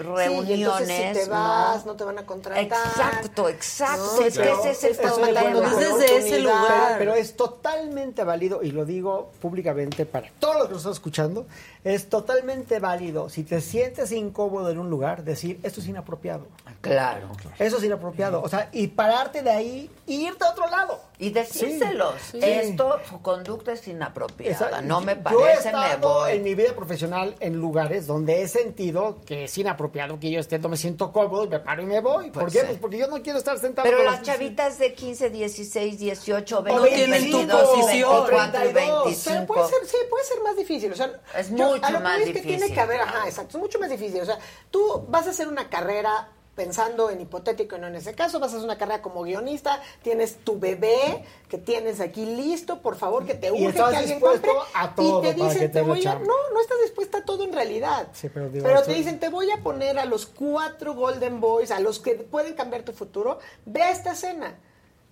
[0.00, 0.46] reuniones.
[0.46, 1.92] Sí, y entonces si te vas, ¿no?
[1.92, 2.62] no te van a contratar.
[2.62, 4.16] Exacto, exacto.
[4.18, 5.40] No, es que ese es el problema.
[5.40, 6.98] matando Cuando dices una de ese lugar.
[6.98, 11.46] Pero, es totalmente válido, y lo digo públicamente para todos los que nos están escuchando,
[11.84, 16.46] es totalmente válido, si te sientes incómodo en un lugar, decir, esto es inapropiado.
[16.80, 17.28] Claro.
[17.58, 18.42] Eso es inapropiado.
[18.42, 21.00] O sea, y pararte de ahí e irte a otro lado.
[21.18, 22.14] Y decírselos.
[22.30, 22.38] Sí.
[22.42, 24.52] Esto, su conducta es inapropiada.
[24.52, 24.82] Exacto.
[24.82, 26.32] No me Yo he parece, me estado voy.
[26.32, 30.58] en mi vida profesional en lugares donde he sentido que es inapropiado que yo esté,
[30.58, 32.30] no me siento cómodo y me paro y me voy.
[32.30, 32.60] ¿Por Pues qué?
[32.60, 32.66] sí.
[32.68, 33.88] Pues porque yo no quiero estar sentado.
[33.88, 38.10] Pero las chavitas de 15, 16, 18, 20, No tienen tu 22, posición.
[38.26, 39.04] 24 y 32.
[39.04, 39.34] 25.
[39.34, 40.92] Pero puede ser, sí, puede ser más difícil.
[40.92, 42.58] O sea, Es yo- mucho a lo que más voy es que difícil.
[42.58, 44.20] tiene que haber, ajá, exacto, es mucho más difícil.
[44.20, 44.38] O sea,
[44.70, 48.52] tú vas a hacer una carrera pensando en hipotético y no en ese caso, vas
[48.52, 53.24] a hacer una carrera como guionista, tienes tu bebé que tienes aquí listo, por favor,
[53.24, 55.82] que te urge que alguien compre a todo y te para dicen, que te te
[55.82, 56.14] voy a...
[56.14, 58.08] No, no estás dispuesta a todo en realidad.
[58.12, 61.40] Sí, pero digo, Pero esto- te dicen, te voy a poner a los cuatro Golden
[61.40, 64.58] Boys, a los que pueden cambiar tu futuro, ve a esta cena.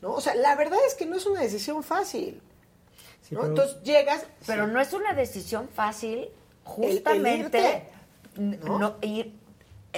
[0.03, 0.13] ¿no?
[0.15, 2.41] O sea, la verdad es que no es una decisión fácil.
[3.23, 3.41] Sí, ¿no?
[3.41, 4.27] pero- Entonces llegas...
[4.47, 6.29] Pero no es una decisión fácil,
[6.65, 7.59] justamente.
[7.59, 7.89] irte,
[8.37, 9.35] no ir,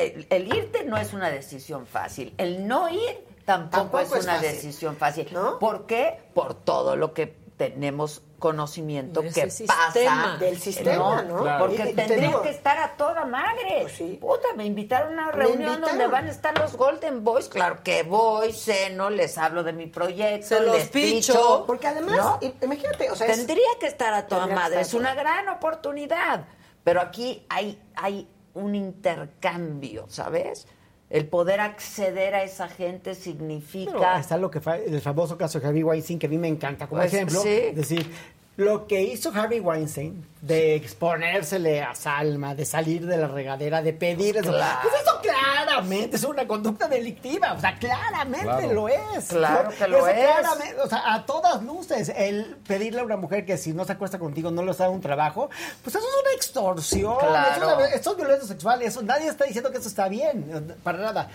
[0.05, 2.35] el, el irte no es una decisión fácil.
[2.39, 4.51] El no ir tampoco, Tampoco es es una fácil.
[4.53, 5.29] decisión fácil.
[5.59, 6.19] ¿Por qué?
[6.35, 9.75] Por todo lo que tenemos conocimiento que sistema.
[9.93, 11.43] pasa Del sistema, ¿no?
[11.43, 11.67] Claro.
[11.67, 13.87] Porque Y- y te tendría digo- que estar a toda madre.
[14.19, 15.83] Puta, me invitaron a una Me reunión invitaron.
[15.99, 17.49] donde van a estar los Golden Boys.
[17.49, 21.65] Claro que voy, ceno, les hablo de mi proyecto, Se los les picho.
[21.67, 22.39] Porque además, ¿no?
[22.63, 24.81] imagínate, o sea, es- tendría que estar a toda madre.
[24.81, 26.47] Es una gran oportunidad.
[26.83, 30.67] Pero aquí hay, hay un intercambio, ¿sabes?
[31.09, 34.19] El poder acceder a esa gente Pero significa.
[34.21, 36.87] está lo que fa- el famoso caso de Harvey Weinstein, que a mí me encanta
[36.87, 37.41] como Pues, ejemplo.
[37.41, 37.73] sí.
[37.75, 38.11] Decir,
[38.57, 43.95] lo que hizo Harvey Weinstein de exponérsele a Salma, de salir de la regadera, de
[43.95, 44.51] pedir eso.
[44.53, 44.81] Claro.
[44.83, 47.55] Pues eso claramente es una conducta delictiva.
[47.55, 48.73] O sea, claramente Claro.
[48.75, 49.29] lo es.
[49.29, 50.27] Claro que lo Eso es.
[50.39, 53.93] claramente, o sea, a todas luces, el pedirle a una mujer que si no se
[53.93, 55.49] acuesta contigo no le da un trabajo,
[55.83, 57.17] pues eso es una extorsión.
[57.19, 57.51] Claro.
[57.57, 58.83] Eso es, una- eso es violencia sexual.
[58.83, 61.31] Eso, nadie está diciendo que eso está bien, para nada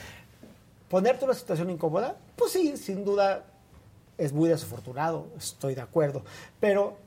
[0.89, 3.43] ponerte en una situación incómoda, pues sí, sin duda
[4.17, 6.23] es muy desafortunado, estoy de acuerdo,
[6.59, 7.03] pero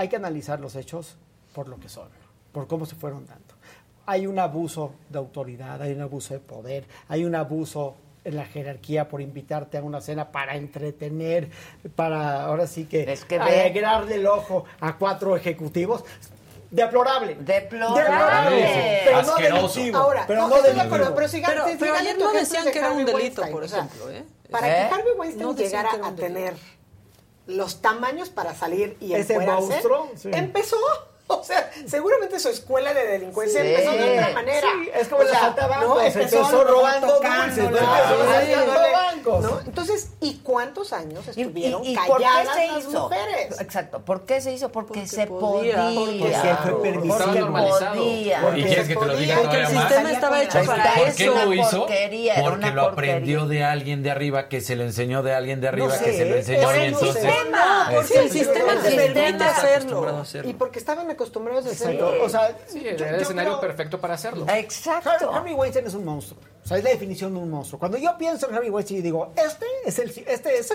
[0.00, 1.16] hay que analizar los hechos
[1.54, 2.08] por lo que son,
[2.52, 3.54] por cómo se fueron dando.
[4.06, 8.46] Hay un abuso de autoridad, hay un abuso de poder, hay un abuso en la
[8.46, 11.50] jerarquía por invitarte a una cena para entretener,
[11.96, 16.02] para ahora sí que, que ve- alegrarle el ojo a cuatro ejecutivos.
[16.70, 17.34] Deplorable.
[17.34, 19.00] Deplorable.
[19.04, 19.66] Pero no Asqueroso.
[19.74, 19.98] delictivo.
[19.98, 22.64] Ahora, pero no, no acuerdo, pero sigan- Pero- sigan pero ayer tu no ejemplo decían
[22.64, 24.24] de que era un delito, Weinstein, por ejemplo, ¿eh?
[24.50, 24.88] Para ¿Eh?
[24.88, 26.54] que Harvey Weinstein No llegara que a tener
[27.50, 30.30] los tamaños para salir y Ese monstruo, sí.
[30.32, 30.76] empezó.
[31.40, 33.68] O sea, seguramente su escuela de delincuencia Sí.
[33.68, 34.68] empezó de otra manera.
[34.82, 36.00] Sí, es como O sea, falta bancos, ¿no?
[36.00, 39.42] empezó robando dulces, haciéndole, bancos.
[39.42, 39.60] ¿no?
[39.66, 43.02] Entonces, ¿y cuántos años estuvieron ¿Y por qué calladas se las hizo?
[43.02, 43.60] mujeres?
[43.60, 44.00] Exacto.
[44.04, 44.70] ¿Por qué se hizo?
[44.70, 45.76] Porque, se podía.
[45.94, 46.30] podía.
[46.30, 47.24] Porque fue permisible.
[47.24, 47.94] Porque normalizado.
[47.96, 48.52] podía.
[48.56, 49.70] ¿Y quieres que te lo diga Porque el más?
[49.88, 51.16] sistema estaba hecho para ¿Por eso.
[51.16, 51.86] qué lo hizo?
[52.42, 55.96] Porque lo aprendió de alguien de arriba, que se lo enseñó de alguien de arriba,
[55.98, 60.24] que se lo enseñó Por y el sistema, porque el sistema te permite hacerlo.
[60.44, 62.06] Y porque estaban acostumbrados a Exacto.
[62.06, 62.24] hacerlo.
[62.24, 64.46] O sea, Sí, yo- era el escenario creo- perfecto para hacerlo.
[64.52, 65.10] Exacto.
[65.30, 66.40] Har- Harvey Weinstein es un monstruo.
[66.64, 67.78] O sea, es la definición de un monstruo.
[67.78, 70.70] Cuando yo pienso en Harvey Weinstein, digo, este es el, este es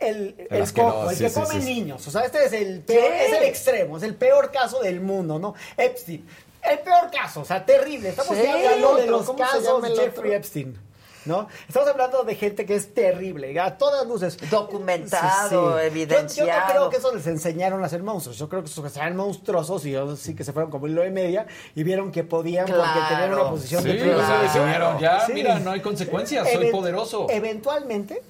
[0.00, 1.74] el, el, asqueroso, cojo, el sí, que sí, come sí, sí.
[1.74, 2.06] niños.
[2.06, 5.38] O sea, este es el peor, es el extremo, es el peor caso del mundo,
[5.38, 5.54] ¿no?
[5.76, 6.26] Epstein.
[6.62, 8.08] El peor caso, o sea, terrible.
[8.08, 8.46] Estamos Sí.
[8.46, 10.32] hablando de los ¿Cómo se casos llama de el Jeffrey otro?
[10.38, 10.78] Epstein.
[11.26, 11.48] ¿No?
[11.68, 14.36] Estamos hablando de gente que es terrible, a todas luces.
[14.50, 16.48] Documentado, evidenciado.
[16.50, 18.36] Yo, yo no creo que eso les enseñaron a ser monstruos.
[18.38, 21.10] Yo creo que esos eran monstruosos y ellos sí que se fueron como hilo de
[21.10, 23.08] media y vieron que podían porque Claro.
[23.08, 24.42] tenían una posición Sí, de o sea, privilegio.
[24.62, 25.32] decidieron, ya, Sí.
[25.32, 27.26] mira, no hay consecuencias, soy Event- poderoso.
[27.30, 28.22] Eventualmente,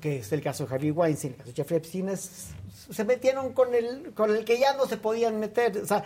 [0.00, 2.48] que es el caso de Harvey Weinstein, el caso de Jeffrey Epstein, es-
[2.90, 5.78] se metieron con el, con el que ya no se podían meter.
[5.78, 6.02] O sea,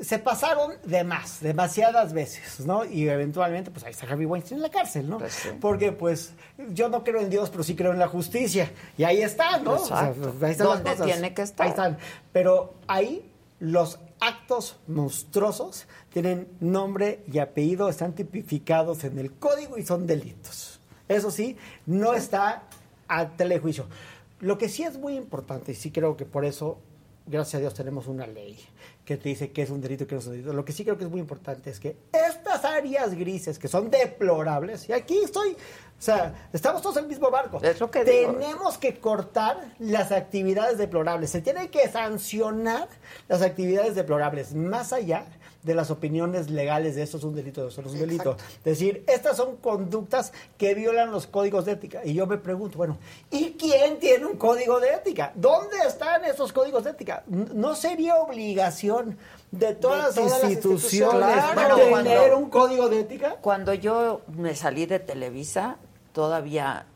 [0.00, 2.84] se pasaron de más, demasiadas veces, ¿no?
[2.84, 5.18] Y eventualmente, pues ahí está Harvey Weinstein en la cárcel, ¿no?
[5.60, 6.32] Porque, pues,
[6.72, 8.70] yo no creo en Dios, pero sí creo en la justicia.
[8.96, 9.74] Y ahí está, ¿no?
[9.74, 11.06] O sea, ahí están las Donde cosas.
[11.06, 11.66] tiene que estar.
[11.66, 11.98] Ahí están.
[12.32, 19.84] Pero ahí los actos monstruosos tienen nombre y apellido, están tipificados en el código y
[19.84, 20.80] son delitos.
[21.08, 22.64] Eso sí, no está
[23.08, 23.86] a telejuicio.
[24.40, 26.78] Lo que sí es muy importante, y sí creo que por eso,
[27.26, 28.58] gracias a Dios, tenemos una ley
[29.08, 30.52] que te dice que es un delito y que no es un delito.
[30.52, 33.90] Lo que sí creo que es muy importante es que estas áreas grises, que son
[33.90, 35.56] deplorables, y aquí estoy, o
[36.02, 37.58] sea, estamos todos en el mismo barco.
[37.62, 38.34] Es lo que digo.
[38.34, 41.30] Tenemos que cortar las actividades deplorables.
[41.30, 42.86] Se tiene que sancionar
[43.28, 45.24] las actividades deplorables, más allá
[45.62, 48.36] de las opiniones legales de esto es un delito, de eso no es un delito.
[48.58, 52.00] Es decir, estas son conductas que violan los códigos de ética.
[52.04, 52.96] Y yo me pregunto, bueno,
[53.30, 55.32] ¿y quién tiene un código de ética?
[55.34, 57.24] ¿Dónde están esos códigos de ética?
[57.26, 59.18] ¿No sería obligación
[59.50, 61.20] de todas, De todas las las instituciones.
[61.52, 63.36] Claro, tener cuando- un código de ética?
[63.40, 65.76] Cuando yo me salí de Televisa,
[66.12, 66.86] todavía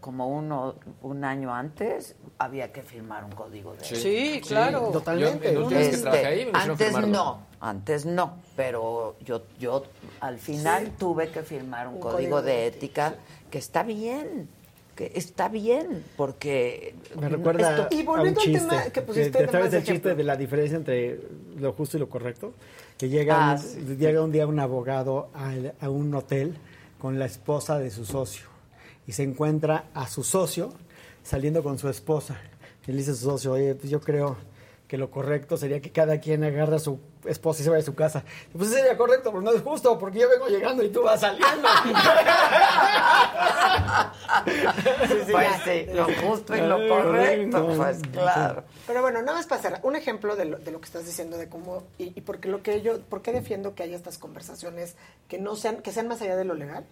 [0.00, 4.90] como uno un año antes había que firmar un código de Sí, Sí, claro.
[4.92, 5.52] Totalmente.
[5.52, 7.08] Yo, que Este, trabajé ahí, antes firmarlo.
[7.08, 9.84] no, antes no, pero yo yo
[10.20, 13.14] al final tuve que firmar un, Un código, código de de ética
[13.50, 14.48] que está bien,
[14.96, 19.30] que está bien, porque Me recuerda esto- Y a un volviendo al tema que pusiste
[19.30, 21.20] ¿Te de sabes más el chiste de la diferencia entre
[21.58, 22.52] lo justo y lo correcto?
[22.98, 23.96] Que llega, Ah, un, sí.
[23.98, 26.56] llega un día un abogado a, un hotel
[26.98, 28.46] con la esposa de su socio
[29.06, 30.72] y se encuentra a su socio
[31.22, 32.38] saliendo con su esposa.
[32.86, 34.36] Y le dice a su socio, oye, pues yo creo
[34.90, 37.86] que lo correcto sería que cada quien agarra a su esposa y se vaya a
[37.86, 38.24] su casa.
[38.52, 41.20] Pues eso sería correcto, pero no es justo, porque yo vengo llegando y tú vas
[41.20, 41.68] saliendo.
[45.30, 48.64] Pues sí, lo justo y lo correcto, pues claro.
[48.86, 51.36] Pero bueno, nada más para hacer un ejemplo de lo, de lo que estás diciendo
[51.36, 54.96] de cómo y, y porque lo que yo, por qué defiendo que haya estas conversaciones
[55.28, 56.84] que no sean, que sean más allá de lo legal.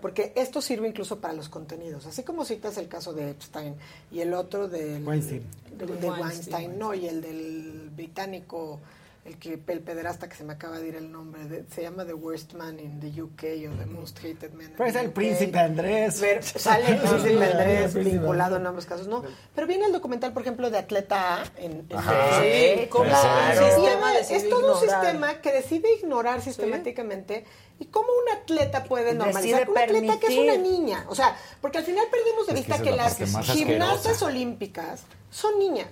[0.00, 2.06] Porque esto sirve incluso para los contenidos.
[2.06, 3.74] Así como citas el caso de Epstein
[4.10, 5.42] y el otro del, Weinstein.
[5.76, 8.80] de, de Weinstein, no, y el del británico,
[9.28, 12.04] el que el pederasta que se me acaba de ir el nombre, de- se llama
[12.04, 14.72] The Worst Man in the UK o The Most Hated Man.
[14.76, 15.12] Pues el UK.
[15.14, 16.20] príncipe Andrés.
[16.20, 19.22] Ver- sale el príncipe Sí, Andrés vinculado en ambos casos, ¿no?
[19.54, 22.40] Pero viene el documental, por ejemplo, de Atleta A en, en Ajá.
[22.40, 22.80] Netflix.
[22.82, 23.60] Sí, Cómo claro.
[23.66, 27.44] el sistema Decide es todo un sistema que decide ignorar sistemáticamente
[27.78, 31.78] y cómo un atleta puede normalizar un atleta que es una niña, o sea, porque
[31.78, 33.16] al final perdemos de Es que vista que, las
[33.46, 34.24] gimnastas asquerosa.
[34.26, 35.88] olímpicas son niñas.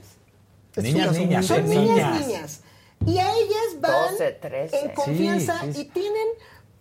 [0.76, 2.60] Niñas, Son- niñas, son son niñas, niñas.
[3.06, 4.78] Y a ellas van 12, 13.
[4.80, 5.80] en confianza Sí, sí, sí.
[5.80, 6.28] y tienen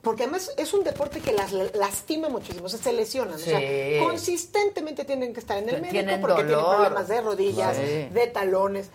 [0.02, 3.34] porque además es un deporte que las lastima muchísimo, o sea, se lesionan.
[3.36, 3.60] O sea,
[4.04, 8.08] consistentemente tienen que estar en el médico Tienen porque tienen problemas de rodillas, Sí.
[8.14, 8.90] de talones.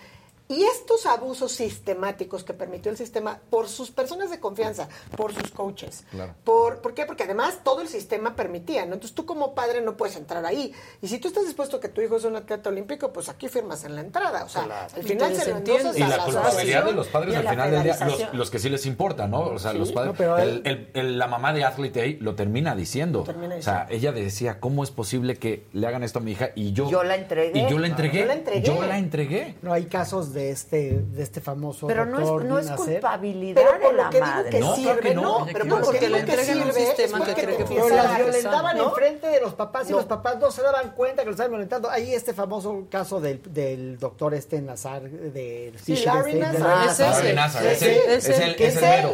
[0.51, 5.51] Y estos abusos sistemáticos que permitió el sistema por sus personas de confianza, por sus
[5.53, 6.05] coaches.
[6.11, 6.35] Claro.
[6.45, 7.07] Por, ¿Por qué?
[7.07, 8.95] Porque además todo el sistema permitía, ¿no?
[8.95, 10.73] Entonces tú como padre no puedes entrar ahí.
[11.01, 13.49] Y si tú estás dispuesto a que tu hijo es un atleta olímpico, pues aquí
[13.49, 14.43] firmas en la entrada.
[14.45, 17.37] O sea, al final se lo endosas Y a la la culpabilidad de los padres
[17.37, 19.41] al final del día, los, los que sí les importa, ¿no?
[19.43, 20.13] O sea, Sí, los padres.
[20.13, 23.23] no, pero el- el- el- la mamá de Athlete A lo termina diciendo.
[23.23, 26.51] termina O sea, ella decía, ¿cómo es posible que le hagan esto a mi hija?
[26.57, 26.91] Y yo.
[26.91, 27.57] Yo la entregué.
[27.61, 28.21] Y yo la entregué.
[28.21, 28.63] Yo la entregué.
[28.67, 29.55] Yo la entregué.
[29.63, 33.73] No hay casos de este, de este famoso Pero no es, no es culpabilidad Pero
[33.75, 34.51] de por lo la madre.
[34.51, 35.23] que No, sirve, no.
[35.41, 38.17] no, pero Porque que le entregan un es sistema que porque cree que Pero las
[38.17, 38.89] violentaban ¿no?
[38.89, 39.99] enfrente de los papás y No.
[39.99, 41.91] los papás no se daban cuenta que los estaban violentando.
[41.91, 47.27] Hay este famoso caso del, del doctor este Nazar, de Sí, Larry este, de Nazar.
[47.27, 47.67] Es Nazar.
[47.67, 47.79] ese.
[47.95, 48.57] Sí, es sí, es que es el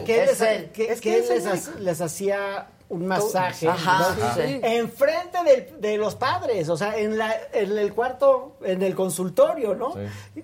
[0.03, 4.35] que él Es que- les, el ha- les hacía un masaje Ajá, ¿no?
[4.37, 4.61] sí.
[4.63, 9.75] enfrente del- de, los padres, o sea, en, la, en el cuarto, en el consultorio,
[9.75, 9.95] ¿no?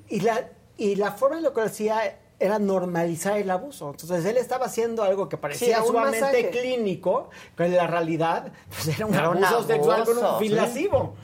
[0.09, 3.91] Y, la, y la forma en la que lo hacía era normalizar el abuso.
[3.91, 6.51] Entonces él estaba haciendo algo que parecía Sí, sumamente masaje.
[6.51, 10.49] clínico, pero en la realidad pues, era un Era un abuso sexual con un fin
[10.49, 10.55] sí.
[10.55, 11.15] lascivo.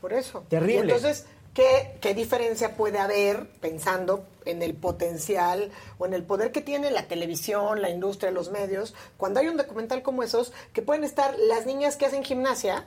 [0.00, 0.44] Por eso.
[0.48, 0.92] Terrible.
[0.92, 6.50] Y entonces, ¿qué, ¿qué diferencia puede haber pensando en el potencial o en el poder
[6.50, 10.80] que tiene la televisión, la industria, los medios, cuando hay un documental como esos, que
[10.80, 12.86] pueden estar las niñas que hacen gimnasia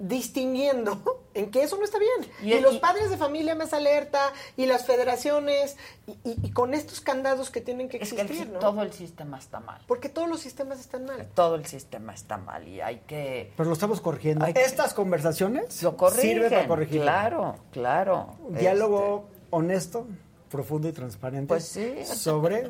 [0.00, 2.10] distinguiendo en que eso no está bien.
[2.42, 6.74] Y- Y, los padres de familia más alerta, y las federaciones, y, y- y con
[6.74, 8.58] estos candados que tienen que Es que el existir, ¿no?
[8.58, 9.80] todo el sistema está mal.
[9.86, 11.28] Porque todos los sistemas están mal.
[11.34, 13.52] Todo el sistema está mal y hay que...
[13.56, 14.44] Pero lo estamos corrigiendo.
[14.44, 16.22] Hay que- Estas conversaciones Lo corrigen.
[16.22, 17.02] sirven para corregir.
[17.02, 18.36] Claro, claro.
[18.48, 20.06] Diálogo honesto,
[20.50, 22.04] profundo y transparente Pues sí.
[22.04, 22.68] sobre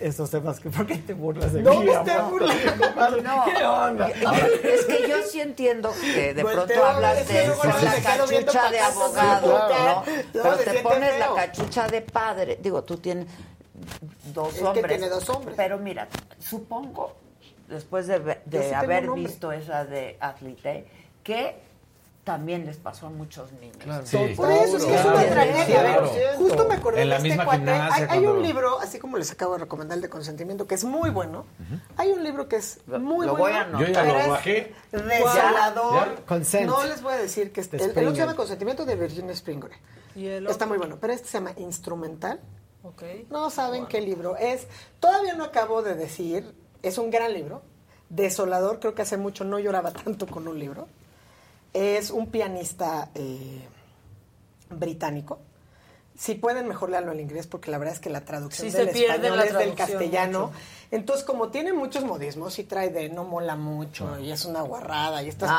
[0.00, 0.58] estos temas.
[0.58, 1.86] que- ¿Por qué te burlas de No mí?
[1.86, 4.08] No, ¿Qué onda?
[4.08, 9.66] es que yo sí entiendo que de Volteo pronto hablas de la cachucha de abogado,
[9.68, 10.02] claro.
[10.06, 10.42] ¿no?
[10.44, 12.58] No, Pero te pones la cachucha de padre.
[12.60, 13.26] Digo, tú tienes
[14.34, 14.86] dos Es que hombres.
[14.88, 15.54] tiene dos hombres.
[15.56, 17.14] Pero mira, supongo,
[17.68, 20.84] después de, de sí haber visto esa de Athlete,
[21.22, 21.54] que
[22.24, 23.78] también les pasó a muchos niños.
[24.04, 24.34] Sí.
[24.36, 25.80] Por eso es que es una Claro, tragedia.
[25.80, 26.36] A ver, claro.
[26.38, 27.70] justo me acordé En la de este cuate.
[27.70, 30.74] Hay, hay cuando- un libro, así como les acabo de recomendar el de consentimiento, que
[30.74, 31.46] es muy bueno.
[31.96, 33.78] Hay un libro que es muy lo bueno.
[33.78, 33.86] voy a.
[33.86, 34.74] Yo ya lo bajé.
[34.92, 36.22] Desolador.
[36.26, 36.66] Consent.
[36.66, 39.34] No les voy a decir que es, el, el otro se llama Consentimiento de Virginia
[39.34, 39.70] Springer.
[40.14, 42.40] ¿Y el Está muy bueno, pero este se llama Instrumental.
[42.82, 43.02] Ok.
[43.30, 44.66] No saben qué libro es.
[45.00, 47.62] Todavía no acabo de decir, es un gran libro.
[48.08, 50.88] Desolador, creo que hace mucho no lloraba tanto con un libro.
[51.72, 53.62] Es un pianista eh,
[54.70, 55.38] británico.
[56.18, 58.88] Si pueden, mejor leerlo en inglés, porque la verdad es que la traducción Sí, del
[58.88, 60.48] español la es del castellano.
[60.48, 60.58] mucho.
[60.90, 65.22] Entonces, como tiene muchos modismos y trae de no mola mucho y es una guarrada
[65.22, 65.58] y estas Ah,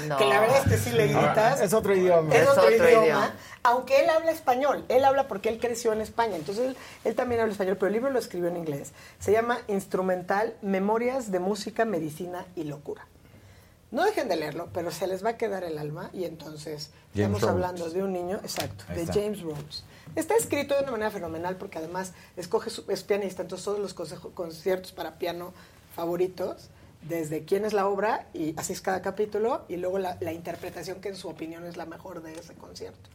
[0.00, 0.16] cosas, no.
[0.16, 1.60] que la verdad es que sí le gritas.
[1.60, 2.34] Es otro idioma.
[2.34, 3.34] Es, Es otro, otro idioma, idioma.
[3.62, 4.84] Aunque él habla español.
[4.88, 6.34] Él habla porque él creció en España.
[6.34, 8.92] Entonces él, él también habla español, pero el libro lo escribió en inglés.
[9.20, 13.06] Se llama Instrumental, Memorias de Música, Medicina y Locura.
[13.92, 17.36] No dejen de leerlo, pero se les va a quedar el alma y entonces James
[17.36, 17.52] estamos Rhodes.
[17.54, 19.14] hablando de un niño, exacto, Ahí de está.
[19.14, 19.84] James Rhodes.
[20.16, 23.94] Está escrito de una manera fenomenal porque además escoge su- es pianista, entonces todos los
[23.94, 25.52] consejo- conciertos para piano
[25.94, 26.70] favoritos,
[27.02, 31.00] desde quién es la obra y así es cada capítulo y luego la, la interpretación
[31.00, 33.10] que en su opinión es la mejor de ese concierto.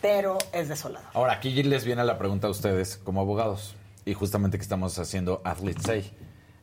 [0.00, 1.06] Pero es desolado.
[1.14, 3.76] Ahora, aquí les viene la pregunta a ustedes como abogados.
[4.04, 6.12] Y justamente que estamos haciendo Athlete Say.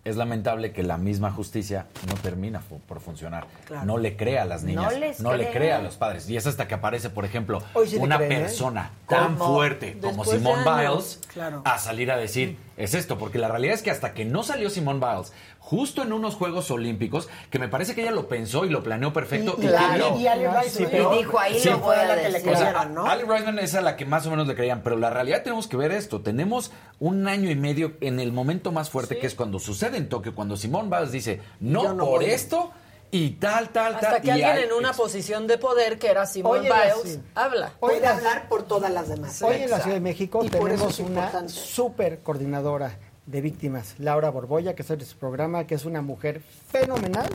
[0.10, 3.46] Es lamentable que la misma justicia no termina fu- por funcionar.
[3.66, 3.86] Claro.
[3.86, 6.30] No le crea a las niñas, no le crea a los padres.
[6.30, 7.62] Y es hasta que aparece, por ejemplo,
[8.00, 8.36] una creen, ¿eh?
[8.46, 11.62] persona tan fuerte como Simone años, Biles claro.
[11.66, 14.70] a salir a decir, es esto, porque la realidad es que hasta que no salió
[14.70, 18.70] Simone Biles, justo en unos Juegos Olímpicos, que me parece que ella lo pensó y
[18.70, 19.56] lo planeó perfecto.
[19.60, 20.16] Y- y claro.
[20.16, 22.28] que- y Ali Rice Sí, me pero- dijo, ahí sí, lo voy a fue decir.
[22.28, 22.42] o sea,
[22.72, 23.06] creyeron, ¿no?
[23.06, 25.68] Ali Reisman es a la que más o menos le creían, pero la realidad tenemos
[25.68, 26.22] que ver esto.
[26.22, 30.10] Tenemos un año y medio en el momento más fuerte, que es cuando sucede en
[30.10, 32.32] Tokio, cuando Simone Biles dice, no, no por voy".
[32.32, 32.72] esto
[33.12, 34.22] y tal, tal, Hasta tal.
[34.22, 37.22] que y alguien hay- en una posición de poder, que era la- Biles, sí.
[37.36, 37.72] habla.
[37.80, 39.42] Puede hablar por todas las demás.
[39.42, 44.30] Hoy en la Ciudad de México Y tenemos es una super coordinadora de víctimas, Laura
[44.30, 47.28] Borbolla, que es de su programa, que es una mujer fenomenal,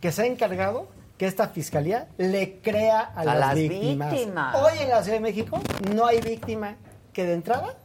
[0.00, 4.12] que se ha encargado que esta fiscalía le crea a, A las, las víctimas.
[4.12, 4.56] víctimas.
[4.56, 5.60] Hoy en la Ciudad de México
[5.94, 6.76] no hay víctima
[7.12, 7.76] que de entrada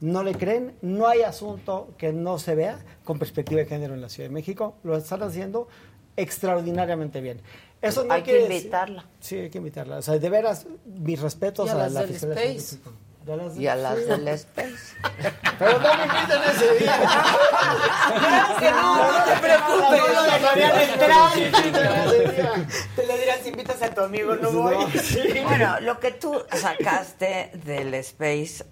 [0.00, 4.02] no le creen, no hay asunto que no se vea con perspectiva de género en
[4.02, 4.74] la Ciudad de México.
[4.82, 5.66] Lo están haciendo
[6.16, 7.40] extraordinariamente bien.
[7.82, 9.04] Eso no Hay que decir- invitarla.
[9.20, 9.98] Sí, hay que invitarla.
[9.98, 12.78] O sea, de veras, mis respetos a a, las la del Fiscalía de Space.
[13.26, 14.04] Y a las, Y a las sí.
[14.04, 14.96] del Space.
[15.58, 16.96] Pero no me inviten ese día.
[18.18, 20.00] Claro que no, no te preocupes.
[20.00, 21.32] No lo dejarían entrar.
[22.96, 24.76] Te le dirás, invitas a tu amigo, no voy.
[25.44, 28.64] Bueno, lo que tú sacaste del Space,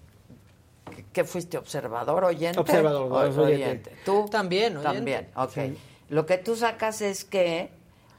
[0.94, 2.58] que- que fuiste observador, oyente.
[2.60, 3.96] Observador, O- oyente.
[4.04, 4.94] Tú También, oyente.
[4.94, 5.52] También, ok.
[5.54, 5.78] Sí.
[6.12, 7.70] Lo que tú sacas es que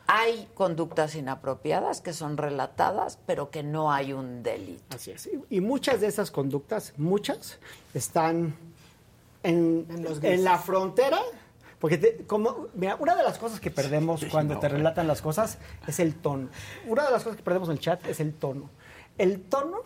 [0.08, 4.96] hay conductas inapropiadas que son relatadas, pero que no hay un delito.
[4.96, 5.30] Así es.
[5.50, 7.60] Y muchas de esas conductas, muchas,
[7.94, 8.56] están
[9.44, 10.40] en, En los en grises.
[10.42, 11.20] la frontera.
[11.80, 15.58] Porque, te- como, mira, una de las cosas que perdemos cuando te relatan las cosas
[15.88, 16.50] es el tono.
[16.88, 18.70] Una de las cosas que perdemos en el chat es el tono.
[19.18, 19.78] El tono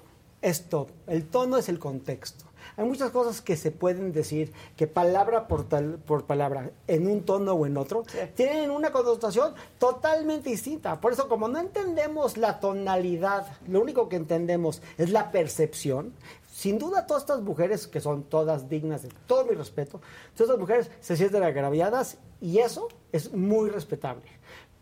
[0.42, 0.88] es todo.
[1.08, 2.46] El tono es el contexto.
[2.78, 7.24] Hay muchas cosas que se pueden decir que palabra por, tal, por palabra, en un
[7.24, 8.04] tono o en otro,
[8.36, 11.02] tienen una connotación totalmente distinta.
[11.02, 16.14] Por eso, como no entendemos la tonalidad, lo único que entendemos es la percepción,
[16.54, 20.00] sin duda todas estas mujeres, que son todas dignas de todo mi respeto,
[20.36, 24.24] todas estas mujeres se sienten agraviadas y eso es muy respetable.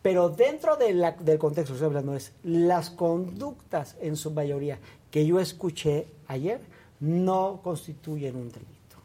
[0.01, 4.80] Pero dentro de la- del contexto que estoy hablando es las conductas en su mayoría
[5.11, 6.59] que yo escuché ayer
[7.06, 8.98] no constituyen un delito.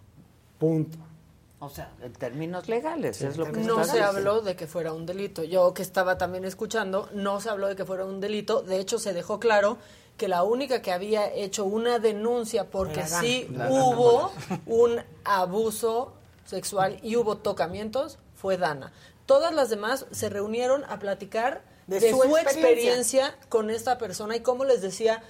[0.58, 0.98] Punto.
[1.62, 4.06] O sea, en términos legales, es lo que No se diciendo.
[4.08, 5.44] habló de que fuera un delito.
[5.44, 8.62] Yo que estaba también escuchando, no se habló de que fuera un delito.
[8.62, 9.76] De hecho, se dejó claro
[10.16, 14.32] que la única que había hecho una denuncia porque sí hubo
[14.66, 16.14] un abuso
[16.46, 18.92] sexual y hubo tocamientos fue Dana.
[19.26, 22.50] Todas las demás se reunieron a platicar De de, su su, experiencia.
[22.70, 25.22] experiencia con esta persona y como les decía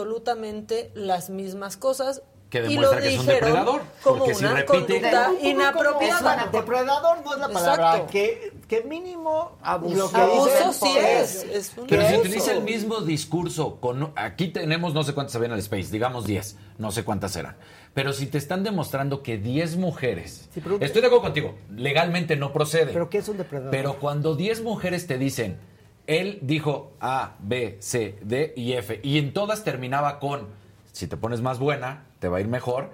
[0.00, 4.44] absolutamente las mismas cosas Que y lo que es un dijeron depredador, como porque si
[4.44, 6.48] una repite- conducta inapropiada.
[6.52, 7.90] Depredador no es la palabra.
[7.92, 8.12] Exacto.
[8.12, 10.10] Que, que mínimo Abuso.
[10.12, 14.94] que Abuso sí es, es un Pero si utiliza el mismo discurso, con aquí tenemos
[14.94, 17.56] no sé cuántas habían al Space, digamos 10, no sé cuántas eran.
[17.94, 22.36] Pero si te están demostrando que 10 mujeres, Sí, pero- estoy de acuerdo contigo, legalmente
[22.36, 22.92] no procede.
[22.92, 23.70] Pero ¿qué es un depredador?
[23.72, 25.58] Pero cuando 10 mujeres te dicen,
[26.06, 30.46] él dijo A, B, C, D y F, y en todas terminaba con,
[30.92, 32.90] si te pones más buena, te va a ir mejor,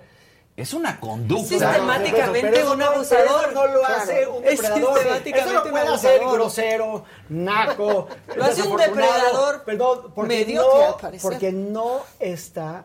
[0.57, 1.47] es una conducta.
[1.49, 3.53] Sistemáticamente Pero un no- abusador.
[3.55, 3.95] no lo Claro.
[4.03, 4.95] hace un Es depredador.
[4.99, 6.35] sistemáticamente Eso lo un puede hacer abusador.
[6.39, 8.09] grosero, naco.
[8.37, 11.19] Lo hace un depredador Perdón, porque mediocre, no, al.
[11.23, 12.85] Porque no está,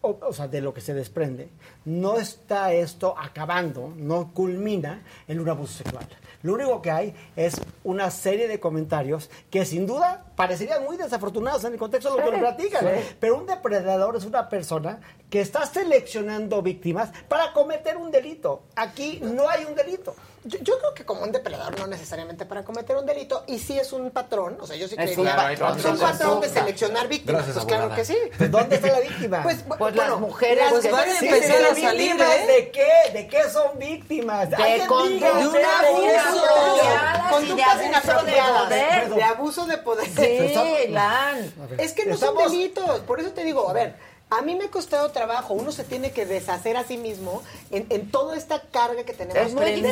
[0.00, 1.48] o, o sea, de lo que se desprende,
[1.84, 6.06] no está esto acabando, no culmina en un abuso sexual.
[6.42, 11.64] Lo único que hay es una serie de comentarios que sin duda parecerían muy desafortunados
[11.64, 12.80] en el contexto de lo que nos platican.
[12.80, 13.16] sí.
[13.20, 18.62] Pero un depredador es una persona que está seleccionando víctimas para cometer un delito.
[18.74, 20.14] Aquí no hay un delito.
[20.44, 23.78] Yo, yo creo que como un depredador no necesariamente para cometer un delito y sí
[23.78, 25.78] es un patrón, o sea, yo sí Es creería un patrón.
[25.78, 28.16] es un patrón de seleccionar víctimas, Gracias, pues claro que sí.
[28.38, 29.42] Pues, ¿Dónde está la víctima?
[29.42, 32.46] Pues, Pues bueno, las mujeres que- van a empezar a salir, ¿Víctimas ¿eh?
[32.46, 33.12] de qué?
[33.12, 34.48] ¿De qué son víctimas?
[34.48, 34.66] De diga.
[34.66, 39.14] de un abuso, inapropiadas y de conductas abuso de inapropiadas, poder.
[39.14, 40.06] de abuso de poder.
[40.08, 41.52] Sí, Lan.
[41.76, 43.94] Es que no son delitos, por eso te digo, a ver,
[44.30, 47.86] a mí me ha costado trabajo, uno se tiene que deshacer a sí mismo en,
[47.90, 49.82] en toda esta carga que tenemos Es muy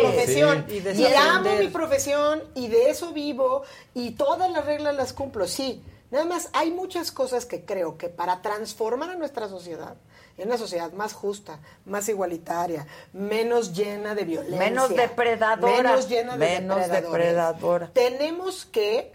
[0.00, 0.66] profesión.
[0.68, 1.02] Sí.
[1.02, 3.62] Y amo mi profesión y de eso vivo
[3.94, 5.82] y todas las reglas las cumplo, sí.
[6.10, 9.94] Nada más hay muchas cosas que creo que para transformar a nuestra sociedad,
[10.36, 15.72] en una sociedad más justa, más igualitaria, menos llena de violencia, Menos depredadora.
[15.82, 17.90] menos llena de Menos depredadora.
[17.92, 19.13] tenemos que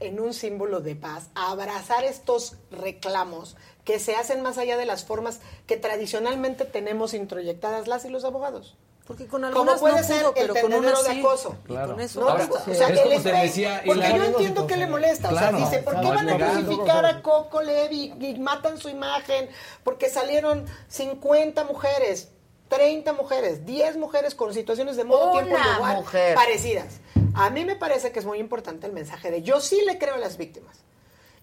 [0.00, 4.84] en un símbolo de paz, a abrazar estos reclamos que se hacen más allá de
[4.86, 8.76] las formas que tradicionalmente tenemos introyectadas las y los abogados.
[9.06, 10.56] Porque con Como algunas puede no ser pudo, el con
[11.04, 11.20] de sí.
[11.20, 11.56] acoso.
[11.68, 12.58] Y con eso No, basta.
[12.58, 14.86] o sea, es el como te spray, decía, y porque la- yo entiendo que le
[14.88, 15.28] molesta.
[15.28, 18.88] Claro, o sea, dice, ¿por qué van a crucificar a Coco Levi y matan su
[18.88, 19.48] imagen?
[19.84, 22.30] Porque salieron 50 mujeres,
[22.68, 26.34] 30 mujeres, 10 mujeres con situaciones de modo Una tiempo y lugar mujer.
[26.34, 27.00] parecidas.
[27.34, 30.14] A mí me parece que es muy importante el mensaje de yo sí le creo
[30.14, 30.78] a las víctimas.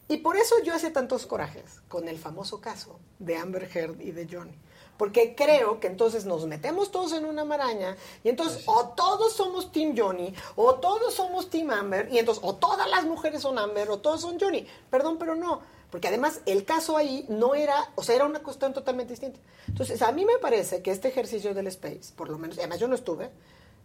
[0.08, 4.12] Y por eso yo hacía tantos corajes con el famoso caso de Amber Heard y
[4.12, 4.58] de Johnny.
[4.98, 9.72] Porque creo que entonces nos metemos todos en una maraña y entonces o todos somos
[9.72, 13.90] Team Johnny o todos somos Team Amber y entonces o todas las mujeres son Amber
[13.90, 14.68] o todos son Johnny.
[14.90, 15.62] Perdón, pero no.
[15.94, 19.40] Porque además el caso ahí no era, o sea, era una cuestión totalmente distinta.
[19.68, 22.88] Entonces, a mí me parece que este ejercicio del Space, por lo menos, además yo
[22.88, 23.30] no estuve,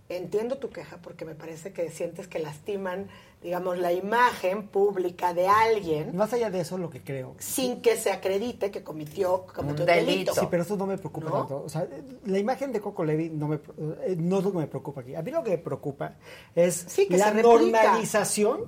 [0.09, 3.09] entiendo tu queja porque me parece que sientes que lastiman,
[3.43, 7.35] digamos, la imagen pública de alguien Más allá de eso, lo que creo.
[7.39, 10.35] sin que se acredite que cometió, cometió Un un delito.
[10.35, 11.39] Sí, pero eso no me preocupa ¿No?
[11.41, 11.63] tanto.
[11.65, 11.87] O sea,
[12.25, 15.15] la imagen de Coco Levi no, me, eh, no es lo que me preocupa aquí.
[15.15, 16.15] A mí lo que me preocupa
[16.55, 18.63] es que la normalización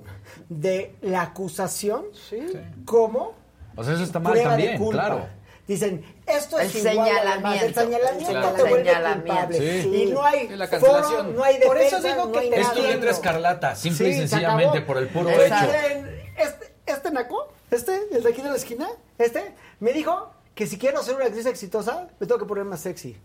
[0.49, 2.05] de la acusación
[2.85, 3.33] como
[3.75, 4.93] O sea, eso está mal prueba de también, culpa.
[5.07, 5.40] claro.
[5.71, 7.07] Dicen, esto es El igual
[7.41, 7.65] madre.
[7.67, 7.81] El señalamiento.
[7.81, 8.51] señalamiento Claro.
[8.55, 9.33] te vuelve Señalamiento.
[9.33, 9.81] culpable.
[9.81, 9.95] Sí.
[9.95, 12.73] Y no hay Sí, la foro, no hay Por defensa, eso digo no que Es
[12.73, 15.55] tu letra escarlata, simple y Sí, sencillamente por el puro Este, hecho.
[16.37, 20.77] Este, este naco, este, el de aquí de la esquina, este, me dijo que si
[20.77, 23.15] quiero ser una actriz exitosa, me tengo que poner más sexy.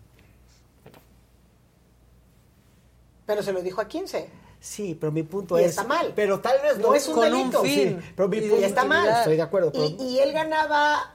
[3.27, 4.31] Pero se lo dijo a 15.
[4.61, 5.71] Sí, pero mi punto Y es...
[5.71, 6.13] está mal.
[6.15, 7.63] Pero tal vez no, No es un con delito.
[7.63, 7.99] fin.
[8.01, 9.09] Sí, pero mi Y punto está mal.
[9.09, 9.73] Estoy de acuerdo.
[9.73, 11.13] pero- Y, y él ganaba,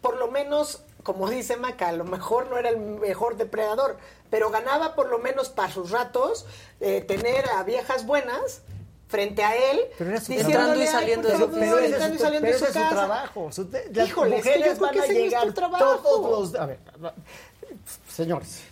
[0.00, 3.96] por lo menos, como dice Maca, a lo mejor no era el mejor depredador,
[4.30, 6.46] pero ganaba por lo menos para sus ratos
[6.80, 8.62] eh, tener a viejas buenas
[9.08, 11.96] frente a él, Pero era su diciéndole, Entrando y "Ay, saliendo de su pero ese
[11.96, 12.94] es su, saliendo pero de su ese es su casa".
[12.94, 13.52] trabajo.
[13.52, 16.60] Su- las Híjole, es que mujeres van a llegar todos los...
[16.60, 16.78] A ver,
[18.08, 18.62] señores,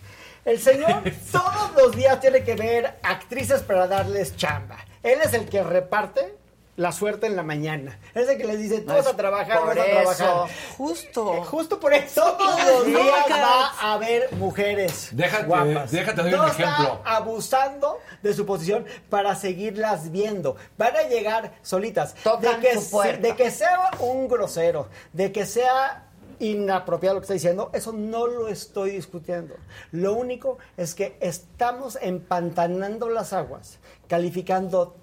[0.45, 4.77] el señor todos los días tiene que ver actrices para darles chamba.
[5.03, 6.37] Él es el que reparte
[6.77, 7.99] la suerte en la mañana.
[8.15, 10.15] Es el que les dice, tú vas a trabajar, por vas a eso.
[10.15, 10.51] trabajar.
[10.77, 11.43] Justo.
[11.45, 15.91] Justo por eso todos los días va a haber mujeres Déjate- guapas.
[15.91, 17.01] déjate, doy no un está ejemplo.
[17.05, 20.57] abusando de su posición para seguirlas viendo.
[20.77, 22.15] Van a llegar solitas.
[22.23, 23.29] Tocan de que, su se- puerta.
[23.29, 26.03] de que sea un grosero, de que sea
[26.39, 29.55] inapropiado lo que está diciendo, eso no lo estoy discutiendo.
[29.93, 34.97] Lo único es que estamos empantanando las aguas, calificando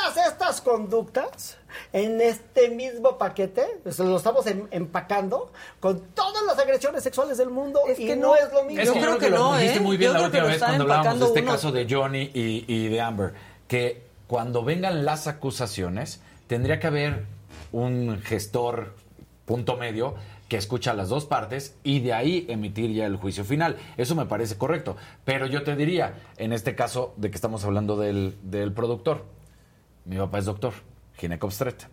[0.00, 1.56] todas estas conductas
[1.92, 7.80] en este mismo paquete, lo estamos em- empacando con todas las agresiones sexuales del mundo
[7.86, 8.34] Es y que no, no.
[8.36, 8.80] es lo mismo.
[8.82, 9.80] Es Yo que creo creo que que lo no, dijiste ¿eh?
[9.82, 12.88] muy bien Yo la última vez cuando hablábamos de este caso de Johnny y, y
[12.88, 13.34] de Amber,
[13.68, 17.24] que cuando vengan las acusaciones tendría que haber
[17.72, 18.94] un gestor
[19.44, 20.14] punto medio
[20.48, 23.76] que escucha las dos partes y de ahí emitir ya el juicio final.
[23.96, 24.96] Eso me parece correcto.
[25.24, 29.24] Pero yo te diría, en este caso de que estamos hablando del, del productor,
[30.10, 30.72] mi papá es doctor,
[31.18, 31.88] ginecobstetra.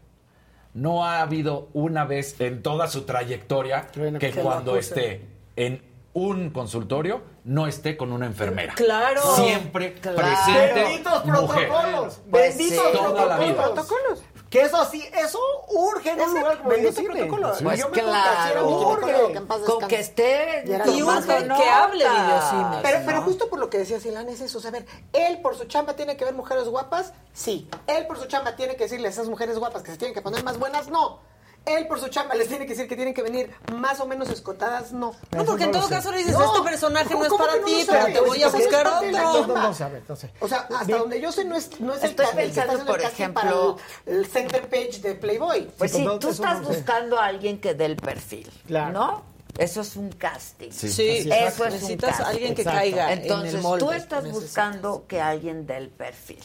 [0.74, 5.22] No ha habido una vez en toda su trayectoria Bueno, que cuando esté
[5.56, 5.82] en
[6.14, 8.74] un consultorio no esté con una enfermera.
[8.74, 9.22] Claro.
[9.36, 10.18] Siempre Claro.
[10.18, 11.68] presente Benditos mujer.
[11.70, 12.22] protocolos.
[12.32, 12.98] Pues benditos sí.
[12.98, 13.54] Toda la vida.
[13.56, 14.24] protocolos.
[14.50, 17.54] Que eso sí, eso urge en un Ese lugar como el protocolo.
[17.62, 18.68] Pues Yo me claro.
[18.68, 22.80] ginecólogo, que en paz Con que esté Y tomando que, hable videocine.
[22.82, 25.42] Pero, pero justo por lo que decía Silán es eso, o sea, a ver, él
[25.42, 27.70] por su chamba tiene que ver mujeres guapas, sí.
[27.88, 30.22] Él por su chamba tiene que decirle a esas mujeres guapas que se tienen que
[30.22, 31.20] poner más buenas, no.
[31.68, 34.30] Él por su chamba les tiene que decir que tienen que venir más o menos
[34.30, 35.12] escotadas, no.
[35.36, 35.96] No, porque en no todo sé.
[35.96, 36.46] caso le dices, No.
[36.46, 38.14] este personaje no ¿Cómo- es para no ti, pero sabe?
[38.14, 39.12] te voy a buscar otro.
[39.12, 40.32] No, no, a ver, entonces.
[40.40, 41.00] O sea, hasta Bien.
[41.00, 44.16] donde yo sé, no es, no es el, Estoy pensando, por casting ejemplo- para el,
[44.20, 45.70] el center page de Playboy.
[45.78, 46.76] Pues Sí, tú estás no sé.
[46.78, 48.92] buscando a alguien que dé el perfil, Claro.
[48.94, 49.24] ¿no?
[49.58, 50.70] Eso es un casting.
[50.72, 50.88] Sí.
[50.90, 52.26] Sí, Eso es un necesitas casting.
[52.26, 52.80] a alguien que Exacto.
[52.80, 53.86] caiga Entonces, en el molde.
[53.86, 56.44] tú estás buscando que alguien dé el perfil.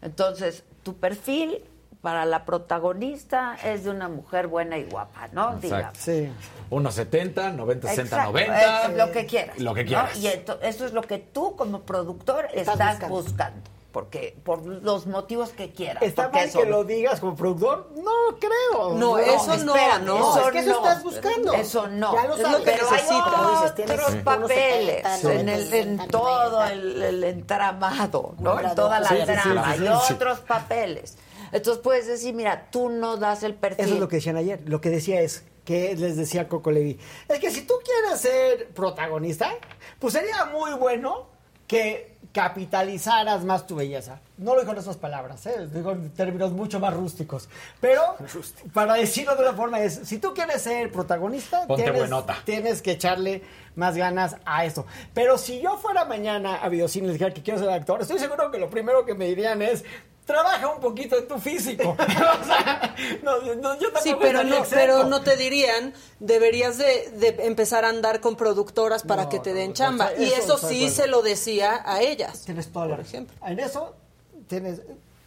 [0.00, 1.62] Entonces, tu perfil
[2.04, 5.56] para la protagonista es de una mujer buena y guapa, ¿no?
[5.56, 5.96] Digamos.
[5.98, 6.30] Sí.
[6.68, 8.86] Unos 70, 90, 60, Exacto, 90.
[8.92, 9.58] eh, lo que quieras.
[9.58, 9.88] Lo que ¿no?
[9.88, 10.16] quieras.
[10.18, 13.16] Y eso es lo que tú como productor estás, Estás buscando.
[13.16, 13.70] buscando.
[13.90, 16.02] Porque por los motivos que quieras.
[16.02, 17.90] ¿Está mal eso- que lo digas como productor?
[17.94, 18.92] No creo.
[18.98, 20.16] No, eso no, espérame, no.
[20.18, 20.76] Eso es que eso no.
[20.78, 21.52] estás buscando.
[21.54, 22.12] Eso no.
[22.12, 22.64] Ya lo Es lo sabes.
[22.64, 23.74] que Pero hay necesitas.
[23.76, 28.58] Tienes otros papeles 70, en, el, en 90, todo el, el entramado, ¿no?
[28.58, 29.42] En toda la Sí, trama.
[29.74, 30.12] sí, sí, Hay sí.
[30.14, 31.16] otros papeles.
[31.54, 33.84] Entonces puedes decir, mira, tú no das el perfil.
[33.84, 34.60] Eso es lo que decían ayer.
[34.66, 36.98] Lo que decía es que les decía Coco Levi.
[37.28, 39.52] Es que si tú quieres ser protagonista,
[40.00, 41.28] pues sería muy bueno
[41.68, 44.18] que capitalizaras más tu belleza.
[44.36, 45.68] No lo digo en esas palabras, ¿eh?
[45.72, 47.48] digo en términos mucho más rústicos.
[47.80, 48.02] Pero,
[48.72, 52.10] para decirlo de una forma, es, si tú quieres ser protagonista, Ponte tienes,
[52.44, 53.42] tienes que echarle
[53.76, 54.84] más ganas a esto.
[55.14, 58.18] Pero si yo fuera mañana a Videocine y les dijera que quiero ser actor, estoy
[58.18, 59.84] seguro que lo primero que me dirían es,
[60.24, 61.96] trabaja un poquito en tu físico.
[62.04, 64.74] O sea, no, no, yo Sí, pero no, exento.
[64.74, 69.52] pero no te dirían, deberías de, de empezar a andar con productoras para que te
[69.54, 70.06] den chamba.
[70.06, 72.42] o sea, y eso de sí se lo decía a ellas.
[72.44, 73.28] Tienes toda la razón.
[73.46, 73.94] En eso
[74.48, 74.80] tienes,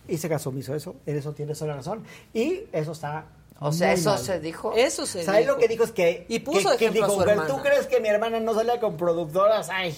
[0.08, 2.04] hice caso omiso eso, en eso tienes toda la razón.
[2.34, 3.26] Y eso está.
[3.60, 4.20] O sea, muy eso mal.
[4.20, 4.74] se dijo.
[4.76, 5.54] Eso se ¿Sabes dijo.
[5.54, 5.84] lo que dijo?
[5.84, 6.26] Es que.
[6.30, 7.50] Y puso que, que ejemplo a dijo, su "Pero hermana.
[7.56, 9.70] ¿Tú crees que mi hermana no salía con productoras?
[9.72, 9.96] Ay.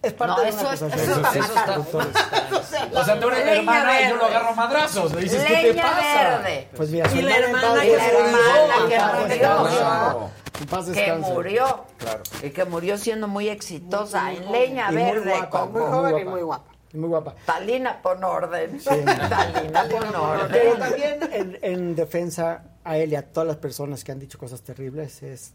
[0.00, 1.10] Es parte No, de eso una es- acusación.
[1.26, 1.78] eso- eso está-.
[3.00, 4.36] O sea, tú eres Leña hermana y yo lo verde.
[4.36, 5.12] agarro madrazos.
[5.14, 5.98] Le dices, ¿qué te Leña pasa?
[6.38, 6.68] verde.
[6.76, 8.14] Pues mira, Y la hermana en que descanse.
[8.14, 10.30] hermana que En murió.
[10.60, 12.22] En paz que murió Claro.
[12.42, 14.60] y que murió siendo muy exitosa Muy en joven.
[14.62, 16.64] leña Y muy verde guapa, como muy joven y muy guapa.
[16.94, 17.34] Muy guapa.
[17.44, 23.22] Talina pon orden Talina pon Pero orden también en, en defensa a él y a
[23.22, 25.52] todas las personas que han dicho cosas terribles es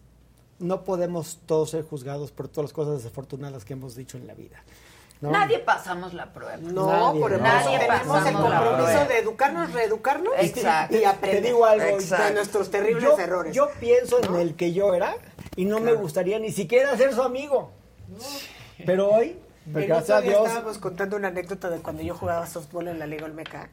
[0.64, 4.33] no podemos todos ser juzgados por todas las cosas desafortunadas que hemos dicho en la
[4.33, 4.64] vida.
[5.22, 5.32] ¿no?
[5.32, 7.38] nadie pasamos la prueba No, Nadie, por no.
[7.38, 10.95] eso Nadie tenemos el compromiso de educarnos, reeducarnos Exacto.
[10.98, 11.85] y Te aprender digo algo.
[11.85, 12.25] Exacto.
[12.25, 13.56] de nuestros terribles yo, errores.
[13.56, 15.16] Yo pienso en el que yo era
[15.56, 17.72] y no me gustaría ni siquiera ser su amigo.
[18.85, 23.00] Pero hoy, gracias a Dios, estábamos contando una anécdota de cuando yo jugaba softball en
[23.00, 23.69] la Liga Olmeca,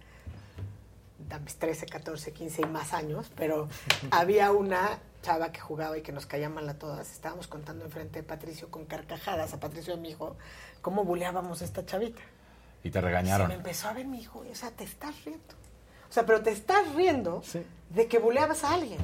[1.38, 3.68] 13, 14, 15 y más años, pero
[4.10, 7.10] había una chava que jugaba y que nos caía mal a todas.
[7.12, 10.36] Estábamos contando enfrente de Patricio con carcajadas, a Patricio y mi hijo,
[10.82, 12.20] cómo buleábamos a esta chavita.
[12.82, 13.50] Y te Se me regañaron.
[13.52, 15.54] empezó a ver mi hijo, o sea, te estás riendo.
[16.08, 17.62] O sea, pero te estás riendo Sí.
[17.90, 18.98] de que buleabas a alguien.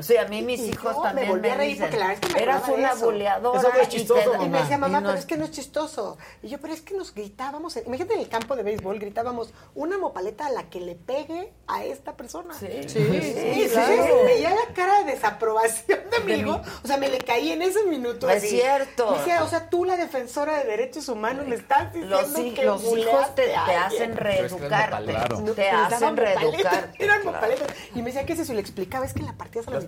[0.00, 2.06] Sí, a mí mis Y hijos yo también me volví a me reír porque la
[2.08, 3.04] verdad es que me eras una eso.
[3.06, 3.58] buleadora.
[3.60, 5.36] Eso no es y chistoso, te- Y me decía, mamá, no pero es- es que
[5.36, 6.18] no es chistoso.
[6.42, 7.76] Y yo, pero es que nos gritábamos.
[7.76, 11.84] Imagínate en el campo de béisbol, gritábamos una mopaleta a la que le pegue a
[11.84, 12.54] esta persona.
[12.54, 14.24] Sí, Sí, sí, sí, claro.
[14.24, 16.60] Veía la cara de desaprobación de mi hijo.
[16.82, 18.28] O sea, me le caí en ese minuto.
[18.28, 18.48] Es así.
[18.48, 19.10] cierto.
[19.12, 22.64] Me decía, o sea, tú, la defensora de derechos humanos, me estás diciendo Los, que
[22.64, 25.54] los hijos te, hacen reeducarte.
[25.54, 26.96] Te hacen reeducarte.
[27.04, 27.40] Eran claro.
[27.40, 27.68] paletas.
[27.94, 28.52] Y me decía, ¿qué es eso?
[28.52, 29.83] Y le explicaba, es que la partías a la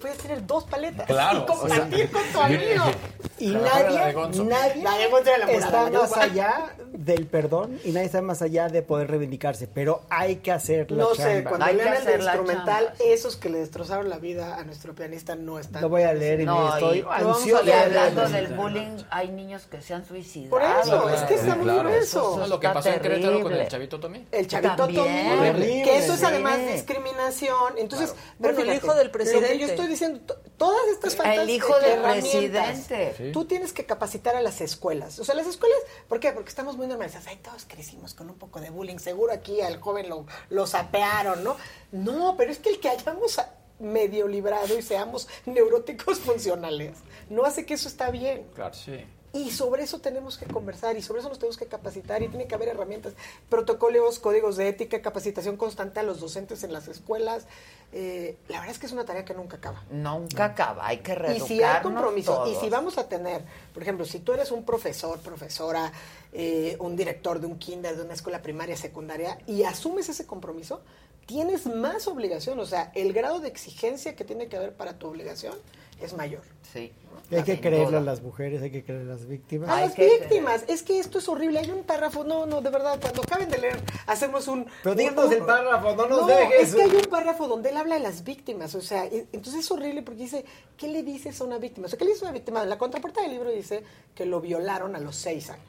[0.00, 1.06] Puedes tener dos paletas.
[1.06, 2.84] Claro, Y compartir con tu amigo.
[3.38, 8.82] y nadie, nadie La está más allá del perdón y nadie está más allá de
[8.82, 9.66] poder reivindicarse.
[9.68, 13.04] Pero hay que hacer la No sé, cuando Hay que lean el instrumental, chamba.
[13.04, 15.82] esos que le destrozaron la vida a nuestro pianista no están.
[15.82, 17.64] Lo voy a leer y No, me estoy ansioso.
[17.64, 20.50] Y hablando del bullying, hay niños que se han suicidado.
[20.50, 21.88] Por eso, es que está muy Claro.
[21.88, 22.34] grueso.
[22.34, 23.62] ¿Sabes lo que Está pasó en Querétaro con terrible.
[23.62, 24.26] el chavito Tommy?
[24.32, 27.74] El chavito Horrible, que eso es además discriminación.
[27.78, 29.58] Entonces, Pero bueno, el hijo del lo presidente.
[29.58, 33.30] que yo estoy diciendo, to- todas estas faltas El hijo de del herramientas, presidente.
[33.32, 35.18] Tú tienes que capacitar a las escuelas.
[35.18, 36.32] O sea, las escuelas, ¿por qué?
[36.32, 37.26] Porque estamos muy normalizados.
[37.28, 38.98] Ay, todos crecimos con un poco de bullying.
[38.98, 41.56] Seguro aquí al joven lo, lo sapearon, ¿no?
[41.92, 46.96] No, pero es que el que hayamos a- medio librado y seamos neuróticos funcionales
[47.30, 48.44] no hace que eso está bien.
[48.54, 49.04] Claro, sí.
[49.32, 52.46] Y sobre eso tenemos que conversar y sobre eso nos tenemos que capacitar y tiene
[52.46, 53.12] que haber herramientas,
[53.50, 57.46] protocolos, códigos de ética, capacitación constante a los docentes en las escuelas.
[57.92, 59.84] Eh, la verdad es que es una tarea que nunca acaba.
[59.90, 63.42] Nunca acaba, hay que Y reeducarnos si hay compromiso, y si vamos a tener,
[63.74, 65.92] por ejemplo, si tú eres un profesor, profesora,
[66.32, 70.80] eh, un director de un kinder, de una escuela primaria, secundaria, y asumes ese compromiso,
[71.26, 72.58] tienes más obligación.
[72.60, 75.54] O sea, el grado de exigencia que tiene que haber para tu obligación
[76.00, 76.42] es mayor.
[76.72, 76.92] Sí.
[77.30, 77.98] Hay que creerle duda.
[77.98, 79.68] a las mujeres, hay que creerle a las víctimas.
[79.68, 81.58] A Hay las que- víctimas, es que esto es horrible.
[81.58, 84.66] Hay un párrafo, no, no, de verdad, cuando acaben de leer, hacemos un.
[84.82, 86.68] Pero díganos el párrafo, no nos No, dejes.
[86.70, 89.60] Es que hay un párrafo donde él habla de las víctimas, o sea, y- entonces
[89.64, 90.44] es horrible porque dice,
[90.76, 91.86] ¿qué le dices a una víctima?
[91.86, 92.64] O sea, ¿qué le dice a una víctima?
[92.64, 93.82] La contraportada del libro dice
[94.14, 95.66] que lo violaron a los seis años.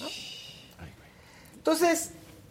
[0.00, 0.06] ¿no?
[1.56, 2.10] Entonces,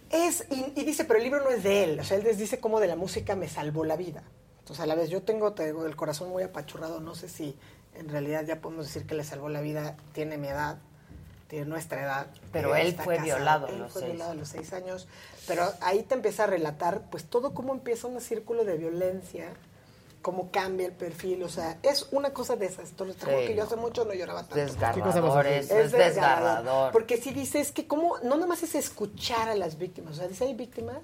[0.10, 2.38] es, y, y dice, pero el libro no es de él, o sea, él les
[2.38, 4.24] dice cómo de la música me salvó la vida.
[4.62, 7.58] Entonces, a la vez, yo tengo, te digo, el corazón muy apachurrado, no sé si
[7.96, 10.78] en realidad ya podemos decir que le salvó la vida, tiene mi edad,
[11.48, 12.28] tiene nuestra edad.
[12.54, 14.14] Pero él fue casado, violado a Él los fue seis.
[14.14, 15.08] violado a los seis años,
[15.48, 19.50] pero ahí te empieza a relatar, pues, todo cómo empieza un círculo de violencia,
[20.22, 23.14] cómo cambia el perfil, o sea, es una cosa desastrosa.
[23.18, 23.68] Te juro Sí, que yo no.
[23.68, 24.56] hace mucho no lloraba tanto.
[24.56, 26.92] Desgarrador, eso es desgarrador.
[26.92, 30.28] Porque si dices que como, no nada más es escuchar a las víctimas, o sea,
[30.28, 31.00] dice hay víctimas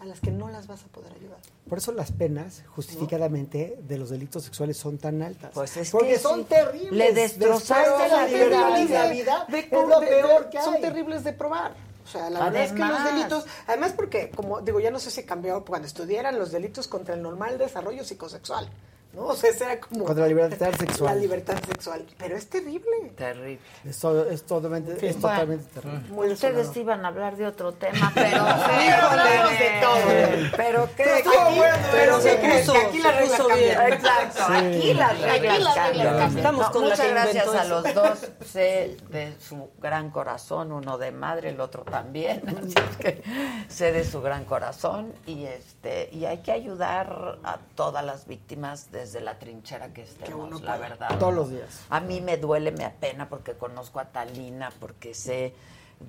[0.00, 1.38] a las que no las vas a poder ayudar.
[1.68, 5.50] Por eso las penas, justificadamente, de los delitos sexuales son tan altas.
[5.54, 6.46] Pues es Porque que son sí.
[6.48, 6.92] terribles.
[6.92, 8.38] Le destrozaste la vida.
[8.44, 8.50] de
[8.94, 10.80] la vida De- es lo de- peor de- que Son hay.
[10.80, 11.72] terribles de probar.
[12.04, 15.10] O sea, la verdad es que los delitos, además porque, como digo, ya no sé
[15.10, 18.70] si cambió cuando estudiaran los delitos contra el normal desarrollo psicosexual.
[19.18, 19.26] ¿No?
[19.26, 20.04] O sea, era como...
[20.04, 21.14] Contra la libertad sexual.
[21.14, 22.06] La libertad sexual.
[22.18, 23.12] Pero es terrible.
[23.16, 23.58] Terrible.
[23.84, 25.36] Es, todo- es totalmente, es bueno.
[25.36, 26.08] totalmente terrible.
[26.10, 30.56] Muy Ustedes iban a hablar de otro tema, pero Sí, hablamos de todo.
[30.56, 33.58] Pero qué, Pero estuvo bueno, pero que aquí las se reglas cambian.
[33.58, 33.92] bien.
[33.92, 34.52] Exacto, Sí.
[34.54, 35.76] aquí las reglas Aquí las reglas
[36.16, 36.36] cambian.
[36.38, 38.18] Estamos No, con la muchas que gracias a los dos.
[38.46, 42.42] Sé de su gran corazón, uno de madre, el otro también.
[42.58, 43.22] Así es que
[43.68, 48.90] sé de su gran corazón y este y hay que ayudar a todas las víctimas
[49.08, 51.18] desde la trinchera que estemos, la verdad.
[51.18, 51.80] Todos los días.
[51.88, 55.54] A mí me duele, me apena porque conozco a Talina, porque sé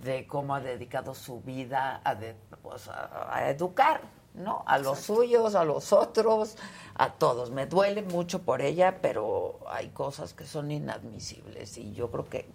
[0.03, 4.01] de cómo ha dedicado su vida a, de- pues, a, a educar,
[4.33, 4.63] ¿no?
[4.67, 6.57] A los suyos, a los otros,
[6.95, 7.51] a todos.
[7.51, 12.49] Me duele mucho por ella, pero hay cosas que son inadmisibles y yo creo que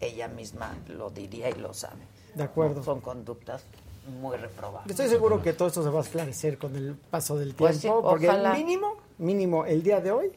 [0.00, 2.06] ella misma lo diría y lo sabe.
[2.36, 2.84] De acuerdo.
[2.84, 3.64] Son conductas
[4.20, 4.90] muy reprobables.
[4.90, 7.78] Estoy seguro que todo esto se va a esclarecer con el paso del tiempo, Pues
[7.80, 8.54] sí, porque ojalá.
[8.54, 10.32] mínimo, mínimo el día de hoy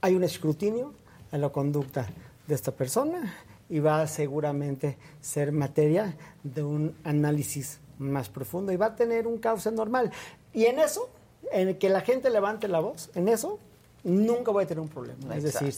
[0.00, 0.92] hay un escrutinio
[1.32, 2.08] a la conducta
[2.46, 3.34] de esta persona
[3.68, 9.26] y va a seguramente ser materia de un análisis más profundo y va a tener
[9.26, 10.10] un cauce normal.
[10.52, 11.08] Y en eso,
[11.52, 13.58] en que la gente levante la voz, en eso
[14.02, 15.36] nunca voy a tener un problema.
[15.36, 15.74] Es decir,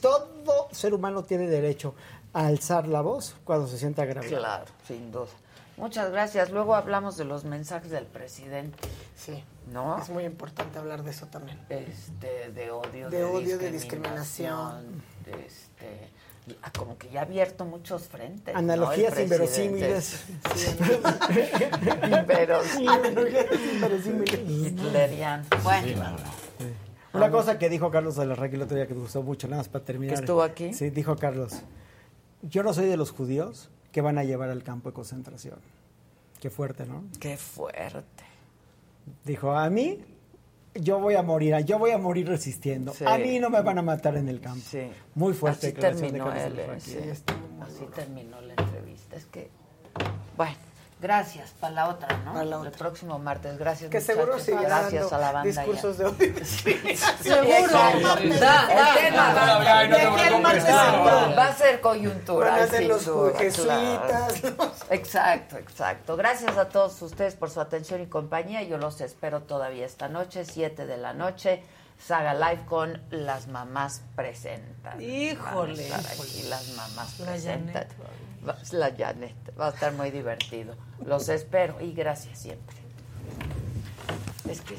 [0.00, 1.94] todo ser humano tiene derecho
[2.32, 4.38] a alzar la voz cuando se sienta agraviado.
[4.38, 5.28] Claro, sin duda.
[5.76, 6.50] Muchas gracias.
[6.50, 8.78] Luego hablamos de los mensajes del presidente.
[9.14, 9.44] Sí.
[9.72, 9.98] ¿No?
[9.98, 11.58] Es muy importante hablar de eso también.
[11.68, 15.02] Este, de odio, De odio, de discriminación.
[15.24, 16.08] de este,
[16.46, 18.54] y- ah, como que ya ha abierto muchos frentes.
[18.54, 18.60] ¿no?
[18.60, 19.34] Analogías presidente.
[19.34, 20.24] inverosímiles.
[23.72, 24.40] Inverosímiles.
[24.48, 25.44] Hitleriano.
[25.62, 26.16] Bueno,
[27.12, 29.48] Una cosa que dijo Carlos de la Raquel el otro día que me gustó mucho,
[29.48, 30.14] nada más para terminar.
[30.16, 30.72] ¿Que estuvo aquí?
[30.74, 31.62] Sí, dijo Carlos,
[32.42, 35.58] yo no soy de los judíos que van a llevar al campo de concentración.
[36.40, 37.04] Qué fuerte, ¿no?
[37.18, 38.24] qué fuerte.
[39.24, 39.98] Dijo, a mí,
[40.74, 42.92] yo voy a morir, yo voy a morir resistiendo.
[42.92, 43.04] Sí.
[43.06, 44.64] A mí no me van a matar en el campo.
[44.68, 44.88] Sí.
[45.14, 45.68] Muy fuerte.
[45.68, 46.56] Así declaración de terminó él.
[46.56, 46.98] de la eh, sí.
[47.60, 49.16] Así terminó la entrevista.
[49.16, 49.50] Es que,
[50.36, 50.56] bueno,
[51.00, 51.50] gracias.
[51.60, 52.32] Para la otra, ¿no?
[52.32, 53.58] Para la El próximo martes.
[53.58, 54.44] Gracias, Que seguro muchachos.
[54.46, 55.48] seguirá Gracias dando a la banda.
[55.62, 56.04] discursos ya.
[56.04, 56.44] de odio.
[57.22, 57.78] Seguro.
[58.94, 59.58] Tema da,
[61.36, 62.50] va- a ser coyuntural.
[62.52, 64.72] Van a ser los duda, jesuitas, claro.
[64.90, 66.16] Exacto, exacto.
[66.16, 68.62] Gracias a todos ustedes por su atención y compañía.
[68.62, 71.62] Yo los espero todavía esta noche, 7 de la noche.
[71.98, 75.00] Saga Live con Las Mamás Presentan.
[75.00, 77.86] Híjole, aquí las Mamás Presentan.
[78.46, 78.92] La.
[79.58, 80.74] Va a estar muy divertido.
[81.04, 82.76] Los espero y gracias siempre.
[84.48, 84.76] Es que.